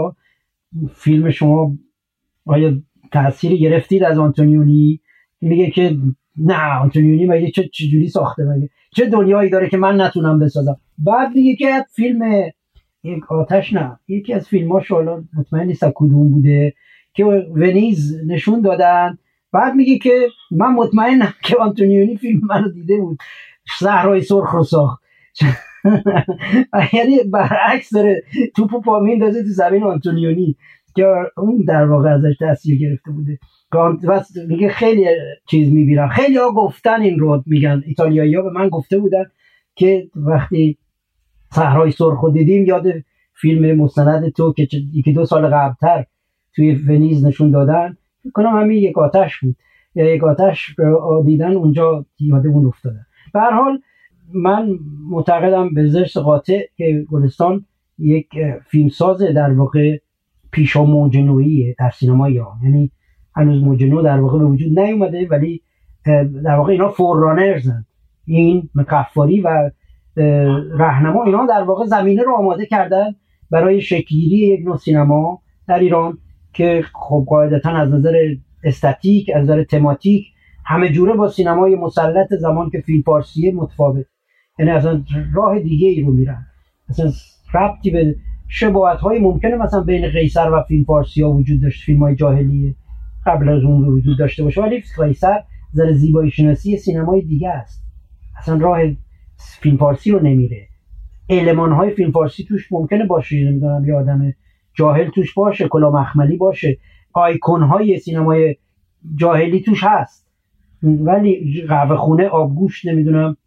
فیلم 0.94 1.30
شما 1.30 1.78
آیا 2.46 2.74
تاثیر 3.12 3.56
گرفتید 3.56 4.04
از 4.04 4.18
آنتونیونی؟ 4.18 5.00
میگه 5.42 5.70
که 5.70 5.98
نه 6.38 6.80
آنتونیونی 6.82 7.26
مگه 7.26 7.52
چه 7.52 7.70
چجوری 7.74 8.08
ساخته 8.08 8.44
مگه؟ 8.44 8.70
چه 8.92 9.06
دنیایی 9.06 9.50
داره 9.50 9.70
که 9.70 9.78
من 9.78 10.02
نتونم 10.02 10.40
بسازم؟ 10.40 10.78
بعد 10.98 11.36
میگه 11.36 11.56
که 11.56 11.86
فیلم 11.96 12.22
یک 13.04 13.32
آتش 13.32 13.74
نه 13.74 14.00
یکی 14.08 14.34
از 14.34 14.48
فیلماش 14.48 14.92
حالا 14.92 15.24
مطمئن 15.38 15.68
نیست 15.68 15.86
کدوم 15.96 16.30
بوده 16.30 16.74
که 17.14 17.26
ونیز 17.56 18.22
نشون 18.28 18.62
دادن 18.62 19.18
بعد 19.56 19.76
میگه 19.76 19.98
که 19.98 20.28
من 20.52 20.74
مطمئنم 20.74 21.34
که 21.44 21.56
آنتونیونی 21.58 22.18
فیلم 22.18 22.40
منو 22.44 22.72
دیده 22.72 22.98
بود. 22.98 23.18
صحرای 23.80 24.22
سرخ 24.22 24.52
رو 24.52 24.64
ساخت. 24.64 25.04
یعنی 26.94 27.24
برعکس 27.34 27.94
داره 27.94 28.24
توپو 28.56 28.82
پا 28.82 29.00
میندازه 29.00 29.44
تو 29.44 29.50
زمین 29.50 29.84
آنتونیونی 29.84 30.56
که 30.96 31.06
اون 31.38 31.64
در 31.68 31.86
واقع 31.86 32.10
ازش 32.10 32.38
تاثیر 32.40 32.78
گرفته 32.78 33.12
بوده. 33.12 33.40
میگه 34.48 34.70
خیلی 34.70 35.06
چیز 35.48 35.74
می‌بینم 35.74 36.08
خیلی 36.08 36.38
ها 36.38 36.52
گفتن 36.52 37.02
این 37.02 37.20
رو 37.20 37.44
میگن. 37.46 37.84
ایتالیایی 37.86 38.36
ها 38.36 38.42
به 38.42 38.52
من 38.52 38.70
گفته 38.70 39.00
بودن 39.00 39.24
که 39.76 40.10
وقتی 40.16 40.78
صحرای 41.52 41.92
سرخ 41.92 42.20
رو 42.20 42.32
دیدیم 42.32 42.66
یاد 42.66 42.86
فیلم 43.34 43.82
مستند 43.82 44.30
تو 44.30 44.54
که 44.54 44.68
یکی 44.94 45.14
دو 45.14 45.26
سال 45.26 45.48
قبلتر 45.48 46.06
توی 46.56 46.76
ونیز 46.76 47.26
نشون 47.26 47.52
دادن. 47.52 47.98
کنم 48.34 48.58
همین 48.58 48.78
یک 48.78 48.98
آتش 48.98 49.40
بود. 49.40 49.56
یا 49.96 50.16
یک 50.16 50.24
آتش 50.24 50.76
دیدن 51.26 51.56
اونجا 51.56 52.06
یادمون 52.20 52.66
افتاده. 52.66 53.00
به 53.34 53.42
حال 53.42 53.80
من 54.34 54.70
معتقدم 55.10 55.74
به 55.74 55.88
زشت 55.88 56.18
قاطع 56.18 56.62
که 56.78 57.06
گلستان 57.12 57.66
یک 57.98 58.28
فیلمساز 58.68 59.22
در 59.22 59.52
واقع 59.52 59.98
پیشا 60.52 60.86
موجنوییه 60.86 61.76
در 61.80 61.90
سینما 61.90 62.26
ایران. 62.26 62.60
یعنی 62.64 62.92
هنوز 63.36 63.64
موجنو 63.64 64.02
در 64.02 64.20
واقع 64.20 64.40
به 64.40 64.46
وجود 64.46 64.80
نیومده 64.80 65.28
ولی 65.28 65.62
در 66.44 66.56
واقع 66.56 66.72
اینا 66.72 66.90
فوررانرزن 66.90 67.86
این 68.26 68.70
مکفاری 68.76 69.42
و 69.42 69.72
رهنما 70.78 71.24
اینا 71.24 71.46
در 71.46 71.64
واقع 71.64 71.86
زمینه 71.86 72.24
رو 72.24 72.36
آماده 72.36 72.66
کردن 72.66 73.16
برای 73.52 73.82
شکلگیری 73.82 74.38
یک 74.38 74.66
نوع 74.66 74.78
سینما 74.78 75.42
در 75.68 75.80
ایران. 75.80 76.18
که 76.56 76.84
خب 76.94 77.26
قاعدتا 77.28 77.70
از 77.70 77.92
نظر 77.92 78.36
استاتیک 78.64 79.32
از 79.36 79.44
نظر 79.44 79.64
تماتیک 79.64 80.26
همه 80.66 80.90
جوره 80.90 81.14
با 81.14 81.30
سینمای 81.30 81.76
مسلط 81.76 82.34
زمان 82.34 82.70
که 82.70 82.82
فیلم 82.82 83.02
فارسی 83.02 83.52
متفاوت. 83.52 84.06
یعنی 84.60 84.72
اصلا 84.72 85.04
راه 85.34 85.60
دیگه 85.60 85.88
ای 85.88 86.02
رو 86.02 86.12
میرن. 86.12 86.46
اصلا 86.90 87.12
ربطی 87.54 87.92
به 87.92 88.16
شباهت 88.48 89.00
های 89.00 89.20
ممکنه 89.20 89.56
مثلا 89.56 89.82
بین 89.82 90.10
قیصر 90.10 90.52
و 90.54 90.64
فیلم 90.68 90.84
فارسی 90.84 91.22
ها 91.22 91.32
وجود 91.32 91.62
داشت 91.62 91.84
فیلم 91.84 92.00
های 92.00 92.16
جاهلیه. 92.16 92.76
قبل 93.26 93.50
از 93.50 93.64
اون 93.64 93.88
وجود 93.88 94.20
داشته 94.20 94.44
باشه. 94.44 94.62
ولی 94.62 94.84
قیصر 94.98 95.44
زر 95.72 95.92
زیبایی 95.92 96.32
شناسی 96.32 96.78
سینمای 96.78 97.22
دیگه 97.22 97.50
است. 97.50 97.84
اصلا 98.38 98.58
راه 98.58 98.80
فیلم 99.38 99.78
فارسی 99.78 100.12
رو 100.12 100.20
نمیره. 100.20 100.68
علمان 101.30 101.72
های 101.72 101.92
فیلم 101.92 102.12
فارسی 102.12 102.44
توش 102.44 102.72
ممکنه 102.72 103.06
باشه 103.06 103.36
نمی‌دونم 103.36 103.86
یه 103.86 103.94
آدم 103.94 104.34
جاهل 104.76 105.10
توش 105.10 105.34
باشه 105.34 105.68
کلا 105.68 105.92
مخملی 105.92 106.38
باشه. 106.38 106.78
آیکون 107.14 107.64
های 107.64 108.00
سینمای 108.00 108.56
جاهلی 109.16 109.62
توش 109.62 109.84
هست. 109.84 110.28
ولی 110.84 111.64
قهوه 111.68 111.98
خونه 111.98 112.28
آبگوش 112.28 112.86
نمی‌دونم 112.86 113.38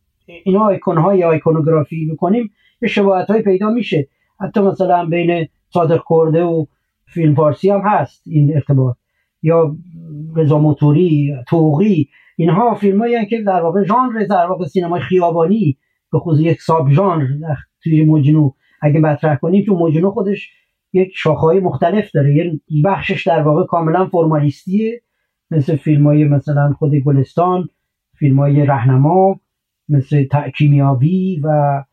اینا 0.45 0.61
آیکون 0.61 0.99
های 0.99 1.25
آیکونوگرافی 1.25 2.07
بکنیم 2.13 2.51
یه 2.83 2.89
شباهت 2.89 3.31
های 3.31 3.43
پیدا 3.43 3.71
میشه. 3.71 4.09
حتی 4.41 4.61
مثلا 4.61 5.07
بین 5.07 5.49
صادق 5.69 6.03
کرده 6.09 6.43
و 6.43 6.67
فیلم 7.07 7.35
فارسی 7.35 7.71
هم 7.71 7.81
هست 7.85 8.23
این 8.27 8.55
ارتباط. 8.55 8.97
یا 9.43 9.77
رضا 10.37 10.59
موتوری 10.59 11.35
توقی 11.49 12.09
اینها 12.37 12.75
فیلم 12.75 12.99
هایی 12.99 13.27
که 13.27 13.43
در 13.43 13.63
واقع 13.63 13.85
ژانر 13.85 14.27
در 14.31 14.47
واقع 14.47 14.65
سینمای 14.65 15.01
خیابانی. 15.01 15.77
به 16.13 16.19
خصوص 16.19 16.41
یک 16.41 16.63
ساب 16.63 16.91
ژانر 16.91 17.27
توی 17.83 18.05
مجنو 18.05 18.53
اگه 18.83 19.01
مطرح 19.01 19.37
کنیم 19.37 19.65
تو 19.65 19.79
مجنو 19.79 20.11
خودش 20.11 20.51
یک 20.93 21.13
شاخهای 21.15 21.61
مختلف 21.61 22.11
داره. 22.15 22.35
یه 22.37 22.83
بخشش 22.85 23.27
در 23.27 23.43
واقع 23.43 23.67
کاملا 23.67 24.07
فرمالیستیه. 24.07 25.03
مثل 25.51 25.77
فیلم 25.77 26.07
های 26.07 26.25
مثلا 26.25 26.73
خود 26.79 26.95
گلستان 26.95 27.69
فیلم 28.19 28.39
های 28.39 28.67
رهنما 28.67 29.41
مثل 29.89 30.27
کیمیاوی 30.57 31.41
و 31.45 31.85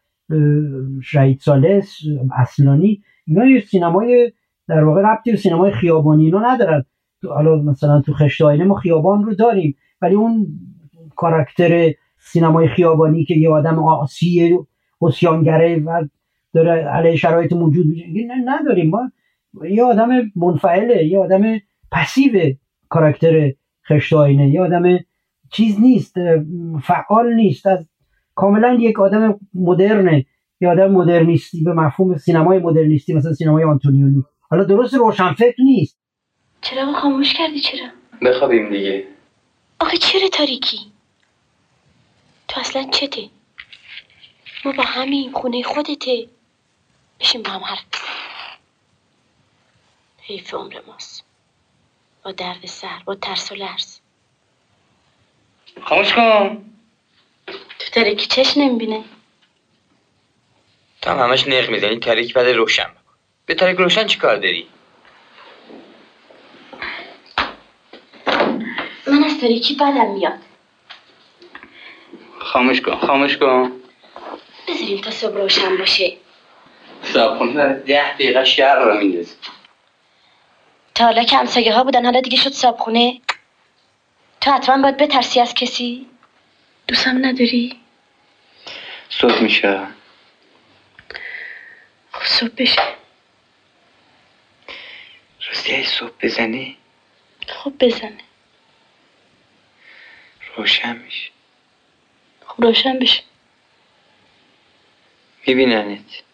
شهید 1.02 1.40
سالس 1.40 2.00
اصلانی. 2.38 3.02
اینا 3.28 3.46
یه 3.46 3.60
سینمای 3.60 4.32
در 4.68 4.84
واقع 4.84 5.02
ربطی 5.02 5.32
به 5.32 5.38
سینمای 5.38 5.72
خیابانی 5.72 6.26
اینا 6.26 6.54
ندارن. 6.54 6.86
حالا 7.30 7.56
مثلا 7.56 8.02
تو 8.02 8.14
خشت 8.14 8.42
آینه 8.42 8.64
ما 8.64 8.76
خیابان 8.76 9.24
رو 9.24 9.36
داریم. 9.36 9.76
ولی 10.02 10.16
اون 10.16 10.48
کاراکتر 11.16 11.92
سینمای 12.18 12.68
خیابانی 12.68 13.26
که 13.26 13.36
یه 13.36 13.50
آدم 13.50 13.80
آسی 13.80 14.58
اسیانگره 15.02 15.80
و 15.80 16.04
داره 16.56 16.72
علیه 16.72 17.16
شرایط 17.16 17.54
موجود 17.54 17.86
میشه 17.86 18.06
نداریم 18.46 18.90
ما. 18.90 19.12
یه 19.70 19.84
آدم 19.84 20.32
منفعله 20.36 21.06
یه 21.06 21.20
آدم 21.20 21.42
پسیو 21.92 22.54
کاراکتر 22.90 23.52
خشت 23.90 24.14
آینه. 24.14 24.50
یه 24.50 24.62
آدم 24.62 25.00
چیز 25.52 25.82
نیست 25.82 26.16
فعال 26.84 27.34
نیست. 27.34 27.68
از 27.68 27.90
کاملا 28.36 28.74
یک 28.74 29.00
آدم 29.00 29.40
مدرنه. 29.54 30.26
یه 30.62 30.70
آدم 30.70 30.92
مدرنیستی 30.92 31.64
به 31.64 31.74
مفهوم 31.74 32.18
سینمای 32.18 32.60
مدرنیستی 32.60 33.14
مثلا 33.14 33.34
سینمای 33.34 33.64
آنتونیونی 33.64 34.24
حالا 34.50 34.64
درست 34.64 34.94
روشنفکر 34.94 35.62
نیست. 35.64 36.00
چرا 36.62 36.94
خاموش 36.94 37.34
کردی؟ 37.34 37.60
چرا؟ 37.60 37.88
بخوابیم 38.22 38.70
دیگه. 38.70 39.04
آخه 39.80 39.98
چرا 39.98 40.28
تاریکی 40.34 40.78
تو 42.48 42.60
اصلا 42.60 42.84
چته؟ 42.92 43.22
ما 44.66 44.72
با 44.78 44.84
همین 44.84 45.32
خونه 45.32 45.64
خودته. 45.64 46.28
بشین 47.20 47.44
با 47.44 47.52
هم 47.52 47.64
حرف 47.64 47.84
بزنیم. 47.94 48.60
حیف 50.22 50.54
عمر 50.54 50.82
ماست. 50.88 51.26
با 52.24 52.32
درد 52.32 52.66
سر 52.66 53.02
با 53.06 53.16
ترس 53.16 53.52
و 53.52 53.56
لرز. 53.56 54.00
خاموش 55.84 56.14
کن. 56.14 56.66
تو 57.80 57.90
تاریکی 57.94 58.26
چش 58.26 58.58
نمی‌بینه. 58.58 59.04
تو 61.02 61.12
هم 61.12 61.20
همش 61.20 61.48
نق 61.48 61.70
می‌زنی 61.70 62.00
تاریک 62.00 62.34
بعد 62.34 62.48
روشن 62.48 62.84
بکن. 62.84 63.16
به 63.46 63.56
تاریک 63.56 63.78
روشن 63.78 64.08
چی 64.08 64.18
کار 64.18 64.36
داری؟ 64.36 64.68
من 69.08 69.24
از 69.24 69.40
تاریکی 69.42 69.76
بدم 69.76 70.12
میاد. 70.12 70.40
خاموش 72.40 72.82
کن 72.82 72.96
خاموش 73.08 73.38
کن. 73.38 73.72
بذاریم 74.68 75.02
تا 75.02 75.12
صبح 75.12 75.38
روشن 75.38 75.78
باشه. 75.78 76.15
صاحب 77.16 77.38
خونه 77.38 77.54
داره 77.54 77.74
ده 77.74 78.14
دقیقه 78.14 78.46
شهر 78.46 78.76
رو 78.76 78.98
میندازه 78.98 79.36
تا 80.96 81.06
حالا 81.06 81.24
که 81.24 81.38
همسایه 81.38 81.74
ها 81.74 81.84
بودن 81.84 82.06
حالا 82.06 82.22
دیگه 82.22 82.38
شد 82.38 82.52
صابخونه. 82.52 83.22
تو 84.42 84.52
حتما 84.52 84.82
باید 84.82 84.98
بترسی 84.98 85.40
از 85.40 85.54
کسی. 85.54 86.08
دوستم 86.88 87.26
نداری؟ 87.26 87.80
صبح 89.10 89.44
میشه. 89.44 89.88
خب 92.12 92.26
صبح 92.26 92.56
بشه. 92.58 92.82
راستی 95.48 95.84
صبح 95.84 96.12
بزنه 96.22 96.76
خب 97.48 97.74
بزنه 97.80 98.24
روشن 100.58 100.98
میشه. 100.98 101.32
خب 102.48 102.64
روشن 102.64 103.00
بشه. 103.00 103.24
میبیننت. 105.48 106.25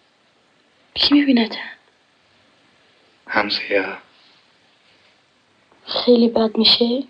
کی 0.94 1.14
می‌بینه 1.14 1.50
همسایه. 3.28 3.82
ها 3.82 3.98
خیلی 5.86 6.30
بد 6.30 6.58
میشه؟ 6.58 7.04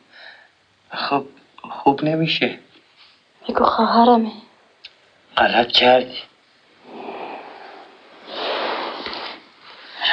خب 0.91 1.25
خوب 1.61 2.03
نمیشه. 2.03 2.59
بگو 3.49 3.63
خواهرمه. 3.63 4.31
غلط 5.37 5.67
کردی. 5.67 6.17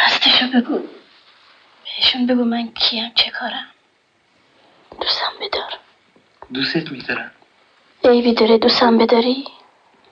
راستشو 0.02 0.46
بگو. 0.54 0.80
بهشون 1.84 2.26
بگو 2.26 2.44
من 2.44 2.72
کیم 2.72 3.12
چه 3.14 3.30
کارم. 3.30 3.66
دوستم 5.00 5.32
بدار. 5.40 5.78
دوستت 6.54 6.92
میدارم 6.92 7.30
عیبی 8.04 8.34
داره 8.34 8.58
دوستم 8.58 8.98
بداری؟ 8.98 9.44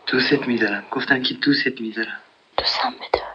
دوستت 0.06 0.48
میدارم 0.48 0.84
گفتم 0.90 1.22
که 1.22 1.34
دوستت 1.34 1.80
میدارم 1.80 2.18
دوستم 2.56 2.90
بدار. 2.90 3.25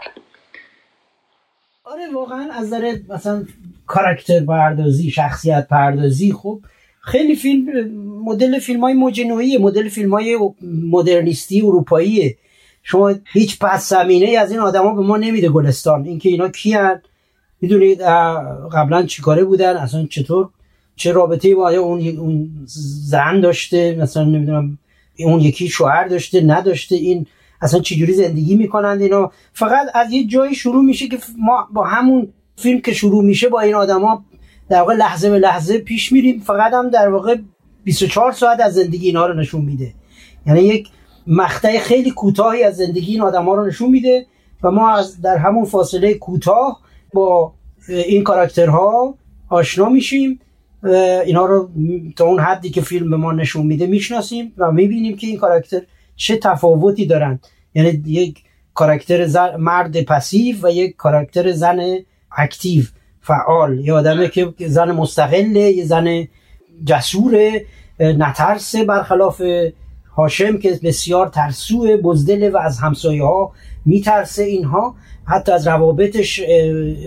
آره 1.91 2.13
واقعا 2.13 2.49
از 2.51 2.65
نظر 2.65 2.95
مثلا 3.09 3.45
کاراکتر 3.87 4.39
پردازی 4.39 5.11
شخصیت 5.11 5.67
پردازی 5.67 6.33
خب 6.33 6.59
خیلی 7.01 7.35
فیلم 7.35 7.91
مدل 8.25 8.59
فیلم 8.59 8.81
های 8.81 8.93
مجنویی 8.93 9.57
مدل 9.57 9.89
فیلم 9.89 10.13
های 10.13 10.39
مدرنیستی 10.91 11.61
اروپاییه. 11.61 12.37
شما 12.83 13.13
هیچ 13.33 13.59
پس 13.59 13.89
زمینه 13.89 14.37
از 14.37 14.51
این 14.51 14.59
آدما 14.59 14.93
به 14.93 15.01
ما 15.01 15.17
نمیده 15.17 15.49
گلستان. 15.49 16.05
اینکه 16.05 16.29
اینا 16.29 16.49
کیان؟ 16.49 17.01
می‌دونید 17.61 18.01
قبلا 18.73 19.05
چیکاره 19.05 19.43
بودن؟ 19.43 19.77
اصلا 19.77 20.05
چطور؟ 20.05 20.49
چه 20.95 21.11
رابطه 21.11 21.55
با 21.55 21.69
اون 21.69 22.17
اون 22.17 22.49
زن 23.05 23.39
داشته؟ 23.41 23.95
مثلا 23.95 24.23
نمی‌دونم 24.23 24.77
اون 25.19 25.41
یکی 25.41 25.67
شوهر 25.67 26.07
داشته 26.07 26.41
نداشته؟ 26.41 26.95
این 26.95 27.27
اصلا 27.61 27.79
چجوری 27.79 28.13
زندگی 28.13 28.55
می‌کنند 28.55 29.01
اینا 29.01 29.31
فقط 29.53 29.87
از 29.93 30.11
یه 30.11 30.27
جایی 30.27 30.55
شروع 30.55 30.83
میشه 30.83 31.07
که 31.07 31.17
ما 31.37 31.67
با 31.73 31.83
همون 31.83 32.33
فیلم 32.55 32.81
که 32.81 32.93
شروع 32.93 33.23
میشه 33.23 33.49
با 33.49 33.59
این 33.59 33.75
آدما 33.75 34.25
در 34.69 34.79
واقع 34.79 34.93
لحظه 34.93 35.29
به 35.29 35.39
لحظه 35.39 35.77
پیش 35.77 36.11
میریم. 36.11 36.39
فقط 36.39 36.73
هم 36.73 36.89
در 36.89 37.09
واقع 37.09 37.35
24 37.83 38.31
ساعت 38.31 38.59
از 38.59 38.73
زندگی 38.73 39.05
اینا 39.07 39.25
رو 39.25 39.33
نشون 39.33 39.61
میده. 39.61 39.93
یعنی 40.47 40.61
یک 40.61 40.87
مقطع 41.27 41.79
خیلی 41.79 42.11
کوتاهی 42.11 42.63
از 42.63 42.75
زندگی 42.75 43.11
این 43.11 43.21
آدما 43.21 43.55
رو 43.55 43.65
نشون 43.65 43.89
میده 43.89 44.25
و 44.63 44.71
ما 44.71 44.91
از 44.91 45.21
در 45.21 45.37
همون 45.37 45.65
فاصله 45.65 46.13
کوتاه 46.13 46.81
با 47.13 47.53
این 47.87 48.23
کاراکترها 48.23 49.15
آشنا 49.49 49.89
میشیم. 49.89 50.39
اینا 51.25 51.45
رو 51.45 51.69
تا 52.15 52.25
اون 52.25 52.39
حدی 52.39 52.69
که 52.69 52.81
فیلم 52.81 53.09
به 53.09 53.17
ما 53.17 53.31
نشون 53.31 53.65
میده 53.65 53.87
می‌شناسیم 53.87 54.53
و 54.57 54.71
می‌بینیم 54.71 55.17
که 55.17 55.27
این 55.27 55.37
کاراکتر 55.37 55.81
چه 56.21 56.37
تفاوتی 56.37 57.05
دارن 57.05 57.39
یعنی 57.73 58.03
یک 58.05 58.43
کاراکتر 58.73 59.25
زن 59.25 59.55
مرد 59.55 60.01
پسیو 60.01 60.55
و 60.63 60.71
یک 60.71 60.95
کاراکتر 60.95 61.51
زن 61.51 61.79
اکتیو 62.37 62.83
فعال. 63.21 63.79
یه 63.79 63.93
آدمه 63.93 64.27
که 64.27 64.53
زن 64.67 64.91
مستقله 64.91 65.59
یه 65.59 65.85
زن 65.85 66.27
جسور 66.85 67.51
نترسه 67.99 68.83
برخلاف 68.83 69.41
هاشم 70.17 70.57
که 70.57 70.79
بسیار 70.83 71.27
ترسوه 71.27 71.97
بزدله 71.97 72.49
و 72.49 72.57
از 72.57 72.79
همسایه 72.79 73.23
ها 73.23 73.51
میترسه 73.85 74.43
اینها. 74.43 74.95
حتی 75.25 75.51
از 75.51 75.67
روابطش 75.67 76.41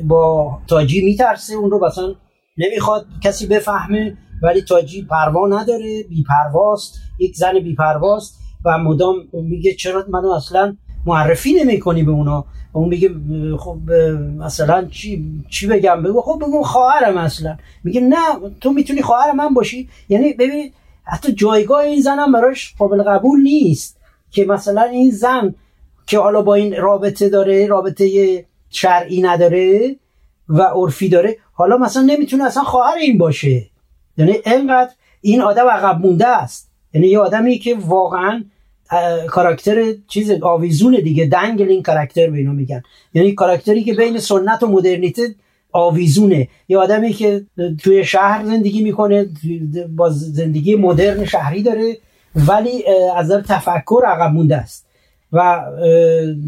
با 0.05 0.59
تاجی 0.67 1.05
میترسه 1.05 1.55
اون 1.55 1.71
رو 1.71 1.87
مثلا 1.87 2.15
نمی‌خواد 2.59 3.07
کسی 3.23 3.47
بفهمه 3.47 4.17
ولی 4.43 4.63
تاجی 4.63 5.03
پروا 5.03 5.49
نداره 5.49 6.03
بیپرواست 6.09 6.95
یک 7.19 7.37
زن 7.37 7.59
بیپرواست. 7.59 8.44
و 8.65 8.79
مدام 8.79 9.17
میگه 9.33 9.75
چرا 9.75 10.05
منو 10.09 10.31
اصلا 10.31 10.77
معرفی 11.07 11.53
نمی 11.53 11.81
کنی 11.81 12.03
به 12.03 12.11
اونا؟ 12.11 12.45
اون 12.73 12.89
میگه 12.89 13.11
خب 13.59 13.79
مثلا 14.39 14.85
چی 14.85 15.25
چی 15.51 15.67
بگم؟ 15.67 16.03
بگو 16.03 16.21
خب 16.21 16.39
بگو 16.43 16.63
خواهرم 16.63 17.19
مثلا 17.19 17.57
میگه 17.85 18.01
نه 18.01 18.17
تو 18.61 18.73
می‌تونی 18.73 19.03
خواهر 19.03 19.33
من 19.33 19.55
باشی. 19.55 19.89
یعنی 20.09 20.33
ببین 20.33 20.71
حتی 21.05 21.33
جایگاه 21.33 21.81
این 21.81 22.01
زنم 22.01 22.33
براش 22.33 22.75
قابل 22.79 23.03
قبول 23.03 23.41
نیست 23.41 24.01
که 24.31 24.45
مثلا 24.45 24.83
این 24.83 25.11
زن 25.11 25.55
که 26.07 26.19
حالا 26.19 26.43
با 26.43 26.55
این 26.55 26.77
رابطه 26.77 27.29
داره 27.29 27.67
رابطه 27.67 28.45
شرعی 28.71 29.23
نداره 29.23 29.97
و 30.49 30.63
عرفی 30.63 31.09
داره 31.09 31.37
حالا 31.53 31.77
مثلا 31.77 32.03
نمی‌تونه 32.03 32.45
اصلا 32.45 32.63
خواهر 32.63 32.97
این 32.97 33.19
باشه. 33.19 33.67
یعنی 34.17 34.35
انقدر 34.45 34.91
این 35.21 35.41
آدم 35.41 35.69
عقب 35.69 36.07
مونده 36.07 36.27
است. 36.27 36.71
یعنی 36.95 37.07
یه 37.07 37.19
آدمی 37.19 37.59
که 37.59 37.75
واقعا 37.75 38.45
کاراکتر 39.29 39.95
چیز 40.09 40.31
آویزون 40.43 40.95
دیگه 41.05 41.27
دنگلین 41.27 41.83
کاراکتر 41.83 42.31
به 42.31 42.39
اینو 42.39 42.53
میگن. 42.53 42.83
یعنی 43.15 43.33
کاراکتری 43.33 43.85
که 43.85 43.95
بین 43.95 44.19
سنت 44.19 44.63
و 44.63 44.67
مدرنیته 44.67 45.35
آویزونه. 45.73 46.49
یه 46.69 46.79
آدمی 46.79 47.13
که 47.13 47.45
توی 47.83 48.05
شهر 48.05 48.45
زندگی 48.45 48.83
می‌کنه 48.83 49.27
با 49.97 50.11
زندگی 50.11 50.75
مدرن 50.75 51.25
شهری 51.25 51.63
داره 51.63 51.97
ولی 52.35 52.85
از 53.17 53.27
نظر 53.27 53.41
تفکر 53.41 54.03
عقب 54.07 54.33
مونده 54.33 54.57
است. 54.57 54.87
و 55.33 55.65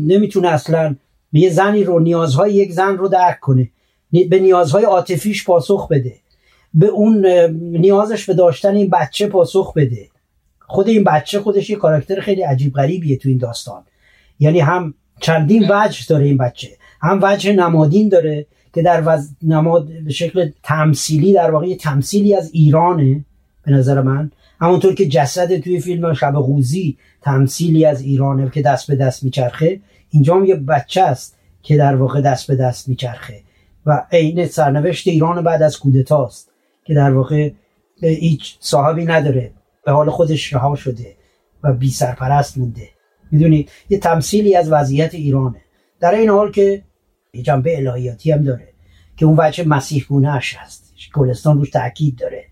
نمی‌تونه 0.06 0.48
اصلا 0.48 0.96
یه 1.32 1.50
زنی 1.50 1.84
رو 1.84 1.98
نیازهای 1.98 2.54
یک 2.54 2.72
زن 2.72 2.96
رو 2.96 3.08
درک 3.08 3.40
کنه. 3.40 3.68
به 4.30 4.38
نیازهای 4.38 4.84
عاطفیش 4.84 5.44
پاسخ 5.44 5.88
بده. 5.88 6.14
به 6.74 6.86
اون 6.86 7.26
نیازش 7.56 8.24
به 8.24 8.34
داشتن 8.34 8.74
این 8.74 8.90
بچه 8.90 9.26
پاسخ 9.26 9.72
بده. 9.72 10.06
خود 10.66 10.88
این 10.88 11.05
بچه 11.05 11.40
خودش 11.40 11.70
یه 11.70 11.76
کاراکتر 11.76 12.20
خیلی 12.20 12.43
عجیب 12.43 12.74
غریبیه 12.74 13.16
تو 13.16 13.28
این 13.28 13.38
داستان. 13.38 13.82
یعنی 14.38 14.60
هم 14.60 14.94
چندین 15.20 15.66
وجه 15.70 16.06
داره 16.09 16.24
این 16.24 16.36
بچه 16.36 16.68
هم 17.01 17.18
وجه 17.22 17.52
نمادین 17.52 18.09
داره 18.09 18.47
که 18.74 18.82
در 18.82 19.02
وز... 19.06 19.28
نماد 19.43 19.88
به 20.05 20.12
شکل 20.12 20.51
تمثیلی 20.62 21.32
در 21.32 21.51
واقع 21.51 21.76
تمثیلی 21.76 22.34
از 22.34 22.51
ایرانه 22.52 23.24
به 23.62 23.72
نظر 23.72 24.02
من. 24.02 24.30
همونطور 24.60 24.94
که 24.94 25.09
جسد 25.09 25.56
توی 25.59 25.80
فیلم 25.80 26.14
شب 26.14 26.32
غوزی 26.32 26.97
تمثیلی 27.22 27.84
از 27.84 28.01
ایرانه 28.01 28.51
که 28.51 28.62
دست 28.62 28.86
به 28.86 28.97
دست 28.97 29.24
میچرخه 29.24 29.80
اینجا 30.10 30.34
هم 30.34 30.44
یه 30.44 30.55
بچه 30.55 31.02
است 31.02 31.36
که 31.62 31.76
در 31.76 31.97
واقع 31.97 32.20
دست 32.20 32.47
به 32.47 32.56
دست 32.56 32.88
میچرخه. 32.88 33.40
و 33.86 34.06
عین 34.12 34.47
سرنوشت 34.47 35.09
ایران 35.09 35.44
بعد 35.44 35.62
از 35.62 35.78
کودتاست 35.78 36.51
که 36.84 36.94
در 36.94 37.12
واقع 37.12 37.51
هیچ 38.01 38.56
صاحبی 38.60 39.05
نداره. 39.05 39.51
به 39.86 39.92
حال 39.92 40.10
خودش 40.10 40.52
رها 40.52 40.74
شده 40.74 41.16
و 41.62 41.72
بی 41.72 41.90
سرپرست 41.90 42.58
مونده. 42.58 42.88
می‌دونی 43.30 43.68
یه 43.88 43.98
تمثیلی 43.98 44.56
از 44.56 44.72
وضعیت 44.72 45.14
ایرانه. 45.14 45.62
در 46.00 46.14
این 46.14 46.28
حال 46.28 46.52
که 46.52 46.82
یه 47.34 47.42
جنبه 47.42 47.76
الهیاتی 47.76 48.30
هم 48.30 48.44
داره 48.44 48.68
که 49.16 49.26
اون 49.26 49.36
بچه 49.36 49.64
مسیح 49.64 50.06
گونهش 50.08 50.56
هست. 50.56 50.94
گلستان 51.14 51.58
روش 51.58 51.70
تاکید 51.70 52.18
داره. 52.18 52.44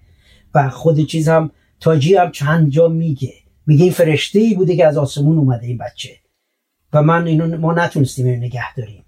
و 0.54 0.70
خود 0.70 1.00
چیز 1.00 1.28
هم 1.28 1.50
تاجی 1.80 2.14
هم 2.14 2.30
چند 2.30 2.68
جا 2.68 2.88
میگه. 2.88 3.32
میگه 3.66 3.82
این 3.82 3.92
فرشته 3.92 4.38
ای 4.38 4.54
بوده 4.54 4.76
که 4.76 4.86
از 4.86 4.98
آسمون 4.98 5.38
اومده 5.38 5.66
این 5.66 5.78
بچه. 5.78 6.10
و 6.92 7.02
من 7.02 7.26
اینو 7.26 7.58
ما 7.58 7.72
نتونستیم 7.72 8.26
اینو 8.26 8.44
نگه 8.44 8.74
داریم. 8.74 9.04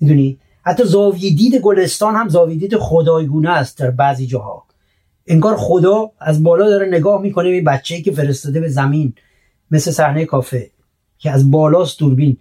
می‌دونی؟ 0.00 0.38
حتی 0.62 0.84
زاویه 0.84 1.36
دید 1.36 1.56
گلستان 1.56 2.14
هم 2.14 2.28
زاویه 2.28 2.56
دید 2.56 2.76
خدایگونه 2.76 3.50
است 3.50 3.78
در 3.78 3.90
بعضی 3.90 4.26
جاها. 4.26 4.65
انگار 5.26 5.56
خدا 5.56 6.12
از 6.20 6.42
بالا 6.42 6.68
داره 6.68 6.88
نگاه 6.88 7.22
می‌کنه 7.22 7.50
به 7.50 7.60
بچه‌ای 7.60 8.02
که 8.02 8.12
فرستاده 8.12 8.60
به 8.60 8.68
زمین 8.68 9.14
مثل 9.70 9.90
صحنه 9.90 10.24
کافه 10.24 10.70
که 11.18 11.30
از 11.30 11.50
بالاست 11.50 11.98
دوربین 11.98 12.36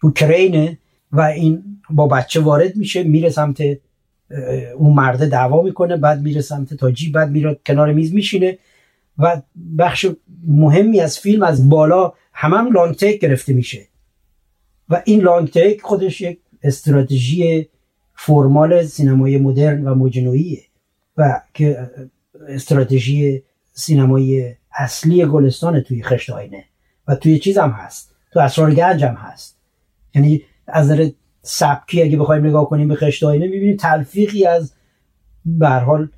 رو 0.00 0.10
کرینه 0.10 0.78
و 1.12 1.20
این 1.20 1.62
با 1.90 2.06
بچه 2.06 2.40
وارد 2.40 2.76
میشه 2.76 3.02
میره 3.02 3.30
سمت 3.30 3.60
اون 4.76 4.94
مرده 4.94 5.26
دعوا 5.26 5.62
می‌کنه 5.62 5.96
بعد 5.96 6.22
میره 6.22 6.40
سمت 6.40 6.74
تاجی 6.74 7.10
بعد 7.10 7.30
میره 7.30 7.60
کنار 7.66 7.92
میز 7.92 8.14
میشینه 8.14 8.58
و 9.18 9.42
بخش 9.78 10.06
مهمی 10.46 11.00
از 11.00 11.18
فیلم 11.18 11.42
از 11.42 11.68
بالا 11.68 12.12
همم 12.32 12.66
هم 12.66 12.72
لانگ 12.72 12.94
تیک 12.94 13.20
گرفته 13.20 13.52
میشه. 13.52 13.86
و 14.88 15.02
این 15.04 15.20
لانگ 15.20 15.50
تیک 15.50 15.82
خودش 15.82 16.20
یک 16.20 16.38
استراتژی 16.62 17.68
فرمال 18.14 18.84
سینمای 18.84 19.38
مدرن 19.38 19.86
و 19.86 19.94
مجنویه 19.94 20.62
و 21.16 21.40
که 21.54 21.90
استراتژی 22.48 23.42
سینمایی 23.72 24.54
اصلی 24.78 25.26
گلستان 25.26 25.80
توی 25.80 26.02
خشت 26.02 26.30
آینه 26.30 26.64
و 27.08 27.14
توی 27.14 27.38
چیز 27.38 27.58
هم 27.58 27.70
هست. 27.70 28.14
تو 28.32 28.40
اسرار 28.40 28.74
گنج 28.74 29.04
هست. 29.04 29.58
یعنی 30.14 30.42
از 30.66 30.90
نظر 30.90 31.10
سبکی 31.42 32.02
اگه 32.02 32.16
بخوایم 32.16 32.46
نگاه 32.46 32.68
کنیم 32.68 32.88
به 32.88 32.94
خشت 32.94 33.22
آینه 33.24 33.48
می‌بینیم 33.48 33.76
تلفیقی 33.76 34.46
از 34.46 34.72
به 35.44 35.68
حال 35.68 36.08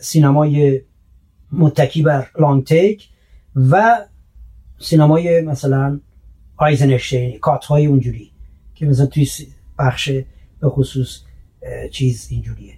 سینمای 0.00 0.80
متکی 1.52 2.02
بر 2.02 2.30
لانگ 2.38 2.64
تیک 2.64 3.08
و 3.56 4.06
سینمای 4.78 5.40
مثلا 5.40 6.00
آیزنشتین 6.56 7.38
کات 7.38 7.64
های 7.64 7.86
اونجوری 7.86 8.30
که 8.74 8.86
مثلا 8.86 9.06
توی 9.06 9.28
بخش 9.78 10.10
به 10.60 10.68
خصوص 10.68 11.20
چیز 11.90 12.28
اینجوریه. 12.30 12.74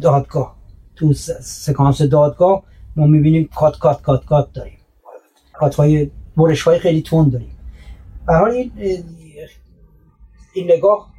دادگاه. 0.00 0.59
تو 1.00 1.12
سکانس 1.42 2.02
دادگاه 2.02 2.62
ما 2.96 3.06
می‌بینیم 3.06 3.48
کات 3.54 3.78
کات 3.78 4.02
کات 4.02 4.24
کات 4.24 4.52
داریم. 4.52 4.78
کات 5.52 5.74
های 5.74 6.10
برش 6.36 6.62
های 6.62 6.78
خیلی 6.78 7.02
تون 7.02 7.28
داریم 7.28 7.56
حال 8.26 8.50
این, 8.50 8.72
این 10.54 10.72
نگاه 10.72 11.10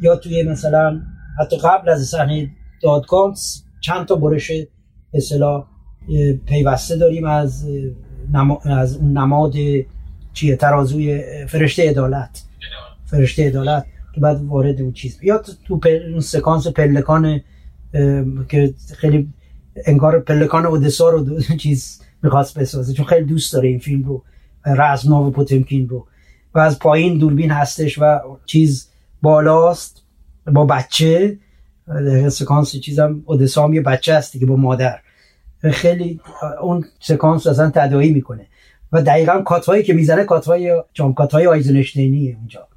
یا 0.00 0.16
توی 0.16 0.42
مثلا 0.42 1.00
حتی 1.40 1.56
قبل 1.56 1.88
از 1.88 2.02
صحنه 2.02 2.50
دادگاه 2.82 3.34
چند 3.80 4.06
تا 4.06 4.14
برش 4.14 4.52
اصطلاح 5.14 5.66
پیوسته 6.46 6.96
داریم 6.96 7.24
از 7.24 7.66
از 8.64 8.96
اون 8.96 9.18
نماد 9.18 9.54
چیه 10.32 10.56
ترازوی 10.56 11.22
فرشته 11.46 11.90
عدالت. 11.90 12.42
فرشته 13.04 13.46
عدالت 13.46 13.86
که 14.14 14.20
بعد 14.20 14.42
وارد 14.42 14.80
اون 14.80 14.92
چیز 14.92 15.18
یا 15.22 15.42
تو 15.64 15.80
اون 16.12 16.20
سکانس 16.20 16.66
پلکان 16.66 17.40
که 18.48 18.74
خیلی 18.96 19.28
انگار 19.86 20.20
پلکان 20.20 20.66
اودسا 20.66 21.08
رو 21.08 21.20
دو 21.20 21.40
چیز 21.62 22.02
می‌خواست 22.22 22.58
بسازه 22.58 22.92
چون 22.92 23.06
خیلی 23.06 23.24
دوست 23.24 23.52
داره 23.52 23.68
این 23.68 23.78
فیلم 23.78 24.02
رو 24.02 24.22
رزمناو 24.66 25.30
پوتمکین 25.30 25.88
رو. 25.88 26.06
و 26.54 26.58
از 26.58 26.78
پایین 26.78 27.18
دوربین 27.18 27.50
هستش 27.50 27.98
و 27.98 28.18
چیز 28.46 28.88
بالاست 29.22 30.02
با 30.52 30.64
بچه. 30.64 31.38
سکانس 32.28 32.76
چیزم 32.76 33.22
اودسا 33.26 33.64
هم 33.64 33.74
یه 33.74 33.80
بچه 33.80 34.14
هست 34.14 34.32
دیگه 34.32 34.46
با 34.46 34.56
مادر. 34.56 34.98
خیلی 35.72 36.20
اون 36.62 36.84
سکانس 37.00 37.46
اصلا 37.46 37.70
تدایی 37.74 38.12
می‌کنه. 38.12 38.46
و 38.92 39.02
دقیقا 39.02 39.42
کاتهایی 39.42 39.82
که 39.82 39.94
می‌زنه 39.94 40.24
کاتهای 40.24 40.82
جام 40.92 41.14
کاتهای 41.14 41.46
آیزنشتینیه 41.46 42.36
اونجا. 42.36 42.68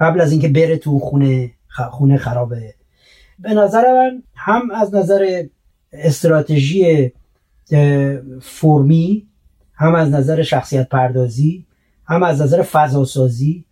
قبل 0.00 0.20
از 0.20 0.32
اینکه 0.32 0.48
بره 0.48 0.76
تو 0.76 0.98
خونه 0.98 1.50
خونه 1.90 2.16
خرابه. 2.16 2.74
به 3.42 3.54
نظر 3.54 3.92
من 3.92 4.22
هم 4.34 4.70
از 4.70 4.94
نظر 4.94 5.44
استراتژی 5.92 7.12
فرمی 8.40 9.26
هم 9.74 9.94
از 9.94 10.10
نظر 10.10 10.42
شخصیت 10.42 10.88
پردازی 10.88 11.66
هم 12.06 12.22
از 12.22 12.42
نظر 12.42 12.62
فضا 12.62 13.04
سازی 13.04 13.64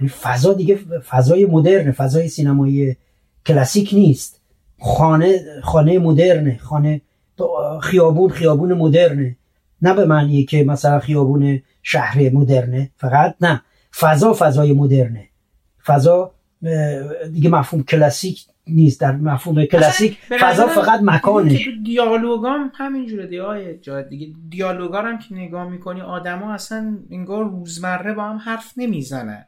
یعنی 0.00 0.08
فضا 0.08 0.52
دیگه 0.52 0.78
فضای 1.10 1.46
مدرن 1.46 1.92
فضای 1.92 2.28
سینمایی 2.28 2.96
کلاسیک 3.46 3.90
نیست. 3.92 4.40
خانه 4.80 5.40
خانه 5.62 5.98
مدرنه 5.98 6.58
خانه 6.58 7.00
خیابون 7.82 8.30
خیابون 8.30 8.72
مدرنه. 8.72 9.36
نه 9.82 9.94
به 9.94 10.04
معنی 10.04 10.44
که 10.44 10.64
مثلا 10.64 10.98
خیابون 10.98 11.62
شهر 11.82 12.30
مدرنه 12.30 12.90
فقط 12.96 13.34
نه. 13.40 13.62
فضا 13.94 14.34
فضای 14.38 14.72
مدرنه. 14.72 15.28
فضا 15.84 16.34
دیگه 17.32 17.50
مفهوم 17.50 17.82
کلاسیک 17.82 18.46
نیست 18.66 19.00
در 19.00 19.16
مفهوم 19.16 19.64
کلاسیک 19.64 20.18
فضا 20.40 20.66
فقط 20.66 21.00
مکانه 21.02 21.58
دیالوگام 21.84 22.72
همینجوره 22.74 23.26
دیگه 23.26 23.78
جای 23.82 24.08
دیگه. 24.08 24.34
دیالوگا 24.48 25.02
هم 25.02 25.18
که 25.18 25.34
نگاه 25.34 25.68
می‌کنی 25.68 26.00
آدما 26.00 26.54
اصلا 26.54 26.98
انگار 27.10 27.44
روزمره 27.44 28.12
با 28.12 28.24
هم 28.24 28.36
حرف 28.36 28.72
نمی‌زنن. 28.76 29.46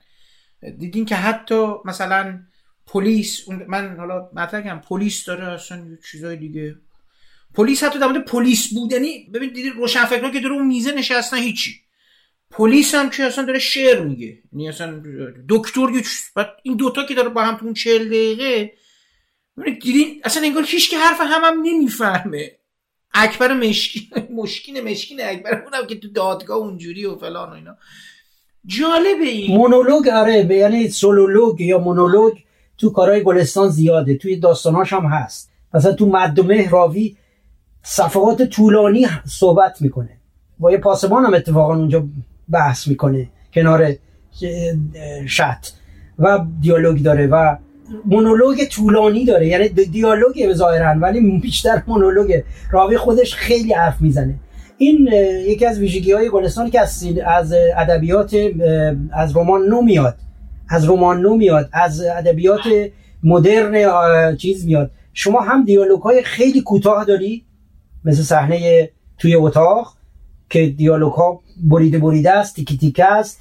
دیدین 0.78 1.04
که 1.04 1.14
حتی 1.14 1.66
مثلا 1.84 2.40
پلیس 2.86 3.48
من 3.68 3.96
حالا 3.96 4.30
مطرح 4.34 4.78
پلیس 4.78 5.24
داره 5.24 5.52
اصلا 5.52 5.84
چیزای 6.10 6.36
دیگه. 6.36 6.76
پلیس 7.54 7.84
حتی 7.84 7.98
در 7.98 8.06
مورد 8.06 8.24
پلیس 8.24 8.74
بودنی 8.74 9.30
ببین 9.34 9.52
دیدی 9.52 9.70
روشنفکرا 9.70 10.30
که 10.30 10.40
داره 10.40 10.54
اون 10.54 10.66
میزه 10.66 10.92
نشستن 10.92 11.36
هیچی. 11.36 11.80
پلیس 12.50 12.94
هم 12.94 13.10
که 13.10 13.24
اصلا 13.24 13.44
داره 13.44 13.58
شعر 13.58 14.00
میگه. 14.00 14.38
یعنی 14.52 14.68
اصلا 14.68 15.02
دکتر 15.48 15.86
این 16.62 16.76
دوتا 16.76 17.04
که 17.04 17.14
داره 17.14 17.28
با 17.28 17.42
هم 17.42 17.56
تو 17.56 17.64
اون 17.64 17.74
40 17.74 18.06
دقیقه 18.06 18.72
دیدین 19.62 20.20
اصلا 20.24 20.42
انگار 20.42 20.64
هیچ 20.66 20.90
که 20.90 20.98
حرف 20.98 21.20
هم 21.20 21.40
هم 21.44 21.62
نمی‌فهمه. 21.62 22.50
اکبر 23.14 23.52
مشکین 23.52 24.08
مشکین 24.34 24.80
مشکین 24.80 25.20
اکبر 25.22 25.62
اونم 25.64 25.86
که 25.86 25.98
تو 25.98 26.08
دادگاه 26.08 26.56
اونجوری 26.56 27.06
و 27.06 27.16
فلان 27.16 27.50
و 27.50 27.52
اینا. 27.52 27.76
جالبه 28.66 29.24
این. 29.24 29.56
مونولوگ 29.56 30.08
آره 30.08 30.46
یعنی 30.46 30.88
سولولوگ 30.88 31.60
یا 31.60 31.78
مونولوگ 31.78 32.32
تو 32.78 32.90
کارهای 32.90 33.22
گلستان 33.22 33.68
زیاده. 33.68 34.16
توی 34.16 34.36
داستاناش 34.36 34.92
هم 34.92 35.06
هست. 35.06 35.50
مثلا 35.74 35.92
تو 35.92 36.06
مدمه 36.06 36.70
راوی 36.70 37.16
صفحات 37.82 38.42
طولانی 38.42 39.06
صحبت 39.26 39.82
می‌کنه. 39.82 40.16
با 40.58 40.72
یه 40.72 40.78
پاسبان 40.78 41.24
هم 41.24 41.34
اتفاقا 41.34 41.74
اونجا 41.76 42.06
بحث 42.48 42.88
می‌کنه 42.88 43.30
کنار 43.54 43.96
شط 45.28 45.66
و 46.18 46.46
دیالوگ 46.60 47.02
داره 47.02 47.26
و 47.26 47.56
مونولوگ 48.04 48.64
طولانی 48.64 49.24
داره. 49.24 49.46
یعنی 49.46 49.68
دیالوگ 49.68 50.52
ظاهرا 50.52 51.00
ولی 51.00 51.38
بیشتر 51.38 51.82
مونولوگ 51.86 52.40
راوی 52.72 52.96
خودش 52.96 53.34
خیلی 53.34 53.72
حرف 53.72 54.00
می‌زنه. 54.00 54.34
این 54.78 55.08
یکی 55.46 55.66
از 55.66 55.78
ویژگی 55.78 56.12
های 56.12 56.28
گلستان 56.28 56.70
که 56.70 56.80
از 57.26 57.54
ادبیات 57.76 58.36
از 59.12 59.36
رمان 59.36 59.62
نو 59.66 59.82
میاد. 59.82 60.16
از 60.68 60.88
رمان 60.88 61.20
نو 61.20 61.36
میاد. 61.36 61.68
از 61.72 62.00
ادبیات 62.00 62.60
مدرن 63.22 64.36
چیز 64.36 64.66
میاد. 64.66 64.90
شما 65.12 65.40
هم 65.40 65.64
دیالوگ 65.64 66.00
های 66.00 66.22
خیلی 66.22 66.60
کوتاه 66.60 67.04
داری 67.04 67.44
مثل 68.04 68.22
صحنه 68.22 68.90
توی 69.18 69.34
اتاق 69.34 69.94
که 70.50 70.66
دیالوگ 70.66 71.12
ها 71.12 71.40
بریده 71.64 71.98
بریده 71.98 72.30
است 72.30 72.56
تیکی 72.56 72.76
تیکه 72.76 73.04
است. 73.04 73.40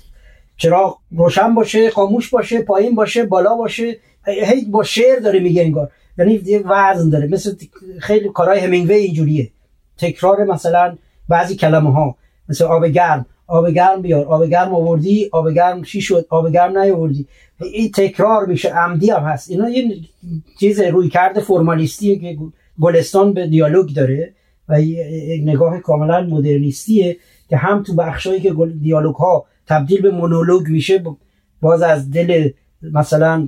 چرا 0.57 0.98
روشن 1.11 1.56
باشه 1.56 1.90
خاموش 1.90 2.30
باشه 2.30 2.61
پایین 2.61 2.95
باشه 2.95 3.26
بالا 3.26 3.56
باشه. 3.56 3.98
هی 4.26 4.66
با 4.66 4.84
شعر 4.84 5.20
داره 5.20 5.40
میگه 5.40 5.62
انگار. 5.62 5.91
یعنی 6.18 6.38
وزن 6.66 7.10
داره. 7.10 7.28
مثل 7.28 7.56
خیلی 8.00 8.30
کارهای 8.30 8.60
همینگوی 8.60 8.95
اینجوریه. 8.95 9.52
تکرار 9.98 10.44
مثلا 10.44 10.98
بعضی 11.30 11.56
کلمه 11.56 11.94
ها 11.94 12.16
مثل 12.50 12.66
آب 12.66 12.88
گرم. 12.88 13.26
آب 13.48 13.70
گرم 13.70 14.02
بیار. 14.02 14.26
آب 14.26 14.45
گرم 14.45 14.76
آوردی. 14.76 15.30
آب 15.32 15.54
گرم 15.54 15.84
چی 15.84 16.02
شد؟ 16.02 16.26
آب 16.30 16.52
گرم 16.52 16.78
نیاوردی. 16.78 17.28
این 17.62 17.91
تکرار 17.91 18.45
میشه. 18.45 18.70
عمدی 18.70 19.12
هم 19.12 19.24
هست. 19.24 19.52
اینا 19.52 19.70
یه 19.70 19.95
چیز 20.60 20.80
روی 20.80 21.10
کرده 21.10 21.41
فرمالیستیه 21.41 22.20
که 22.20 22.38
گلستان 22.80 23.34
به 23.34 23.48
دیالوگ 23.48 23.94
داره 23.94 24.34
و 24.70 24.82
یک 24.82 25.41
نگاه 25.45 25.80
کاملا 25.80 26.22
مدرنیستیه 26.22 27.18
که 27.50 27.58
هم 27.58 27.84
تو 27.84 27.95
بخشایی 27.95 28.41
که 28.41 28.54
دیالوگ 28.82 29.16
ها 29.16 29.45
تبدیل 29.68 30.02
به 30.02 30.12
مونولوگ 30.12 30.68
میشه 30.68 31.04
باز 31.62 31.82
از 31.82 32.12
دل 32.12 32.50
مثلا 32.82 33.48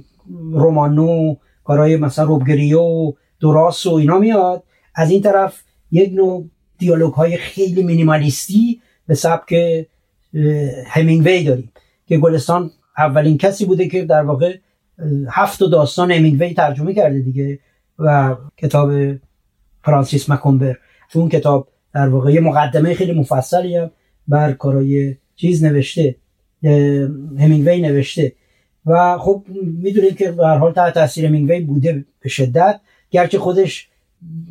رومانو 0.51 1.35
کارهای 1.63 1.97
مثلا 1.97 2.25
روبگریو 2.25 2.81
و 2.81 3.11
دوراس 3.39 3.85
و 3.85 3.93
اینا 3.93 4.19
میاد. 4.19 4.63
از 4.95 5.11
این 5.11 5.21
طرف 5.21 5.63
یک 5.91 6.13
نوع 6.13 6.45
دیالوگ 6.77 7.13
های 7.13 7.37
خیلی 7.37 7.83
مینیمالیستی 7.83 8.81
به 9.07 9.15
سبک 9.15 9.55
همینگوی 10.87 11.43
داریم 11.43 11.71
که 12.07 12.17
گلستان 12.17 12.71
اولین 12.97 13.37
کسی 13.37 13.65
بوده 13.65 13.87
که 13.87 14.05
در 14.05 14.21
واقع 14.21 14.57
هفت 15.29 15.63
داستان 15.63 16.11
همینگوی 16.11 16.53
ترجمه 16.53 16.93
کرده 16.93 17.19
دیگه 17.19 17.59
و 17.99 18.35
کتاب 18.57 18.91
فرانسیس 19.83 20.29
مکومبر. 20.29 20.77
اون 21.15 21.29
کتاب 21.29 21.67
در 21.93 22.09
واقع 22.09 22.31
یه 22.31 22.39
مقدمه 22.39 22.93
خیلی 22.93 23.19
مفصلی 23.19 23.77
هم 23.77 23.91
بر 24.27 24.51
کارای 24.51 25.15
چیز 25.35 25.63
نوشته 25.63 26.15
همینگوی 27.39 27.81
نوشته. 27.81 28.33
و 28.85 29.17
خب 29.17 29.43
می‌دونید 29.61 30.17
که 30.17 30.31
به 30.31 30.47
حال 30.47 30.73
تحت 30.73 30.93
تاثیر 30.93 31.25
همینگوی 31.25 31.59
بوده 31.59 32.05
به 32.19 32.29
شدت. 32.29 32.79
گرچه 33.11 33.39
خودش 33.39 33.89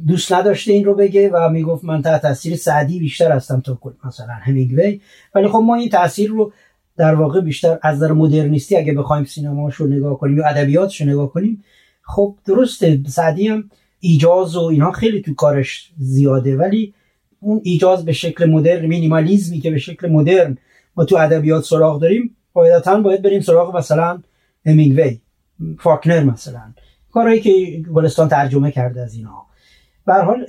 دوست 0.07 0.33
نداشته 0.33 0.73
این 0.73 0.85
رو 0.85 0.95
بگه 0.95 1.31
و 1.31 1.49
می‌گفت 1.49 1.85
من 1.85 2.03
تحت 2.03 2.23
تاثیر 2.23 2.57
سعدی 2.57 2.99
بیشتر 2.99 3.33
هستم 3.33 3.61
تا 3.61 3.79
مثلا 4.05 4.27
همینگوی. 4.27 5.01
ولی 5.35 5.49
خب 5.49 5.59
ما 5.59 5.75
این 5.75 5.89
تاثیر 5.89 6.31
رو 6.31 6.53
در 6.97 7.15
واقع 7.15 7.41
بیشتر 7.41 7.79
از 7.83 7.97
نظر 7.97 8.13
مدرنیستی 8.13 8.77
اگه 8.77 8.93
بخوایم 8.93 9.25
سینماش 9.25 9.75
رو 9.75 9.87
نگاه 9.87 10.19
کنیم 10.19 10.39
یا 10.39 10.45
ادبیاتش 10.45 11.01
رو 11.01 11.07
نگاه 11.07 11.33
کنیم 11.33 11.65
خب 12.03 12.37
درسته 12.47 13.01
سعدی 13.07 13.49
هم 13.49 13.71
ایجاز 14.01 14.57
و 14.57 14.61
اینا 14.61 14.93
خیلی 14.93 15.23
تو 15.23 15.35
کارش 15.35 15.93
زیاده 15.99 16.57
ولی 16.57 16.95
اون 17.41 17.61
ایجاز 17.65 18.05
به 18.05 18.13
شکل 18.13 18.45
مدرن 18.45 18.87
مینیمالیزمی 18.87 19.61
که 19.61 19.71
به 19.71 19.79
شکل 19.79 20.09
مدرن 20.09 20.59
ما 20.97 21.05
تو 21.05 21.17
ادبیات 21.17 21.65
سراغ 21.65 22.01
داریم 22.01 22.37
قاعدتا 22.55 23.01
باید 23.01 23.23
بریم 23.23 23.41
سراغ 23.41 23.77
مثلا 23.77 24.23
همینگوی 24.67 25.21
فاکنر 25.81 26.25
مثلا. 26.25 26.73
کارهایی 27.13 27.41
که 27.41 27.83
گلستان 27.95 28.29
ترجمه 28.29 28.71
کرده 28.71 29.01
از 29.01 29.15
اینا. 29.15 29.47
به 30.07 30.15
حال 30.15 30.47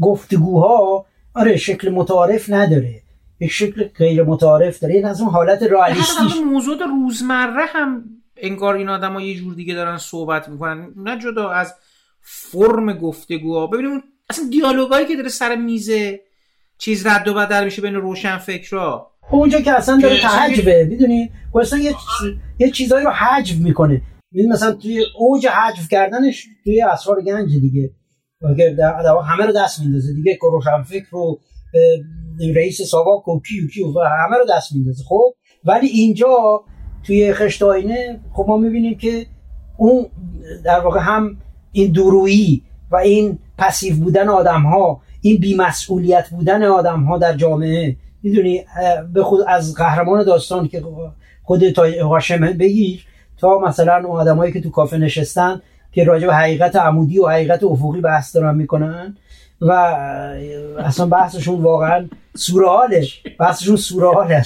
گفتگوها 0.00 1.06
آره 1.34 1.56
شکل 1.56 1.90
متعارف 1.90 2.50
نداره. 2.50 3.02
یک 3.40 3.50
شکل 3.50 3.88
غیر 3.88 4.22
متعارف 4.22 4.78
داره. 4.78 4.94
این 4.94 5.04
از 5.04 5.20
اون 5.20 5.30
حالت 5.30 5.62
رئالیستیش 5.62 6.36
موضوع 6.46 6.78
روزمره 6.86 7.66
هم 7.66 8.04
انگار 8.36 8.74
این 8.74 8.88
آدم 8.88 9.12
ها 9.12 9.20
یه 9.20 9.34
جور 9.34 9.54
دیگه 9.54 9.74
دارن 9.74 9.98
صحبت 9.98 10.48
می‌کنن. 10.48 10.92
نه 10.96 11.18
جدا 11.18 11.50
از 11.50 11.74
فرم 12.20 12.92
گفتگوها. 12.92 13.66
ببینیم 13.66 14.02
اصلا 14.30 14.44
دیالوگایی 14.50 15.06
که 15.06 15.16
داره 15.16 15.28
سر 15.28 15.56
میزه 15.56 16.20
چیز 16.78 17.06
رد 17.06 17.28
و 17.28 17.34
بدل 17.34 17.64
میشه 17.64 17.82
بین 17.82 17.94
روشن 17.94 18.38
فکرها. 18.38 19.13
اونجا 19.38 19.60
که 19.60 19.72
اصلا 19.72 19.98
داره 20.02 20.20
تحجبه 20.20 20.86
می‌دونی؟ 20.90 21.30
اصلا 21.60 21.78
یه, 21.78 21.94
یه 22.58 22.70
چیزایی 22.70 23.04
رو 23.04 23.10
حجب 23.10 23.60
می‌کنه. 23.60 24.02
می‌دونی 24.32 24.52
مثلا 24.52 24.72
توی 24.72 25.04
اوج 25.18 25.46
حجب 25.46 25.88
کردنش 25.90 26.46
توی 26.64 26.82
اسرار 26.82 27.22
گنج 27.22 27.52
دیگه. 27.52 27.90
همه 29.26 29.46
رو 29.46 29.52
دست 29.56 29.80
میندازه. 29.80 30.12
دیگه 30.12 30.38
روشن 30.42 30.82
فکر 30.82 31.06
رو 31.10 31.40
رئیس 32.54 32.82
ساواک 32.82 33.28
و 33.28 33.40
کیو 33.40 33.68
کیو 33.68 33.86
و 33.86 34.00
همه 34.00 34.36
رو 34.36 34.44
دست 34.56 34.72
میندازه. 34.72 35.04
خب؟ 35.04 35.34
ولی 35.64 35.86
اینجا 35.86 36.64
توی 37.06 37.32
خشت 37.32 37.62
آینه 37.62 38.20
خب 38.32 38.44
ما 38.48 38.56
می‌بینیم 38.56 38.98
که 38.98 39.26
اون 39.78 40.06
در 40.64 40.80
واقع 40.80 41.00
هم 41.00 41.36
این 41.72 41.92
درویی 41.92 42.62
و 42.90 42.96
این 42.96 43.38
پسیو 43.58 43.96
بودن 43.96 44.28
آدم 44.28 44.62
ها 44.62 45.02
این 45.20 45.40
بیمسئولیت 45.40 46.28
بودن 46.30 46.62
آدم 46.62 47.02
ها 47.04 47.18
در 47.18 47.36
جامعه 47.36 47.96
می‌دونی 48.24 48.64
به 49.12 49.22
خود 49.22 49.40
از 49.48 49.74
قهرمان 49.74 50.24
داستان 50.24 50.68
که 50.68 50.82
خود 51.42 51.70
تا 51.70 51.86
هاشم 52.02 52.40
بگیر 52.40 53.06
تا 53.38 53.58
مثلا 53.58 53.96
اون 53.96 54.20
آدمایی 54.20 54.52
که 54.52 54.60
تو 54.60 54.70
کافه 54.70 54.96
نشستن 54.96 55.60
که 55.92 56.04
راجع 56.04 56.26
به 56.26 56.34
حقیقت 56.34 56.76
عمودی 56.76 57.18
و 57.18 57.26
حقیقت 57.26 57.64
افقی 57.64 58.00
بحث 58.00 58.36
دارن 58.36 58.54
می‌کنن 58.54 59.16
و 59.60 59.70
اصلا 60.78 61.06
بحثشون 61.06 61.62
واقعا 61.62 62.08
سورئاله 62.36 63.06
بحثشون 63.38 63.76
سورئاله 63.76 64.44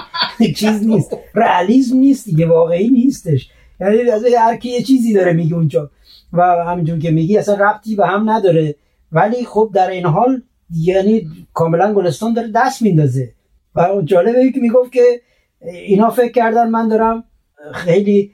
چیز 0.56 0.86
نیست. 0.86 1.16
رئالیسم 1.34 1.96
نیست 1.96 2.24
دیگه 2.24 2.46
واقعی 2.46 2.88
نیستش. 2.88 3.50
یعنی 3.80 4.10
از 4.10 4.24
هر 4.38 4.56
کی 4.56 4.68
یه 4.68 4.82
چیزی 4.82 5.14
داره 5.14 5.32
میگه 5.32 5.54
اونجا. 5.54 5.90
و 6.32 6.42
همینجور 6.42 6.98
که 6.98 7.10
میگی 7.10 7.38
اصلا 7.38 7.54
ربطی 7.54 7.96
به 7.96 8.06
هم 8.06 8.30
نداره. 8.30 8.74
ولی 9.12 9.44
خب 9.44 9.70
در 9.74 9.90
این 9.90 10.06
حال 10.06 10.42
یعنی 10.70 11.30
کاملا 11.54 11.94
گلستان 11.94 12.32
داره 12.32 12.48
دست 12.54 12.82
میندازه. 12.82 13.32
و 13.74 14.02
جالبه 14.04 14.52
که 14.52 14.60
می‌گفت 14.60 14.92
که 14.92 15.20
اینا 15.60 16.10
فکر 16.10 16.32
کردن 16.32 16.68
من 16.68 16.88
دارم 16.88 17.24
خیلی 17.72 18.32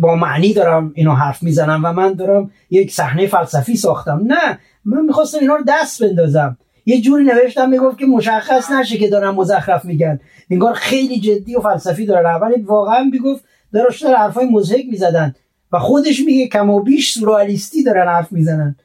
با 0.00 0.14
معنی 0.14 0.52
دارم 0.52 0.92
اینو 0.94 1.12
حرف 1.12 1.42
می‌زنم 1.42 1.84
و 1.84 1.92
من 1.92 2.12
دارم 2.12 2.50
یک 2.70 2.92
صحنه 2.92 3.26
فلسفی 3.26 3.76
ساختم. 3.76 4.22
نه 4.26 4.58
من 4.84 5.04
می‌خواستم 5.04 5.38
اینا 5.38 5.54
رو 5.56 5.64
دست 5.68 6.02
بندازم. 6.02 6.58
یه 6.86 7.00
جوری 7.00 7.24
نوشتم 7.24 7.68
می‌گفت 7.68 7.98
که 7.98 8.06
مشخص 8.06 8.70
نشه 8.70 8.98
که 8.98 9.08
دارم 9.08 9.34
مزخرف 9.34 9.84
میگن. 9.84 10.20
انگار 10.50 10.74
خیلی 10.74 11.20
جدی 11.20 11.56
و 11.56 11.60
فلسفی 11.60 12.06
داره. 12.06 12.34
ولی 12.34 12.62
واقعا 12.62 13.04
می‌گفت 13.04 13.44
داشتن 13.72 14.14
حرفای 14.14 14.46
مزهک 14.46 14.84
می‌زدن. 14.90 15.34
و 15.72 15.78
خودش 15.78 16.20
میگه 16.26 16.48
کم 16.48 16.70
و 16.70 16.80
بیش 16.80 17.12
سورئالیستی 17.12 17.82
دارن 17.82 18.08
حرف 18.08 18.32
می‌زنن. 18.32 18.76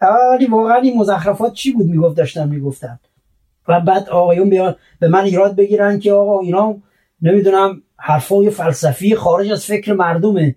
ولی 0.00 0.46
واقعا 0.46 0.76
این 0.76 0.98
مزخرفات 0.98 1.52
چی 1.52 1.72
بود 1.72 1.86
می‌گفت 1.86 2.16
داشتن 2.16 2.48
می‌گفتن. 2.48 2.98
و 3.68 3.80
بعد 3.80 4.08
آقایون 4.08 4.50
بیان 4.50 4.76
به 4.98 5.08
من 5.08 5.24
ایراد 5.24 5.56
بگیرن 5.56 5.98
که 5.98 6.12
آقا 6.12 6.40
اینا 6.40 6.76
نمی‌دونم 7.22 7.82
حرفای 7.96 8.50
فلسفی 8.50 9.14
خارج 9.14 9.52
از 9.52 9.64
فکر 9.64 9.92
مردمه. 9.92 10.56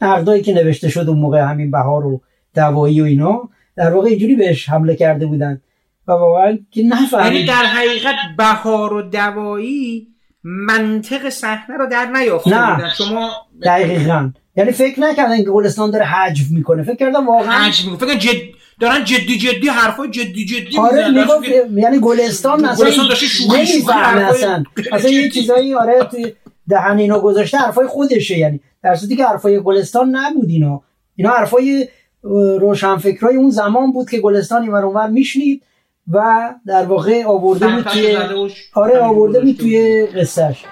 نقدایی 0.00 0.42
که 0.42 0.54
نوشته 0.54 0.88
شد 0.88 1.08
اون 1.08 1.18
موقع 1.18 1.40
همین 1.40 1.70
بهار 1.70 2.06
و 2.06 2.20
دوایی 2.54 3.00
و 3.00 3.04
اینا 3.04 3.48
در 3.76 3.94
واقع 3.94 4.08
اینجوری 4.08 4.36
بهش 4.36 4.68
حمله 4.68 4.96
کرده 4.96 5.26
بودن. 5.26 5.60
و 6.08 6.12
واقعا 6.12 6.58
که 6.70 6.82
نفهمید. 6.82 7.32
یعنی 7.32 7.46
در 7.46 7.64
حقیقت 7.64 8.14
بهار 8.38 8.92
و 8.92 9.02
دوایی 9.02 10.08
منطق 10.44 11.28
صحنه 11.28 11.76
رو 11.76 11.86
در 11.86 12.04
نیافته 12.04 12.50
نه. 12.50 12.74
بودن. 12.74 12.88
شما 12.88 13.30
دقیقا. 13.62 14.30
یعنی 14.58 14.72
فکر 14.72 15.00
نکردن 15.00 15.36
که 15.36 15.50
گلستان 15.50 15.90
داره 15.90 16.04
حجف 16.04 16.50
می‌کنه. 16.50 16.82
فکر 16.82 16.96
کردم 16.96 17.28
واقعا 17.28 17.52
حج 17.52 17.84
میگه 17.84 17.96
فکر 17.96 18.14
جد... 18.14 18.36
دارن 18.80 19.04
جدی 19.04 19.38
جدی 19.38 19.68
حرفای 19.68 20.10
جدی 20.10 20.44
جدی 20.44 20.78
آره 20.78 21.08
می‌زنن. 21.08 21.20
می‌گفت 21.20 21.48
یعنی 21.76 21.98
گلستان 22.00 22.64
اصلا 22.64 22.86
گلستان 22.86 23.08
داشته 23.08 23.26
شوخی 23.26 23.66
شوخی 23.66 23.92
اصلا. 23.92 24.64
اصلا 24.92 25.10
یه 25.10 25.30
چیزایی 25.30 25.74
آره 25.74 26.04
توی 26.10 26.32
دهن 26.68 26.98
اینا 26.98 27.20
گذاشته 27.20 27.58
حرفای 27.58 27.86
خودشه. 27.86 28.38
یعنی 28.38 28.60
در 28.82 28.94
صورتی 28.94 29.16
که 29.16 29.24
حرفای 29.24 29.60
گلستان 29.60 30.16
نبود 30.16 30.48
اینا. 30.48 30.82
اینا 31.16 31.30
حرفای 31.30 31.88
روشنفکرای 32.60 33.36
اون 33.36 33.50
زمان 33.50 33.92
بود 33.92 34.10
که 34.10 34.20
گلستان 34.20 34.62
اینور 34.62 34.84
اونور 34.84 35.08
میشنید 35.08 35.62
و 36.12 36.50
در 36.66 36.84
واقع 36.84 37.24
آورده 37.24 37.68
بود 37.68 37.84
توی 37.84 38.16
آره 38.74 38.98
آورده 38.98 39.40
بود 39.40 39.56
توی 39.56 40.06
قصهش 40.06 40.64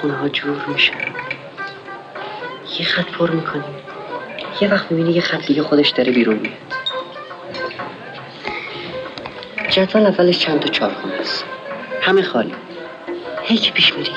خونه 0.00 0.14
ها 0.14 0.28
جور 0.28 0.66
میشن 0.72 1.25
یه 2.78 2.86
خط 2.86 3.06
پر 3.06 3.30
می‌کنی. 3.30 3.64
یه 4.60 4.68
وقت 4.68 4.92
می‌بینی 4.92 5.12
یه 5.12 5.20
خط 5.20 5.46
دیگه 5.46 5.62
خودش 5.62 5.88
داره 5.88 6.12
بیرون 6.12 6.36
میاد. 6.36 6.56
جدول 9.70 10.06
اولش 10.06 10.38
چند 10.38 10.60
تا 10.60 10.68
چارخونه 10.68 11.14
است 11.14 11.44
همه 12.00 12.22
خالی. 12.22 12.54
هی 13.42 13.56
که 13.56 13.72
پیش 13.72 13.94
میری 13.94 14.12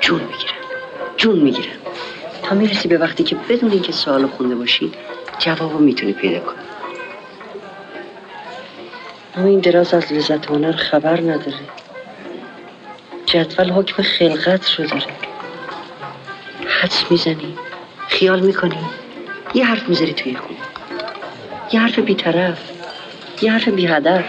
جون 0.00 0.20
می‌گیرن. 0.20 0.54
جون 1.16 1.38
می‌گیرن. 1.38 1.76
تا 2.42 2.54
می‌رسی 2.54 2.88
به 2.88 2.98
وقتی 2.98 3.24
که 3.24 3.36
بدون 3.48 3.70
اینکه 3.70 3.92
سوال 3.92 4.26
خونده 4.26 4.54
باشی 4.54 4.92
جوابو 5.38 5.78
می‌تونی 5.78 6.12
پیدا 6.12 6.40
کنی. 6.40 6.54
اما 9.36 9.46
این 9.46 9.60
دراز 9.60 9.94
از 9.94 10.12
لذت 10.12 10.50
هنر 10.50 10.72
خبر 10.72 11.20
نداره. 11.20 11.60
جدول 13.26 13.70
حکم 13.70 14.02
خلقت 14.02 14.70
رو 14.74 14.86
داره. 14.86 15.06
حدس 16.80 17.04
می‌زنی. 17.10 17.56
خیال 18.14 18.40
می‌کنی؟ 18.40 18.78
یه 19.54 19.64
حرف 19.64 19.88
می‌ذاری 19.88 20.12
توی 20.12 20.36
خون 20.36 20.56
یه 21.72 21.80
حرف 21.80 21.98
بیطرف. 21.98 22.58
یه 23.42 23.52
حرف 23.52 23.68
بی 23.68 23.86
هدف 23.86 24.24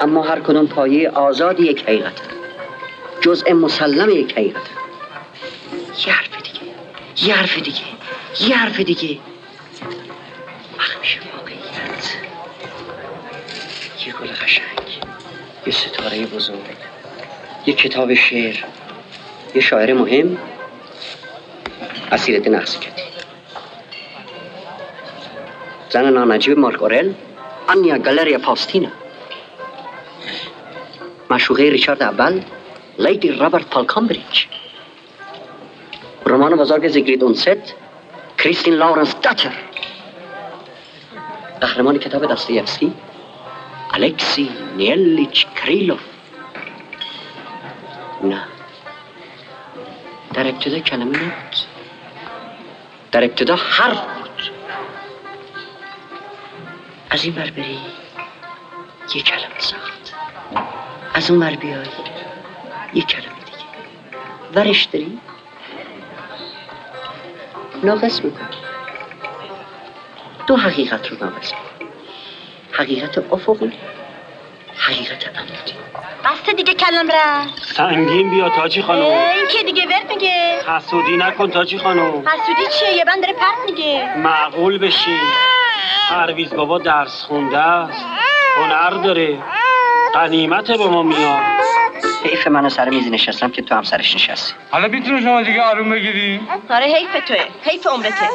اما 0.00 0.22
هر 0.22 0.40
کدوم 0.40 0.66
پایه 0.66 1.10
آزاد 1.10 1.60
یک 1.60 1.82
حقیقت. 1.82 2.12
جزء 3.20 3.52
مسلم 3.52 4.10
یک 4.10 4.32
حقیقت. 4.32 4.62
یه 6.06 6.12
حرف 6.12 6.42
دیگه. 6.42 6.60
یه 7.28 7.34
حرف 7.34 7.58
دیگه. 7.58 7.80
یه 8.40 8.56
حرف 8.56 8.80
دیگه. 8.80 9.18
وقت 10.78 10.96
واقعیت. 11.36 12.16
یه 14.06 14.12
گل 14.12 14.32
قشنگ. 14.32 15.02
یه 15.66 15.72
ستاره 15.72 16.26
بزرگ. 16.26 16.76
یه 17.66 17.74
کتاب 17.74 18.14
شعر. 18.14 18.56
یه 19.54 19.60
شاعر 19.60 19.92
مهم. 19.92 20.38
اسیرت 22.12 22.48
نقص 22.48 22.78
کردی 22.78 23.02
زن 25.90 26.12
نانجیب 26.12 26.58
مارک 26.58 26.82
اورل 26.82 27.12
آنیا 27.68 27.98
گالریا 27.98 28.38
فاوستینا. 28.38 28.88
مشوقه 31.30 31.70
ریچارد 31.70 32.02
اول 32.02 32.40
لیدی 32.98 33.28
رابرت 33.30 33.66
فالکنبریج 33.70 34.46
رمان 36.26 36.56
بزرگ 36.56 36.88
زیگرید 36.88 37.22
اوندست 37.22 37.74
کریستین 38.38 38.74
لاورنس 38.74 39.14
داتر. 39.22 39.52
قهرمان 41.60 41.98
کتاب 41.98 42.26
داستایفسکی 42.26 42.92
الکسی 43.90 44.50
نیلیچ 44.76 45.46
کیریلوف. 45.56 46.00
نه. 48.24 48.42
در 50.34 50.46
ابتدا 50.46 50.78
کلمه؟ 50.78 51.18
در 53.12 53.24
ابتدا 53.24 53.56
حرف 53.56 54.00
بود. 54.00 54.50
از 57.10 57.24
این 57.24 57.34
بر 57.34 57.50
بری 57.50 57.78
یک 59.14 59.24
کلمه 59.24 59.58
ساخت. 59.58 60.14
از 61.14 61.30
اون 61.30 61.40
بر 61.40 61.54
بیای 61.54 61.86
یک 62.94 63.06
کلمه 63.06 63.26
دیگه. 63.44 63.58
ورش 64.54 64.84
داری؟ 64.84 65.18
ناقص 67.82 68.24
می‌کنی. 68.24 68.56
دو 70.46 70.56
حقیقت 70.56 71.06
رو 71.08 71.16
ناقص 71.26 71.52
حقیقت 72.72 73.32
افقی. 73.32 73.72
حقیقت 74.76 75.28
عمودی 75.38 75.74
بسته 76.24 76.52
دیگه 76.52 76.74
کلم 76.74 77.08
را 77.08 77.46
سنگین 77.76 78.30
بیا 78.30 78.48
تاجی 78.48 78.82
خانم. 78.82 79.02
این 79.02 79.48
که 79.50 79.62
دیگه 79.62 79.86
ورد 79.86 80.08
میگه. 80.08 80.62
حسودی 80.76 81.16
نکن 81.16 81.50
تاجی 81.50 81.78
خانم. 81.78 82.28
حسودی 82.28 82.62
چیه؟ 82.78 82.92
یه 82.92 83.04
بند 83.04 83.20
داره 83.20 83.32
پرت 83.32 83.58
میگه. 83.66 84.16
معقول 84.16 84.78
بشین. 84.78 85.20
پرویز 86.10 86.54
بابا 86.54 86.78
درس 86.78 87.22
خونده 87.22 87.58
است. 87.58 88.06
هنر 88.56 88.90
داره. 88.90 89.38
قنیمت 90.14 90.70
با 90.70 90.88
ما 90.88 91.02
میاد. 91.02 91.40
حیف 92.24 92.46
منو 92.46 92.68
سر 92.68 92.88
میزی 92.88 93.10
نشستم 93.10 93.50
که 93.50 93.62
تو 93.62 93.74
هم 93.74 93.82
سرش 93.82 94.14
نشستی. 94.14 94.54
حالا 94.70 94.88
می‌تونه 94.88 95.20
شما 95.20 95.42
دیگه 95.42 95.62
آروم 95.62 95.90
بگیری؟ 95.90 96.40
آره 96.70 96.86
حیف 96.86 97.28
توه. 97.28 97.44
حیف 97.62 97.86
عمرته. 97.86 98.28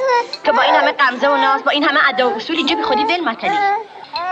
تو 0.44 0.52
با 0.52 0.62
این 0.62 0.76
همه 0.76 0.92
قمزه 0.92 1.30
و 1.30 1.38
ناز 1.38 1.64
با 1.64 1.72
این 1.72 1.84
همه 1.84 2.00
ادا 2.10 2.30
و 2.30 2.36
اصول 2.36 2.56
اینجا 2.56 2.76
بی 2.76 2.82
خودی 2.84 3.04
ول 3.04 3.20
متلی 3.20 3.50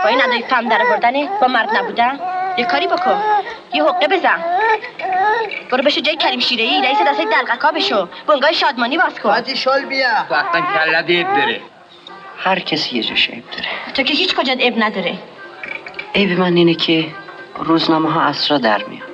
با 0.04 0.08
این 0.08 0.22
ادای 0.22 0.42
فهم 0.42 0.68
در 0.68 0.82
آوردنه 0.82 1.28
با 1.40 1.46
مرد 1.46 1.76
نبودن 1.76 2.18
یه 2.58 2.64
کاری 2.64 2.86
بکن. 2.86 3.22
یه 3.74 3.84
حقه 3.84 4.08
بزن. 4.08 4.44
برو 5.70 5.82
بشو 5.82 6.00
جای 6.00 6.16
کریم 6.16 6.40
شیره 6.40 6.64
ای 6.64 6.82
رئیس 6.82 6.98
دسته 7.06 7.24
دلقکا 7.24 7.70
بشو. 7.70 8.08
بنگاه 8.26 8.52
شادمانی 8.52 8.98
باز 8.98 9.20
کن. 9.20 9.30
وقتا 9.30 10.60
کلا 10.60 11.02
دید 11.02 11.26
داره. 11.26 11.60
هر 12.38 12.58
کسی 12.58 12.96
یه 12.96 13.02
جاش 13.02 13.30
عیب 13.30 13.44
داره. 13.50 13.68
تو 13.94 14.02
که 14.02 14.14
هیچ 14.14 14.34
کجا 14.34 14.54
اب 14.60 14.74
نداره. 14.82 15.18
عیب 16.14 16.40
من 16.40 16.56
اینه 16.56 16.74
که 16.74 17.06
روزنامه 17.58 18.12
ها 18.12 18.20
اسرا 18.20 18.58
در 18.58 18.84
میان. 18.84 19.06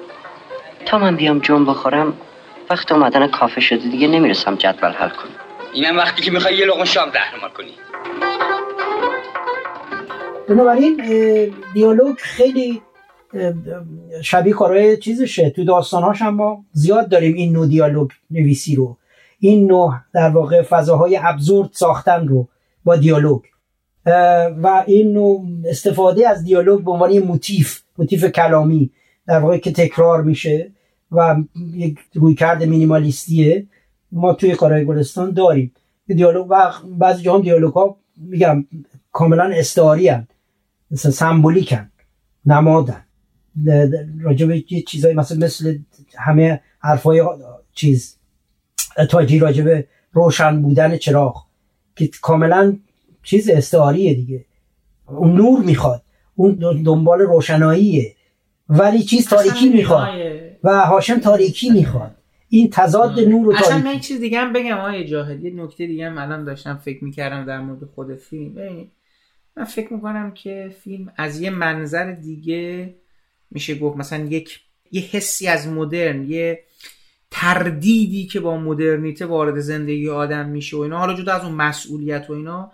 تا 0.86 0.98
من 0.98 1.16
بیام 1.16 1.38
جون 1.38 1.64
بخورم 1.64 2.16
وقت 2.70 2.92
اومدن 2.92 3.26
کافه 3.26 3.60
شده 3.60 3.88
دیگه 3.88 4.08
نمی‌رسم 4.08 4.54
جدول 4.54 4.92
حل 4.92 5.08
کنم. 5.08 5.30
اینم 5.72 5.96
وقتی 5.96 6.22
که 6.22 6.30
می‌خوای 6.30 6.56
یه 6.56 6.66
لقمه 6.66 6.84
شام 6.84 7.12
رهنمون 7.12 7.50
کنی. 7.50 7.74
بنابراین 10.52 11.00
دیالوگ 11.74 12.16
خیلی 12.18 12.82
شبیه 14.22 14.52
کارهای 14.52 14.96
چیزشه. 14.96 15.50
تو 15.50 15.64
داستانهاش 15.64 16.22
هم 16.22 16.34
ما 16.34 16.64
زیاد 16.72 17.08
داریم 17.08 17.34
این 17.34 17.52
نوع 17.52 17.66
دیالوگ 17.66 18.10
نویسی 18.30 18.74
رو. 18.74 18.96
این 19.38 19.66
نوع 19.66 19.94
در 20.14 20.28
واقع 20.28 20.62
فضاهای 20.62 21.18
ابزورد 21.22 21.68
ساختن 21.72 22.28
رو 22.28 22.48
با 22.84 22.96
دیالوگ. 22.96 23.40
و 24.62 24.84
این 24.86 25.12
نوع 25.12 25.46
استفاده 25.64 26.28
از 26.28 26.44
دیالوگ 26.44 26.84
به 26.84 26.90
عنوان 26.90 27.18
موتیف 27.18 27.82
موتیف 27.98 28.24
کلامی 28.24 28.90
در 29.26 29.38
واقع 29.38 29.58
که 29.58 29.72
تکرار 29.72 30.22
میشه 30.22 30.70
و 31.12 31.36
یک 31.74 31.98
رویکرد 32.14 32.62
مینیمالیستیه. 32.62 33.66
ما 34.12 34.34
توی 34.34 34.54
کارهای 34.54 34.84
گلستان 34.84 35.30
داریم. 35.30 35.72
دیالوگ 36.06 36.46
و 36.50 36.72
بعضی 36.98 37.22
جاها 37.22 37.36
هم 37.36 37.42
دیالوگ 37.42 37.72
ها 37.72 37.96
میگم 38.16 38.64
کاملا 39.12 39.44
استعاری 39.44 40.08
هن. 40.08 40.28
مثلا 40.92 41.12
سمبولیکن 41.12 41.90
نمادن. 42.46 43.04
راجع 44.20 44.46
به 44.46 44.64
یه 44.72 44.82
چیزایی 44.82 45.14
مثلا 45.14 45.38
مثل 45.38 45.78
همه 46.18 46.60
حرفای 46.78 47.22
چیز 47.72 48.16
تاجی 49.10 49.38
راجع 49.38 49.64
به 49.64 49.86
روشن 50.12 50.62
بودن 50.62 50.96
چراغ 50.96 51.44
که 51.96 52.10
کاملا 52.22 52.78
چیز 53.22 53.48
استعاریه 53.48 54.14
دیگه. 54.14 54.44
اون 55.06 55.36
نور 55.36 55.64
می‌خواد 55.64 56.02
اون 56.34 56.54
دنبال 56.82 57.20
روشناییه. 57.20 58.14
ولی 58.68 59.02
چیز 59.02 59.28
تاریکی 59.28 59.68
می‌خواد 59.68 60.08
و 60.64 60.86
هاشم 60.86 61.18
تاریکی 61.18 61.70
می‌خواد. 61.70 62.14
این 62.48 62.70
تضاد 62.72 63.20
نور 63.20 63.48
و 63.48 63.54
اصلا 63.54 63.76
من 63.76 63.82
تاریکی 63.82 64.00
چیز 64.00 64.20
دیگه 64.20 64.38
هم 64.38 64.52
بگم 64.52 64.78
آقای 64.78 65.04
جاهد. 65.08 65.44
یه 65.44 65.50
نکته 65.50 65.86
دیگه 65.86 66.06
هم 66.06 66.18
الان 66.18 66.44
داشتم 66.44 66.76
فکر 66.84 67.04
می‌کردم 67.04 67.44
در 67.44 67.60
مورد 67.60 67.84
خود 67.94 68.14
فیلم. 68.14 68.54
من 69.56 69.64
فکر 69.64 69.92
می‌کنم 69.92 70.30
که 70.34 70.76
فیلم 70.84 71.12
از 71.16 71.40
یه 71.40 71.50
منظر 71.50 72.12
دیگه 72.12 72.94
میشه 73.50 73.74
گفت 73.74 73.96
مثلا 73.96 74.24
یک 74.24 74.60
یه 74.92 75.02
حسی 75.02 75.48
از 75.48 75.68
مدرن 75.68 76.30
یه 76.30 76.64
تردیدی 77.30 78.26
که 78.26 78.40
با 78.40 78.56
مدرنیته 78.56 79.26
وارد 79.26 79.60
زندگی 79.60 80.08
آدم 80.08 80.48
میشه 80.48 80.76
و 80.76 80.80
اینا. 80.80 80.98
حالا 80.98 81.14
جدا 81.14 81.34
از 81.34 81.44
اون 81.44 81.54
مسئولیت 81.54 82.30
و 82.30 82.32
اینا. 82.32 82.72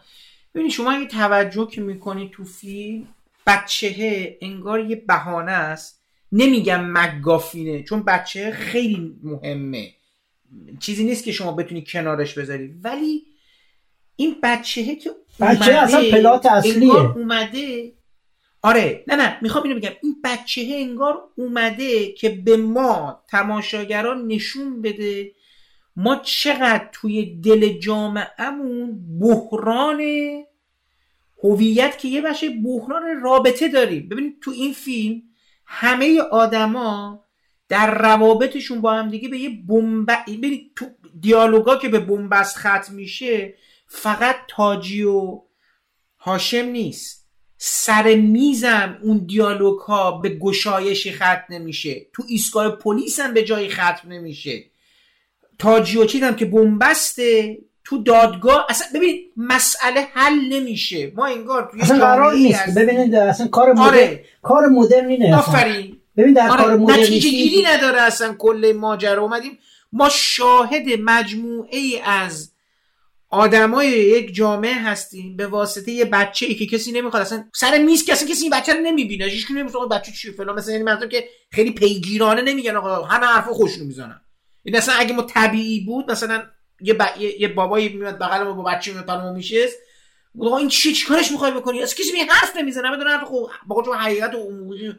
ببینید 0.55 0.72
شما 0.72 0.94
یه 0.94 1.09
توجه 1.09 1.66
که 1.66 1.80
می‌کنی 1.80 2.30
تو 2.32 2.44
فیلم 2.44 3.06
بچهه 3.46 4.38
انگار 4.40 4.80
یه 4.80 4.96
بهانه 4.96 5.52
است. 5.52 6.02
نمیگم 6.32 6.84
مگافینه 6.84 7.82
چون 7.82 8.02
بچه 8.02 8.50
خیلی 8.50 9.16
مهمه. 9.22 9.92
چیزی 10.80 11.05
نیست 11.05 11.24
که 11.24 11.32
شما 11.32 11.52
بتونی 11.52 11.84
کنارش 11.84 12.38
بذاری. 12.38 12.74
ولی 12.82 13.22
این 14.16 14.36
بچهه 14.42 14.94
که 14.94 15.10
بچه 15.40 15.65
اومده، 15.65 15.78
اصلا 15.78 16.01
پلات 16.10 16.47
اصلیه. 16.47 16.93
اومده. 16.94 17.93
آره 18.62 19.05
نه 19.06 19.16
نه 19.16 19.39
می‌خوام 19.43 19.65
اینو 19.65 19.77
بگم. 19.77 19.90
این 20.02 20.16
بچه 20.24 20.62
انگار 20.74 21.20
اومده 21.36 22.12
که 22.12 22.28
به 22.28 22.56
ما 22.56 23.23
تماشاگران 23.28 24.27
نشون 24.27 24.82
بده 24.82 25.32
ما 25.97 26.16
چقدر 26.16 26.89
توی 26.93 27.40
دل 27.40 27.78
جامعهمون 27.78 29.01
بحران 29.20 30.02
هویت 31.44 31.98
که 31.98 32.09
یه 32.09 32.20
بخش 32.20 32.44
بحران 32.65 33.20
رابطه 33.23 33.69
داریم. 33.69 34.09
ببینید 34.09 34.39
تو 34.43 34.51
این 34.51 34.73
فیلم 34.73 35.23
همه 35.66 36.20
آدما 36.20 37.24
در 37.69 37.94
روابطشون 37.94 38.81
با 38.81 38.93
هم 38.93 39.10
دیگه 39.10 39.28
به 39.28 39.39
یه 39.39 39.51
بمب 39.69 40.10
ببینید 40.27 40.73
تو 40.77 40.86
دیالوگا 41.20 41.77
که 41.77 41.89
به 41.89 42.01
بنبست 42.01 42.56
ختم 42.56 42.94
میشه 42.94 43.55
فقط 43.89 44.36
تاجی 44.48 45.02
و 45.02 45.40
هاشم 46.19 46.65
نیست. 46.65 47.27
سر 47.60 48.15
میزم 48.15 48.98
اون 49.02 49.19
دیالوگ 49.27 49.78
ها 49.78 50.10
به 50.10 50.28
گشایشی 50.28 51.12
ختم 51.12 51.44
نمیشه. 51.51 52.06
تو 52.12 52.23
ایستگاه 52.28 52.77
پلیس 52.77 53.20
هم 53.20 53.35
به 53.35 53.43
جایی 53.43 53.69
ختم 53.69 54.09
نمیشه. 54.09 54.65
تاجیوچی 55.59 56.19
هم 56.19 56.36
که 56.36 56.44
بنبسته 56.44 57.59
تو 57.85 58.02
دادگاه 58.02 58.66
اصلا 58.69 58.86
ببین 58.94 59.20
مسئله 59.36 60.09
حل 60.15 60.35
نمیشه. 60.52 61.12
ما 61.16 61.27
انگار 61.27 61.69
توی 61.73 61.81
اصلا 61.81 61.98
قرار 61.98 62.35
نیست. 62.35 62.78
ببینید 62.78 63.15
اصلا 63.15 63.47
کار 63.47 63.73
مدرن 63.73 63.86
آره. 63.86 64.24
کار 64.43 64.66
مدرنی 64.66 65.19
نه 65.19 65.39
اصلا. 65.39 65.39
آفرین. 65.39 65.97
ببین 66.16 66.32
در 66.32 66.48
کار 66.48 66.60
آره 66.60 66.77
مدرنیستی 66.77 67.16
نتیجه 67.16 67.31
گیری 67.31 67.62
نداره 67.62 68.01
اصلا 68.01 68.35
کل 68.39 68.73
ماجرا. 68.77 69.23
اومدیم. 69.23 69.59
ما 69.93 70.09
شاهد 70.09 71.01
مجموعه 71.05 71.78
ای 71.78 72.01
از 72.05 72.52
آدمای 73.30 73.88
یک 73.88 74.34
جامعه 74.34 74.74
هستیم 74.74 75.36
به 75.36 75.46
واسطه 75.46 75.92
یه 75.92 76.05
بچه 76.05 76.46
ای 76.46 76.55
که 76.55 76.66
کسی 76.66 76.92
نمی‌خواد 76.92 77.22
اصلا 77.22 77.44
سر 77.55 77.78
میز 77.78 78.10
اصلا 78.10 78.28
کسی 78.28 78.42
این 78.42 78.52
بچه 78.52 78.72
رو 78.74 78.80
نمی‌بینه. 78.80 79.24
هیچ 79.24 79.46
کی 79.46 79.55
نمی‌فهمه 79.55 79.86
بچه 79.86 80.12
چیه؟ 80.12 80.32
فلان. 80.32 80.56
مثلا 80.56 80.72
یعنی 80.72 80.84
منظورم 80.84 81.09
که 81.09 81.28
خیلی 81.50 81.70
پیگیرانه 81.70 82.42
نمیگن 82.42 82.76
آقا 82.76 83.05
همه 83.05 83.26
حرفا 83.26 83.52
خوشونو 83.52 83.84
می‌زنن. 83.84 84.20
این 84.62 84.76
اصلا 84.76 84.94
اگه 84.94 85.12
ما 85.14 85.22
طبیعی 85.22 85.80
بود 85.80 86.10
مثلا 86.10 86.42
یه, 86.80 86.94
ب... 86.94 87.02
یه... 87.38 87.48
بابایی 87.48 87.88
میاد 87.88 88.18
بغل 88.18 88.42
ما 88.42 88.52
با 88.52 88.62
بچه 88.62 88.92
میاد 88.92 89.06
برامون 89.06 89.36
میشه 89.36 89.68
آقا 90.40 90.56
این 90.56 90.68
چی 90.68 90.92
چیکارش 90.92 91.32
می‌خوای 91.32 91.52
بکنی؟ 91.52 91.82
اصلا 91.82 92.05
کسی 92.05 92.16
این 92.16 92.28
حرف 92.30 92.56
نمی‌زنه. 92.56 92.96
بدون 92.96 93.06
حرف 93.06 93.24
خب 93.24 93.48
با 93.66 93.82
چون 93.82 93.96
حقیقت 93.96 94.34
و 94.34 94.38
عمومی 94.38 94.94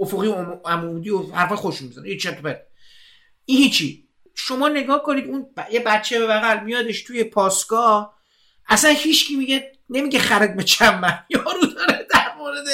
افقی 0.00 0.26
و 0.26 0.32
عم- 0.32 0.60
عمودی 0.64 1.10
و 1.10 1.22
حرف 1.22 1.52
خوش 1.52 1.82
می‌زنه 1.82 2.16
پرت. 2.42 2.62
این 3.44 3.58
هیچی. 3.58 4.03
شما 4.34 4.68
نگاه 4.68 5.02
کنید 5.02 5.28
اون 5.28 5.46
ب... 5.56 5.72
یه 5.72 5.80
بچه 5.80 6.18
به 6.18 6.26
بغل 6.26 6.64
میادش 6.64 7.02
توی 7.02 7.24
پاسگاه 7.24 8.14
اصلا 8.68 8.90
هیچکی 8.90 9.36
میگه 9.36 9.72
نمیگه 9.90 10.18
خرج 10.18 10.50
به 10.50 10.62
چمن 10.62 11.18
یارو 11.34 11.66
داره 11.76 12.06
در 12.14 12.38
مورد 12.38 12.66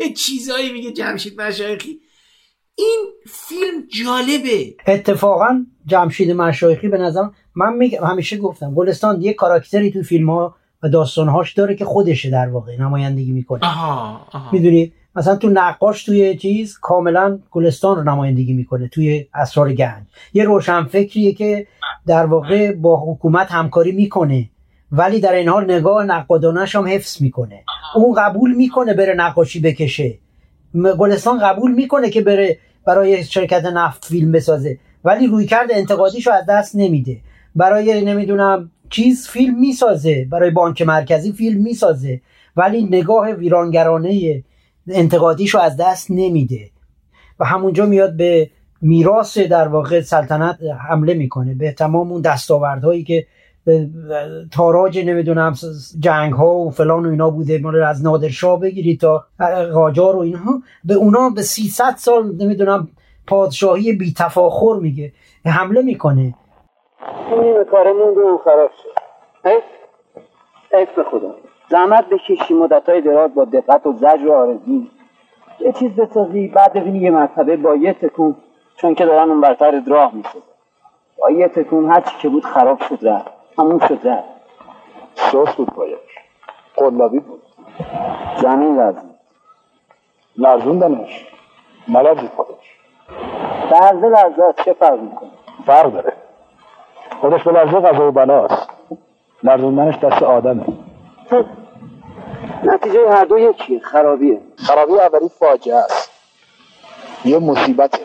یه 0.00 0.12
چیزایی 0.12 0.72
میگه 0.72 0.92
جمشید 0.92 1.40
مشایخی. 1.40 2.00
این 2.74 3.06
فیلم 3.28 3.86
جالبه. 4.04 4.76
اتفاقا 4.86 5.66
جمشید 5.86 6.30
مشایخی 6.30 6.88
به 6.88 6.98
نظرم 6.98 7.34
من 7.54 7.74
میگم 7.74 8.04
همیشه 8.04 8.36
گفتم 8.36 8.74
گلستان 8.74 9.22
یه 9.22 9.32
کاراکتری 9.32 9.90
تو 9.90 10.02
فیلم 10.02 10.30
ها 10.30 10.56
و 10.82 10.88
داستانهاش 10.88 11.52
داره 11.52 11.74
که 11.74 11.84
خودشه 11.84 12.30
در 12.30 12.48
واقع 12.48 12.76
نمایندگی 12.76 13.32
می‌کنه. 13.32 13.64
آها 13.64 14.26
آها. 14.32 14.50
می‌دونی؟ 14.52 14.92
مثلا 15.16 15.36
تو 15.36 15.48
نقاش 15.48 16.04
توی 16.04 16.36
چیز 16.36 16.78
کاملا 16.78 17.38
گلستان 17.50 17.96
رو 17.96 18.02
نمایندگی 18.02 18.52
می‌کنه 18.52 18.88
توی 18.88 19.26
اسرار 19.34 19.72
گنج. 19.72 20.04
یه 20.32 20.44
روشنفکریه 20.44 21.32
که 21.32 21.66
در 22.06 22.26
واقع 22.26 22.72
با 22.72 23.12
حکومت 23.12 23.52
همکاری 23.52 23.92
می‌کنه 23.92 24.50
ولی 24.92 25.20
در 25.20 25.32
این 25.32 25.48
حال 25.48 25.64
نگاه 25.64 26.04
نقادانش 26.04 26.76
هم 26.76 26.86
حفظ 26.88 27.22
می‌کنه. 27.22 27.64
اون 27.94 28.14
قبول 28.14 28.54
می‌کنه 28.54 28.94
بره 28.94 29.14
نقاشی 29.14 29.60
بکشه. 29.60 30.18
گلستان 30.98 31.38
قبول 31.38 31.72
می‌کنه 31.72 32.10
که 32.10 32.20
بره 32.20 32.58
برای 32.86 33.24
شرکت 33.24 33.64
نفت 33.64 34.04
فیلم 34.04 34.32
بسازه 34.32 34.78
ولی 35.04 35.26
روی 35.26 35.46
کرد 35.46 35.68
انتقادیشو 35.72 36.30
از 36.30 36.46
دست 36.48 36.76
نمیده. 36.76 37.20
برای 37.54 38.04
نمی‌دونم 38.04 38.70
چیز 38.90 39.28
فیلم 39.28 39.58
می‌سازه 39.58 40.26
برای 40.30 40.50
بانک 40.50 40.82
مرکزی 40.82 41.32
فیلم 41.32 41.62
می‌سازه 41.62 42.20
ولی 42.56 42.82
نگاه 42.84 43.30
ویرانگرانه 43.30 44.42
انتقادیشو 44.88 45.58
از 45.58 45.76
دست 45.76 46.10
نمیده. 46.10 46.70
و 47.40 47.44
همونجا 47.44 47.86
میاد 47.86 48.16
به 48.16 48.50
میراث 48.82 49.38
در 49.38 49.68
واقع 49.68 50.00
سلطنت 50.00 50.58
حمله 50.88 51.14
می‌کنه. 51.14 51.54
به 51.54 51.72
تمام 51.72 52.12
اون 52.12 52.20
دستاوردهایی 52.20 53.04
که 53.04 53.26
تاراج 54.52 54.98
نمی‌دونم 54.98 55.54
جنگ 56.00 56.32
ها 56.32 56.54
و 56.54 56.70
فلان 56.70 57.06
و 57.06 57.10
اینا 57.10 57.30
بوده 57.30 57.58
مال 57.58 57.82
از 57.82 58.04
نادرشاه 58.04 58.60
بگیرید 58.60 59.00
تا 59.00 59.26
قاجار 59.74 60.16
و 60.16 60.18
اینها 60.18 60.62
به 60.84 60.94
اونا 60.94 61.30
به 61.30 61.42
300 61.42 61.94
سال 61.96 62.36
نمی‌دونم 62.36 62.88
پادشاهی 63.26 63.92
بی 63.92 64.14
تفاخر 64.18 64.80
میگه. 64.80 65.12
حمله 65.44 65.82
می‌کنه. 65.82 66.34
این 67.30 67.64
کارمون 67.70 68.14
رو 68.14 68.40
خراب 68.44 68.70
شد. 68.82 69.00
حیف 69.48 69.62
حیف 70.72 70.88
به 70.96 71.04
خدا. 71.10 71.45
زحمت 71.68 72.08
بکشی 72.08 72.54
مدت 72.54 72.88
های 72.88 73.00
دراز 73.00 73.34
با 73.34 73.44
دقت 73.44 73.86
و 73.86 73.92
زجر 73.92 74.26
و 74.26 74.32
آرزی 74.32 74.90
یه 75.60 75.72
چیز 75.72 75.96
بسازی 75.96 76.48
بعد 76.48 76.72
ببینی 76.72 76.98
یه 76.98 77.10
مرتبه 77.10 77.56
با 77.56 77.76
یه 77.76 77.92
تکون 77.92 78.36
چون 78.76 78.94
که 78.94 79.06
دارن 79.06 79.30
اون 79.30 79.40
برتر 79.40 79.82
راه 79.86 80.14
میشه. 80.14 80.38
با 81.18 81.30
یه 81.30 81.48
تکون 81.48 81.90
هر 81.90 82.00
چی 82.00 82.16
که 82.18 82.28
بود 82.28 82.44
خراب 82.44 82.80
شد 82.80 82.98
رفت 83.02 83.30
همون 83.58 83.78
شد 83.78 84.08
رفت. 84.08 84.28
سوس 85.14 85.54
بود 85.54 85.68
پایش 85.68 85.98
قلابی 86.76 87.20
بود. 87.20 87.42
زمین 88.36 88.76
لازم 88.76 89.10
لرزوندنش. 90.36 91.26
نلرزید 91.88 92.30
خودش. 92.36 92.80
لحظه 93.70 94.08
لحظه 94.08 94.42
است. 94.42 94.64
چه 94.64 94.72
فرق 94.72 95.00
می‌کنه؟ 95.00 95.30
فرق 95.66 95.92
داره. 95.92 96.12
خودش 97.20 97.42
به 97.42 97.52
لرزه 97.52 97.80
غذا 97.80 98.08
و 98.08 98.12
بلاست 98.12 98.70
لرزوندنش 99.42 99.98
دست 99.98 100.22
آدمه. 100.22 100.64
نتیجه 102.64 103.10
هر 103.10 103.24
دو 103.24 103.38
یکیه. 103.38 103.80
خرابیه. 103.80 104.40
خرابی 104.56 104.92
اولی 104.92 105.28
فاجعه 105.28 105.76
است. 105.76 106.10
یه 107.24 107.38
مصیبته. 107.38 107.98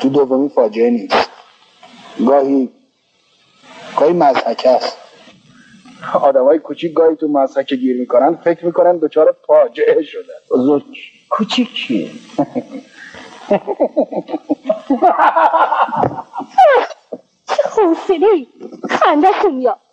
تو 0.00 0.08
دومی 0.08 0.48
فاجعه 0.48 0.90
نیست. 0.90 1.30
گاهی 2.26 2.70
گاهی 3.96 4.12
مزحکه 4.12 4.70
است. 4.70 4.98
آدم 6.22 6.44
های 6.44 6.58
کوچیک 6.58 6.92
گاهی 6.92 7.16
تو 7.16 7.28
مزحکه 7.28 7.76
گیر 7.76 8.00
می‌کنن 8.00 8.34
فکر 8.34 8.66
می‌کنن 8.66 8.96
دچار 8.96 9.36
فاجعه 9.46 10.02
شدن. 10.02 10.34
بزرگ 10.50 10.84
کوچیک 11.30 11.74
چیه؟ 11.74 12.10
حوصله 17.76 18.46
خندتون 18.90 19.54
میاد 19.54 19.85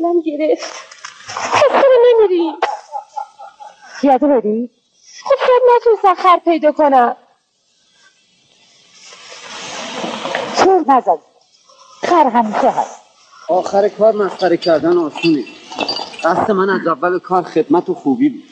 دلم 0.00 0.20
گرفت. 0.20 0.72
پس 1.52 1.68
چرا 1.68 1.96
نمیری. 2.06 2.52
پیاده 4.00 4.26
بری؟ 4.26 4.70
خب 5.24 5.34
شاید 5.46 5.62
نتونستم 5.76 6.22
خر 6.22 6.38
پیدا 6.38 6.72
کنم. 6.72 7.16
چون 10.56 10.84
نزد 10.88 11.18
خر 12.02 12.28
همیشه 12.28 12.70
هست. 12.70 13.00
آخر 13.48 13.88
کار 13.88 14.12
مسخره 14.14 14.56
کردن 14.56 14.98
آسونه. 14.98 15.44
قصد 16.24 16.50
من 16.50 16.70
از 16.70 16.86
اول 16.86 17.18
کار 17.18 17.42
خدمت 17.42 17.88
و 17.88 17.94
خوبی 17.94 18.28
بود. 18.28 18.42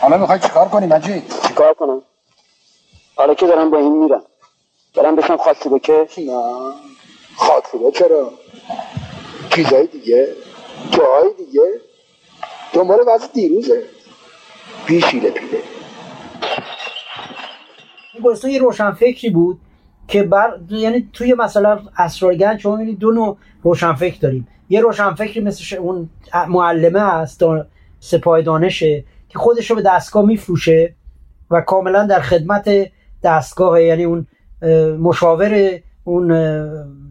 حالا 0.00 0.18
می‌خوای 0.18 0.38
چیکار 0.40 0.68
کنی 0.68 0.86
مجید؟ 0.86 1.34
چیکار 1.48 1.74
کنم؟ 1.74 2.02
حالا 3.16 3.34
که 3.34 3.46
دارم 3.46 3.70
با 3.70 3.78
این 3.78 3.92
میرم. 3.92 4.22
برم 4.94 5.16
بشم 5.16 5.36
خاصی 5.36 5.68
بکش 5.68 6.18
نه. 6.18 6.72
خاطره 7.36 7.90
چرا؟ 7.94 8.32
چیزای 9.50 9.86
دیگه. 9.86 10.36
جاهای 10.90 11.30
دیگه. 11.38 11.62
دنبال 12.72 12.98
وضع 13.08 13.26
دیروزه. 13.34 13.82
پیشیله 14.86 15.30
پیله. 15.30 15.58
این 18.14 18.22
گلستان 18.24 18.50
یه 18.50 18.58
روشنفکری 18.58 19.30
بود 19.30 19.60
که 20.08 20.22
بر 20.22 20.58
یعنی 20.70 21.10
توی 21.12 21.34
مثلا 21.34 21.80
اسرارگنج 21.98 22.60
شما 22.60 22.76
می‌بینید 22.76 22.98
دو 22.98 23.10
نوع 23.10 23.36
روشنفکر 23.62 24.18
داریم. 24.20 24.48
یه 24.68 24.80
روشنفکری 24.80 25.40
مثل 25.40 25.62
ش- 25.62 25.72
اون 25.72 26.10
معلمه 26.48 27.26
دا- 27.26 27.66
سپاه 28.00 28.42
دانشه 28.42 29.04
که 29.28 29.38
خودش 29.38 29.70
رو 29.70 29.76
به 29.76 29.82
دستگاه 29.82 30.26
میفروشه 30.26 30.94
و 31.50 31.60
کاملا 31.60 32.06
در 32.06 32.20
خدمت 32.20 32.68
دستگاه 33.22 33.82
یعنی 33.82 34.04
اون 34.04 34.26
مشاور 35.00 35.80
اون 36.04 36.30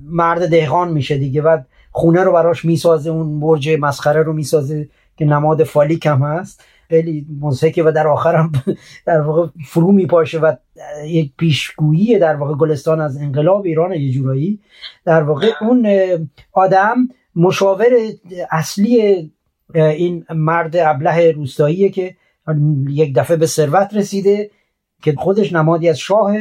مرد 0.05 0.49
دهقان 0.49 0.91
میشه 0.91 1.17
دیگه. 1.17 1.41
و 1.41 1.57
خونه 1.91 2.23
رو 2.23 2.31
براش 2.31 2.65
می‌سازه 2.65 3.09
اون 3.09 3.39
برج 3.39 3.69
مسخره 3.79 4.23
رو 4.23 4.33
می‌سازه 4.33 4.89
که 5.17 5.25
نماد 5.25 5.63
فالیک 5.63 6.05
هم 6.05 6.21
هست. 6.21 6.63
خیلی 6.89 7.25
مضحکه 7.41 7.83
و 7.83 7.91
در 7.91 8.07
آخر 8.07 8.35
هم 8.35 8.51
در 9.07 9.21
واقع 9.21 9.47
فرو 9.67 9.91
میپاشه 9.91 10.39
و 10.39 10.55
یک 11.05 11.31
پیشگویی 11.37 12.19
در 12.19 12.35
واقع 12.35 12.55
گلستان 12.55 13.01
از 13.01 13.17
انقلاب 13.17 13.65
ایران 13.65 13.91
یه 13.91 14.11
جورایی. 14.11 14.59
در 15.05 15.23
واقع 15.23 15.51
اون 15.61 15.87
آدم 16.51 16.95
مشاور 17.35 17.87
اصلی 18.51 19.31
این 19.75 20.25
مرد 20.29 20.75
ابله 20.75 21.31
روستاییه 21.31 21.89
که 21.89 22.15
یک 22.89 23.15
دفعه 23.15 23.37
به 23.37 23.45
ثروت 23.45 23.93
رسیده 23.93 24.49
که 25.01 25.13
خودش 25.17 25.53
نمادی 25.53 25.89
از 25.89 25.99
شاه 25.99 26.35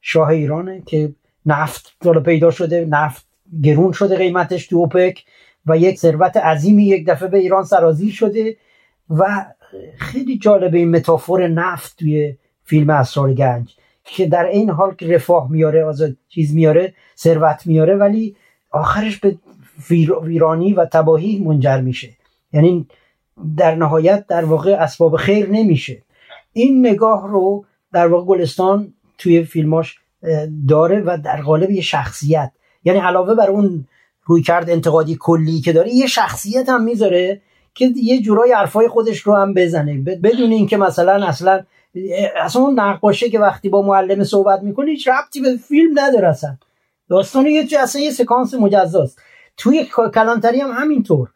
شاه 0.00 0.28
ایرانه 0.28 0.82
که 0.86 1.14
نفت 1.46 1.92
حالا 2.04 2.20
پیدا 2.20 2.50
شده 2.50 2.84
نفت 2.84 3.26
گرون 3.62 3.92
شده 3.92 4.16
قیمتش 4.16 4.66
تو 4.66 4.76
اوپک 4.76 5.24
و 5.66 5.78
یک 5.78 5.98
ثروت 5.98 6.36
عظیمی 6.36 6.84
یک 6.84 7.06
دفعه 7.06 7.28
به 7.28 7.38
ایران 7.38 7.64
سرازیر 7.64 8.12
شده 8.12 8.56
و 9.10 9.44
خیلی 9.98 10.38
جالبه 10.38 10.78
این 10.78 10.90
متافور 10.90 11.48
نفت 11.48 11.96
توی 11.98 12.36
فیلم 12.64 12.90
اسرار 12.90 13.34
گنج 13.34 13.74
که 14.04 14.26
در 14.26 14.44
این 14.44 14.70
حال 14.70 14.94
که 14.94 15.14
رفاه 15.14 15.50
میاره 15.50 15.84
آزاد 15.84 16.16
چیز 16.28 16.54
میاره 16.54 16.94
ثروت 17.18 17.66
میاره 17.66 17.96
ولی 17.96 18.36
آخرش 18.70 19.18
به 19.18 19.36
ویر- 19.90 20.18
ویرانی 20.22 20.72
و 20.72 20.84
تباهی 20.84 21.38
منجر 21.38 21.80
میشه. 21.80 22.08
یعنی 22.52 22.86
در 23.56 23.74
نهایت 23.74 24.26
در 24.26 24.44
واقع 24.44 24.70
اسباب 24.72 25.16
خیر 25.16 25.48
نمیشه. 25.50 26.02
این 26.52 26.86
نگاه 26.86 27.28
رو 27.28 27.64
در 27.92 28.06
واقع 28.06 28.26
گلستان 28.26 28.94
توی 29.18 29.44
فیلماش 29.44 29.98
داره 30.68 31.00
و 31.00 31.18
در 31.24 31.42
قالب 31.42 31.70
یه 31.70 31.82
شخصیت. 31.82 32.52
یعنی 32.84 32.98
علاوه 32.98 33.34
بر 33.34 33.50
اون 33.50 33.86
روی 34.24 34.42
کرد 34.42 34.70
انتقادی 34.70 35.16
کلی 35.20 35.60
که 35.60 35.72
داره 35.72 35.94
یه 35.94 36.06
شخصیت 36.06 36.68
هم 36.68 36.84
می‌ذاره 36.84 37.40
که 37.74 37.92
یه 37.96 38.22
جورای 38.22 38.52
حرفای 38.52 38.88
خودش 38.88 39.18
رو 39.18 39.34
هم 39.34 39.54
بزنه. 39.54 39.98
بدون 39.98 40.50
اینکه 40.50 40.76
مثلا 40.76 41.26
اصلا 41.26 41.64
اصلا 42.36 42.62
اون 42.62 42.80
نقاشه 42.80 43.30
که 43.30 43.38
وقتی 43.38 43.68
با 43.68 43.82
معلم 43.82 44.24
صحبت 44.24 44.62
می‌کنه 44.62 44.90
هیچ 44.90 45.08
ربطی 45.08 45.40
به 45.40 45.56
فیلم 45.56 45.98
نداره 45.98 46.28
اصلا. 46.28 46.56
داستان 47.08 47.46
یه 47.46 47.68
اصلا 47.80 48.02
یه 48.02 48.10
سکانس 48.10 48.54
مجزاست. 48.54 49.18
توی 49.56 49.88
کلانتری 50.14 50.60
هم 50.60 50.70
همینطور. 50.70 51.28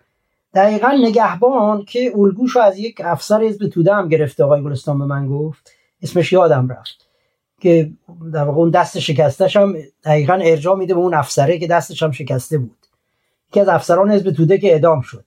دقیقا 0.54 0.92
نگهبان 1.02 1.84
که 1.84 2.12
الگوش 2.16 2.56
از 2.56 2.78
یک 2.78 3.00
افسر 3.04 3.42
حزب 3.42 3.68
توده 3.68 3.94
هم 3.94 4.08
گرفته 4.08 4.44
آقای 4.44 4.62
گلستان 4.62 4.98
به 4.98 5.04
من 5.04 5.28
گفت 5.28 5.70
اسمش 6.02 6.32
یادم 6.32 6.68
رفت. 6.68 7.05
که 7.60 7.90
در 8.32 8.44
واقع 8.44 8.58
اون 8.58 8.70
دست 8.70 8.98
شکستش 8.98 9.56
هم 9.56 9.76
دقیقا 10.04 10.34
ارجاع 10.34 10.76
میده 10.76 10.94
به 10.94 11.00
اون 11.00 11.14
افسره 11.14 11.58
که 11.58 11.66
دستش 11.66 12.02
هم 12.02 12.10
شکسته 12.10 12.58
بود. 12.58 12.76
یکی 13.50 13.60
از 13.60 13.68
افسران 13.68 14.10
حزب 14.10 14.30
توده 14.30 14.58
که 14.58 14.74
ادام 14.74 15.00
شد. 15.00 15.24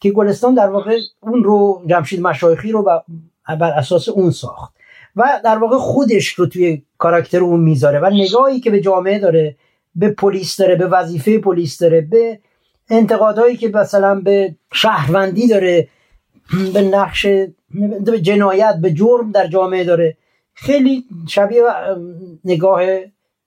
که 0.00 0.10
گلستان 0.10 0.54
در 0.54 0.70
واقع 0.70 0.98
اون 1.20 1.44
رو 1.44 1.82
جمشید 1.86 2.20
مشایخی 2.20 2.72
رو 2.72 2.82
بر 3.48 3.70
اساس 3.70 4.08
اون 4.08 4.30
ساخت. 4.30 4.72
و 5.16 5.40
در 5.44 5.58
واقع 5.58 5.78
خودش 5.78 6.28
رو 6.28 6.46
توی 6.46 6.82
کاراکتر 6.98 7.40
اون 7.40 7.60
می‌ذاره 7.60 7.98
و 7.98 8.10
نگاهی 8.10 8.60
که 8.60 8.70
به 8.70 8.80
جامعه 8.80 9.18
داره 9.18 9.56
به 9.94 10.10
پلیس 10.10 10.56
داره 10.56 10.76
به 10.76 10.86
وظیفه 10.86 11.38
پلیس 11.38 11.78
داره 11.78 12.00
به 12.00 12.38
انتقادهایی 12.90 13.56
که 13.56 13.68
مثلا 13.68 14.20
به 14.20 14.54
شهروندی 14.72 15.48
داره 15.48 15.88
به 16.74 16.82
نقش 16.82 17.26
به 18.00 18.20
جنایت 18.20 18.78
به 18.82 18.92
جرم 18.92 19.30
در 19.30 19.46
جامعه 19.46 19.84
داره. 19.84 20.16
خیلی 20.54 21.04
شبیه 21.28 21.62
نگاه 22.44 22.82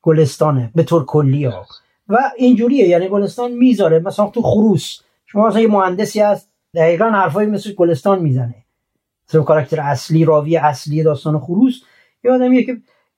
گلستانه 0.02 0.72
به 0.76 0.84
طور 0.84 1.06
کلی 1.06 1.45
ها. 1.45 1.65
و 2.07 2.18
اینجوریه 2.38 2.88
یعنی 2.88 3.07
گلستان 3.07 3.52
می‌ذاره. 3.52 3.99
مثلا 3.99 4.27
تو 4.27 4.41
خروس 4.41 4.99
شما 5.26 5.48
مثلا 5.48 5.61
یه 5.61 5.68
مهندسی 5.68 6.19
هست 6.19 6.49
دقیقا 6.76 7.06
حرفایی 7.06 7.49
مثل 7.49 7.73
گلستان 7.73 8.22
می‌زنه. 8.22 8.56
مثل 9.30 9.44
کاراکتر 9.44 9.82
اصلی 9.82 10.26
راوی 10.26 10.57
اصلی 10.57 11.03
داستان 11.03 11.40
خروس 11.40 11.82
یه 12.23 12.32
آدمیه 12.32 12.64
که 12.64 12.77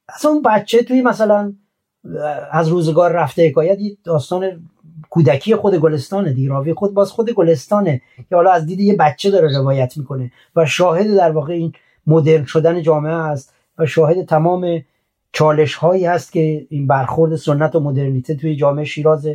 اصلا 0.10 0.32
اون 0.32 0.42
بچه 0.42 0.84
توی 0.84 1.02
مثلا 1.02 1.54
از 2.52 2.68
روزگار 2.68 3.12
رفته 3.12 3.50
حکایت 3.50 3.80
داستان 4.04 4.70
کودکی 5.10 5.56
خود 5.56 5.76
گلستانه 5.76 6.34
دی 6.34 6.48
راوی 6.48 6.74
خود 6.74 6.94
باز 6.94 7.12
خود 7.12 7.30
گلستانه 7.30 8.02
که 8.30 8.36
حالا 8.36 8.52
از 8.52 8.66
دید 8.66 8.80
یه 8.80 8.96
بچه 8.96 9.32
داره 9.32 9.58
روایت 9.58 9.98
می‌کنه. 9.98 10.32
و 10.56 10.66
شاهد 10.66 11.16
در 11.18 11.32
واقع 11.32 11.54
این 11.54 11.74
مدرن 12.08 12.46
شدن 12.46 12.82
جامعه 12.82 13.14
است 13.14 13.54
و 13.78 13.86
شاهد 13.86 14.26
تمام 14.26 14.82
چالش 15.32 15.76
هایی 15.76 16.06
هست 16.06 16.32
که 16.32 16.68
این 16.70 16.88
برخورد 16.88 17.36
سنت 17.36 17.76
و 17.76 17.80
مدرنیته 17.80 18.36
توی 18.36 18.56
جامعه 18.56 18.86
شیراز 18.86 19.28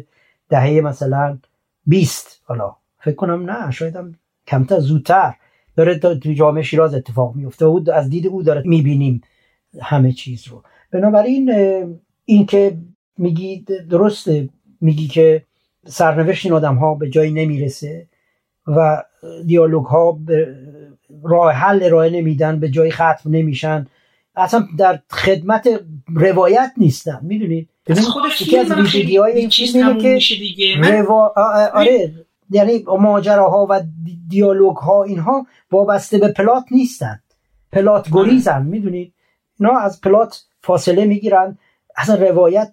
دهه 0.48 0.80
مثلا 0.80 1.38
20 1.86 2.42
حالا 2.44 2.76
فکر 2.98 3.14
کنم 3.14 3.50
نه 3.50 3.70
شاید 3.70 3.96
هم 3.96 4.14
کمتر 4.46 4.78
زودتر 4.78 5.34
داره 5.76 5.98
توی 5.98 6.34
جامعه 6.34 6.62
شیراز 6.62 6.94
اتفاق 6.94 7.34
میفته 7.34 7.66
و 7.66 7.80
از 7.94 8.10
دید 8.10 8.26
او 8.26 8.42
داره 8.42 8.62
می‌بینیم 8.64 9.22
همه 9.80 10.12
چیز 10.12 10.48
رو. 10.48 10.62
بنابراین 10.90 11.50
این 12.24 12.46
که 12.46 12.76
میگی 13.18 13.64
درسته 13.90 14.48
میگی 14.80 15.08
که 15.08 15.42
سرنوشت 15.86 16.46
این 16.46 16.54
آدم 16.54 16.74
ها 16.74 16.94
به 16.94 17.10
جایی 17.10 17.32
نمی‌رسه 17.32 18.06
و 18.66 19.02
دیالوگ 19.46 19.84
ها 19.84 20.18
راه 21.22 21.52
حل 21.52 21.82
ارائه 21.82 22.10
نمیدن 22.10 22.60
به 22.60 22.68
جایی 22.68 22.90
ختم 22.90 23.30
نمیشن. 23.30 23.86
اصلا 24.36 24.68
در 24.78 25.00
خدمت 25.10 25.68
روایت 26.14 26.72
نیستن 26.76 27.18
می‌دونید؟ 27.22 27.68
یکی 28.40 28.58
از 28.58 28.72
ویژگی 28.72 29.16
های 29.16 29.32
این 29.32 29.48
فیلم 29.48 29.98
که 29.98 30.18
روا... 30.80 31.34
آره 31.74 32.14
یعنی 32.50 32.84
ماجراها 32.98 33.66
و 33.70 33.80
دیالوگ 34.28 34.76
ها 34.76 35.02
اینها 35.02 35.46
وابسته 35.70 36.18
به 36.18 36.28
پلات 36.28 36.64
نیستن. 36.70 37.20
پلات 37.72 38.08
گریزن 38.12 38.62
می‌دونید؟ 38.62 39.14
اینا 39.60 39.78
از 39.78 40.00
پلات 40.00 40.42
فاصله 40.60 41.04
می‌گیرن. 41.04 41.58
اصلا 41.96 42.14
روایت 42.14 42.70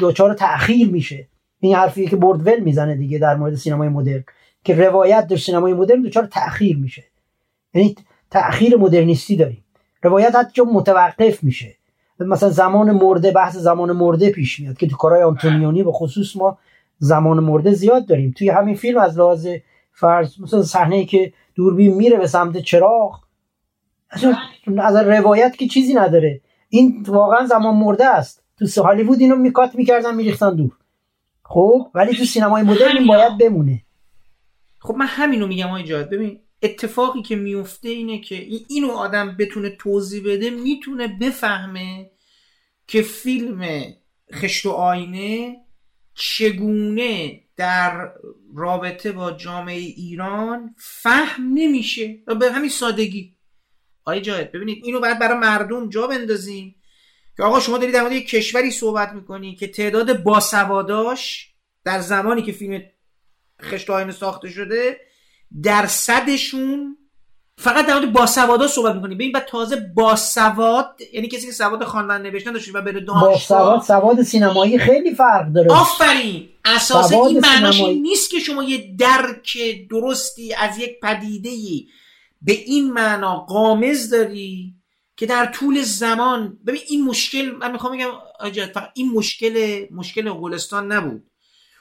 دچار 0.00 0.34
تاخیر 0.34 0.90
میشه. 0.90 1.28
این 1.60 1.74
حرفی 1.74 2.06
که 2.06 2.16
بردول 2.16 2.60
می‌زنه 2.60 2.96
دیگه 2.96 3.18
در 3.18 3.36
مورد 3.36 3.54
سینمای 3.54 3.88
مدرن. 3.88 4.24
که 4.64 4.74
روایت 4.74 5.26
در 5.26 5.36
سینمای 5.36 5.74
مدرن 5.74 6.02
دچار 6.02 6.26
تاخیر 6.26 6.76
میشه. 6.76 7.04
یعنی 7.74 7.96
تاخیر 8.30 8.76
مدرنیستی 8.76 9.36
داریم. 9.36 9.63
روایت 10.04 10.34
حتی 10.34 10.62
متوقف 10.62 11.44
میشه. 11.44 11.76
مثلا 12.20 12.48
زمان 12.48 12.90
مرده 12.90 13.30
بحث 13.30 13.56
زمان 13.56 13.92
مرده 13.92 14.30
پیش 14.30 14.60
میاد 14.60 14.76
که 14.76 14.86
تو 14.86 14.96
کارهای 14.96 15.22
آنتونیونی 15.22 15.82
به 15.82 15.92
خصوص 15.92 16.36
ما 16.36 16.58
زمان 16.98 17.40
مرده 17.40 17.72
زیاد 17.72 18.06
داریم. 18.06 18.34
توی 18.38 18.48
همین 18.48 18.74
فیلم 18.74 18.98
از 18.98 19.18
لحاظ 19.18 19.48
فرض 19.92 20.40
مثلا 20.40 20.62
صحنه 20.62 21.04
که 21.04 21.32
دوربین 21.54 21.94
میره 21.94 22.16
به 22.16 22.26
سمت 22.26 22.58
چراغ 22.58 23.20
از 24.78 24.96
روایت 24.96 25.56
که 25.56 25.66
چیزی 25.66 25.94
نداره. 25.94 26.40
این 26.68 27.04
واقعا 27.08 27.46
زمان 27.46 27.76
مرده 27.76 28.06
است. 28.06 28.42
تو 28.58 28.82
هالیوود 28.82 29.20
اینو 29.20 29.36
میکات 29.36 29.74
می‌کردن 29.74 30.14
میریختن 30.14 30.56
دور. 30.56 30.72
خب 31.42 31.86
ولی 31.94 32.16
تو 32.16 32.24
سینمای 32.24 32.62
مدرن 32.62 32.96
این 32.96 33.06
باید 33.06 33.38
بمونه. 33.38 33.82
خب 34.78 34.94
من 34.94 35.06
همینو 35.06 35.46
میگم 35.46 35.66
آقای 35.66 35.84
جاد 35.84 36.10
ببین 36.10 36.40
اتفاقی 36.64 37.22
که 37.22 37.36
میفته 37.36 37.88
اینه 37.88 38.20
که 38.20 38.46
اینو 38.68 38.90
آدم 38.90 39.36
بتونه 39.36 39.70
توضیح 39.70 40.22
بده 40.26 40.50
می‌تونه 40.50 41.08
بفهمه 41.08 42.10
که 42.86 43.02
فیلم 43.02 43.92
خشت 44.34 44.66
و 44.66 44.70
آینه 44.70 45.56
چگونه 46.14 47.40
در 47.56 48.12
رابطه 48.54 49.12
با 49.12 49.32
جامعه 49.32 49.78
ایران 49.78 50.74
فهم 50.78 51.50
نمیشه. 51.54 52.22
و 52.26 52.34
به 52.34 52.52
همین 52.52 52.70
سادگی. 52.70 53.36
آقای 54.04 54.20
جاید 54.20 54.52
ببینید 54.52 54.84
اینو 54.84 55.00
باید 55.00 55.18
برای 55.18 55.38
مردم 55.38 55.88
جا 55.88 56.06
بندازیم 56.06 56.74
که 57.36 57.42
آقا 57.42 57.60
شما 57.60 57.78
دارید 57.78 57.94
در 57.94 58.00
مورد 58.00 58.12
یک 58.12 58.28
کشوری 58.28 58.70
صحبت 58.70 59.12
می‌کنی 59.12 59.54
که 59.54 59.66
تعداد 59.66 60.22
باسواداش 60.22 61.50
در 61.84 62.00
زمانی 62.00 62.42
که 62.42 62.52
فیلم 62.52 62.82
خشت 63.62 63.90
آینه 63.90 64.12
ساخته 64.12 64.50
شده 64.50 65.00
درصدشون 65.62 66.96
فقط 67.58 67.86
در 67.86 67.94
مورد 67.94 68.12
باسوادا 68.12 68.68
صحبت 68.68 68.94
می‌کنی 68.94 69.14
ببین 69.14 69.32
بعد 69.32 69.44
تازه 69.44 69.76
باسواد 69.96 71.00
یعنی 71.12 71.28
کسی 71.28 71.46
که 71.46 71.52
سواد 71.52 71.84
خواندن 71.84 72.22
نوشتن 72.22 72.52
داشته 72.52 72.72
و 72.72 72.82
بره 72.82 73.00
دانشگاه. 73.00 73.30
باسواد 73.30 73.82
سواد 73.82 74.22
سینمایی 74.22 74.78
خیلی 74.78 75.14
فرق 75.14 75.52
داره. 75.52 75.72
آفرین. 75.72 76.48
اساس 76.64 77.12
این 77.12 77.40
معناش 77.40 77.80
نیست 77.80 78.30
که 78.30 78.38
شما 78.38 78.62
یه 78.64 78.94
درک 78.98 79.58
درستی 79.90 80.54
از 80.54 80.78
یک 80.78 81.00
پدیده 81.00 81.50
به 82.42 82.52
این 82.52 82.92
معنا 82.92 83.36
قامز 83.36 84.10
داری 84.10 84.74
که 85.16 85.26
در 85.26 85.46
طول 85.46 85.82
زمان 85.82 86.58
ببین 86.66 86.80
این 86.88 87.04
مشکل 87.04 87.50
من 87.50 87.72
می‌خوام 87.72 87.96
بگم 87.96 88.66
فقط 88.74 88.90
این 88.94 89.12
مشکل 89.12 89.86
مشکل 89.90 90.30
گلستان 90.30 90.92
نبود. 90.92 91.30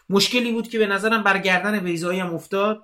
مشکلی 0.09 0.51
بود 0.51 0.67
که 0.67 0.79
به 0.79 0.87
نظرم 0.87 1.23
برگردن 1.23 1.79
بیزایی 1.79 2.19
هم 2.19 2.33
افتاد. 2.33 2.81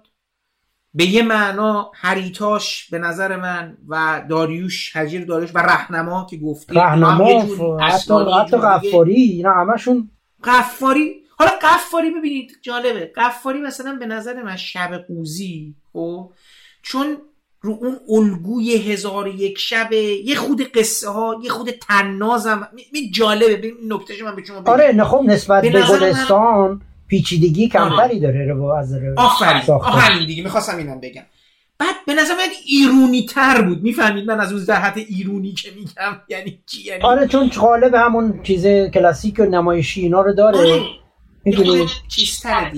به 0.93 1.05
یه 1.05 1.23
معنا 1.23 1.91
هریتاش 1.95 2.89
به 2.89 2.99
نظر 2.99 3.35
من 3.35 3.77
و 3.87 4.23
داریوش 4.29 4.95
حجیر 4.95 5.25
داریوش 5.25 5.51
و 5.55 5.59
رهنما 5.59 6.27
که 6.29 6.37
گفتی. 6.37 6.73
رهنما 6.75 7.41
حتی 7.79 8.13
حتی 8.39 8.57
قفاری 8.57 9.13
اینا 9.13 9.53
همشون 9.53 10.09
قفاری 10.43 11.15
حالا 11.37 11.51
قفاری 11.61 12.11
ببینید 12.11 12.51
جالبه. 12.61 13.11
قفاری 13.15 13.59
مثلا 13.59 13.97
به 13.99 14.05
نظر 14.05 14.43
من 14.43 14.55
شب 14.55 15.05
قوزی 15.07 15.75
خب؟ 15.93 16.31
چون 16.81 17.17
رو 17.61 17.77
اون 17.81 17.99
الگوی 18.09 18.77
هزار 18.77 19.27
یک 19.27 19.57
شبه 19.57 19.97
یه 19.97 20.35
خود 20.35 20.61
قصه 20.61 21.09
ها 21.09 21.39
یه 21.43 21.49
خود 21.49 21.69
تنازم 21.69 22.67
می 22.93 23.11
جالبه. 23.11 23.67
این 23.67 23.93
نکتهش 23.93 24.21
من 24.21 24.35
به 24.35 24.43
شما 24.43 24.61
بگم. 24.61 24.73
آره 24.73 24.91
نخب 24.91 25.21
نسبت 25.23 25.63
به 25.63 25.69
گلستان 25.89 26.81
پیچیدگی 27.09 27.67
کمتری 27.67 28.19
داره 28.19 28.45
رو 28.45 28.63
از 28.65 28.93
آفرین 29.17 29.61
آفرین 29.69 30.27
دیگه 30.27 30.43
می‌خواستم 30.43 30.77
اینم 30.77 30.99
بگم. 30.99 31.23
بعد 31.77 31.95
به 32.07 32.13
نظر 32.13 32.33
من 32.33 32.47
ایرونی 32.65 33.25
تر 33.25 33.61
بود. 33.61 33.83
می‌فهمید 33.83 34.25
من 34.25 34.39
از 34.39 34.53
اون 34.53 34.65
جهت 34.65 34.97
ایرونی 34.97 35.53
که 35.53 35.69
میگم 35.75 36.21
یعنی 36.29 36.59
چی 36.65 36.83
یعنی؟ 36.83 37.03
آره 37.03 37.27
چون 37.27 37.49
قالب 37.49 37.95
همون 37.95 38.43
چیز 38.43 38.67
کلاسیک 38.67 39.39
و 39.39 39.43
نمایشی 39.43 40.01
اینا 40.01 40.21
رو 40.21 40.33
داره. 40.33 40.57
آره. 40.57 40.81
می‌دونی؟ 41.45 41.87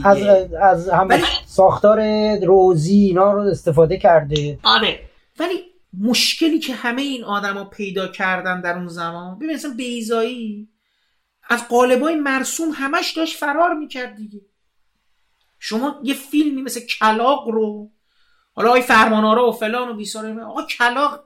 از 0.04 0.18
از 0.62 0.90
همه 0.90 1.16
ولی... 1.16 1.24
ساختار 1.46 2.00
روزی 2.46 3.00
اینا 3.00 3.34
رو 3.34 3.42
استفاده 3.42 3.98
کرده. 3.98 4.60
آره. 4.64 5.00
ولی 5.40 5.56
مشکلی 6.02 6.60
که 6.60 6.74
همه 6.74 7.02
این 7.02 7.24
آدما 7.24 7.64
پیدا 7.64 8.08
کردن 8.08 8.62
در 8.62 8.78
اون 8.78 8.88
زمان 8.88 9.36
ببین 9.36 9.54
مثلا 9.54 9.74
بیزایی 9.78 10.68
از 11.52 11.68
قالبای 11.68 12.16
مرسوم 12.16 12.70
همش 12.74 13.12
داشت 13.12 13.38
فرار 13.38 13.74
می‌کرد 13.74 14.16
دیگه. 14.16 14.42
شما 15.60 16.00
یه 16.04 16.14
فیلمی 16.14 16.62
مثل 16.62 16.80
کلاق 17.00 17.50
رو 17.50 17.92
حالا 18.54 18.70
آقای 18.70 18.82
فرمانارا 18.82 19.50
و 19.50 19.52
فلان 19.52 19.90
و 19.90 19.94
بیساره 19.94 20.44
آقا 20.44 20.66
کلاق 20.66 21.24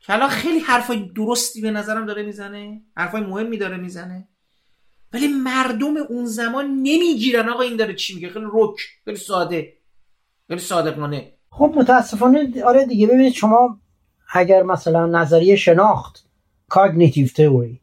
که 0.00 0.12
الان 0.12 0.28
خیلی 0.28 0.58
حرفای 0.58 1.10
درستی 1.16 1.60
به 1.60 1.70
نظرم 1.70 2.06
داره 2.06 2.22
می‌زنه 2.22 2.82
حرفای 2.96 3.20
مهمی 3.20 3.56
داره 3.56 3.76
می‌زنه. 3.76 4.28
ولی 5.12 5.28
مردم 5.28 5.96
اون 5.96 6.24
زمان 6.24 6.64
نمی‌گیرن. 6.66 7.48
آقا 7.48 7.62
این 7.62 7.76
داره 7.76 7.94
چی 7.94 8.14
میگه؟ 8.14 8.28
خیلی 8.28 8.46
رک 8.52 8.76
خیلی 9.04 9.16
ساده 9.16 9.76
خیلی 10.48 10.60
صادقانه. 10.60 11.32
خب 11.50 11.74
متاسفانه 11.76 12.64
آره 12.64 12.86
دیگه 12.86 13.06
ببینید 13.06 13.32
شما 13.32 13.80
اگر 14.32 14.62
مثلا 14.62 15.06
نظریه 15.06 15.56
شناخت 15.56 16.24
کاگنیتیو 16.68 17.26
تئوری 17.26 17.80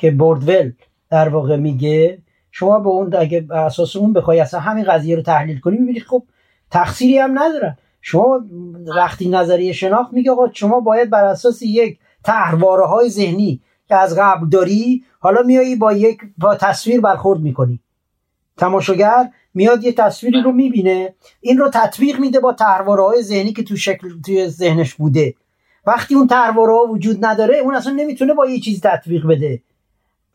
که 0.00 0.10
بوردول 0.10 0.72
در 1.10 1.28
واقع 1.28 1.56
میگه 1.56 2.18
شما 2.50 2.78
به 2.78 2.88
اون 2.88 3.14
اگه 3.14 3.46
اساس 3.50 3.96
اون 3.96 4.12
بخوای 4.12 4.40
اصلا 4.40 4.60
همین 4.60 4.84
قضیه 4.84 5.16
رو 5.16 5.22
تحلیل 5.22 5.60
کنی 5.60 5.78
می‌بینید 5.78 6.02
خب 6.02 6.22
تقصیری 6.70 7.18
هم 7.18 7.38
ندارن. 7.38 7.76
شما 8.00 8.44
وقتی 8.96 9.28
نظریه 9.28 9.72
شناخت 9.72 10.12
میگه 10.12 10.30
آقا 10.30 10.52
شما 10.52 10.80
باید 10.80 11.10
بر 11.10 11.24
اساس 11.24 11.62
یک 11.62 11.98
تحواره 12.24 12.86
های 12.86 13.08
ذهنی 13.08 13.60
که 13.88 13.96
از 13.96 14.18
قبل 14.18 14.48
داری 14.48 15.04
حالا 15.18 15.42
میایی 15.42 15.76
با 15.76 15.92
یک 15.92 16.18
با 16.38 16.54
تصویر 16.54 17.00
برخورد 17.00 17.40
می‌کنی. 17.40 17.80
تماشاگر 18.56 19.30
میاد 19.54 19.84
یه 19.84 19.92
تصویری 19.92 20.42
رو 20.42 20.52
می‌بینه 20.52 21.14
این 21.40 21.58
رو 21.58 21.70
تطبیق 21.74 22.20
میده 22.20 22.40
با 22.40 22.52
تحواره 22.52 23.02
های 23.02 23.22
ذهنی 23.22 23.52
که 23.52 23.62
تو 23.62 23.76
شکل 23.76 24.08
توی 24.26 24.48
ذهنش 24.48 24.94
بوده. 24.94 25.34
وقتی 25.86 26.14
اون 26.14 26.26
تحواره 26.26 26.72
ها 26.72 26.84
وجود 26.84 27.24
نداره 27.24 27.56
اون 27.58 27.74
اصلا 27.74 27.92
نمی‌تونه 27.92 28.34
با 28.34 28.46
یه 28.46 28.60
چیز 28.60 28.80
تطبیق 28.80 29.26
بده. 29.26 29.62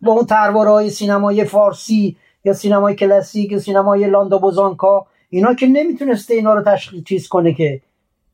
با 0.05 0.11
اون 0.11 0.25
تحواره 0.25 0.69
های 0.69 0.89
سینمای 0.89 1.45
فارسی 1.45 2.17
یا 2.43 2.53
سینمای 2.53 2.95
کلاسیک 2.95 3.51
یا 3.51 3.59
سینمای 3.59 4.09
لاندا 4.09 4.37
بوزانکا 4.37 5.07
اینا 5.29 5.53
که 5.53 5.67
نمی‌تونسته 5.67 6.33
اینا 6.33 6.53
رو 6.53 6.61
تشخیص 6.61 7.03
چیز 7.03 7.27
کنه 7.27 7.53
که 7.53 7.81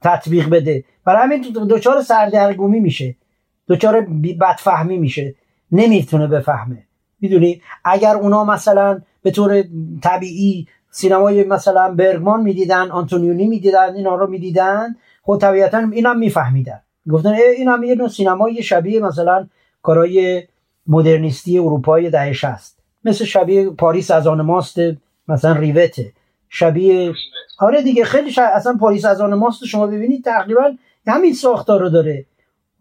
تطبیق 0.01 0.49
بده. 0.49 0.83
برای 1.05 1.21
همین 1.21 1.41
دوچار 1.41 2.01
سردرگمی 2.01 2.79
میشه. 2.79 3.15
دوچار 3.67 4.01
بدفهمی 4.39 4.97
میشه. 4.97 5.35
نمی‌تونه 5.71 6.27
بفهمه. 6.27 6.83
می‌دونی؟ 7.21 7.61
اگر 7.85 8.15
اونا 8.15 8.43
مثلا 8.45 9.01
به 9.23 9.31
طور 9.31 9.63
طبیعی 10.03 10.67
سینمای 10.91 11.43
مثلا 11.43 11.91
برگمان 11.91 12.41
می‌دیدن 12.41 12.91
آنتونیونی 12.91 13.47
می‌دیدن 13.47 13.95
اینا 13.95 14.15
رو 14.15 14.27
می‌دیدن 14.27 14.95
خب 15.23 15.37
طبیعتا 15.41 15.77
اینم 15.77 16.19
میفهمیدن. 16.19 16.81
گفتن 17.09 17.33
این 17.57 17.67
هم 17.67 17.83
یه 17.83 17.95
نوع 17.95 18.07
سینمای 18.07 18.63
شبیه 18.63 18.99
مثلا 18.99 19.47
کارای 19.81 20.43
مدرنیستی 20.87 21.59
اروپای 21.59 22.09
دهه 22.09 22.33
60 22.33 22.77
مثل 23.03 23.25
شبیه 23.25 23.69
پاریس 23.69 24.11
از 24.11 24.27
آن 24.27 24.41
ماست 24.41 24.77
مثلا 25.27 25.51
ریوته 25.51 26.13
شبیه 26.49 27.13
آره 27.59 27.81
دیگه 27.81 28.05
خیلی 28.05 28.31
شا... 28.31 28.43
اصلا 28.43 28.77
پاریس 28.79 29.05
از 29.05 29.21
آن 29.21 29.33
ماست 29.33 29.65
شما 29.65 29.87
ببینید 29.87 30.23
تقریبا 30.23 30.73
همین 31.07 31.33
ساختار 31.33 31.79
رو 31.79 31.89
داره. 31.89 32.25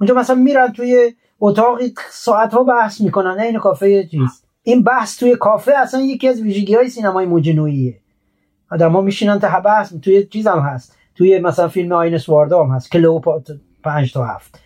اونجا 0.01 0.15
مثلا 0.15 0.37
میرن 0.37 0.73
توی 0.73 1.15
اتاقی 1.41 1.95
ساعت 2.11 2.55
ها 2.55 2.63
بحث 2.63 3.01
می‌کنن 3.01 3.41
این 3.41 3.59
کافه 3.59 4.07
چیز. 4.07 4.43
این 4.63 4.83
بحث 4.83 5.19
توی 5.19 5.37
کافه 5.37 5.73
اصلا 5.73 6.01
یکی 6.01 6.29
از 6.29 6.41
ویژگی 6.41 6.75
های 6.75 6.89
سینمای 6.89 7.27
موج 7.27 7.54
نوییه 7.55 8.01
آدم 8.71 8.93
ها 8.93 9.01
میشینن 9.01 9.39
تا 9.39 9.61
بحث 9.61 9.93
توی 10.03 10.25
چیز 10.25 10.47
هم 10.47 10.59
هست. 10.59 10.97
توی 11.15 11.39
مثلا 11.39 11.69
فیلم 11.69 11.93
آنیس 11.93 12.29
واردا 12.29 12.65
هم 12.65 12.75
هست 12.75 12.91
کلوپاتر 12.91 13.55
پنج 13.85 14.13
تا 14.13 14.25
هفت. 14.25 14.61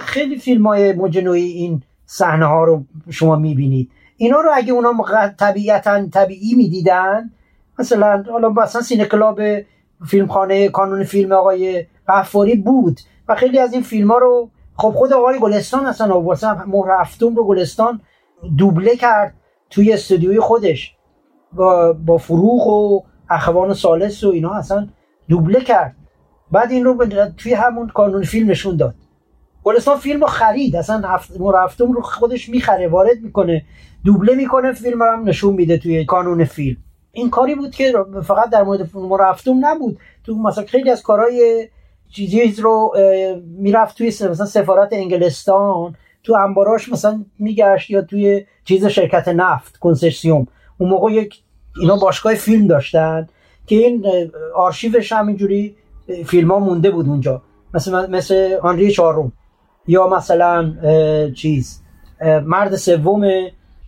خیلی 0.00 0.38
فیلم 0.38 0.66
های 0.66 0.92
موج 0.92 1.18
نویی 1.18 1.52
این 1.52 1.82
صحنه 2.12 2.46
ها 2.46 2.64
رو 2.64 2.84
شما 3.10 3.36
می‌بینید. 3.36 3.90
اینا 4.16 4.40
رو 4.40 4.50
اگه 4.54 4.72
اونا 4.72 4.92
طبیعتا 5.38 6.08
طبیعی 6.08 6.54
می‌دیدن 6.54 7.30
مثلا 7.78 8.24
حالا 8.30 8.48
مثلا 8.48 8.82
سینه 8.82 9.04
کلاب 9.04 9.40
فیلمخانه 10.06 10.68
کانون 10.68 11.04
فیلم 11.04 11.32
آقای 11.32 11.86
قفاری 12.08 12.56
بود 12.56 13.00
و 13.28 13.34
خیلی 13.34 13.58
از 13.58 13.72
این 13.72 13.82
فیلم 13.82 14.10
ها 14.10 14.18
رو 14.18 14.50
خب 14.76 14.90
خود 14.90 15.12
آقای 15.12 15.38
گلستان 15.38 15.86
اصلا 15.86 16.14
آورد 16.14 16.44
مهر 16.44 17.00
هفتم 17.00 17.34
رو 17.36 17.44
گلستان 17.44 18.00
دوبله 18.58 18.96
کرد 18.96 19.34
توی 19.70 19.92
استودیوی 19.92 20.40
خودش. 20.40 20.96
با, 21.52 21.92
با 21.92 22.18
فروغ 22.18 22.66
و 22.66 23.02
اخوان 23.30 23.74
سالس 23.74 24.24
و 24.24 24.28
اینا 24.28 24.54
اصلا 24.54 24.88
دوبله 25.28 25.60
کرد. 25.60 25.96
بعد 26.52 26.70
این 26.70 26.84
رو 26.84 27.06
توی 27.36 27.54
همون 27.54 27.88
کانون 27.88 28.22
فیلم 28.22 28.50
نشون 28.50 28.76
داد. 28.76 28.94
گلستان 29.64 29.98
فیلم 29.98 30.20
رو 30.20 30.26
خرید. 30.26 30.76
اصلا 30.76 31.08
هفت 31.08 31.30
هفتم 31.64 31.92
رو 31.92 32.02
خودش 32.02 32.48
می‌خره 32.48 32.88
وارد 32.88 33.20
می‌کنه 33.22 33.64
دوبله 34.04 34.34
می‌کنه 34.34 34.72
فیلم 34.72 35.02
رو 35.02 35.12
هم 35.12 35.28
نشون 35.28 35.54
میده 35.54 35.78
توی 35.78 36.04
کانون 36.04 36.44
فیلم. 36.44 36.76
این 37.12 37.30
کاری 37.30 37.54
بود 37.54 37.70
که 37.70 37.92
فقط 38.24 38.50
در 38.50 38.62
مورد 38.62 38.96
مرفتوم 38.96 39.66
نبود. 39.66 39.98
تو 40.24 40.34
مثلا 40.34 40.64
خیلی 40.64 40.90
از 40.90 41.02
کارهای 41.02 41.68
چیزی 42.10 42.54
رو 42.62 42.92
می‌رفت 43.58 43.96
توی 43.96 44.06
مثلا 44.06 44.46
سفارت 44.46 44.88
انگلستان. 44.92 45.96
تو 46.22 46.34
انباراش 46.34 46.88
مثلا 46.88 47.24
میگشت 47.38 47.90
یا 47.90 48.02
توی 48.02 48.46
چیز 48.64 48.86
شرکت 48.86 49.28
نفت 49.28 49.76
کنسرسیوم. 49.76 50.46
اون 50.78 50.90
موقع 50.90 51.12
یک 51.12 51.42
اینا 51.80 51.96
باشگاه 51.96 52.34
فیلم 52.34 52.66
داشتن 52.66 53.28
که 53.66 53.76
این 53.76 54.06
آرشیوش 54.54 55.12
همینجوری 55.12 55.76
فیلم 56.26 56.50
ها 56.50 56.58
مونده 56.58 56.90
بود 56.90 57.08
اونجا. 57.08 57.42
مثل 57.74 58.10
مثل 58.10 58.58
آنری 58.62 58.92
چهارم. 58.92 59.32
یا 59.86 60.08
مثلا 60.08 60.72
چیز 61.36 61.82
مرد 62.44 62.76
سوم 62.76 63.30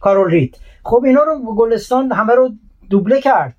کارول 0.01 0.31
رید. 0.31 0.59
خب 0.85 1.03
اینا 1.05 1.23
رو 1.23 1.55
گلستان 1.55 2.13
همه 2.13 2.35
رو 2.35 2.51
دوبله 2.91 3.21
کرد 3.21 3.55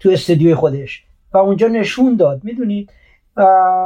تو 0.00 0.10
استدیوی 0.10 0.54
خودش 0.54 1.04
و 1.32 1.38
اونجا 1.38 1.68
نشون 1.68 2.16
داد. 2.16 2.40
می‌دونید؟ 2.44 2.90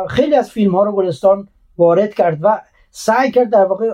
خیلی 0.08 0.34
از 0.34 0.50
فیلم 0.50 0.76
ها 0.76 0.84
رو 0.84 0.92
گلستان 0.92 1.48
وارد 1.78 2.14
کرد 2.14 2.38
و 2.42 2.60
سعی 2.90 3.30
کرد 3.30 3.50
در 3.50 3.64
واقع 3.64 3.90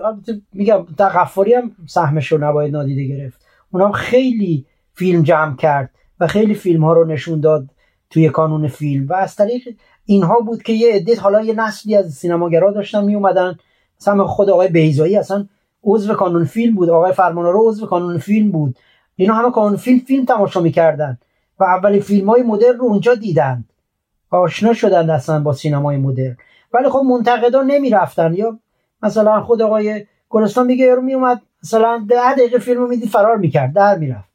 میگم 0.53 0.87
در 0.97 1.09
غفاری 1.09 1.53
هم 1.53 1.71
سهمش 1.87 2.31
رو 2.31 2.43
نباید 2.43 2.73
نادیده 2.73 3.03
گرفت. 3.03 3.41
اونم 3.71 3.91
خیلی 3.91 4.65
فیلم 4.93 5.23
جمع 5.23 5.55
کرد 5.55 5.89
و 6.19 6.27
خیلی 6.27 6.53
فیلم 6.53 6.83
ها 6.83 6.93
رو 6.93 7.05
نشون 7.05 7.39
داد 7.39 7.69
توی 8.09 8.29
کانون 8.29 8.67
فیلم. 8.67 9.07
و 9.07 9.13
از 9.13 9.35
طریق 9.35 9.61
اینها 10.05 10.39
بود 10.39 10.63
که 10.63 10.73
یه 10.73 10.93
عده 10.93 11.19
حالا 11.19 11.41
یه 11.41 11.53
نسلی 11.53 11.95
از 11.95 12.13
سینماگرا 12.13 12.71
داشتن 12.71 13.03
می 13.03 13.15
اومدن 13.15 13.57
مثلا 14.01 14.27
خود 14.27 14.49
آقای 14.49 14.67
بیزایی 14.67 15.17
اصلا 15.17 15.45
عضو 15.83 16.13
کانون 16.13 16.45
فیلم 16.45 16.75
بود. 16.75 16.89
آقای 16.89 17.13
فرمانرو 17.13 17.69
عضو 17.69 17.85
کانون 17.85 18.17
فیلم 18.17 18.51
بود. 18.51 18.75
اینا 19.15 19.33
همه 19.33 19.51
کانون 19.51 19.77
فیلم 19.77 19.99
فیلم 19.99 20.25
تماشا 20.25 20.61
می‌کردن. 20.61 21.17
و 21.59 21.63
اولین 21.63 22.01
فیلم 22.01 22.29
های 22.29 22.43
مدرن 22.43 22.77
رو 22.77 22.85
اونجا 22.85 23.15
دیدن. 23.15 23.65
آشنا 24.29 24.73
شدن 24.73 25.09
اصلا 25.09 25.39
با 25.39 25.53
سینمای 25.53 25.97
مدرن. 25.97 26.37
ولی 26.73 26.89
خب 26.89 26.99
منتقدا 27.05 27.61
نمی‌رفتن. 27.61 28.33
یا 28.33 28.59
مثلا 29.03 29.41
خود 29.41 29.61
آقای 29.61 30.05
گلستان 30.29 30.65
میگه 30.65 30.85
یارو 30.85 31.01
میومد 31.01 31.41
مثلا 31.63 32.05
ده 32.09 32.33
دقیقه 32.33 32.57
فیلمو 32.57 32.87
میدی 32.87 33.07
فرار 33.07 33.37
می‌کرد. 33.37 33.73
در 33.73 33.97
می‌رفت. 33.97 34.29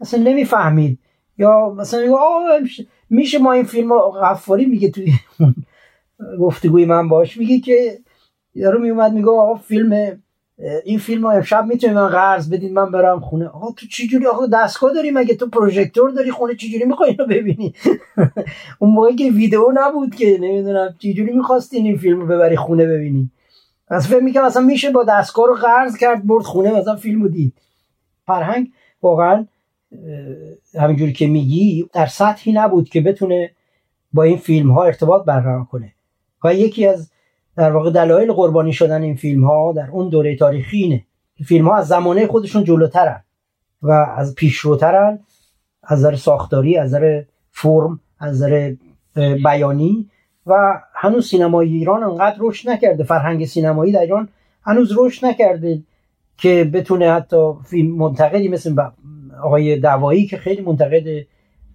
اصلا 0.00 0.20
نمی‌فهمید. 0.20 0.98
یا 1.38 1.70
مثلا 1.70 2.00
میشه 3.10 3.38
ما 3.38 3.52
این 3.52 3.64
فیلم 3.64 3.98
غفاری 3.98 4.66
میگه 4.66 4.90
توی 4.90 5.12
گفتگوی 6.40 6.84
من 6.84 7.08
باش. 7.08 7.36
میگه 7.36 7.60
که 7.60 7.98
یارو 8.54 8.78
میومد 8.78 9.12
میگه 9.12 9.30
آقا 9.30 9.54
فیلم 9.54 10.20
این 10.84 10.98
فیلم 10.98 11.24
امشب 11.24 11.66
می‌تونی 11.66 11.92
من 11.92 12.08
قرض 12.08 12.50
بدید 12.50 12.72
من 12.72 12.90
برم 12.90 13.20
خونه. 13.20 13.46
آقا 13.46 13.72
تو 13.72 13.86
چی 13.86 14.08
جوری 14.08 14.26
آقا 14.26 14.46
دستگاه 14.46 14.92
داری 14.94 15.10
مگه؟ 15.10 15.34
تو 15.34 15.48
پروژکتور 15.48 16.10
داری 16.10 16.30
خونه 16.30 16.54
چی 16.54 16.70
جوری 16.72 16.84
می‌خوای 16.84 17.10
اینو 17.10 17.26
ببینی؟ 17.26 17.74
اون 18.78 18.90
موقع 18.90 19.14
که 19.14 19.30
ویدیو 19.30 19.72
نبود 19.74 20.14
که 20.14 20.38
نمی‌دونم 20.40 20.94
چی 20.98 21.14
جوری 21.14 21.32
می‌خواستین 21.32 21.86
این 21.86 21.96
فیلم 21.96 22.20
رو 22.20 22.26
ببری 22.26 22.56
خونه 22.56 22.86
ببینی؟ 22.86 23.30
از 23.88 24.08
فکر 24.08 24.22
می‌کنم 24.22 24.44
اصلا 24.44 24.62
میشه 24.62 24.90
با 24.90 25.04
دستگاه 25.04 25.46
رو 25.46 25.54
قرض 25.54 25.96
کرد 25.96 26.26
برد 26.26 26.44
خونه 26.44 26.72
مثلا 26.72 26.96
فیلم 26.96 27.22
رو 27.22 27.28
دید. 27.28 27.52
فرهنگ 28.26 28.70
واقعا 29.02 29.46
همینجوری 30.74 31.12
که 31.12 31.26
میگی 31.26 31.88
در 31.92 32.06
سطحی 32.06 32.52
نبود 32.52 32.88
که 32.88 33.00
بتونه 33.00 33.50
با 34.12 34.22
این 34.22 34.36
فیلم 34.36 34.70
ها 34.70 34.84
ارتباط 34.84 35.24
برقرار 35.24 35.64
کنه. 35.64 35.92
و 36.44 36.54
یکی 36.54 36.86
از 36.86 37.10
در 37.56 37.72
واقع 37.72 37.90
دلایل 37.90 38.32
قربانی 38.32 38.72
شدن 38.72 39.02
این 39.02 39.16
فیلم 39.16 39.44
ها 39.44 39.72
در 39.72 39.90
اون 39.90 40.08
دوره 40.08 40.36
تاریخی 40.36 40.78
اینه. 40.78 41.04
فیلم 41.44 41.68
ها 41.68 41.76
از 41.76 41.88
زمانه 41.88 42.26
خودشون 42.26 42.64
جلوترن 42.64 43.24
و 43.82 43.90
از 43.90 44.34
پیشروترن 44.34 45.18
از 45.82 45.98
نظر 45.98 46.16
ساختاری 46.16 46.78
از 46.78 46.88
نظر 46.94 47.22
فرم 47.50 48.00
از 48.18 48.34
نظر 48.34 48.74
بیانی 49.44 50.10
و 50.46 50.80
هنوز 50.94 51.28
سینمای 51.28 51.68
ایران 51.68 52.02
انقدر 52.02 52.36
رشد 52.40 52.70
نکرده. 52.70 53.04
فرهنگ 53.04 53.44
سینمایی 53.44 53.92
در 53.92 54.00
ایران 54.00 54.28
هنوز 54.62 54.92
رشد 54.96 55.26
نکرده 55.26 55.82
که 56.38 56.70
بتونه 56.72 57.12
حتی 57.12 57.52
فیلم 57.64 57.96
منتقدی 57.96 58.48
مثل 58.48 58.76
آقای 59.42 59.76
دوایی 59.80 60.26
که 60.26 60.36
خیلی 60.36 60.62
منتقد 60.62 61.04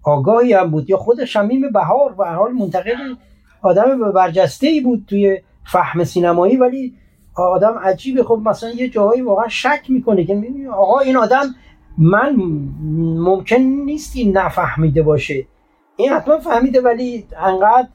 آگاهی 0.02 0.52
هم 0.52 0.70
بود 0.70 0.90
یا 0.90 0.96
خود 0.96 1.24
شمیم 1.24 1.72
بهار 1.72 2.14
و 2.18 2.24
حال 2.24 2.52
منتقد 2.52 2.96
آدم 3.62 4.12
برجسته 4.12 4.66
ای 4.66 4.80
بود 4.80 5.04
توی 5.08 5.40
فهم 5.64 6.04
سینمایی 6.04 6.56
ولی 6.56 6.94
آدم 7.34 7.78
عجیبه. 7.78 8.24
خب 8.24 8.40
مثلا 8.44 8.70
یه 8.70 8.88
جایی 8.88 9.22
واقعا 9.22 9.48
شک 9.48 9.80
می‌کنه 9.88 10.24
که 10.24 10.42
آقا 10.72 11.00
این 11.00 11.16
آدم 11.16 11.54
من 11.98 12.36
ممکن 13.18 13.56
نیست 13.56 14.16
این 14.16 14.36
نفهمیده 14.36 15.02
باشه. 15.02 15.46
این 15.96 16.12
حتما 16.12 16.38
فهمیده 16.38 16.80
ولی 16.80 17.26
انقدر 17.36 17.88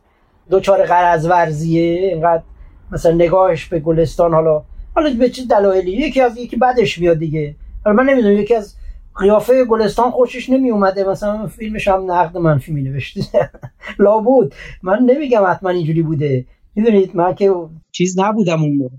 دوچار 0.49 0.83
قرض 0.83 1.25
ورزیه 1.25 2.11
انقدر 2.13 2.43
مثلا 2.91 3.11
نگاهش 3.11 3.65
به 3.65 3.79
گلستان 3.79 4.33
حالا 4.33 4.63
حالا 4.95 5.13
به 5.19 5.29
چه 5.29 5.45
دلایلی؟ 5.45 5.91
یکی 5.91 6.21
از 6.21 6.37
یکی 6.37 6.55
بعدش 6.55 6.99
میاد 6.99 7.17
دیگه. 7.17 7.55
حالا 7.85 7.97
من 7.97 8.09
نمی‌دونم 8.09 8.37
یکی 8.37 8.55
از 8.55 8.75
قیافه 9.15 9.65
گلستان 9.65 10.11
خوشش 10.11 10.49
نمی 10.49 10.71
اومده 10.71 11.03
مثلا 11.09 11.47
فیلمش 11.47 11.87
هم 11.87 12.11
نقد 12.11 12.37
منفی 12.37 12.71
می 12.71 12.81
نوشته 12.81 13.21
لابود 13.99 14.53
من 14.83 14.99
نمیگم 14.99 15.43
حتما 15.47 15.69
اینجوری 15.69 16.01
بوده. 16.01 16.45
می‌دونید 16.75 17.15
من 17.15 17.35
که 17.35 17.53
چیز 17.91 18.19
نبودم 18.19 18.61
اون 18.61 18.77
موقع. 18.77 18.95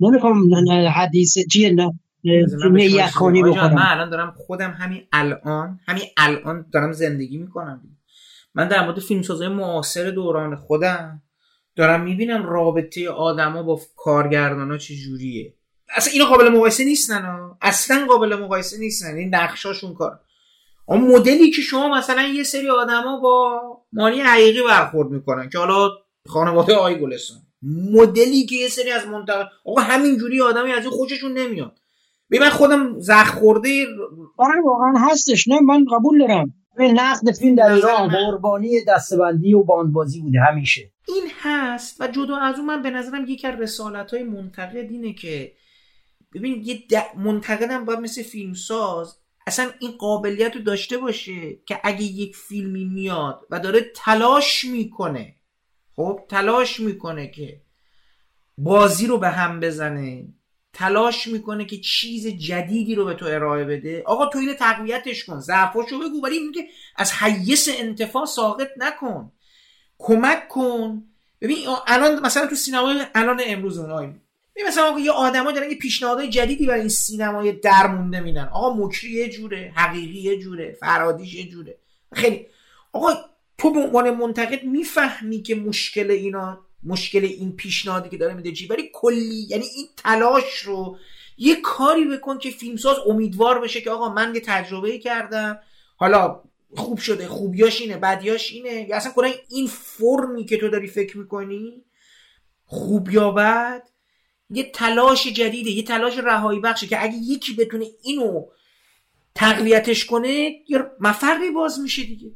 نمی‌خوام 0.00 0.50
حدیث 0.88 1.38
چیه 1.52 1.72
نه 1.72 1.92
نیت 2.24 3.10
بکنم. 3.14 3.74
من 3.74 3.86
الان 3.86 4.10
دارم 4.10 4.34
خودم 4.36 4.70
همین 4.70 5.02
الان 5.12 5.80
همین 5.88 6.04
الان 6.16 6.66
دارم 6.72 6.92
زندگی 6.92 7.38
می‌کنم 7.38 7.82
من 8.54 8.68
در 8.68 8.84
مورد 8.84 9.00
فیلمسازهای 9.00 9.48
معاصر 9.48 10.10
دوران 10.10 10.56
خودم 10.56 11.22
دارم 11.76 12.00
می‌بینم 12.00 12.46
رابطه 12.46 13.10
آدما 13.10 13.62
با 13.62 13.80
کارگردان 13.96 14.70
ها 14.70 14.78
چجوریه. 14.78 15.54
اصلا 15.96 16.12
اینا 16.12 16.24
قابل 16.24 16.48
مقایسه 16.48 16.84
نیستن 16.84 17.22
ها. 17.22 17.58
اصلا 17.62 18.06
قابل 18.08 18.36
مقایسه 18.36 18.78
نیستن. 18.78 19.16
این 19.16 19.34
نقشاشون 19.34 19.94
کار. 19.94 20.20
اون 20.86 21.00
مدلی 21.00 21.50
که 21.50 21.62
شما 21.62 21.88
مثلا 21.98 22.22
یه 22.22 22.42
سری 22.42 22.70
آدما 22.70 23.20
با 23.20 23.60
مانی 23.92 24.20
حقیقی 24.20 24.62
برخورد 24.68 25.10
می‌کنن 25.10 25.48
که 25.48 25.58
حالا 25.58 25.88
خانواده 26.26 26.74
آی 26.74 26.94
گلستان. 26.94 27.38
مدلی 27.92 28.46
که 28.46 28.54
یه 28.54 28.68
سری 28.68 28.90
از 28.90 29.06
منطقه 29.06 29.44
آقا 29.64 29.80
همینجوری 29.80 30.40
آدمی 30.40 30.72
از 30.72 30.82
این 30.82 30.90
خوششون 30.90 31.32
نمیاد. 31.32 31.78
ببین 32.30 32.42
من 32.42 32.50
خودم 32.50 33.00
زخ 33.00 33.34
خورده 33.34 33.86
آره 34.36 34.60
واقعا 34.64 34.94
هستش. 34.96 35.48
نه 35.48 35.60
من 35.60 35.84
قبول 35.84 36.18
دارم. 36.18 36.54
نقد 36.78 37.32
فیلم 37.32 37.54
در 37.54 37.72
ایران 37.72 38.08
قربانی 38.08 38.84
دستبندی 38.84 39.54
و 39.54 39.62
باندبازی 39.62 40.20
بوده 40.20 40.38
همیشه. 40.40 40.92
این 41.08 41.24
هست 41.40 42.00
و 42.00 42.08
جدا 42.08 42.36
از 42.36 42.56
اون 42.56 42.66
من 42.66 42.82
به 42.82 42.90
نظرم 42.90 43.24
یکی 43.28 43.46
از 43.46 43.60
رسالت 43.60 44.14
های 44.14 44.22
منتقد 44.22 44.86
اینه 44.90 45.12
که 45.12 45.52
ببین 46.34 46.62
یه 46.64 46.82
منتقدم 47.16 47.84
باید 47.84 48.00
مثل 48.00 48.22
فیلمساز 48.22 49.16
اصلا 49.46 49.70
این 49.78 49.90
قابلیت 49.90 50.56
رو 50.56 50.62
داشته 50.62 50.98
باشه 50.98 51.58
که 51.66 51.80
اگه 51.84 52.02
یک 52.02 52.36
فیلمی 52.36 52.84
میاد 52.84 53.40
و 53.50 53.60
داره 53.60 53.80
تلاش 53.96 54.64
می‌کنه 54.64 55.35
خب 55.96 56.20
تلاش 56.28 56.80
می‌کنه 56.80 57.28
که 57.28 57.60
بازی 58.58 59.06
رو 59.06 59.18
به 59.18 59.28
هم 59.28 59.60
بزنه. 59.60 60.24
تلاش 60.72 61.26
می‌کنه 61.26 61.64
که 61.64 61.78
چیز 61.78 62.26
جدیدی 62.26 62.94
رو 62.94 63.04
به 63.04 63.14
تو 63.14 63.26
ارائه 63.26 63.64
بده. 63.64 64.02
آقا 64.06 64.26
تو 64.26 64.38
اینو 64.38 64.54
تقویتش 64.54 65.24
کن. 65.24 65.40
ضعفاشو 65.40 65.98
بگو. 65.98 66.20
ولی 66.22 66.36
اینکه 66.36 66.64
از 66.96 67.12
حیث 67.12 67.68
انتفاع 67.78 68.26
ساقط 68.26 68.68
نکن. 68.76 69.32
کمک 69.98 70.48
کن. 70.48 71.02
ببین 71.40 71.58
الان 71.86 72.20
مثلا 72.20 72.46
تو 72.46 72.54
سینمای 72.54 73.00
الان 73.14 73.40
امروز 73.46 73.78
اونای 73.78 74.06
ببین 74.56 74.68
مثلا 74.68 74.98
یه 74.98 75.10
آدمایی 75.10 75.56
دارن 75.56 75.70
یه 75.70 75.78
پیشنهادهای 75.78 76.28
جدیدی 76.28 76.66
برای 76.66 76.80
این 76.80 76.88
سینمای 76.88 77.52
درمونده 77.52 78.20
میدن. 78.20 78.44
آقا 78.44 78.74
مکری 78.74 79.10
یه 79.10 79.28
جوره 79.28 79.72
حقیقی 79.76 80.18
یه 80.18 80.38
جوره 80.38 80.76
فرادیش 80.80 81.34
یه 81.34 81.48
جوره. 81.48 81.78
خیلی. 82.14 82.46
آقا 82.92 83.14
تو 83.58 83.70
به 83.70 83.80
عنوان 83.80 84.10
منتقد 84.10 84.64
می‌فهمی 84.64 85.42
که 85.42 85.54
مشکل 85.54 86.10
اینا 86.10 86.66
مشکل 86.82 87.24
این 87.24 87.56
پیشنهادی 87.56 88.08
که 88.08 88.16
داره 88.16 88.34
میده 88.34 88.52
چی؟ 88.52 88.66
ولی 88.66 88.90
کلی 88.92 89.46
یعنی 89.48 89.64
این 89.76 89.86
تلاش 89.96 90.58
رو 90.58 90.98
یه 91.38 91.56
کاری 91.60 92.04
بکن 92.04 92.38
که 92.38 92.50
فیلمساز 92.50 92.96
امیدوار 93.06 93.60
بشه 93.60 93.80
که 93.80 93.90
آقا 93.90 94.08
من 94.08 94.34
یه 94.34 94.40
تجربه 94.40 94.98
کردم. 94.98 95.58
حالا 95.96 96.42
خوب 96.76 96.98
شده 96.98 97.28
خوبیاش 97.28 97.80
اینه 97.80 97.96
بدیاش 97.96 98.52
اینه. 98.52 98.88
یا 98.88 98.96
اصلا 98.96 99.12
کلا 99.12 99.32
این 99.48 99.66
فرمی 99.66 100.44
که 100.44 100.56
تو 100.56 100.68
داری 100.68 100.86
فکر 100.86 101.18
می‌کنی 101.18 101.84
خوب 102.64 103.10
یا 103.10 103.30
بد 103.30 103.82
یه 104.50 104.70
تلاش 104.70 105.26
جدیده 105.26 105.70
یه 105.70 105.82
تلاش 105.82 106.18
رهایی 106.18 106.60
بخشه 106.60 106.86
که 106.86 107.02
اگه 107.02 107.16
یکی 107.16 107.54
بتونه 107.54 107.86
اینو 108.02 108.46
تقویتش 109.34 110.04
کنه 110.04 110.50
یه 110.68 110.90
مفری 111.00 111.50
باز 111.50 111.80
میشه 111.80 112.02
دیگه. 112.02 112.30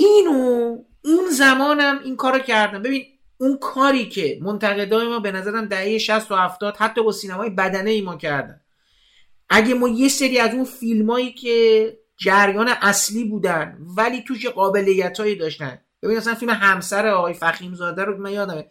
اینو 0.00 0.76
اون 1.04 1.30
زمانم 1.32 2.00
این 2.04 2.16
کارو 2.16 2.38
کردم. 2.38 2.82
ببین 2.82 3.02
اون 3.38 3.58
کاری 3.58 4.08
که 4.08 4.38
منتقدای 4.42 5.08
ما 5.08 5.20
به 5.20 5.32
نظرم 5.32 5.66
دهه 5.66 5.98
60 5.98 6.32
و 6.32 6.36
70 6.36 6.76
حتی 6.76 7.02
با 7.02 7.12
سینمای 7.12 7.50
بدنه 7.50 7.90
ای 7.90 8.00
ما 8.00 8.16
کردن. 8.16 8.60
اگه 9.48 9.74
ما 9.74 9.88
یه 9.88 10.08
سری 10.08 10.38
از 10.38 10.54
اون 10.54 10.64
فیلمایی 10.64 11.32
که 11.32 11.98
جریان 12.16 12.68
اصلی 12.82 13.24
بودن 13.24 13.78
ولی 13.96 14.22
توش 14.22 14.46
قابلیت 14.46 15.20
هایی 15.20 15.36
داشتن. 15.36 15.78
ببین 16.02 16.16
مثلا 16.16 16.34
فیلم 16.34 16.52
همسر 16.52 17.06
آقای 17.06 17.34
فخیم 17.34 17.74
زاده 17.74 18.04
رو 18.04 18.18
من 18.18 18.32
یادمه. 18.32 18.66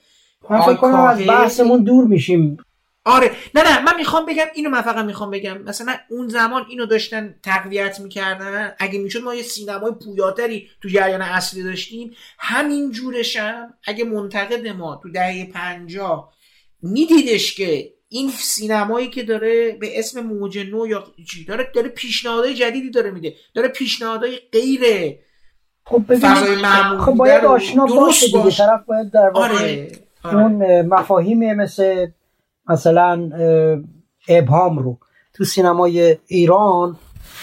من 0.50 0.62
فکر 0.62 0.76
کنم 0.76 0.94
از 0.94 1.28
بحثمون 1.28 1.84
دور 1.84 2.06
میشیم. 2.06 2.58
آره. 3.06 3.32
نه 3.56 3.64
نه 3.64 3.84
من 3.84 3.96
می‌خوام 3.98 4.26
بگم 4.26 4.46
اینو 4.56 4.70
من 4.70 4.82
فقط 4.82 5.06
می‌خوام 5.06 5.32
بگم. 5.32 5.58
مثلا 5.58 5.96
اون 6.10 6.28
زمان 6.28 6.66
اینو 6.70 6.86
داشتن 6.86 7.36
تقویت 7.44 8.00
می‌کردن. 8.00 8.76
اگه 8.80 9.00
می‌شد 9.00 9.24
ما 9.24 9.36
یه 9.36 9.44
سینمای 9.44 9.92
پویاتری 10.06 10.70
تو 10.82 10.90
جریان 10.90 11.22
اصلی 11.22 11.64
داشتیم. 11.64 12.12
همین 12.40 12.92
جورشم 12.92 13.74
اگه 13.84 14.04
منتقد 14.04 14.68
ما 14.68 15.00
تو 15.04 15.12
دهه 15.12 15.52
پنجاه 15.54 16.34
میدیدش 16.82 17.56
که 17.56 17.94
این 18.10 18.30
سینمایی 18.30 19.08
که 19.08 19.24
داره 19.24 19.72
به 19.72 20.00
اسم 20.00 20.22
موج 20.22 20.58
نو 20.58 20.88
یا 20.88 21.04
چی 21.32 21.46
داره 21.46 21.72
داره 21.76 21.90
پیشنهادهای 21.90 22.54
جدیدی 22.54 22.90
داره 22.90 23.12
میده. 23.12 23.34
داره 23.54 23.68
پیشنهادهای 23.68 24.40
غیر 24.52 24.82
خب 25.86 26.02
خب 27.06 27.12
باید 27.12 27.46
آشنا 27.46 27.86
باشه 27.86 28.26
دیگه. 28.26 28.52
طرف 28.52 28.86
باید 28.86 29.12
در 29.12 29.30
واقع 29.30 29.48
آره. 29.48 29.92
آره. 30.24 30.38
اون 30.38 30.82
مفاهیمی 30.82 31.54
مثل 31.54 32.08
مثلا 32.70 33.30
ابهام 34.30 34.80
رو. 34.80 34.98
تو 35.34 35.44
سینمای 35.44 36.18
ایران 36.28 36.96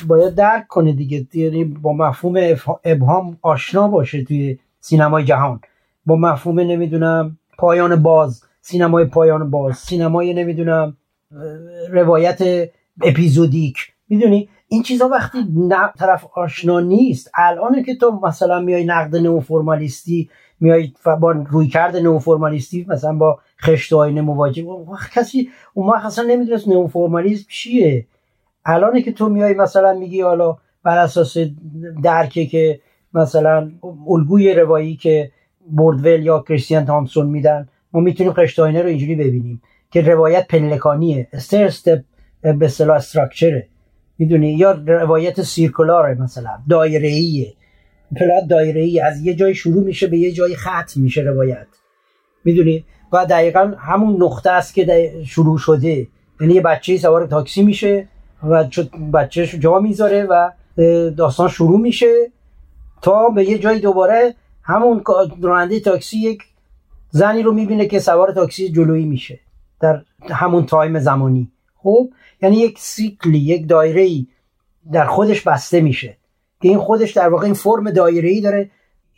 باید 0.06 0.34
درک 0.34 0.66
کنه 0.68 0.92
دیگه. 0.92 1.26
یعنی 1.34 1.64
با 1.64 1.92
مفهوم 1.92 2.56
ابهام 2.84 3.38
آشنا 3.42 3.88
باشه 3.88 4.24
توی 4.24 4.58
سینمای 4.80 5.24
جهان. 5.24 5.60
با 6.06 6.16
مفهوم 6.16 6.60
نمی‌دونم 6.60 7.38
پایان 7.58 8.02
باز 8.02 8.42
سینمای 8.60 9.04
پایان 9.04 9.50
باز 9.50 9.76
سینمای 9.76 10.34
نمی‌دونم 10.34 10.96
روایت 11.90 12.70
اپیزودیک. 13.02 13.76
می‌دونی؟ 14.08 14.48
این 14.68 14.82
چیزا 14.82 15.08
وقتی 15.08 15.38
طرف 15.98 16.26
آشنا 16.34 16.80
نیست. 16.80 17.30
الان 17.34 17.82
که 17.82 17.94
تو 17.94 18.20
مثلا 18.22 18.60
میای 18.60 18.84
نقد 18.84 19.16
نو 19.16 19.40
فرمالیستی 19.40 20.30
میای 20.60 20.92
با 21.20 21.30
روی 21.30 21.68
کرد 21.68 21.96
نو 21.96 22.18
فرمالیستی 22.18 22.86
مثلا 22.88 23.12
با 23.12 23.38
خشت 23.62 23.92
آینه 23.92 24.20
مواجه 24.20 24.64
کسی 25.12 25.50
اون 25.74 25.88
وقت 25.88 26.04
اصلا 26.04 26.24
نمی‌دونست 26.24 26.68
نو 26.68 26.86
فرمالیسم 26.86 27.46
چیه. 27.48 28.06
الان 28.64 29.02
که 29.02 29.12
تو 29.12 29.28
میای 29.28 29.54
مثلا 29.54 29.92
میگی 29.92 30.20
حالا 30.20 30.56
بر 30.82 30.98
اساس 30.98 31.36
درکه 32.02 32.46
که 32.46 32.80
مثلا 33.14 33.70
الگوی 34.08 34.54
روایی 34.54 34.96
که 34.96 35.30
بوردول 35.70 36.26
یا 36.26 36.44
کریستیان 36.48 36.84
تامسون 36.84 37.26
میدن 37.26 37.68
ما 37.92 38.00
می‌تونیم 38.00 38.32
خشت 38.32 38.58
آینه 38.58 38.82
رو 38.82 38.88
اینجوری 38.88 39.14
ببینیم 39.14 39.62
که 39.90 40.00
روایت 40.00 40.46
پلکانیه 40.48 41.28
استر 41.32 41.64
استپ 41.64 42.02
به 42.42 42.66
اصطلاح 42.66 42.96
استراکچره. 42.96 43.68
می‌دونی؟ 44.18 44.52
یا 44.52 44.72
روایت 44.86 45.42
سیرکولاره 45.42 46.14
مثلا 46.14 46.58
دایره 46.70 47.08
ایه 47.08 47.54
دایره 48.50 48.80
ای 48.80 49.00
از 49.00 49.26
یه 49.26 49.34
جای 49.34 49.54
شروع 49.54 49.84
میشه 49.84 50.06
به 50.06 50.18
یه 50.18 50.32
جای 50.32 50.56
ختم 50.56 51.00
میشه 51.00 51.20
روایت. 51.20 51.66
می‌دونی؟ 52.44 52.84
و 53.12 53.26
دقیقا 53.26 53.74
همون 53.78 54.22
نقطه 54.22 54.50
است 54.50 54.74
که 54.74 55.12
شروع 55.26 55.58
شده. 55.58 56.06
یعنی 56.40 56.54
یه 56.54 56.60
بچه 56.60 56.96
سوار 56.96 57.26
تاکسی 57.26 57.62
میشه 57.62 58.08
و 58.48 58.64
بچهش 59.12 59.54
جا 59.54 59.78
می‌ذاره 59.78 60.24
و 60.24 60.50
داستان 61.10 61.48
شروع 61.48 61.80
میشه 61.80 62.30
تا 63.02 63.28
به 63.28 63.44
یه 63.44 63.58
جای 63.58 63.80
دوباره 63.80 64.34
همون 64.62 65.02
راننده 65.42 65.80
تاکسی 65.80 66.18
یک 66.18 66.42
زنی 67.10 67.42
رو 67.42 67.52
می‌بینه 67.52 67.86
که 67.86 67.98
سوار 67.98 68.32
تاکسی 68.32 68.68
جلویی 68.68 69.04
میشه 69.04 69.38
در 69.80 70.02
همون 70.30 70.66
time 70.66 70.98
زمانی. 70.98 71.50
خب؟ 71.76 72.08
یعنی 72.42 72.56
یک 72.56 72.78
سیکلی 72.78 73.38
یک 73.38 73.68
دایره 73.68 74.02
ای 74.02 74.26
در 74.92 75.06
خودش 75.06 75.42
بسته 75.42 75.80
میشه 75.80 76.16
که 76.62 76.68
این 76.68 76.78
خودش 76.78 77.12
در 77.12 77.28
واقع 77.28 77.44
این 77.44 77.54
فرم 77.54 77.90
دایره 77.90 78.28
ای 78.28 78.40
داره. 78.40 78.70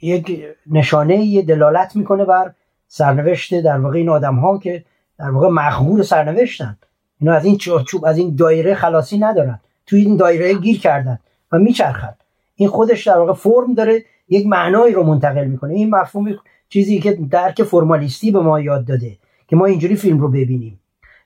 یک 0.03 0.45
نشانه 0.71 1.15
ای 1.15 1.43
دلالت 1.43 1.97
می‌کنه 1.97 2.25
بر 2.25 2.53
سرنوشت 2.89 3.61
در 3.61 3.79
واقع 3.79 3.99
این 3.99 4.09
آدم 4.09 4.35
ها 4.35 4.59
که 4.59 4.85
در 5.19 5.31
واقع 5.31 5.49
مقهور 5.49 6.03
سرنوشتن. 6.03 6.77
اینا 7.21 7.35
از 7.35 7.45
این 7.45 7.57
چوب 7.59 8.05
از 8.05 8.19
این 8.19 8.37
دایره 8.37 8.75
خلاصی 8.75 9.19
ندارن. 9.19 9.61
توی 9.87 10.01
این 10.01 10.17
دایره 10.17 10.55
گیر 10.55 10.81
کردن 10.81 11.19
و 11.53 11.59
میچرخن. 11.59 12.15
این 12.57 12.69
خودش 12.69 13.07
در 13.07 13.19
واقع 13.19 13.33
فرم 13.33 13.75
داره 13.75 14.05
یک 14.29 14.47
معنایی 14.47 14.95
رو 14.95 15.03
منتقل 15.03 15.45
می‌کنه. 15.45 15.75
این 15.75 15.91
مفهوم 15.91 16.39
چیزی 16.69 16.99
که 16.99 17.19
درک 17.31 17.63
فرمالیستی 17.63 18.31
به 18.31 18.41
ما 18.41 18.61
یاد 18.61 18.85
داده 18.85 19.17
که 19.49 19.57
ما 19.57 19.67
اینجوری 19.67 19.97
فیلم 19.97 20.19
رو 20.19 20.29
ببینیم. 20.29 20.81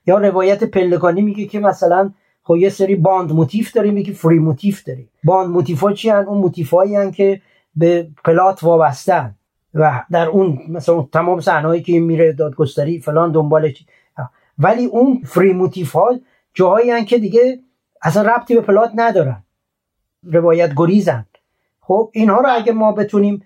یا 0.07 0.17
روایت 0.17 0.63
پلکانی 0.63 1.21
میگه 1.21 1.45
که 1.45 1.59
مثلا 1.59 2.11
خب 2.43 2.55
یه 2.55 2.69
سری 2.69 2.95
bound 2.95 3.31
motif 3.31 3.71
داریم 3.71 3.97
یکی 3.97 4.13
free 4.13 4.39
motif 4.39 4.83
داریم. 4.83 5.09
bound 5.23 5.49
motif 5.49 5.79
ها 5.79 5.93
چی 5.93 6.09
هن؟ 6.09 6.25
اون 6.25 6.37
motif 6.37 6.73
هایی 6.73 7.11
که 7.11 7.41
به 7.75 8.07
plot 8.25 8.63
وابستن 8.63 9.35
و 9.73 10.03
در 10.11 10.27
اون 10.27 10.59
مثلا 10.69 11.07
تمام 11.13 11.39
صحنه‌ای 11.39 11.81
که 11.81 11.99
میره 11.99 12.33
دادگستری 12.33 12.99
فلان 12.99 13.31
دنبال 13.31 13.71
ولی 14.57 14.85
اون 14.85 15.21
فری 15.25 15.53
موتیف 15.53 15.91
ها 15.91 16.19
جاهایی 16.53 17.05
که 17.05 17.17
دیگه 17.17 17.59
اصلا 18.01 18.33
ربطی 18.35 18.55
به 18.55 18.61
پلات 18.61 18.91
ندارن. 18.95 19.43
روایت 20.23 20.71
گریزن. 20.75 21.25
خب 21.79 22.09
اینها 22.13 22.39
رو 22.39 22.49
اگه 22.51 22.71
ما 22.71 22.91
بتونیم 22.91 23.43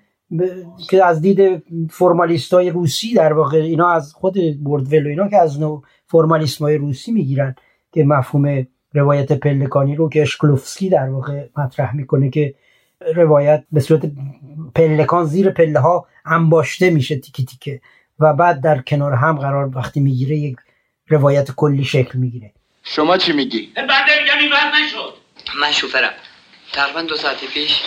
که 0.89 1.05
از 1.05 1.21
دید 1.21 1.63
فرمالیست 1.89 2.53
های 2.53 2.69
روسی 2.69 3.13
در 3.13 3.33
واقع 3.33 3.57
اینا 3.57 3.91
از 3.91 4.13
خود 4.13 4.37
بردول 4.63 5.05
و 5.05 5.09
اینا 5.09 5.27
که 5.27 5.37
از 5.37 5.59
نوع 5.59 5.83
فرمالیست 6.05 6.61
های 6.61 6.77
روسی 6.77 7.11
می‌گیرن 7.11 7.55
که 7.91 8.03
مفهوم 8.03 8.67
روایت 8.93 9.31
پلکانی 9.31 9.95
رو 9.95 10.09
که 10.09 10.21
اشکلوفسکی 10.21 10.89
در 10.89 11.09
واقع 11.09 11.47
مطرح 11.57 11.95
می‌کنه 11.95 12.29
که 12.29 12.55
روایت 13.15 13.63
به 13.71 13.79
صورت 13.79 14.01
پلکان 14.75 15.25
زیر 15.25 15.49
پله 15.49 15.79
ها 15.79 16.07
انباشته 16.25 16.89
میشه 16.89 17.15
تیکه 17.19 17.45
تیکه. 17.45 17.81
و 18.19 18.33
بعد 18.33 18.61
در 18.61 18.81
کنار 18.81 19.13
هم 19.13 19.35
قرار 19.35 19.77
وقتی 19.77 19.99
می‌گیره 19.99 20.35
یک 20.35 20.55
روایت 21.07 21.51
کلی 21.51 21.85
شکل 21.85 22.19
می‌گیره. 22.19 22.51
شما 22.83 23.17
چی 23.17 23.33
میگی؟ 23.33 23.71
بنده 23.75 24.21
میگم 24.23 24.37
این 24.39 24.51
نشد. 24.85 25.13
من 25.61 25.71
شوفرم. 25.71 26.13
تقریبا 26.73 27.01
دو 27.01 27.15
ساعت 27.15 27.45
پیش 27.45 27.81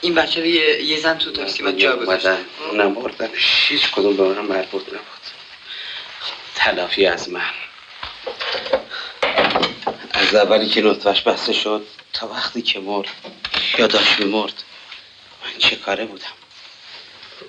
این 0.00 0.14
بچه 0.14 0.40
رو 0.40 0.46
یه, 0.46 0.82
یه 0.82 0.98
زن 0.98 1.14
تو 1.14 1.32
تاکسی 1.32 1.62
من 1.62 1.76
جا 1.76 1.96
گذاشت. 1.96 2.26
نمردن 2.74 3.28
هیچ 3.68 3.90
کدوم 3.92 4.16
به 4.16 4.22
من 4.22 4.46
مربوط 4.46 4.88
نبود. 4.88 5.24
تلافی 6.54 7.06
از 7.06 7.30
من. 7.30 7.40
از 10.26 10.34
اولی 10.34 10.68
که 10.68 10.82
نطفش 10.82 11.22
بسته 11.22 11.52
شد 11.52 11.86
تا 12.12 12.28
وقتی 12.28 12.62
که 12.62 12.80
مرد 12.80 13.08
یا 13.78 13.86
داشت 13.86 14.20
میمرد 14.20 14.64
من 15.44 15.58
چه 15.58 15.76
کاره 15.76 16.04
بودم. 16.04 16.24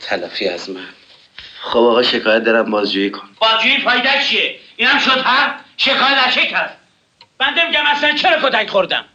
تلافی 0.01 0.47
از 0.47 0.69
من. 0.69 0.87
خب 1.61 1.77
آقا 1.77 2.03
شکایت 2.03 2.43
دارم 2.43 2.71
بازجویی 2.71 3.11
کن. 3.11 3.29
بازجویی 3.39 3.77
فایده 3.77 4.23
چیه؟ 4.29 4.59
اینم 4.75 4.99
شد 4.99 5.17
هر 5.23 5.59
شکایت 5.77 6.27
از 6.27 6.33
کرد؟ 6.33 6.77
بنده 7.37 7.67
میگم 7.67 7.85
اصلا 7.85 8.15
چرا 8.15 8.49
کتک 8.49 8.69
خوردم؟ 8.69 9.05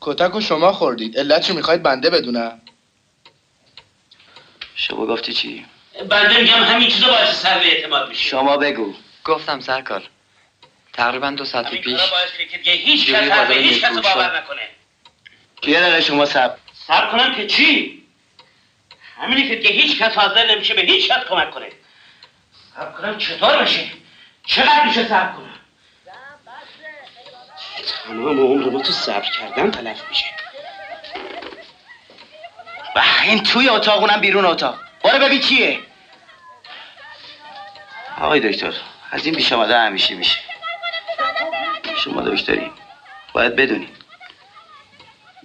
کتک 0.00 0.34
و 0.34 0.40
شما 0.40 0.72
خوردید. 0.72 1.18
علت 1.18 1.42
چی 1.42 1.52
می‌خواید 1.52 1.82
بنده 1.82 2.10
بدونم. 2.10 2.60
شما 4.74 5.06
گفتی 5.06 5.32
چی؟ 5.32 5.66
بنده 6.08 6.40
میگم 6.40 6.62
همین 6.62 6.88
چیزا 6.88 7.06
باعث 7.06 7.42
سر 7.42 7.58
اعتماد 7.58 8.08
میشه. 8.08 8.28
شما 8.28 8.56
بگو. 8.56 8.94
گفتم 9.24 9.60
سرکار. 9.60 10.02
تقریبا 10.98 11.30
دو 11.30 11.44
ساعت 11.44 11.70
پیش 11.70 11.96
که 12.64 12.70
هیچ 12.70 13.12
کس 13.12 13.50
هیچ 13.50 13.84
کس 13.84 13.98
باور 13.98 14.38
نکنه. 14.38 14.62
یه 15.62 15.80
دقیقه 15.80 16.00
شما 16.00 16.24
سب 16.24 16.56
سب 16.86 17.10
کنم 17.10 17.34
که 17.34 17.46
چی؟ 17.46 18.02
همینی 19.20 19.60
که 19.60 19.68
هیچ 19.68 19.98
کس 19.98 20.14
حاضر 20.14 20.50
نمیشه 20.50 20.74
به 20.74 20.82
هیچ 20.82 21.08
کس 21.08 21.24
کمک 21.28 21.50
کنه. 21.50 21.68
سب 22.76 22.94
کنم 22.94 23.18
چطور 23.18 23.56
بشه؟ 23.56 23.90
چقدر 24.46 24.84
میشه 24.84 25.08
سب 25.08 25.36
کنم؟ 25.36 25.54
تمام 28.04 28.40
عمر 28.40 28.68
با 28.68 28.80
تو 28.80 28.92
صبر 28.92 29.30
کردن 29.38 29.70
تلف 29.70 30.08
میشه. 30.08 30.24
و 32.96 33.02
این 33.22 33.42
توی 33.42 33.68
اتاق 33.68 34.00
اونم 34.00 34.20
بیرون 34.20 34.44
اتاق. 34.44 34.78
باره 35.00 35.18
ببین 35.18 35.40
کیه 35.40 35.80
آقای 38.20 38.40
دکتر 38.40 38.72
از 39.10 39.26
این 39.26 39.34
بیش 39.34 39.52
آمده 39.52 39.78
همیشه 39.78 40.14
میشه. 40.14 40.47
شما 41.98 42.20
دکتری 42.22 42.70
باید 43.32 43.56
بدونید 43.56 43.96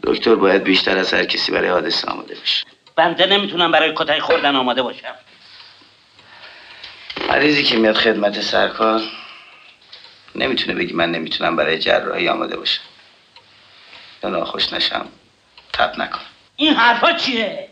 دکتر 0.04 0.36
باید 0.36 0.64
بیشتر 0.64 0.98
از 0.98 1.14
هر 1.14 1.26
کسی 1.26 1.52
برای 1.52 1.70
حادثه 1.70 2.08
آماده 2.08 2.36
باشه. 2.36 2.66
بنده 2.96 3.26
نمی‌تونم 3.26 3.72
برای 3.72 3.94
کتک 3.96 4.20
خوردن 4.20 4.56
آماده 4.56 4.82
باشم. 4.82 5.16
مریضی 7.30 7.64
که 7.64 7.78
میاد 7.78 7.96
خدمت 7.96 8.42
سرکار 8.42 9.02
نمی‌تونه 10.36 10.74
بگی 10.74 10.94
من 10.94 11.12
نمی‌تونم 11.12 11.56
برای 11.56 11.80
جراحی 11.80 12.30
آماده 12.30 12.58
باشم. 12.58 12.82
یا 14.24 14.30
ناخوش 14.30 14.74
نشم 14.74 15.08
تب 15.74 15.94
نکنم 15.98 16.26
این 16.56 16.74
حرفا 16.74 17.14
چیه؟ 17.14 17.70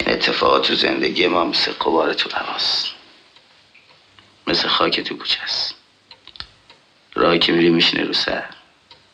این 0.00 0.10
اتفاقات 0.10 0.66
تو 0.66 0.74
زندگی 0.74 1.26
ما 1.26 1.44
مثل 1.44 1.72
قبار 1.72 2.14
تو 2.14 2.30
هواست 2.36 2.86
مثل 4.46 4.68
خاک 4.68 5.00
تو 5.00 5.16
کوچه 5.16 5.42
است. 5.42 5.77
راهی 7.18 7.38
که 7.38 7.52
میری 7.52 7.70
میشینه 7.70 8.04
رو 8.04 8.12
سر 8.12 8.44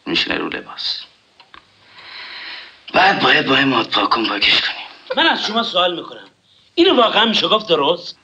میشینه 0.06 0.38
رو 0.38 0.48
لباس. 0.48 1.04
بعد 2.92 3.22
باید 3.22 3.46
با 3.46 3.56
این 3.56 3.68
ماد 3.68 3.90
پاکون 3.90 4.26
پاکش 4.26 4.60
کنیم. 4.60 4.86
من 5.16 5.26
از 5.26 5.46
شما 5.46 5.62
سوال 5.62 5.96
می‌کنم. 5.96 6.28
اینو 6.74 6.96
واقعا 6.96 7.24
میشه 7.24 7.48
گفت 7.48 7.68
درست؟ 7.68 8.18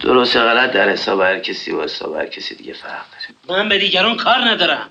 درست 0.00 0.36
غلط. 0.36 0.72
در 0.72 0.88
حساب 0.88 1.20
هر 1.20 1.38
کسی 1.38 1.72
و 1.72 1.82
حساب 1.82 2.16
هر 2.16 2.26
کسی 2.26 2.54
دیگه 2.54 2.72
فرق 2.72 3.04
داره. 3.10 3.60
من 3.62 3.68
به 3.68 3.78
دیگران 3.78 4.16
کار 4.16 4.38
ندارم. 4.38 4.90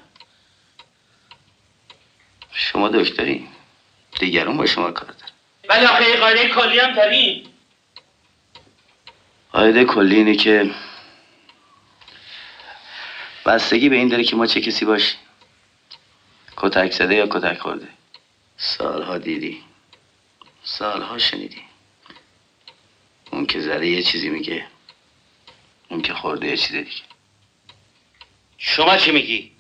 شما 2.54 2.88
دکتری؟ 2.88 3.48
دیگران 4.20 4.58
با 4.58 4.66
شما 4.66 4.92
کار 4.92 5.12
دارن. 5.12 5.32
ولی 5.70 5.86
آخه 5.86 6.18
قاعده 6.18 6.50
کلی 6.50 6.80
هم 6.80 6.94
داریم. 6.94 7.44
قاعده 9.54 9.86
کلی 9.86 10.16
اینه 10.16 10.36
که 10.36 10.72
بستگی 13.46 13.90
به 13.90 13.96
این 13.96 14.08
داره 14.08 14.24
که 14.24 14.36
ما 14.36 14.46
چه 14.46 14.62
کسی 14.62 14.86
باشیم. 14.86 15.20
کتک 16.58 16.92
زده 16.92 17.16
یا 17.16 17.28
کتک 17.28 17.60
خورده؟ 17.60 17.88
سالها 18.58 19.18
دیدی. 19.18 19.64
سالها 20.64 21.18
شنیدی. 21.18 21.62
اون 23.32 23.46
که 23.46 23.62
زده 23.62 23.88
یه 23.88 24.02
چیزی 24.02 24.30
میگه. 24.30 24.68
اون 25.90 26.02
که 26.02 26.14
خورده 26.14 26.48
یه 26.48 26.58
چیز 26.58 26.72
دیگه. 26.72 27.02
شما 28.58 28.98
چی 28.98 29.12
میگی؟ 29.12 29.52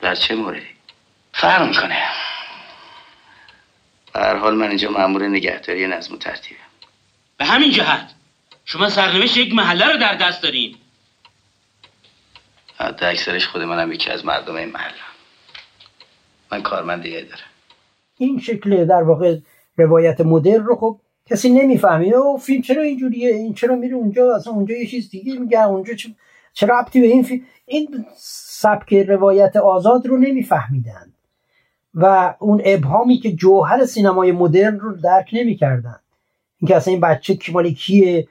در 0.00 0.14
چه 0.14 0.34
موردی؟ 0.34 0.66
فرق 1.32 1.68
می‌کنه 1.68 2.02
هر 4.14 4.36
حال 4.36 4.54
من 4.54 4.68
اینجا 4.68 4.90
مأمور 4.90 5.28
نگهداری 5.28 5.86
نظم 5.86 6.14
و 6.14 6.18
ترتیبم. 6.18 6.60
به 7.36 7.44
همین 7.44 7.70
جهت. 7.70 8.14
شما 8.64 8.90
سرنوشت 8.90 9.36
یک 9.36 9.54
محله 9.54 9.86
رو 9.86 9.98
در 9.98 10.14
دست 10.14 10.42
دارین. 10.42 10.77
حتی 12.78 13.06
اکثرش 13.06 13.46
خود 13.46 13.62
منم 13.62 13.92
یکی 13.92 14.10
از 14.10 14.24
مردم 14.24 14.54
این 14.54 14.68
محله. 14.68 14.94
من 16.52 16.62
کارمند 16.62 17.02
دیگه 17.02 17.20
دارم. 17.20 17.50
این 18.18 18.40
شکل 18.40 18.84
در 18.84 19.02
واقع 19.02 19.38
روایت 19.76 20.20
مدر 20.20 20.58
رو 20.58 20.76
خب 20.76 21.00
کسی 21.26 21.50
نمی‌فهمه. 21.50 22.06
او 22.06 22.38
فیلم 22.38 22.62
چرا 22.62 22.82
اینجوریه؟ 22.82 23.34
این 23.34 23.54
چرا 23.54 23.76
میره 23.76 23.94
اونجا؟ 23.94 24.36
اصلا 24.36 24.52
اونجا 24.52 24.74
یه 24.74 24.86
چیز 24.86 25.10
دیگه 25.10 25.38
میگه. 25.38 25.66
اونجا 25.66 25.92
چرا 26.52 26.78
ربطی 26.78 27.00
به 27.00 27.06
این 27.06 27.22
فیلم؟ 27.22 27.42
این 27.66 28.04
سبک 28.16 28.94
روایت 28.94 29.56
آزاد 29.56 30.06
رو 30.06 30.16
نمیفهمیدن 30.16 31.12
و 31.94 32.34
اون 32.38 32.62
ابهامی 32.64 33.18
که 33.18 33.32
جوهر 33.32 33.86
سینمای 33.86 34.32
مدرن 34.32 34.80
رو 34.80 34.96
درک 34.96 35.30
نمی‌کردن 35.32 35.98
اینکه 36.60 36.76
اصلا 36.76 36.92
این 36.92 37.00
بچه 37.00 37.38
مال 37.52 37.70
کیه؟ 37.70 38.28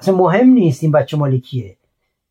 اصلا 0.00 0.14
مهم 0.14 0.48
نیست 0.48 0.82
این 0.82 0.92
بچه 0.92 1.16
مال 1.16 1.38
کیه. 1.38 1.76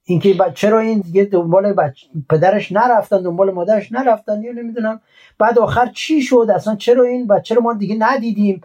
اینکه 0.04 0.36
چرا 0.56 0.80
این 0.80 1.00
دیگه 1.00 1.24
دنبال 1.24 1.74
بچه 1.74 2.08
پدرش 2.30 2.72
نرفتن 2.72 3.24
دنبال 3.24 3.52
مادرش 3.52 3.92
نرفتن؟ 3.92 4.44
یا 4.44 4.52
نمی‌دونم. 4.52 5.02
بعد 5.40 5.60
آخر 5.60 5.92
چی 5.96 6.22
شد؟ 6.22 6.48
اصلا 6.56 6.76
چرا 6.76 7.04
این 7.04 7.28
بچه 7.28 7.56
رو 7.56 7.62
ما 7.62 7.74
دیگه 7.74 7.96
ندیدیم؟ 8.00 8.62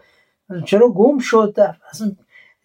چرا 0.65 0.89
گم 0.89 1.17
شد؟ 1.17 1.55
اصلا 1.91 2.11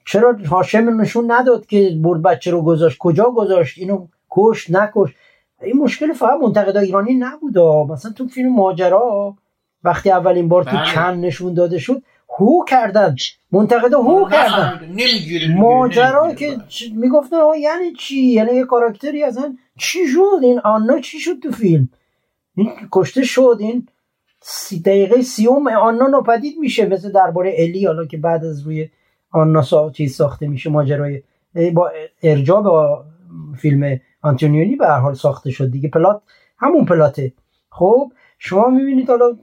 چرا 0.06 0.36
هاشم 0.50 1.00
نشون 1.00 1.32
نداد 1.32 1.66
که 1.66 1.98
برد 2.02 2.22
بچه 2.22 2.50
رو 2.50 2.62
گذاشت؟ 2.62 2.98
کجا 2.98 3.24
گذاشت؟ 3.24 3.78
اینو 3.78 4.06
کش 4.30 4.70
نکش 4.70 5.14
این 5.62 5.78
مشکل 5.78 6.12
فقط 6.12 6.40
منتقدا 6.40 6.80
ایرانی 6.80 7.14
نبود 7.14 7.58
مثلا 7.92 8.12
تو 8.12 8.28
فیلم 8.28 8.54
ماجرا 8.54 9.36
وقتی 9.84 10.10
اولین 10.10 10.48
بار 10.48 10.64
تو 10.64 10.76
بله. 10.76 10.94
کن 10.94 11.14
نشون 11.14 11.54
داده 11.54 11.78
شد 11.78 12.02
هو 12.38 12.64
کردن. 12.64 13.16
منتقدا 13.52 13.98
هو 13.98 14.28
کردن. 14.28 14.94
ماجرا 15.58 16.34
که 16.34 16.56
می‌گفتن 16.94 17.36
یعنی 17.60 17.92
چی؟ 17.92 18.20
یعنی 18.20 18.52
یه 18.52 18.64
کاراکتری 18.64 19.24
اصلا 19.24 19.56
چی 19.78 20.06
شد؟ 20.08 20.38
این 20.42 20.58
آنا 20.58 21.00
چی 21.00 21.20
شد 21.20 21.38
تو 21.42 21.50
فیلم؟ 21.50 21.88
این 22.56 22.70
کشته 22.92 23.22
شد 23.24 23.56
این 23.60 23.88
سی 24.40 24.80
دقیقه 24.80 25.22
سیوم 25.22 25.68
آنا 25.68 26.06
ناپدید 26.06 26.58
میشه 26.58 26.86
مثل 26.86 27.12
درباره 27.12 27.54
الی 27.58 27.86
حالا 27.86 28.06
که 28.06 28.16
بعد 28.16 28.44
از 28.44 28.60
روی 28.60 28.88
آنا 29.30 29.62
سا... 29.62 29.90
چیز 29.90 30.16
ساخته 30.16 30.46
میشه 30.46 30.70
ماجرای 30.70 31.22
با 31.74 31.92
ارجاع 32.22 32.62
با 32.62 33.04
فیلم 33.58 34.00
آنتونیونی 34.22 34.76
به 34.76 34.86
هر 34.86 34.98
حال 34.98 35.14
ساخته 35.14 35.50
شد 35.50 35.70
دیگه. 35.70 35.88
پلات 35.88 36.22
همون 36.58 36.84
پلاته. 36.84 37.32
خب 37.70 38.12
شما 38.38 38.68
می‌بینید 38.68 39.08
حالا 39.08 39.36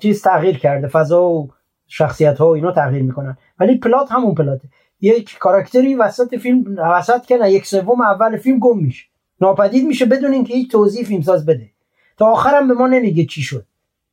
چیز 0.00 0.22
تغییر 0.22 0.58
کرده 0.58 0.88
فضا 0.88 1.24
و 1.24 1.50
شخصیت 1.88 2.38
ها 2.38 2.48
و 2.48 2.54
اینا 2.54 2.72
تغییر 2.72 3.02
می‌کنن. 3.02 3.36
ولی 3.58 3.78
پلات 3.78 4.12
همون 4.12 4.34
پلاته. 4.34 4.68
یک 5.00 5.38
کاراکتری 5.38 5.94
وسط 5.94 6.34
فیلم 6.34 6.76
وسط 6.78 7.26
که 7.26 7.38
یک 7.48 7.66
سوم 7.66 8.00
اول 8.00 8.36
فیلم 8.36 8.58
گم 8.58 8.78
میشه. 8.78 9.06
ناپدید 9.40 9.86
میشه 9.86 10.06
بدون 10.06 10.32
اینکه 10.32 10.54
هیچ 10.54 10.70
توضیح 10.70 11.04
فیلمساز 11.04 11.46
بده. 11.46 11.70
تا 12.16 12.26
آخرم 12.26 12.68
به 12.68 12.74
ما 12.74 12.86
نمیگه 12.86 13.24
چی 13.24 13.42
شد. 13.42 13.66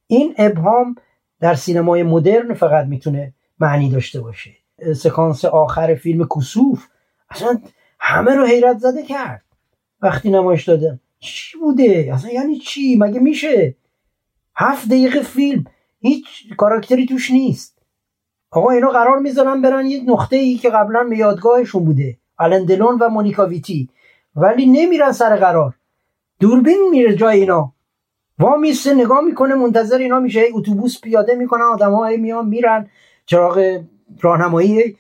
این 0.07 0.35
ابهام 0.38 0.95
در 1.39 1.56
سینمای 1.56 2.03
مدرن 2.03 2.53
فقط 2.53 2.85
می‌تونه 2.85 3.34
معنی 3.60 3.89
داشته 3.89 4.22
باشه. 4.22 4.52
سکانس 4.95 5.45
آخر 5.45 5.95
فیلم 5.95 6.27
کسوف 6.35 6.88
اصلا 7.30 7.60
همه 7.99 8.35
رو 8.35 8.45
حیرت 8.45 8.77
زده 8.77 9.03
کرد. 9.03 9.43
وقتی 10.02 10.30
نمایش 10.30 10.64
دادن. 10.69 10.99
چی 11.19 11.57
بوده؟ 11.57 12.10
اصلا 12.14 12.31
یعنی 12.31 12.57
چی؟ 12.57 12.95
مگه 12.98 13.19
میشه؟ 13.19 13.76
هفت 14.56 14.88
دقیقه 14.88 15.22
فیلم. 15.22 15.64
هیچ 16.02 16.26
کاراکتری 16.57 17.06
توش 17.06 17.32
نیست. 17.32 17.78
آقا 18.52 18.69
اینا 18.69 18.90
قرار 18.90 19.19
می‌ذارن 19.19 19.61
برن 19.61 19.86
یه 19.86 20.03
نقطه 20.07 20.36
ای 20.36 20.56
که 20.56 20.69
قبلا 20.69 21.03
به 21.03 21.18
یادگاهشون 21.18 21.86
بوده 21.86 22.18
آلندلون 22.38 22.98
و 22.98 23.10
مونیکا 23.10 23.45
ویتی. 23.45 23.90
ولی 24.36 24.65
نمیرن 24.65 25.11
سر 25.11 25.36
قرار. 25.36 25.73
دوربین 26.40 26.90
میره 26.91 27.15
جای 27.15 27.40
اینا. 27.40 27.73
وا 28.40 28.57
میسته 28.57 28.94
نگاه 28.94 29.22
می‌کنه 29.22 29.56
منتظر 29.56 29.98
اینا 29.98 30.19
میشه. 30.19 30.45
اتوبوس 30.53 31.02
پیاده 31.02 31.36
می‌کنن 31.36 31.61
آدم 31.61 31.94
های 31.94 32.18
میان 32.18 32.48
میرن 32.48 32.90
چراغ 33.26 33.82
راهنمایی 34.22 34.98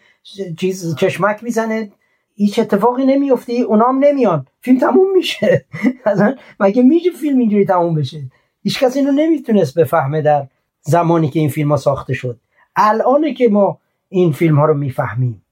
چیز 0.57 0.95
چشمک 0.95 1.43
می‌زنه. 1.43 1.91
هیچ 2.35 2.59
اتفاقی 2.59 3.05
نمیفته 3.05 3.53
اونام 3.53 4.05
نمیان. 4.05 4.45
فیلم 4.61 4.79
تموم 4.79 5.13
میشه. 5.13 5.65
اصلا 6.05 6.35
مگه 6.59 6.83
میشه 6.83 7.11
فیلم 7.11 7.39
اینجوری 7.39 7.65
تموم 7.65 7.95
بشه؟ 7.95 8.21
هیچ 8.63 8.83
کسی 8.83 8.99
اینو 8.99 9.11
نمی‌تونست 9.11 9.79
بفهمه 9.79 10.21
در 10.21 10.47
زمانی 10.81 11.29
که 11.29 11.39
این 11.39 11.49
فیلم 11.49 11.71
ها 11.71 11.77
ساخته 11.77 12.13
شد. 12.13 12.39
الانه 12.75 13.33
که 13.33 13.49
ما 13.49 13.77
این 14.09 14.31
فیلم 14.31 14.59
ها 14.59 14.65
رو 14.65 14.73
می‌فهمیم. 14.73 15.45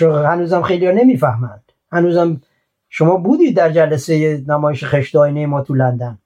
هنوزم 0.00 0.62
خیلی 0.62 0.86
ها 0.86 0.92
نمی‌فهمند. 0.92 1.72
هنوزم 1.92 2.40
شما 2.88 3.16
بودید 3.16 3.56
در 3.56 3.70
جلسه 3.70 4.44
نمایش 4.48 4.84
خشت 4.84 5.16
آینه 5.16 5.46
ما 5.46 5.62
تو 5.62 5.74
لندن. 5.74 6.18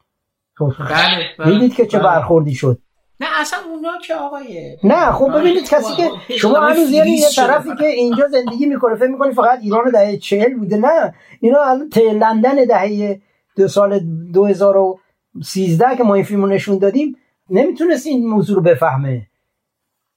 خب، 0.54 0.72
بله, 0.78 1.24
بله. 1.38 1.52
دیدید 1.52 1.74
که 1.74 1.86
چه 1.86 1.98
بله. 1.98 2.06
برخوردی 2.06 2.54
شد. 2.54 2.78
نه 3.20 3.26
اصلا 3.40 3.58
اونا 3.70 3.98
که 4.04 4.14
آقای 4.14 4.76
نه 4.84 5.12
خب 5.12 5.38
ببینید 5.38 5.68
کسی 5.68 5.94
که 5.96 6.10
شما 6.38 6.60
هنوز 6.60 6.90
یعنی 6.90 7.10
یه 7.10 7.28
طرفی 7.36 7.68
که 7.78 7.86
اینجا 7.86 8.28
زندگی 8.28 8.66
می‌کنه 8.66 8.94
فکر 8.94 9.08
می‌کنه 9.08 9.32
فقط 9.32 9.58
ایران 9.62 9.90
دهه 9.90 10.16
چهل 10.16 10.54
بوده؟ 10.54 10.76
نه 10.76 11.14
اینا 11.40 11.58
الان 11.62 11.88
لندن 11.96 12.64
دهه 12.64 13.20
دو 13.56 13.68
سال 13.68 13.98
2013 14.32 15.96
که 15.96 16.04
ما 16.04 16.14
این 16.14 16.24
فیلم 16.24 16.42
رو 16.42 16.48
نشون 16.48 16.78
دادیم 16.78 17.16
نمی‌تونست 17.50 18.06
این 18.06 18.28
موضوع 18.28 18.56
رو 18.56 18.62
بفهمه. 18.62 19.26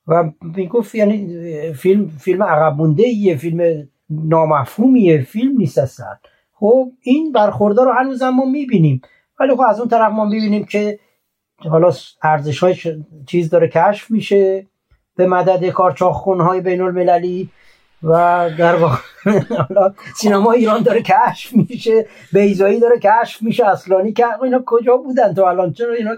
و 0.08 0.32
می‌گفت 0.42 0.96
یعنی 0.96 1.74
فیلم 1.74 2.08
فیلم 2.08 2.44
عقب 2.44 2.78
مونده 2.78 3.04
ایه 3.04 3.38
فیلم 3.38 3.88
نامفهومیه 4.10 5.22
فیلم 5.22 5.58
نیست 5.58 5.78
اصلا. 5.78 6.18
خب 6.54 6.92
این 7.02 7.32
برخوردار 7.32 7.86
رو 7.86 7.92
هنوز 7.92 8.24
ما 8.24 8.46
می‌بینیم. 8.46 9.02
ولی 9.40 9.56
خب 9.56 9.62
از 9.62 9.80
اون 9.80 9.90
طرف 9.90 10.12
ما 10.12 10.26
می‌بینیم 10.26 10.66
که 10.66 11.00
حالا 11.58 11.92
ارزش 12.24 12.60
های 12.60 12.76
چیز 13.26 13.50
داره 13.50 13.68
کشف 13.68 14.12
میشه 14.12 14.68
به 15.16 15.28
مدد 15.28 15.70
کارچاخون 15.70 16.42
های 16.42 16.62
بین 16.62 16.82
المللی 16.82 17.50
و 18.04 18.50
در 18.58 18.76
واقع 18.76 18.98
سینما 20.20 20.52
ایران 20.52 20.84
داره 20.84 21.02
کشف 21.02 21.54
میشه 21.54 22.06
بیزایی 22.34 22.80
داره 22.80 23.00
کشف 23.00 23.42
میشه 23.42 23.68
اصلانی 23.68 24.14
که 24.14 24.26
اینا 24.44 24.64
کجا 24.66 24.98
بودن 24.98 25.34
تو 25.34 25.44
الان؟ 25.44 25.74
چرا 25.74 25.94
اینا 25.94 26.12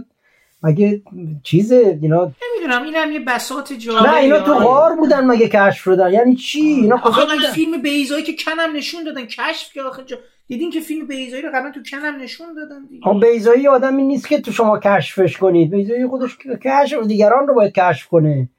مگه 0.63 1.01
چیزه 1.43 1.99
اینا 2.01 2.31
نمی‌دونم 2.53 2.83
این 2.83 2.95
هم 2.95 3.11
یه 3.11 3.19
بساط 3.19 3.73
جالبی 3.73 4.09
نه 4.09 4.15
اینا 4.15 4.39
تو 4.39 4.53
غار 4.53 4.95
بودن 4.95 5.25
مگه 5.25 5.47
کشف 5.47 5.83
شدن 5.83 6.13
یعنی 6.13 6.35
چی؟ 6.35 6.61
اینا 6.61 6.95
آخه 6.95 7.51
فیلم 7.53 7.81
بیزایی 7.81 8.23
که 8.23 8.33
کنم 8.45 8.75
نشون 8.75 9.03
دادن. 9.03 9.25
کشف 9.25 9.73
که 9.73 9.81
آخه 9.81 10.03
جا... 10.03 10.17
دیدین 10.47 10.71
که 10.71 10.79
فیلم 10.79 11.07
بیزایی 11.07 11.41
رو 11.41 11.49
قبلا 11.49 11.71
تو 11.71 11.79
کنم 11.91 12.15
نشون 12.21 12.47
دادن 12.53 12.85
دیگه. 12.89 13.03
خب 13.03 13.25
بیزایی 13.25 13.67
آدمی 13.67 14.03
نیست 14.03 14.27
که 14.27 14.41
تو 14.41 14.51
شما 14.51 14.79
کشفش 14.79 15.38
کنید. 15.38 15.71
بیزایی 15.71 16.07
خودش 16.07 16.38
کشف 16.63 17.07
دیگران 17.07 17.47
رو 17.47 17.53
باید 17.53 17.73
کشف 17.73 18.07
کنه. 18.07 18.49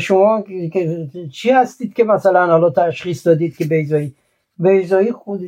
شما 0.00 0.42
که 0.72 1.08
چی 1.32 1.50
هستید 1.50 1.94
که 1.94 2.04
مثلا 2.04 2.46
حالا 2.46 2.70
تشخیص 2.70 3.26
دادید 3.26 3.56
که 3.56 3.64
بیزایی 3.64 4.14
بیزایی 4.58 5.12
خود 5.12 5.40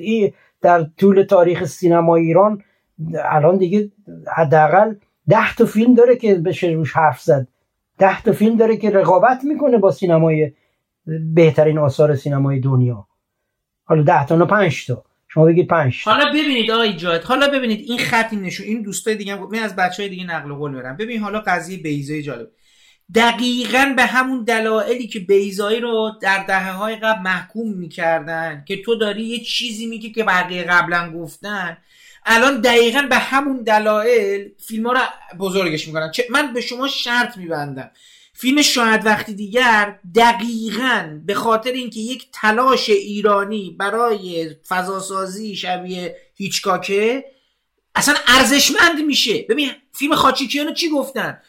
در 0.63 0.87
طول 0.99 1.23
تاریخ 1.23 1.65
سینما 1.65 2.17
ایران 2.17 2.63
الان 3.25 3.57
دیگه 3.57 3.91
حداقل 4.37 4.95
ده 5.29 5.55
تا 5.55 5.67
فیلم 5.67 5.95
داره 5.95 6.17
که 6.17 6.35
بشه 6.35 6.67
روش 6.67 6.93
حرف 6.93 7.21
زد. 7.21 7.49
ده 7.99 8.23
تا 8.23 8.33
فیلم 8.33 8.57
داره 8.57 8.77
که 8.77 8.91
رقابت 8.91 9.45
می‌کنه 9.45 9.79
با 9.79 9.91
سینمای 9.91 10.53
بهترین 11.35 11.79
آثار 11.79 12.17
سینمای 12.17 12.61
دنیا. 12.61 13.07
حالا 13.85 14.03
ده 14.03 14.27
تا 14.27 14.37
نه 14.37 14.45
پنج 14.45 14.87
تا. 14.87 15.05
شما 15.29 15.45
بگید 15.45 15.69
پنج 15.69 16.03
حالا 16.05 16.25
ببینید 16.29 16.71
آقای 16.71 16.93
جاد 16.93 17.23
حالا 17.23 17.49
ببینید 17.49 17.85
این 17.89 17.99
خط 17.99 18.29
این 18.33 18.43
نشون 18.43 18.67
این 18.67 18.83
دوستای 18.83 19.15
دیگه 19.15 19.37
هم 19.37 19.49
از 19.63 19.77
بچه 19.77 20.03
های 20.03 20.11
دیگه 20.11 20.25
نقل 20.25 20.55
قول 20.55 20.73
برم. 20.73 20.97
ببین 20.97 21.21
حالا 21.21 21.41
قضیه 21.47 21.83
بیزایی 21.83 22.23
جالب. 22.23 22.49
دقیقا 23.15 23.93
به 23.97 24.03
همون 24.03 24.45
دلایلی 24.45 25.07
که 25.07 25.21
بیزایی 25.21 25.81
رو 25.81 26.11
در 26.23 26.45
دهه 26.49 26.73
های 26.73 26.97
قبل 26.97 27.23
محکوم 27.23 27.73
می‌کردن 27.73 28.65
که 28.67 28.83
تو 28.83 28.95
داری 28.95 29.23
یه 29.23 29.39
چیزی 29.39 29.87
میگی 29.87 30.13
که 30.13 30.25
بقیه 30.25 30.63
قبلا 30.63 31.13
گفتن 31.13 31.77
الان 32.25 32.61
دقیقا 32.61 33.03
به 33.03 33.17
همون 33.17 33.63
دلایل 33.63 34.51
فیلم 34.59 34.87
ها 34.87 34.93
رو 34.93 35.01
بزرگش 35.39 35.87
می‌کنن. 35.87 36.13
من 36.31 36.53
به 36.53 36.61
شما 36.61 36.89
شرط 36.89 37.37
میبندم. 37.37 37.91
فیلم 38.33 38.63
شاید 38.63 39.07
وقتی 39.07 39.35
دیگر 39.35 39.99
دقیقا 40.15 41.21
به 41.27 41.35
خاطر 41.35 41.73
اینکه 41.73 42.01
یک 42.01 42.27
تلاش 42.33 42.89
ایرانی 42.89 43.77
برای 43.79 44.51
فضاسازی 44.69 45.57
شبیه 45.57 46.17
هیچکاکه 46.35 47.25
اصلا 47.95 48.15
ارزشمند 48.27 49.05
میشه. 49.07 49.47
ببین 49.49 49.71
فیلم 49.93 50.15
خاچیکیانو 50.15 50.73
چی 50.73 50.89
گفتن؟ 50.89 51.41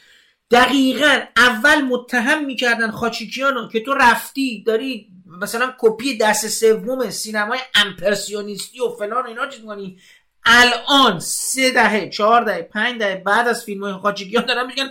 دقیقا 0.52 1.19
اول 1.38 1.81
متهم 1.81 2.45
می‌کردن 2.45 2.91
خاچیکیانو 2.91 3.69
که 3.69 3.80
تو 3.80 3.93
رفتی 3.93 4.64
داری 4.64 5.07
مثلا 5.41 5.73
کپی 5.80 6.18
دست 6.18 6.47
سوم 6.47 7.10
سینمای 7.10 7.60
امپرسیونیستی 7.76 8.80
و 8.80 8.89
فلان 8.89 9.27
اینا 9.27 9.47
چیز 9.47 9.61
می‌کنی. 9.61 9.99
الان 10.45 11.19
سه 11.19 11.72
دهه 11.72 12.09
چهار 12.09 12.43
دهه 12.43 12.61
پنج 12.61 12.99
دهه 12.99 13.22
بعد 13.26 13.47
از 13.47 13.63
فیلم 13.63 13.84
های 13.84 13.93
خاچیکیان 13.93 14.45
دارن 14.45 14.67
میگن 14.67 14.89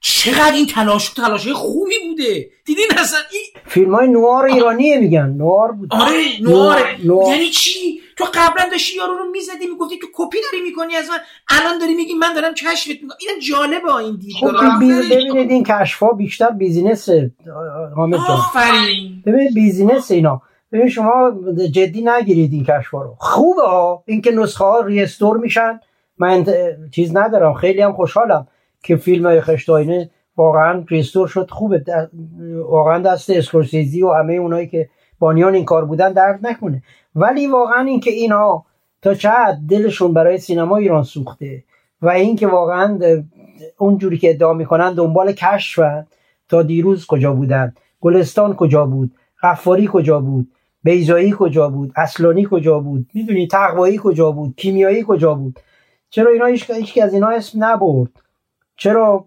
چقدر 0.00 0.52
این 0.52 0.66
تلاش 0.66 1.08
تلاش 1.08 1.48
خوبی 1.48 1.94
بوده. 2.08 2.50
دیدین 2.64 2.86
اصلا 2.98 3.18
این 3.32 3.42
فیلم 3.66 3.94
های 3.94 4.08
نوآر 4.08 4.44
ایرانیه 4.44 4.98
میگن 4.98 5.34
نوآر 5.38 5.72
بود. 5.72 5.88
آره 5.92 6.42
نوآر, 6.42 6.96
نوآر. 7.04 7.34
یعنی 7.34 7.50
چی؟ 7.50 8.00
تو 8.16 8.24
قبلا 8.34 8.68
داشتی 8.72 8.96
یارو 8.96 9.14
رو 9.14 9.30
می‌زدی 9.30 9.66
می‌گفتی 9.66 9.98
تو 9.98 10.06
کپی 10.14 10.38
داری 10.52 10.62
می‌کنی 10.64 10.96
از 10.96 11.08
من. 11.08 11.18
الان 11.48 11.78
داری 11.78 11.94
میگی 11.94 12.14
من 12.14 12.34
دارم 12.34 12.54
کشفت 12.54 12.88
می‌کنم. 12.88 13.16
این 13.20 13.40
جالبه 13.40 13.94
این 13.94 14.16
دید 14.16 14.34
خب 14.40 14.50
ببینید 14.80 15.50
این 15.50 15.64
کشف 15.64 15.98
ها 15.98 16.12
بیشتر 16.12 16.50
business 16.50 17.08
حامد 17.96 18.16
جان. 18.16 18.26
آفرین. 18.26 19.22
ببینید 19.26 19.54
business 19.54 20.10
اینا. 20.10 20.42
ببین 20.72 20.88
شما 20.88 21.32
جدی 21.72 22.04
نگیرید 22.04 22.52
این 22.52 22.64
کشف 22.64 22.90
رو. 22.90 23.14
خوبه 23.18 23.62
ها 23.62 24.02
اینکه 24.06 24.30
نسخه 24.30 24.64
ها 24.64 24.80
ریستور 24.80 25.36
میشن. 25.36 25.80
من 26.18 26.46
چیز 26.90 27.16
ندارم. 27.16 27.54
خیلی 27.54 27.80
هم 27.80 27.92
خوشحالم 27.92 28.46
که 28.82 28.96
فیلم 28.96 29.26
های 29.26 29.40
خشتاینه 29.40 30.10
واقعا 30.36 30.84
ریستور 30.88 31.28
شد. 31.28 31.50
خوبه. 31.50 31.84
واقعا 32.68 32.98
دست 32.98 33.30
اسکورسیزی 33.30 34.02
و 34.02 34.12
همه 34.12 34.34
اونایی 34.34 34.66
که 34.66 34.88
بانیان 35.18 35.54
این 35.54 35.64
کار 35.64 35.84
بودن 35.84 36.12
درد 36.12 36.46
نکنه. 36.46 36.82
ولی 37.14 37.46
واقعا 37.46 37.80
اینکه 37.80 38.10
اینها 38.10 38.66
تا 39.02 39.14
چقدر 39.14 39.56
دلشون 39.68 40.12
برای 40.12 40.38
سینما 40.38 40.76
ایران 40.76 41.02
سوخته 41.02 41.64
و 42.02 42.08
اینکه 42.08 42.46
واقعا 42.46 42.98
اونجوری 43.78 44.18
که 44.18 44.30
ادعا 44.30 44.52
می‌کنن 44.52 44.94
دنبال 44.94 45.32
کشف 45.32 45.80
تا 46.48 46.62
دیروز 46.62 47.06
کجا 47.06 47.32
بودن؟ 47.32 47.74
گلستان 48.00 48.54
کجا 48.54 48.86
بود؟ 48.86 49.14
غفاری 49.42 49.88
کجا 49.92 50.20
بود؟ 50.20 50.48
بیزایی 50.84 51.34
کجا 51.38 51.68
بود؟ 51.68 51.92
اصلانی 51.96 52.46
کجا 52.50 52.78
بود؟ 52.80 53.06
می‌دونی 53.14 53.48
تقوایی 53.48 54.00
کجا 54.02 54.30
بود؟ 54.30 54.54
کیمیایی 54.56 55.04
کجا 55.06 55.34
بود؟ 55.34 55.60
چرا 56.10 56.30
اینا 56.30 56.46
هیچ 56.46 56.70
از 57.02 57.14
اینا 57.14 57.28
اسم 57.28 57.64
نبرد؟ 57.64 58.10
چرا 58.76 59.24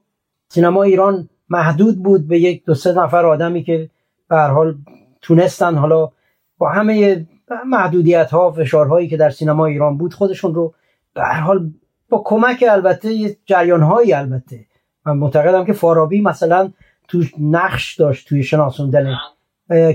سینما 0.50 0.84
ایران 0.84 1.30
محدود 1.50 2.04
بود 2.04 2.28
به 2.28 2.40
یک 2.40 2.66
دو 2.66 2.74
سه 2.74 2.94
نفر 2.94 3.26
آدمی 3.26 3.64
که 3.64 3.90
به 4.30 4.38
حال 4.38 4.76
تونستن 5.22 5.76
حالا 5.76 6.12
با 6.58 6.70
همه 6.70 7.26
محدودیت 7.66 8.32
ها 8.32 8.52
فشارهایی 8.52 9.08
که 9.08 9.18
در 9.18 9.30
سینما 9.30 9.66
ایران 9.66 9.98
بود 9.98 10.14
خودشون 10.14 10.56
رو 10.56 10.74
به 11.14 11.24
حال 11.24 11.72
با 12.10 12.22
کمک 12.26 12.66
البته 12.70 13.38
جریان 13.46 13.82
هایی 13.82 14.14
البته. 14.14 14.66
من 15.06 15.18
معتقدم 15.18 15.66
که 15.66 15.74
فارابی 15.74 16.22
مثلا 16.22 16.72
تو 17.08 17.24
نقش 17.40 17.96
داشت 17.96 18.28
توی 18.28 18.44
شناسوندن 18.44 19.16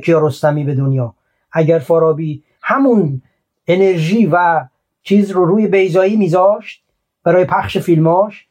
کیارستمی 0.04 0.64
به 0.64 0.74
دنیا. 0.74 1.14
اگر 1.52 1.78
فارابی 1.78 2.42
همون 2.62 3.22
انرژی 3.66 4.26
و 4.26 4.64
چیز 5.02 5.30
رو 5.30 5.44
روی 5.44 5.66
بیزایی 5.66 6.16
میذاشت 6.16 6.82
برای 7.24 7.44
پخش 7.44 7.78
فیلماش 7.78 8.46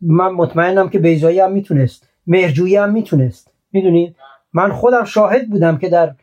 من 0.00 0.30
مطمئنم 0.30 0.88
که 0.88 0.98
بیزایی 0.98 1.40
هم 1.40 1.52
می‌تونست 1.52 2.08
مهرجویی 2.26 2.76
هم 2.76 2.92
می‌تونست. 2.92 3.50
می‌دونید 3.72 4.16
من 4.52 4.72
خودم 4.72 5.04
شاهد 5.04 5.50
بودم 5.50 5.78
که 5.78 5.88
در 5.88 6.14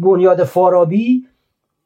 بنیاد 0.00 0.44
فارابی 0.44 1.26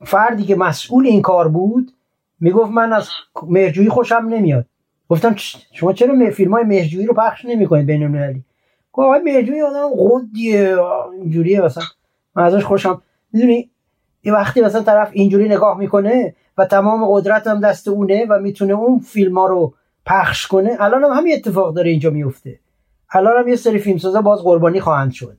فردی 0.04 0.44
که 0.44 0.56
مسئول 0.56 1.06
این 1.06 1.22
کار 1.22 1.48
بود 1.48 1.92
می‌گفت 2.40 2.70
من 2.70 2.92
از 2.92 3.08
مهرجویی 3.42 3.88
خوشم 3.88 4.26
نمیاد. 4.30 4.66
گفتم 5.08 5.34
شما 5.72 5.92
چرا 5.92 6.30
فیلم 6.30 6.52
های 6.52 6.64
مهرجویی 6.64 7.06
رو 7.06 7.14
پخش 7.14 7.44
نمی‌کنید 7.44 7.86
بین 7.86 8.02
المللی؟ 8.02 8.42
گفت 8.92 9.06
آقای 9.06 9.20
مهرجویی 9.24 9.62
آدم 9.62 9.88
قدیه 9.98 10.76
اینجوریه 11.12 11.60
مثلا. 11.60 11.84
من 12.34 12.44
ازش 12.44 12.64
خوشم 12.64 13.02
می‌دونی؟ 13.32 13.70
یه 14.24 14.32
وقتی 14.32 14.60
مثلا 14.60 14.82
طرف 14.82 15.10
اینجوری 15.12 15.48
نگاه 15.48 15.78
می‌کنه 15.78 16.34
و 16.58 16.64
تمام 16.64 17.04
قدرت 17.10 17.46
هم 17.46 17.60
دست 17.60 17.88
اونه 17.88 18.26
و 18.30 18.38
می‌تونه 18.38 18.72
اون 18.72 18.98
فیلم 18.98 19.38
ها 19.38 19.46
رو 19.46 19.74
پخش 20.06 20.46
کنه 20.46 20.76
الان 20.80 21.04
هم 21.04 21.10
همین 21.10 21.34
اتفاق 21.34 21.74
داره 21.74 21.90
اینجا 21.90 22.10
میفته 22.10 22.60
الان 23.12 23.42
هم 23.42 23.48
یه 23.48 23.56
سری 23.56 23.78
فیلم 23.78 23.98
سازا 23.98 24.22
باز 24.22 24.42
قربانی 24.42 24.80
خواهند 24.80 25.12
شد. 25.12 25.36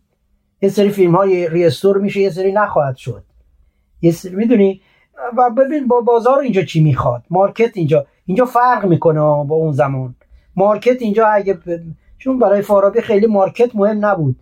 یه 0.61 0.69
سری 0.69 0.89
فیلم 0.89 1.15
های 1.15 1.49
ریستور 1.49 1.97
میشه 1.97 2.19
یه 2.21 2.29
سری 2.29 2.51
نخواهد 2.51 2.95
شد. 2.95 3.23
یه 4.01 4.11
سری 4.11 4.35
می‌دونی؟ 4.35 4.81
و 5.37 5.49
ببین 5.49 5.87
با 5.87 6.01
بازار 6.01 6.39
اینجا 6.39 6.61
چی 6.61 6.83
می‌خواد؟ 6.83 7.23
مارکت 7.29 7.71
اینجا 7.77 8.05
اینجا 8.25 8.45
فرق 8.45 8.85
می‌کنه 8.85 9.19
با 9.19 9.55
اون 9.55 9.71
زمان. 9.71 10.15
مارکت 10.55 11.01
اینجا 11.01 11.27
اگه 11.27 11.59
چون 12.17 12.39
برای 12.39 12.61
فارابی 12.61 13.01
خیلی 13.01 13.27
مارکت 13.27 13.75
مهم 13.75 14.05
نبود. 14.05 14.35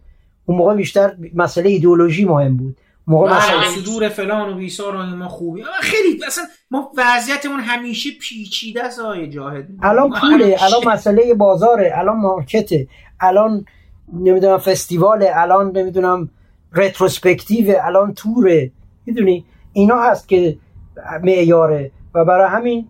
اون 0.46 0.58
موقع 0.58 0.76
بیشتر 0.76 1.16
مسئله 1.34 1.70
ایدئولوژی 1.70 2.26
مهم 2.26 2.58
بود. 2.58 2.78
موقع 3.08 3.38
مسئله 3.38 3.68
صدور 3.68 4.10
فلان 4.10 4.54
و 4.54 4.56
بیسار 4.56 4.96
و 4.96 5.04
ما 5.04 5.28
خوبی. 5.28 5.64
خیلی 5.82 6.26
اصلا 6.28 6.44
ما 6.72 6.92
وضعیتمون 6.98 7.60
همیشه 7.60 8.10
پیچیده 8.22 8.84
است 8.84 9.00
آقای 9.00 9.30
جاهد. 9.30 9.68
الان 9.84 10.10
پوله 10.10 10.58
الان 10.60 10.94
مسئله 10.94 11.34
بازاره 11.34 11.94
الان 11.96 12.18
مارکته 12.18 12.88
الان 13.20 13.66
نمی‌دونم 14.14 14.58
فستیواله 14.58 15.32
الان 15.34 15.78
نمی‌دونم 15.78 16.30
رتروسپکتیو 16.74 17.76
الان 17.82 18.14
توره 18.14 18.72
می‌دونی؟ 19.06 19.46
اینا 19.74 20.02
هست 20.02 20.28
که 20.28 20.58
معیاره 21.24 21.92
و 22.14 22.26
برای 22.26 22.50
همین 22.50 22.88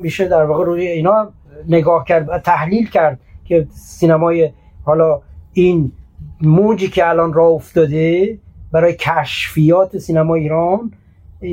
میشه 0.00 0.28
در 0.28 0.44
واقع 0.44 0.64
روی 0.64 0.86
اینا 0.86 1.32
نگاه 1.68 2.04
کرد 2.04 2.28
و 2.28 2.38
تحلیل 2.38 2.90
کرد 2.90 3.20
که 3.44 3.66
سینمای 3.70 4.52
حالا 4.84 5.22
این 5.52 5.92
موجی 6.40 6.88
که 6.88 7.08
الان 7.08 7.32
راه 7.32 7.52
افتاده 7.52 8.38
برای 8.76 8.96
کشفیات 8.96 9.98
سینما 9.98 10.34
ایران 10.34 10.92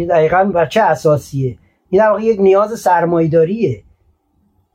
دقیقا 0.10 0.44
بر 0.44 0.66
چه 0.66 0.82
اساسیه؟ 0.82 1.58
این 1.90 2.02
در 2.02 2.10
واقع 2.10 2.24
یک 2.24 2.40
نیاز 2.40 2.80
سرمایداریه 2.80 3.84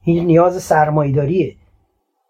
این 0.03 0.27
نیاز 0.27 0.63
سرمایداریه 0.63 1.57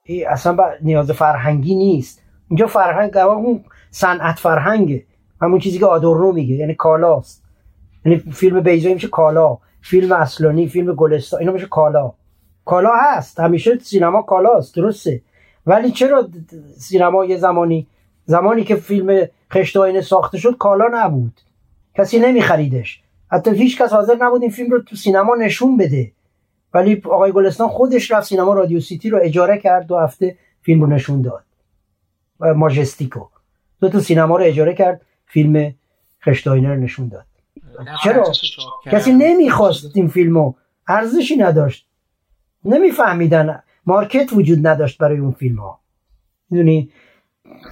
این 0.04 0.28
اصلا 0.28 0.52
با 0.52 0.70
نیاز 0.82 1.10
فرهنگی 1.10 1.74
نیست. 1.74 2.22
اینجا 2.48 2.66
فرهنگ 2.66 3.16
اون 3.16 3.64
صنعت 3.90 4.38
فرهنگه. 4.38 5.04
همون 5.42 5.58
چیزی 5.58 5.78
که 5.78 5.86
آدورنو 5.86 6.32
میگه 6.32 6.54
یعنی 6.54 6.74
کالاست. 6.74 7.44
یعنی 8.04 8.18
فیلم 8.18 8.60
بیزایی 8.60 8.94
میشه 8.94 9.08
کالا. 9.08 9.58
فیلم 9.80 10.12
اصلانی 10.12 10.68
فیلم 10.68 10.94
گلستان 10.94 11.40
اینا 11.40 11.52
میشه 11.52 11.66
کالا. 11.66 12.12
کالا 12.64 12.90
هست. 13.02 13.40
همیشه 13.40 13.78
سینما 13.78 14.22
کالاست 14.22 14.76
درسته. 14.76 15.22
ولی 15.66 15.90
چرا 15.90 16.28
سینما 16.76 17.24
یه 17.24 17.36
زمانی 17.36 17.86
زمانی 18.28 18.64
که 18.64 18.76
فیلم 18.76 19.26
خشت 19.52 19.76
آینه 19.76 20.00
ساخته 20.00 20.38
شد 20.38 20.56
کالا 20.58 20.88
نبود. 20.92 21.40
کسی 21.94 22.18
نمیخریدش. 22.18 23.02
حتی 23.30 23.50
هیچ 23.50 23.78
کس 23.78 23.92
حاضر 23.92 24.14
نبود 24.14 24.42
این 24.42 24.50
فیلم 24.50 24.70
رو 24.70 24.82
تو 24.82 24.96
سینما 24.96 25.34
نشون 25.34 25.76
بده. 25.76 26.12
ولی 26.74 27.02
آقای 27.04 27.32
گلستان 27.32 27.68
خودش 27.68 28.10
رفت 28.10 28.28
سینما 28.28 28.54
رادیو 28.54 28.80
سیتی 28.80 29.10
رو 29.10 29.18
اجاره 29.22 29.58
کرد 29.58 29.86
دو 29.86 29.98
هفته 29.98 30.36
فیلم 30.62 30.80
رو 30.80 30.86
نشون 30.86 31.22
داد. 31.22 31.44
ماجستیکو 32.40 33.26
دو 33.80 33.88
تا 33.88 34.00
سینما 34.00 34.36
رو 34.36 34.44
اجاره 34.44 34.74
کرد 34.74 35.00
فیلم 35.26 35.74
خشت 36.24 36.48
آینه 36.48 36.68
رو 36.68 36.80
نشون 36.80 37.08
داد. 37.08 37.24
چرا؟ 38.04 38.32
کسی 38.84 39.12
نمی‌خواست 39.12 39.96
این 39.96 40.08
فیلمو 40.08 40.54
ارزشی 40.88 41.36
نداشت. 41.36 41.88
نمیفهمیدن. 42.64 43.62
مارکت 43.86 44.32
وجود 44.32 44.66
نداشت 44.66 44.98
برای 44.98 45.18
اون 45.18 45.32
فیلم 45.32 45.56
ها. 45.56 45.80
می‌دونی؟ 46.50 46.90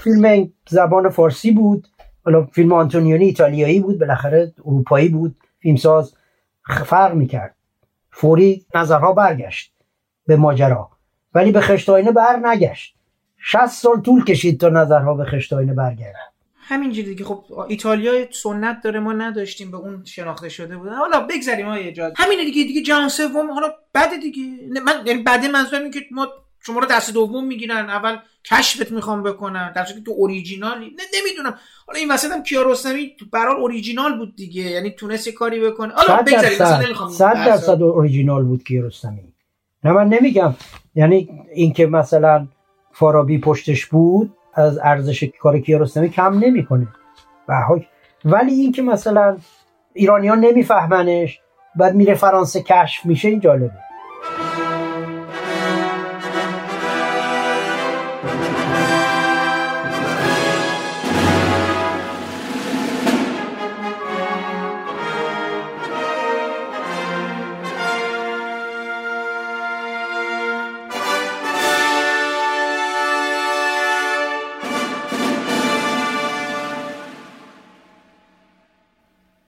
فیلم 0.05 0.53
زبان 0.69 1.09
فارسی 1.09 1.51
بود. 1.51 1.89
حالا 2.24 2.47
فیلم 2.47 2.73
آنتونیونی 2.73 3.24
ایتالیایی 3.24 3.81
بود 3.81 3.98
بالاخره 3.98 4.53
اروپایی 4.65 5.09
بود. 5.09 5.36
فیلمساز 5.59 6.15
فرق 6.86 7.15
می‌کرد. 7.15 7.57
فوری 8.11 8.66
نظرها 8.74 9.12
برگشت 9.12 9.73
به 10.27 10.36
ماجرا 10.36 10.90
ولی 11.35 11.53
به 11.53 11.61
خشت 11.61 11.89
آینه 11.89 12.12
بر 12.12 12.40
نگشت. 12.44 12.97
60 13.39 13.66
سال 13.66 14.01
طول 14.01 14.24
کشید 14.24 14.61
تا 14.61 14.69
نظرها 14.69 15.15
به 15.15 15.24
خشت 15.24 15.53
آینه 15.53 15.74
برگردن. 15.74 16.19
همینجوری 16.69 17.09
دیگه. 17.09 17.24
خب 17.24 17.44
ایتالیا 17.69 18.12
سنت 18.32 18.81
داره 18.85 19.01
ما 19.01 19.12
نداشتیم 19.12 19.70
به 19.70 19.77
اون 19.77 20.05
شناخته 20.05 20.48
شده 20.48 20.77
بود. 20.77 20.89
حالا 20.89 21.20
بگذریم 21.20 21.66
های 21.66 21.86
ایجاد 21.86 22.12
همینه 22.16 22.44
دیگه 22.44 22.65
دیگه 22.65 22.82
جهان 22.82 23.09
سوم 23.09 23.51
حالا 23.51 23.73
بده 23.94 24.16
دیگه. 24.16 24.43
من 24.86 25.07
یعنی 25.07 25.23
بده 25.23 25.48
منظورم 25.48 25.90
که 25.90 26.01
ما 26.11 26.28
شما 26.61 26.78
رو 26.81 26.86
دست 26.86 27.15
دوم 27.15 27.47
می‌گیرن. 27.47 27.90
اول 27.90 28.16
کشفت 28.51 28.93
می‌خوام 28.93 29.23
بکنن 29.23 29.73
در 29.73 29.85
که 29.85 30.01
تو 30.06 30.12
اوریجینالی 30.16 30.85
نه 30.85 31.02
نمی‌دونم. 31.20 31.59
حالا 31.86 31.98
این 31.98 32.10
وسط 32.10 32.31
هم 32.31 32.43
کیارستمی 32.43 33.16
تو 33.18 33.27
برال 33.32 33.56
اوریجینال 33.56 34.18
بود 34.18 34.36
دیگه 34.36 34.62
یعنی 34.62 34.90
تونست 34.90 35.27
یه 35.27 35.32
کاری 35.32 35.60
بکنه. 35.60 35.93
حالا 35.93 36.23
درصد 36.23 36.85
نمی‌خوام 36.85 37.10
صد 37.10 37.35
بحثا- 37.35 37.47
درصد 37.47 37.82
اوریجینال 37.82 38.44
بود 38.44 38.64
کیارستمی 38.64 39.20
نه 39.85 39.93
من 39.93 40.09
نمیگم. 40.09 40.55
یعنی 40.94 41.28
اینکه 41.55 41.86
مثلا 41.86 42.48
فارابی 42.93 43.39
پشتش 43.39 43.86
بود 43.86 44.36
از 44.55 44.78
ارزش 44.78 45.24
کار 45.24 45.59
کیارستمی 45.59 46.09
کم 46.09 46.39
نمی‌کنه. 46.39 46.89
ولی 48.24 48.52
اینکه 48.52 48.82
مثلا 48.82 49.39
ایرانیان 49.93 50.40
نمیفهمنش 50.40 51.40
بعد 51.77 51.94
میره 51.94 52.14
فرانسه 52.14 52.62
کشف 52.62 53.06
میشه 53.06 53.28
این 53.28 53.40
جالبه. 53.40 53.85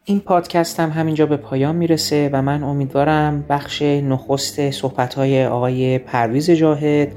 این 0.08 0.20
پادکست 0.20 0.80
هم 0.80 0.90
همینجا 0.90 1.26
به 1.26 1.36
پایان 1.36 1.76
می‌رسه 1.76 2.30
و 2.32 2.42
من 2.42 2.62
امیدوارم 2.62 3.44
بخش 3.48 3.82
نخست 3.82 4.70
صحبت‌های 4.70 5.46
آقای 5.46 5.98
پرویز 5.98 6.50
جاهد 6.50 7.12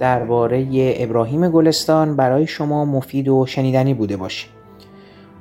درباره 0.00 0.66
ابراهیم 0.98 1.48
گلستان 1.48 2.16
برای 2.16 2.46
شما 2.46 2.84
مفید 2.84 3.28
و 3.28 3.46
شنیدنی 3.46 3.94
بوده 3.94 4.16
باشه. 4.16 4.46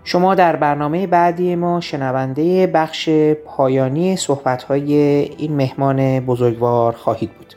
شما 0.04 0.36
در 0.36 0.56
برنامه 0.56 1.08
بعدی 1.08 1.56
ما 1.56 1.82
شنونده 1.82 2.68
بخش 2.68 3.10
پایانی 3.46 4.16
صحبت‌های 4.16 4.94
این 5.38 5.56
مهمان 5.56 6.20
بزرگوار 6.20 6.94
خواهید 6.94 7.32
بود. 7.32 7.57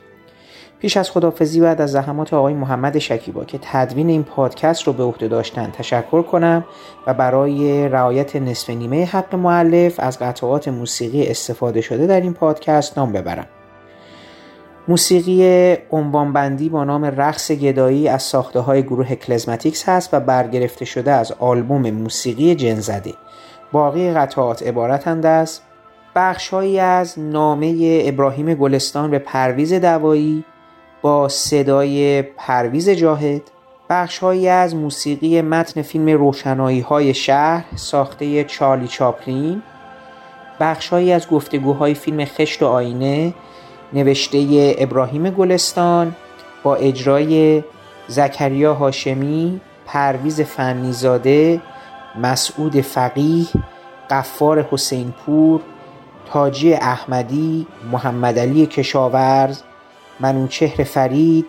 پیش 0.81 0.97
از 0.97 1.11
خدافزی 1.11 1.61
بعد 1.61 1.81
از 1.81 1.91
زحمات 1.91 2.33
آقای 2.33 2.53
محمد 2.53 2.97
شکیبا 2.97 3.43
که 3.43 3.59
تدوین 3.61 4.09
این 4.09 4.23
پادکست 4.23 4.83
رو 4.83 4.93
به 4.93 5.03
عهده 5.03 5.27
داشتن 5.27 5.71
تشکر 5.71 6.21
کنم 6.21 6.65
و 7.07 7.13
برای 7.13 7.89
رعایت 7.89 8.35
نصف 8.35 8.69
نیمه 8.69 9.05
حق 9.05 9.35
مؤلف 9.35 9.95
از 9.99 10.19
قطعات 10.19 10.67
موسیقی 10.67 11.27
استفاده 11.27 11.81
شده 11.81 12.07
در 12.07 12.21
این 12.21 12.33
پادکست 12.33 12.97
نام 12.97 13.11
ببرم. 13.11 13.45
موسیقی 14.87 15.77
عنوانبندی 15.91 16.69
با 16.69 16.83
نام 16.83 17.05
رقص 17.05 17.51
گدایی 17.51 18.07
از 18.07 18.23
ساخته 18.23 18.59
های 18.59 18.83
گروه 18.83 19.15
کلزماتیکس 19.15 19.89
هست 19.89 20.13
و 20.13 20.19
برگرفته 20.19 20.85
شده 20.85 21.11
از 21.11 21.31
آلبوم 21.39 21.91
موسیقی 21.91 22.55
جنزده. 22.55 23.13
باقی 23.71 24.11
قطعات 24.11 24.63
عبارتند 24.63 25.25
از 25.25 25.59
بخشهایی 26.15 26.79
از 26.79 27.19
نامه 27.19 28.01
ابراهیم 28.05 28.53
گلستان 28.53 29.11
به 29.11 29.19
پرویز 29.19 29.73
دوایی 29.73 30.45
با 31.01 31.29
صدای 31.29 32.21
پرویز 32.21 32.89
جاهد 32.89 33.41
بخشهایی 33.89 34.47
از 34.47 34.75
موسیقی 34.75 35.41
متن 35.41 35.81
فیلم 35.81 36.09
روشنایی 36.09 36.79
های 36.79 37.13
شهر 37.13 37.65
ساخته 37.75 38.43
چارلی 38.43 38.87
چاپلین 38.87 39.61
بخشهایی 40.59 41.11
از 41.11 41.27
گفتگوهای 41.27 41.93
فیلم 41.93 42.25
خشت 42.25 42.63
و 42.63 42.67
آینه 42.67 43.33
نوشته 43.93 44.75
ابراهیم 44.77 45.29
گلستان 45.29 46.15
با 46.63 46.75
اجرای 46.75 47.63
زکریا 48.07 48.73
هاشمی 48.73 49.61
پرویز 49.85 50.41
فنیزاده 50.41 51.61
مسعود 52.21 52.81
فقیه 52.81 53.45
قفار 54.09 54.61
حسین 54.61 55.11
پور 55.11 55.61
تاجی 56.25 56.73
احمدی 56.73 57.67
محمد 57.91 58.39
علی 58.39 58.65
کشاورز 58.65 59.61
منوچهر 60.19 60.83
فرید 60.83 61.45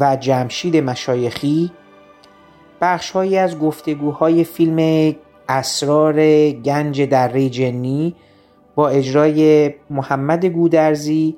و 0.00 0.16
جمشید 0.16 0.76
مشایخی 0.76 1.72
بخشهایی 2.80 3.38
از 3.38 3.58
گفتگوهای 3.58 4.44
فیلم 4.44 5.14
اسرار 5.48 6.50
گنج 6.50 7.02
دره 7.02 7.48
جنی 7.48 8.14
با 8.74 8.88
اجرای 8.88 9.70
محمد 9.90 10.46
گودرزی 10.46 11.36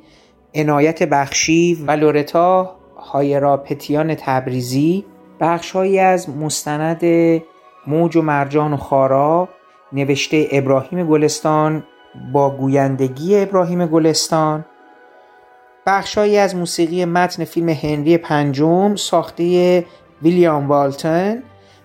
عنایت 0.55 1.03
بخشی 1.03 1.85
و 1.87 1.91
لورتا 1.91 2.77
هایرا 2.97 3.57
پتیان 3.57 4.15
تبریزی 4.15 5.05
بخشهایی 5.41 5.99
از 5.99 6.31
مستند 6.31 7.05
موج 7.87 8.17
و 8.17 8.23
مرجان 8.23 8.73
و 8.73 8.77
خارا 8.77 9.49
نوشته 9.93 10.49
ابراهیم 10.53 11.07
گلستان 11.07 11.85
با 12.33 12.51
گویندگی 12.51 13.39
ابراهیم 13.39 13.87
گلستان 13.87 14.65
بخشهایی 15.87 16.39
از 16.39 16.57
موسیقی 16.57 17.05
متن 17.05 17.45
فیلم 17.45 17.69
هنری 17.69 18.19
پنجم 18.19 18.97
ساخته 18.97 19.85
ویلیام 20.23 20.69
والتن 20.69 21.43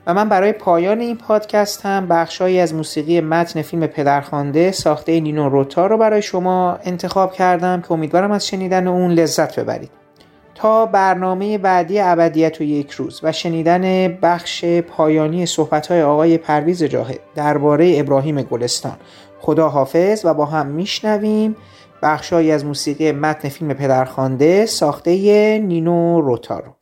و 0.08 0.14
من 0.14 0.30
برای 0.30 0.52
پایان 0.52 1.00
این 1.00 1.18
پادکست 1.18 1.86
هم 1.86 2.08
بخشهایی 2.08 2.60
از 2.60 2.74
موسیقی 2.74 3.22
متن 3.22 3.62
فیلم 3.62 3.88
پدرخوانده 3.88 4.72
ساخته 4.72 5.20
نینو 5.20 5.50
روتا 5.50 5.88
رو 5.88 5.98
برای 5.98 6.22
شما 6.22 6.80
انتخاب 6.84 7.34
کردم 7.34 7.82
که 7.82 7.92
امیدوارم 7.92 8.32
از 8.32 8.48
شنیدن 8.48 8.88
اون 8.88 9.12
لذت 9.12 9.60
ببرید. 9.60 9.92
تا 10.56 10.86
برنامه 10.86 11.58
بعدی 11.58 12.00
ابدیت 12.00 12.62
و 12.62 12.64
یک 12.64 12.92
روز 12.92 13.20
و 13.24 13.32
شنیدن 13.32 14.08
بخش 14.08 14.66
پایانی 14.66 15.46
صحبتهای 15.46 16.02
آقای 16.02 16.38
پرویز 16.38 16.84
جاهد 16.84 17.20
درباره 17.36 17.94
ابراهیم 17.98 18.42
گلستان. 18.42 18.98
خدا 19.40 19.70
حافظ 19.70 20.26
و 20.26 20.34
با 20.34 20.46
هم 20.46 20.68
میشنویم. 20.68 21.56
بخشهایی 22.02 22.52
از 22.52 22.66
موسیقی 22.66 23.12
متن 23.12 23.50
فیلم 23.50 23.74
پدرخوانده 23.74 24.66
ساخته 24.66 25.12
نینو 25.60 26.22
روتارو. 26.22 26.79